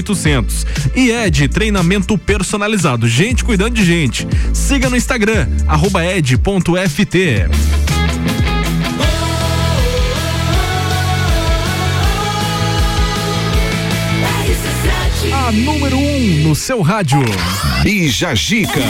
0800. 0.00 0.66
E 0.94 1.10
é 1.10 1.28
de 1.28 1.48
treinamento 1.48 2.16
personalizado. 2.16 3.06
Gente 3.06 3.44
cuidando 3.44 3.74
de 3.74 3.84
gente. 3.84 4.26
Siga 4.52 4.88
no 4.88 4.96
Instagram, 4.96 5.46
arroba 5.66 6.04
ed.ft. 6.04 7.48
A 15.32 15.52
número 15.52 15.96
1 15.96 16.00
um 16.00 16.48
no 16.48 16.54
seu 16.54 16.80
rádio. 16.80 17.20
Bija 17.82 18.34
Gica. 18.34 18.80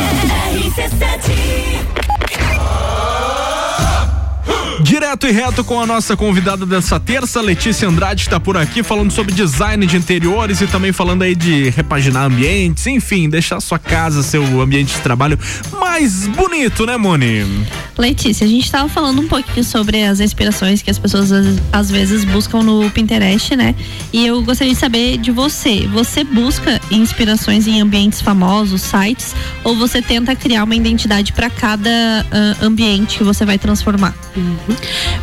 Direto 4.82 5.26
e 5.26 5.30
reto 5.30 5.62
com 5.64 5.80
a 5.80 5.86
nossa 5.86 6.16
convidada 6.16 6.66
dessa 6.66 6.98
terça, 6.98 7.40
Letícia 7.40 7.88
Andrade, 7.88 8.22
está 8.22 8.38
por 8.40 8.56
aqui 8.56 8.82
falando 8.82 9.10
sobre 9.10 9.32
design 9.32 9.86
de 9.86 9.96
interiores 9.96 10.60
e 10.60 10.66
também 10.66 10.92
falando 10.92 11.22
aí 11.22 11.34
de 11.34 11.70
repaginar 11.70 12.24
ambientes, 12.26 12.86
enfim, 12.86 13.28
deixar 13.28 13.60
sua 13.60 13.78
casa, 13.78 14.22
seu 14.22 14.60
ambiente 14.60 14.94
de 14.94 15.00
trabalho 15.00 15.38
mais 15.72 16.26
bonito, 16.26 16.84
né, 16.86 16.96
Moni? 16.96 17.44
Letícia, 17.96 18.44
a 18.44 18.48
gente 18.48 18.64
estava 18.64 18.88
falando 18.88 19.20
um 19.20 19.28
pouquinho 19.28 19.64
sobre 19.64 20.02
as 20.02 20.20
inspirações 20.20 20.82
que 20.82 20.90
as 20.90 20.98
pessoas 20.98 21.30
às- 21.72 21.90
vezes 21.90 22.24
buscam 22.24 22.62
no 22.62 22.90
Pinterest, 22.90 23.54
né? 23.54 23.74
E 24.12 24.26
eu 24.26 24.42
gostaria 24.42 24.72
de 24.72 24.78
saber 24.80 25.16
de 25.18 25.30
você. 25.30 25.86
Você 25.92 26.24
busca 26.24 26.80
inspirações 26.90 27.68
em 27.68 27.80
ambientes 27.80 28.20
famosos, 28.20 28.82
sites, 28.82 29.34
ou 29.62 29.76
você 29.76 30.02
tenta 30.02 30.34
criar 30.34 30.64
uma 30.64 30.74
identidade 30.74 31.32
para 31.32 31.48
cada 31.48 31.88
ah, 32.32 32.56
ambiente 32.64 33.18
que 33.18 33.24
você 33.24 33.44
vai 33.44 33.58
transformar? 33.58 34.14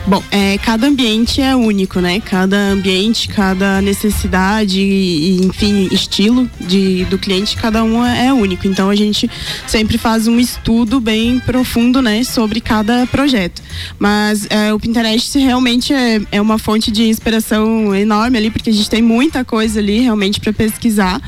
Bom, 0.07 0.23
é, 0.31 0.57
cada 0.57 0.87
ambiente 0.87 1.41
é 1.41 1.55
único, 1.55 1.99
né? 1.99 2.19
Cada 2.19 2.57
ambiente, 2.57 3.27
cada 3.27 3.81
necessidade 3.81 4.79
e, 4.79 5.45
enfim, 5.45 5.87
estilo 5.91 6.49
de, 6.59 7.05
do 7.05 7.17
cliente, 7.17 7.57
cada 7.57 7.83
um 7.83 8.05
é 8.05 8.21
é 8.21 8.33
único. 8.33 8.67
Então 8.67 8.89
a 8.89 8.95
gente 8.95 9.29
sempre 9.67 9.97
faz 9.97 10.27
um 10.27 10.39
estudo 10.39 10.99
bem 10.99 11.39
profundo, 11.39 12.01
né, 12.01 12.23
sobre 12.23 12.61
cada 12.61 13.05
projeto. 13.07 13.61
Mas 13.97 14.47
é, 14.49 14.73
o 14.73 14.79
Pinterest 14.79 15.37
realmente 15.37 15.93
é, 15.93 16.21
é 16.31 16.41
uma 16.41 16.57
fonte 16.57 16.91
de 16.91 17.07
inspiração 17.07 17.93
enorme 17.95 18.37
ali, 18.37 18.51
porque 18.51 18.69
a 18.69 18.73
gente 18.73 18.89
tem 18.89 19.01
muita 19.01 19.43
coisa 19.43 19.79
ali 19.79 19.99
realmente 19.99 20.39
para 20.39 20.53
pesquisar. 20.53 21.21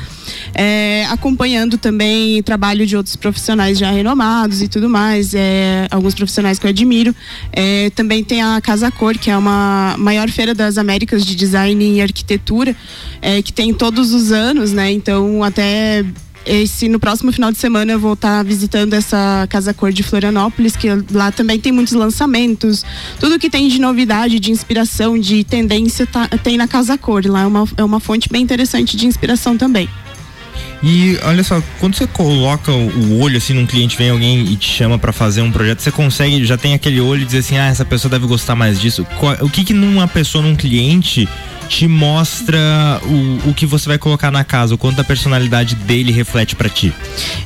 É, 0.54 1.06
acompanhando 1.10 1.78
também 1.78 2.42
trabalho 2.44 2.86
de 2.86 2.96
outros 2.96 3.16
profissionais 3.16 3.78
já 3.78 3.92
renomados 3.92 4.62
e 4.62 4.68
tudo 4.68 4.90
mais, 4.90 5.34
é, 5.34 5.88
alguns 5.92 6.14
profissionais 6.14 6.60
que 6.60 6.66
eu 6.66 6.70
admiro. 6.70 7.16
É, 7.52 7.90
também 7.92 8.24
tem 8.24 8.42
a 8.42 8.60
Casa 8.62 8.92
Cor, 8.92 9.18
que 9.18 9.30
é 9.30 9.38
uma 9.38 9.96
maior 9.98 10.30
feira 10.30 10.54
das 10.54 10.78
Américas 10.78 11.26
de 11.26 11.36
design 11.36 11.98
e 11.98 12.02
arquitetura, 12.02 12.76
é, 13.22 13.42
que 13.42 13.54
tem 13.54 13.74
todos 13.74 14.14
os 14.14 14.32
anos, 14.32 14.72
né? 14.72 14.92
Então 14.92 15.44
até 15.44 16.06
esse 16.46 16.90
no 16.90 17.00
próximo 17.00 17.32
final 17.32 17.52
de 17.52 17.58
semana 17.58 17.94
eu 17.94 18.00
vou 18.00 18.14
estar 18.14 18.44
visitando 18.44 18.94
essa 18.94 19.48
Casa 19.50 19.74
Cor 19.74 19.94
de 19.94 20.04
Florianópolis, 20.04 20.76
que 20.76 20.88
lá 21.12 21.32
também 21.32 21.60
tem 21.60 21.72
muitos 21.72 21.94
lançamentos. 21.94 22.84
Tudo 23.20 23.40
que 23.40 23.50
tem 23.50 23.70
de 23.70 23.80
novidade, 23.80 24.40
de 24.40 24.52
inspiração, 24.52 25.18
de 25.18 25.44
tendência, 25.44 26.06
tá- 26.06 26.28
tem 26.44 26.58
na 26.58 26.68
Casa 26.68 26.98
Cor. 26.98 27.26
Lá 27.26 27.44
é 27.44 27.48
uma, 27.48 27.66
é 27.78 27.84
uma 27.84 28.00
fonte 28.00 28.28
bem 28.30 28.42
interessante 28.42 28.98
de 28.98 29.08
inspiração 29.08 29.58
também. 29.58 29.88
E 30.84 31.18
olha 31.24 31.44
só, 31.44 31.64
quando 31.80 31.96
você 31.96 32.06
coloca 32.06 32.70
o 32.70 33.22
olho 33.22 33.38
assim 33.38 33.54
num 33.54 33.66
cliente, 33.66 33.98
vem 33.98 34.10
alguém 34.10 34.42
e 34.42 34.58
te 34.58 34.70
chama 34.70 35.00
pra 35.00 35.14
fazer 35.14 35.42
um 35.42 35.50
projeto, 35.50 35.80
você 35.80 35.92
consegue, 35.92 36.46
já 36.46 36.58
tem 36.58 36.74
aquele 36.74 37.00
olho 37.00 37.22
e 37.22 37.26
dizer 37.26 37.38
assim, 37.38 37.58
ah, 37.58 37.68
essa 37.68 37.86
pessoa 37.86 38.12
deve 38.12 38.28
gostar 38.28 38.54
mais 38.54 38.82
disso. 38.82 39.08
O 39.40 39.50
que 39.50 39.64
que 39.64 39.74
numa 39.74 40.10
pessoa, 40.10 40.44
num 40.44 40.58
cliente, 40.58 41.28
te 41.70 41.88
mostra 41.88 43.00
o, 43.04 43.50
o 43.50 43.54
que 43.54 43.66
você 43.66 43.88
vai 43.88 43.98
colocar 43.98 44.30
na 44.30 44.44
casa, 44.44 44.76
o 44.76 44.78
quanto 44.78 45.00
a 45.00 45.04
personalidade 45.06 45.76
dele 45.76 46.12
reflete 46.12 46.54
pra 46.54 46.68
ti? 46.68 46.94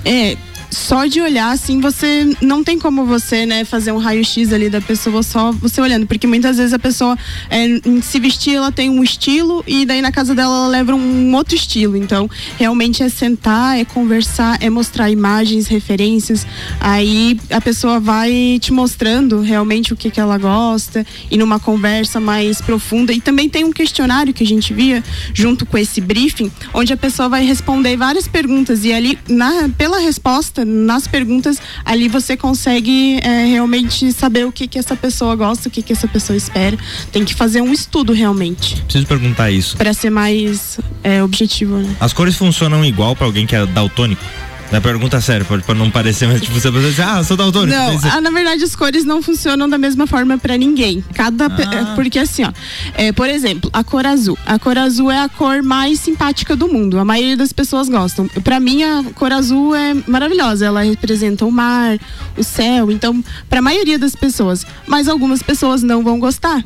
É, 0.03 0.35
só 0.77 1.07
de 1.07 1.19
olhar 1.19 1.51
assim, 1.51 1.81
você 1.81 2.29
não 2.39 2.63
tem 2.63 2.77
como 2.77 3.03
você, 3.03 3.45
né, 3.47 3.65
fazer 3.65 3.91
um 3.91 3.97
raio-x 3.97 4.53
ali 4.53 4.69
da 4.69 4.79
pessoa 4.79 5.23
só 5.23 5.51
você 5.51 5.81
olhando, 5.81 6.05
porque 6.05 6.27
muitas 6.27 6.57
vezes 6.57 6.71
a 6.71 6.77
pessoa 6.77 7.17
é, 7.49 7.81
se 8.01 8.19
vestir, 8.19 8.55
ela 8.55 8.71
tem 8.71 8.87
um 8.87 9.03
estilo 9.03 9.63
e 9.65 9.85
daí 9.85 10.01
na 10.01 10.11
casa 10.11 10.35
dela 10.35 10.55
ela 10.55 10.67
leva 10.67 10.93
um 10.93 11.33
outro 11.33 11.55
estilo. 11.55 11.97
Então, 11.97 12.29
realmente 12.57 13.01
é 13.01 13.09
sentar, 13.09 13.79
é 13.79 13.83
conversar, 13.83 14.59
é 14.61 14.69
mostrar 14.69 15.09
imagens, 15.09 15.67
referências. 15.67 16.45
Aí 16.79 17.39
a 17.49 17.59
pessoa 17.59 17.99
vai 17.99 18.59
te 18.61 18.71
mostrando 18.71 19.41
realmente 19.41 19.93
o 19.93 19.95
que 19.95 20.11
que 20.11 20.19
ela 20.19 20.37
gosta 20.37 21.05
e 21.31 21.37
numa 21.37 21.59
conversa 21.59 22.19
mais 22.19 22.61
profunda. 22.61 23.11
E 23.11 23.19
também 23.19 23.49
tem 23.49 23.63
um 23.63 23.73
questionário 23.73 24.33
que 24.33 24.43
a 24.43 24.47
gente 24.47 24.73
via 24.73 25.03
junto 25.33 25.65
com 25.65 25.77
esse 25.77 25.99
briefing, 25.99 26.51
onde 26.71 26.93
a 26.93 26.97
pessoa 26.97 27.27
vai 27.27 27.43
responder 27.43 27.97
várias 27.97 28.27
perguntas 28.27 28.85
e 28.85 28.93
ali 28.93 29.17
na, 29.27 29.69
pela 29.75 29.97
resposta 29.97 30.66
nas 30.67 31.07
perguntas 31.07 31.59
ali 31.85 32.07
você 32.07 32.35
consegue 32.35 33.19
é, 33.23 33.45
realmente 33.45 34.11
saber 34.11 34.45
o 34.45 34.51
que 34.51 34.67
que 34.67 34.77
essa 34.77 34.95
pessoa 34.95 35.35
gosta, 35.35 35.69
o 35.69 35.71
que 35.71 35.81
que 35.81 35.93
essa 35.93 36.07
pessoa 36.07 36.35
espera. 36.35 36.77
Tem 37.11 37.23
que 37.23 37.33
fazer 37.33 37.61
um 37.61 37.71
estudo 37.71 38.13
realmente 38.13 38.81
Preciso 38.83 39.07
perguntar 39.07 39.49
isso. 39.49 39.77
para 39.77 39.93
ser 39.93 40.09
mais 40.09 40.79
é, 41.03 41.23
objetivo, 41.23 41.77
né? 41.77 41.95
As 41.99 42.13
cores 42.13 42.35
funcionam 42.35 42.83
igual 42.83 43.15
pra 43.15 43.25
alguém 43.25 43.45
que 43.47 43.55
é 43.55 43.65
daltônico? 43.65 44.23
Na 44.71 44.81
pergunta 44.81 45.21
séria, 45.21 45.45
pode 45.45 45.63
pra 45.63 45.73
não 45.73 45.89
parecer, 45.89 46.27
mas 46.27 46.41
tipo, 46.41 46.59
você 46.59 46.69
pensa 46.69 46.87
assim, 46.89 47.01
ah, 47.01 47.17
eu 47.19 47.23
sou 47.23 47.37
daltônico. 47.37 47.77
Não, 47.77 47.99
ah, 48.11 48.19
na 48.19 48.29
verdade 48.29 48.63
as 48.65 48.75
cores 48.75 49.05
não 49.05 49.21
funcionam 49.21 49.67
da 49.69 49.77
mesma 49.77 50.05
forma 50.05 50.37
pra 50.37 50.57
ninguém. 50.57 51.01
Cada 51.13 51.49
pe- 51.49 51.63
Ah. 51.63 51.93
porque 51.95 52.19
assim, 52.19 52.43
ó, 52.43 52.51
é, 52.93 53.13
por 53.13 53.29
exemplo, 53.29 53.69
a 53.71 53.81
cor 53.81 54.05
azul. 54.05 54.37
A 54.45 54.59
cor 54.59 54.77
azul 54.77 55.09
é 55.09 55.19
a 55.21 55.29
cor 55.29 55.63
mais 55.63 56.01
simpática 56.01 56.53
do 56.53 56.67
mundo. 56.67 56.99
A 56.99 57.05
maioria 57.05 57.37
das 57.37 57.53
pessoas 57.53 57.87
gostam. 57.87 58.27
Pra 58.43 58.59
mim 58.59 58.83
a 58.83 59.03
cor 59.15 59.31
azul 59.31 59.73
é 59.73 59.95
maravilhosa. 60.05 60.65
Ela 60.65 60.83
representa 60.83 61.45
o 61.45 61.51
mar, 61.51 61.97
o 62.37 62.43
céu. 62.43 62.91
Então, 62.91 63.23
pra 63.49 63.61
maioria 63.61 63.97
das 63.97 64.15
pessoas, 64.17 64.65
mas 64.85 65.07
algumas 65.07 65.41
pessoas 65.41 65.81
não 65.81 66.03
vão 66.03 66.19
gostar 66.19 66.61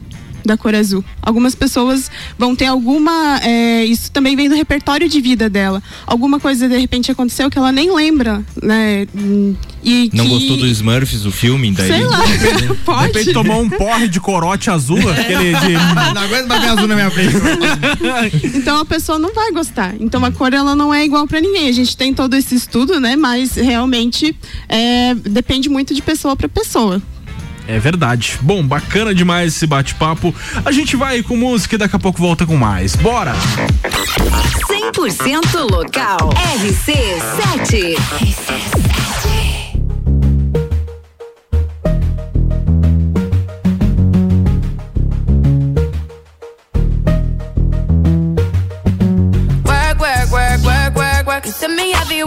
da 0.45 0.57
cor 0.57 0.73
azul. 0.75 1.03
Algumas 1.21 1.55
pessoas 1.55 2.09
vão 2.37 2.55
ter 2.55 2.65
alguma. 2.65 3.39
é, 3.43 3.85
isso 3.85 4.11
também 4.11 4.35
vem 4.35 4.49
do 4.49 4.55
repertório 4.55 5.07
de 5.09 5.21
vida 5.21 5.49
dela. 5.49 5.81
Alguma 6.05 6.39
coisa 6.39 6.67
de 6.67 6.77
repente 6.77 7.11
aconteceu 7.11 7.49
que 7.49 7.57
ela 7.57 7.71
nem 7.71 7.93
lembra, 7.93 8.43
né? 8.61 9.07
E 9.83 10.09
Não 10.13 10.25
que- 10.25 10.31
gostou 10.31 10.57
do 10.57 10.67
Smurfs, 10.67 11.25
o 11.25 11.31
filme? 11.31 11.71
Daí... 11.71 11.87
Sei 11.87 12.03
lá, 12.05 12.19
De 12.61 12.73
pode. 12.85 13.07
repente 13.07 13.33
tomou 13.33 13.61
um 13.61 13.69
porre 13.69 14.07
de 14.07 14.19
corote 14.19 14.69
azul, 14.69 14.97
aquele 15.09 15.53
de. 15.55 15.73
Não 16.13 16.21
aguento 16.21 16.47
mais 16.47 16.61
ver 16.61 16.69
azul 16.69 16.87
na 16.87 16.95
minha 16.95 17.09
frente. 17.11 17.35
Então 18.55 18.79
a 18.79 18.85
pessoa 18.85 19.17
não 19.17 19.33
vai 19.33 19.51
gostar. 19.51 19.95
Então 19.99 20.23
a 20.25 20.31
cor 20.31 20.53
ela 20.53 20.75
não 20.75 20.93
é 20.93 21.03
igual 21.05 21.25
pra 21.27 21.39
ninguém. 21.41 21.67
A 21.67 21.71
gente 21.71 21.95
tem 21.95 22.13
todo 22.13 22.35
esse 22.35 22.55
estudo, 22.55 22.99
né? 22.99 23.15
Mas 23.15 23.55
realmente 23.55 24.35
é, 24.69 25.13
depende 25.15 25.69
muito 25.69 25.93
de 25.93 26.01
pessoa 26.01 26.35
pra 26.35 26.47
pessoa. 26.49 27.01
É 27.67 27.79
verdade. 27.79 28.37
Bom, 28.41 28.65
bacana 28.65 29.13
demais 29.13 29.55
esse 29.55 29.65
bate-papo. 29.67 30.33
A 30.65 30.71
gente 30.71 30.95
vai 30.95 31.23
com 31.23 31.35
música 31.35 31.75
e 31.75 31.77
daqui 31.77 31.95
a 31.95 31.99
pouco 31.99 32.19
volta 32.19 32.45
com 32.45 32.57
mais. 32.57 32.95
Bora! 32.95 33.33
100% 34.67 35.69
local. 35.71 36.29
RC7. 36.59 37.97
Work, 49.65 49.99
work, 49.99 50.31
work, 50.31 50.63
work, 50.63 50.95
work, 50.95 51.27
work. 51.27 51.45
You 51.45 51.51
see 51.51 51.67
me 51.67 51.91
heavy 51.91 52.23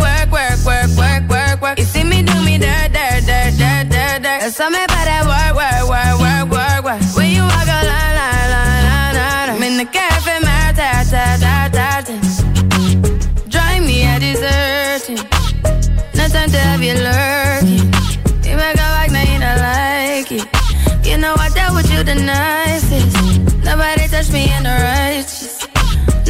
dirt. 4.44 4.52
There's 4.52 4.56
something 4.56 4.84
about 4.84 5.26
work, 5.26 5.56
work, 5.56 5.88
work, 5.88 6.20
work, 6.20 6.50
work, 6.50 6.84
work. 6.84 7.16
When 7.16 7.30
you 7.30 7.42
walk 7.42 7.66
a 7.66 7.80
line, 7.86 8.14
line, 8.16 8.50
line, 8.50 8.84
line, 8.84 9.14
line. 9.14 9.50
I'm 9.50 9.62
in 9.62 9.76
the 9.78 9.84
cafe, 9.86 10.38
my 10.40 10.72
ta, 10.76 11.04
ta, 11.10 11.36
ta, 11.40 11.68
ta, 11.72 12.02
ta. 12.06 12.14
Drive 13.48 13.82
me 13.82 14.04
a 14.04 14.18
deserting. 14.18 15.16
No 16.14 16.28
time 16.28 16.50
to 16.50 16.58
have 16.58 16.82
you 16.82 16.94
lurking. 16.94 17.92
You 18.44 18.56
make 18.56 18.76
a 18.76 18.88
like, 18.96 19.10
now 19.10 19.22
you 19.22 19.38
don't 19.40 19.60
like 19.60 20.32
it. 20.32 21.06
You 21.06 21.18
know 21.18 21.34
I 21.36 21.48
dealt 21.50 21.74
with 21.74 21.90
you 21.92 22.02
the 22.02 22.14
nicest. 22.14 23.64
Nobody 23.64 24.08
touched 24.08 24.32
me 24.32 24.52
in 24.52 24.62
the 24.62 24.70
righteous. 24.70 25.53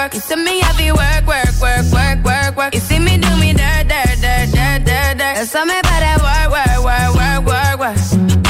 work. 0.00 0.14
You 0.14 0.20
see 0.20 0.36
me 0.36 0.60
happy 0.60 0.92
work, 0.92 1.26
work, 1.26 1.54
work, 1.60 1.84
work, 1.92 2.24
work, 2.24 2.56
work. 2.56 2.74
You 2.74 2.80
see 2.80 2.98
me 2.98 3.16
do 3.18 3.30
me 3.36 3.52
dirt, 3.52 3.88
dirt, 3.88 4.16
dirt, 4.24 4.48
dirt, 4.56 4.84
dirt, 4.84 5.18
dirt. 5.18 5.34
There's 5.36 5.50
something 5.50 5.78
about 5.78 6.00
that 6.00 6.18
work, 6.26 6.48
work, 6.56 6.78
work, 6.88 7.10
work, 7.16 7.78
work, 7.78 8.44
work. 8.44 8.49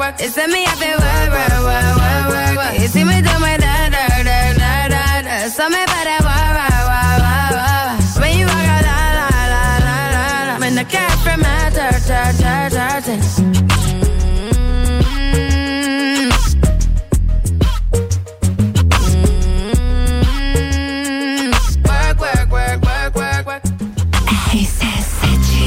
work. 0.00 0.14
It's 0.18 0.36
me, 0.36 0.64
I 0.64 0.74
feel 0.80 0.96
work, 0.96 1.28
work, 1.36 1.52
work, 1.68 1.96
work, 2.00 2.24
work, 2.32 2.56
work. 2.56 2.80
You 2.80 2.88
see 2.88 3.04
me 3.04 3.20
do 3.20 3.38
my 3.38 3.59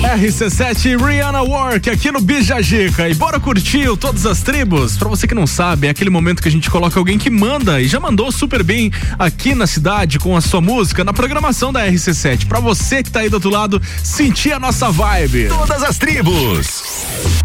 RC7 0.03 1.01
Rihanna 1.01 1.41
Work 1.41 1.89
aqui 1.89 2.11
no 2.11 2.19
Bijagica. 2.19 3.07
E 3.07 3.15
bora 3.15 3.39
curtir 3.39 3.87
o 3.87 3.95
Todas 3.95 4.25
as 4.25 4.41
Tribos? 4.41 4.97
Pra 4.97 5.07
você 5.07 5.25
que 5.25 5.33
não 5.33 5.47
sabe, 5.47 5.87
é 5.87 5.89
aquele 5.89 6.09
momento 6.09 6.41
que 6.41 6.49
a 6.49 6.51
gente 6.51 6.69
coloca 6.69 6.99
alguém 6.99 7.17
que 7.17 7.29
manda 7.29 7.81
e 7.81 7.87
já 7.87 8.01
mandou 8.01 8.29
super 8.31 8.63
bem 8.63 8.91
aqui 9.17 9.55
na 9.55 9.65
cidade 9.65 10.19
com 10.19 10.35
a 10.35 10.41
sua 10.41 10.59
música 10.59 11.05
na 11.05 11.13
programação 11.13 11.71
da 11.71 11.87
RC7. 11.87 12.47
Pra 12.47 12.59
você 12.59 13.01
que 13.01 13.09
tá 13.09 13.21
aí 13.21 13.29
do 13.29 13.35
outro 13.35 13.49
lado, 13.49 13.81
sentir 14.03 14.51
a 14.51 14.59
nossa 14.59 14.91
vibe. 14.91 15.47
Todas 15.47 15.81
as 15.81 15.97
tribos. 15.97 16.83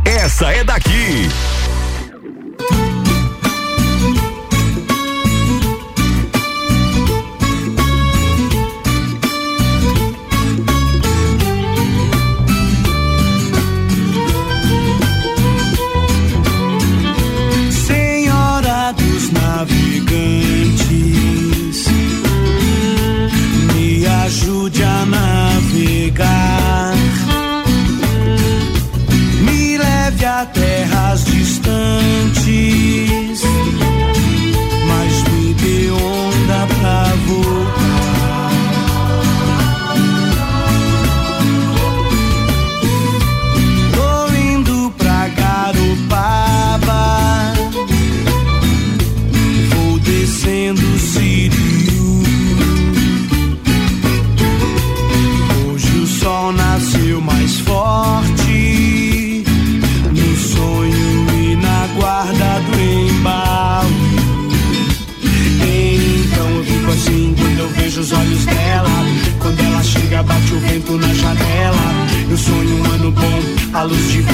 Essa 0.04 0.50
é 0.50 0.64
daqui. 0.64 1.28
Luz 73.88 74.14
de 74.14 74.27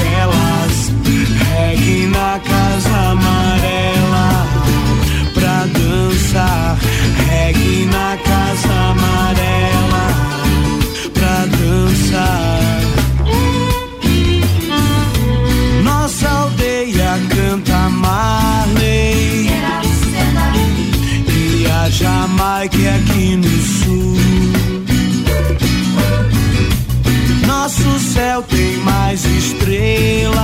céu 28.35 28.43
tem 28.43 28.77
mais 28.79 29.23
estrelas 29.23 30.35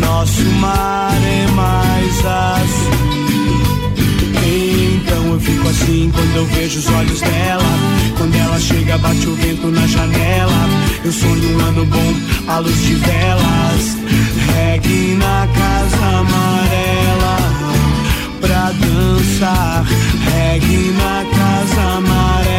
nosso 0.00 0.44
mar 0.60 1.16
é 1.22 1.46
mais 1.52 2.26
azul. 2.26 2.92
Então 4.44 5.32
eu 5.32 5.40
fico 5.40 5.68
assim 5.68 6.10
quando 6.14 6.36
eu 6.36 6.44
vejo 6.46 6.78
os 6.80 6.88
olhos 6.90 7.20
dela. 7.20 7.64
Quando 8.18 8.34
ela 8.34 8.60
chega, 8.60 8.98
bate 8.98 9.26
o 9.26 9.34
vento 9.34 9.68
na 9.68 9.86
janela. 9.86 10.68
Eu 11.04 11.12
sonho 11.12 11.56
um 11.56 11.60
ano 11.64 11.86
bom, 11.86 12.14
à 12.48 12.58
luz 12.58 12.78
de 12.82 12.94
velas. 12.94 13.96
Reggae 14.54 15.14
na 15.14 15.48
casa 15.48 16.06
amarela. 16.18 17.36
Pra 18.40 18.72
dançar, 18.72 19.84
reggae 20.30 20.92
na 20.92 21.24
casa 21.36 21.80
amarela. 21.96 22.55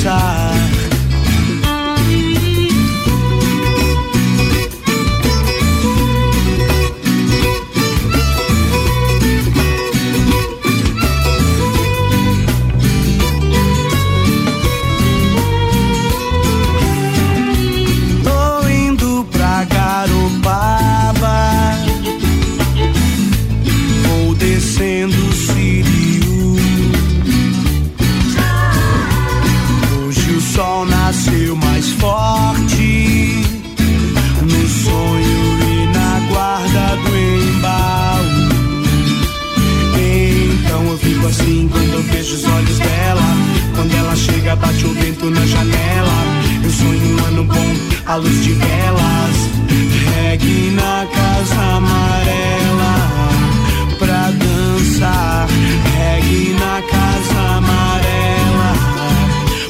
Pra 0.00 0.12
dançar. 0.12 0.91
À 48.12 48.16
luz 48.16 48.44
de 48.44 48.52
velas 48.52 49.36
Reggae 50.04 50.70
na 50.72 51.06
casa 51.06 51.62
amarela 51.76 52.94
Pra 53.98 54.30
dançar 54.32 55.48
Reggae 55.96 56.54
na 56.60 56.82
casa 56.82 57.40
amarela 57.56 58.72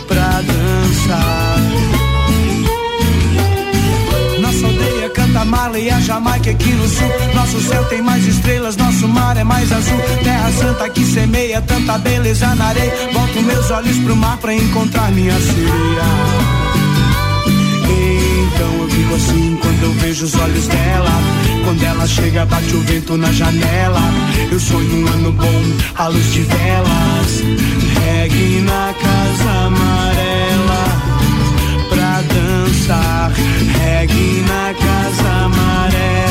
Pra 0.09 0.43
dançar 0.43 1.53
nossa 4.41 4.67
aldeia 4.67 5.09
canta 5.11 5.45
Marley 5.45 5.85
e 5.85 5.91
a 5.91 6.01
Jamaica 6.01 6.51
aqui 6.51 6.73
no 6.73 6.89
sul. 6.89 7.09
Nosso 7.33 7.61
céu 7.61 7.85
tem 7.85 8.03
mais 8.03 8.27
estrelas, 8.27 8.77
nosso 8.77 9.07
mar 9.07 9.37
é 9.37 9.45
mais 9.45 9.71
azul. 9.71 9.99
Terra 10.25 10.51
santa 10.51 10.91
que 10.91 11.05
semeia 11.05 11.63
tanta 11.63 11.97
beleza 11.99 12.53
na 12.57 12.67
areia. 12.67 12.93
Volto 13.13 13.41
meus 13.41 13.71
olhos 13.71 13.97
pro 13.99 14.17
mar 14.17 14.37
pra 14.39 14.53
encontrar 14.53 15.13
minha 15.13 15.39
sereia. 15.41 16.62
Eu 18.63 18.89
fico 18.89 19.15
assim 19.17 19.59
quando 19.61 19.83
eu 19.83 19.93
vejo 19.95 20.25
os 20.25 20.35
olhos 20.37 20.69
dela. 20.69 21.11
Quando 21.65 21.83
ela 21.83 22.07
chega, 22.07 22.47
bate 22.47 22.75
o 22.77 22.81
vento 22.81 23.17
na 23.17 23.33
janela. 23.33 24.01
Eu 24.51 24.61
sonho 24.61 25.05
um 25.05 25.09
ano 25.09 25.33
bom, 25.33 25.63
à 25.97 26.07
luz 26.07 26.33
de 26.33 26.43
velas. 26.43 27.43
Reggae 28.01 28.61
na 28.61 28.95
casa 28.95 29.51
amarela 29.67 30.85
pra 31.89 32.23
dançar. 32.35 33.33
Reggae 33.81 34.45
na 34.47 34.75
casa 34.75 35.29
amarela 35.45 36.22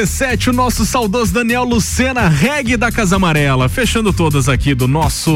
RC7, 0.00 0.48
o 0.48 0.52
nosso 0.52 0.86
saudoso 0.86 1.32
Daniel 1.32 1.64
Lucena, 1.64 2.26
reggae 2.28 2.76
da 2.76 2.90
Casa 2.90 3.16
Amarela. 3.16 3.68
Fechando 3.68 4.12
todas 4.12 4.48
aqui 4.48 4.74
do 4.74 4.88
nosso 4.88 5.30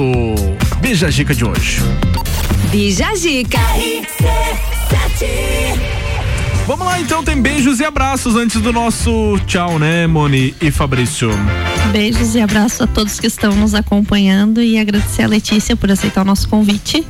Bija 0.80 1.10
Gica 1.10 1.34
de 1.34 1.44
hoje. 1.44 1.80
Bija 2.70 3.14
Gica. 3.14 3.58
Vamos 6.66 6.86
lá 6.86 6.98
então, 6.98 7.22
tem 7.22 7.40
beijos 7.40 7.78
e 7.80 7.84
abraços 7.84 8.36
antes 8.36 8.60
do 8.62 8.72
nosso 8.72 9.38
tchau, 9.46 9.78
né, 9.78 10.06
Moni 10.06 10.54
e 10.60 10.70
Fabrício? 10.70 11.28
Beijos 11.92 12.34
e 12.34 12.40
abraços 12.40 12.80
a 12.80 12.86
todos 12.86 13.20
que 13.20 13.26
estão 13.26 13.54
nos 13.54 13.74
acompanhando 13.74 14.60
e 14.60 14.78
agradecer 14.78 15.22
a 15.22 15.26
Letícia 15.28 15.76
por 15.76 15.90
aceitar 15.90 16.22
o 16.22 16.24
nosso 16.24 16.48
convite. 16.48 17.06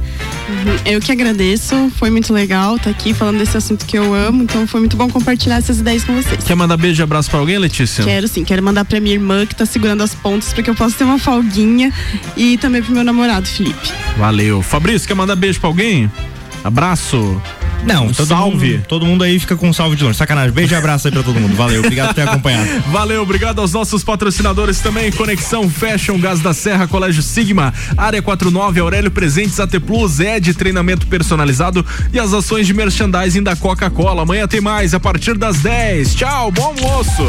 Eu 0.84 1.00
que 1.00 1.10
agradeço, 1.10 1.90
foi 1.96 2.10
muito 2.10 2.32
legal 2.32 2.76
estar 2.76 2.90
aqui 2.90 3.14
falando 3.14 3.38
desse 3.38 3.56
assunto 3.56 3.86
que 3.86 3.96
eu 3.96 4.14
amo, 4.14 4.42
então 4.42 4.66
foi 4.66 4.80
muito 4.80 4.96
bom 4.96 5.08
compartilhar 5.08 5.56
essas 5.56 5.80
ideias 5.80 6.04
com 6.04 6.14
vocês. 6.14 6.44
Quer 6.44 6.54
mandar 6.54 6.76
beijo 6.76 7.02
e 7.02 7.04
abraço 7.04 7.30
pra 7.30 7.38
alguém, 7.38 7.58
Letícia? 7.58 8.04
Quero 8.04 8.28
sim, 8.28 8.44
quero 8.44 8.62
mandar 8.62 8.84
pra 8.84 9.00
minha 9.00 9.14
irmã 9.14 9.46
que 9.46 9.54
tá 9.54 9.64
segurando 9.64 10.02
as 10.02 10.14
pontas 10.14 10.52
para 10.52 10.62
que 10.62 10.70
eu 10.70 10.74
possa 10.74 10.96
ter 10.96 11.04
uma 11.04 11.18
folguinha 11.18 11.92
e 12.36 12.58
também 12.58 12.82
pro 12.82 12.92
meu 12.92 13.04
namorado, 13.04 13.46
Felipe. 13.46 13.92
Valeu. 14.18 14.62
Fabrício, 14.62 15.08
quer 15.08 15.14
mandar 15.14 15.36
beijo 15.36 15.60
pra 15.60 15.68
alguém? 15.68 16.10
Abraço. 16.62 17.40
Não, 17.86 18.12
todo 18.12 18.26
salve. 18.26 18.72
Mundo, 18.74 18.86
todo 18.86 19.06
mundo 19.06 19.24
aí 19.24 19.38
fica 19.38 19.56
com 19.56 19.68
um 19.68 19.72
salve 19.72 19.96
de 19.96 20.04
longe. 20.04 20.16
Sacanagem. 20.16 20.52
Beijo 20.52 20.74
e 20.74 20.76
abraço 20.76 21.08
aí 21.08 21.12
pra 21.12 21.22
todo 21.22 21.38
mundo. 21.38 21.54
Valeu, 21.54 21.80
obrigado 21.80 22.08
por 22.08 22.14
ter 22.14 22.28
acompanhado. 22.28 22.68
Valeu, 22.90 23.22
obrigado 23.22 23.60
aos 23.60 23.72
nossos 23.72 24.02
patrocinadores 24.02 24.80
também, 24.80 25.10
Conexão 25.12 25.68
Fashion, 25.68 26.18
Gás 26.18 26.40
da 26.40 26.54
Serra, 26.54 26.86
Colégio 26.86 27.22
Sigma, 27.22 27.72
Área 27.96 28.22
49, 28.22 28.80
Aurélio 28.80 29.10
Presentes, 29.10 29.60
AT 29.60 29.78
Plus, 29.80 30.20
Ed, 30.20 30.54
treinamento 30.54 31.06
personalizado 31.06 31.84
e 32.12 32.18
as 32.18 32.32
ações 32.32 32.66
de 32.66 32.74
merchandising 32.74 33.42
da 33.42 33.56
Coca-Cola. 33.56 34.22
Amanhã 34.22 34.46
tem 34.46 34.60
mais, 34.60 34.94
a 34.94 35.00
partir 35.00 35.36
das 35.36 35.58
10. 35.58 36.14
Tchau, 36.14 36.50
bom 36.50 36.74
almoço. 36.74 37.22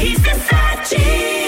RC7 0.00 1.39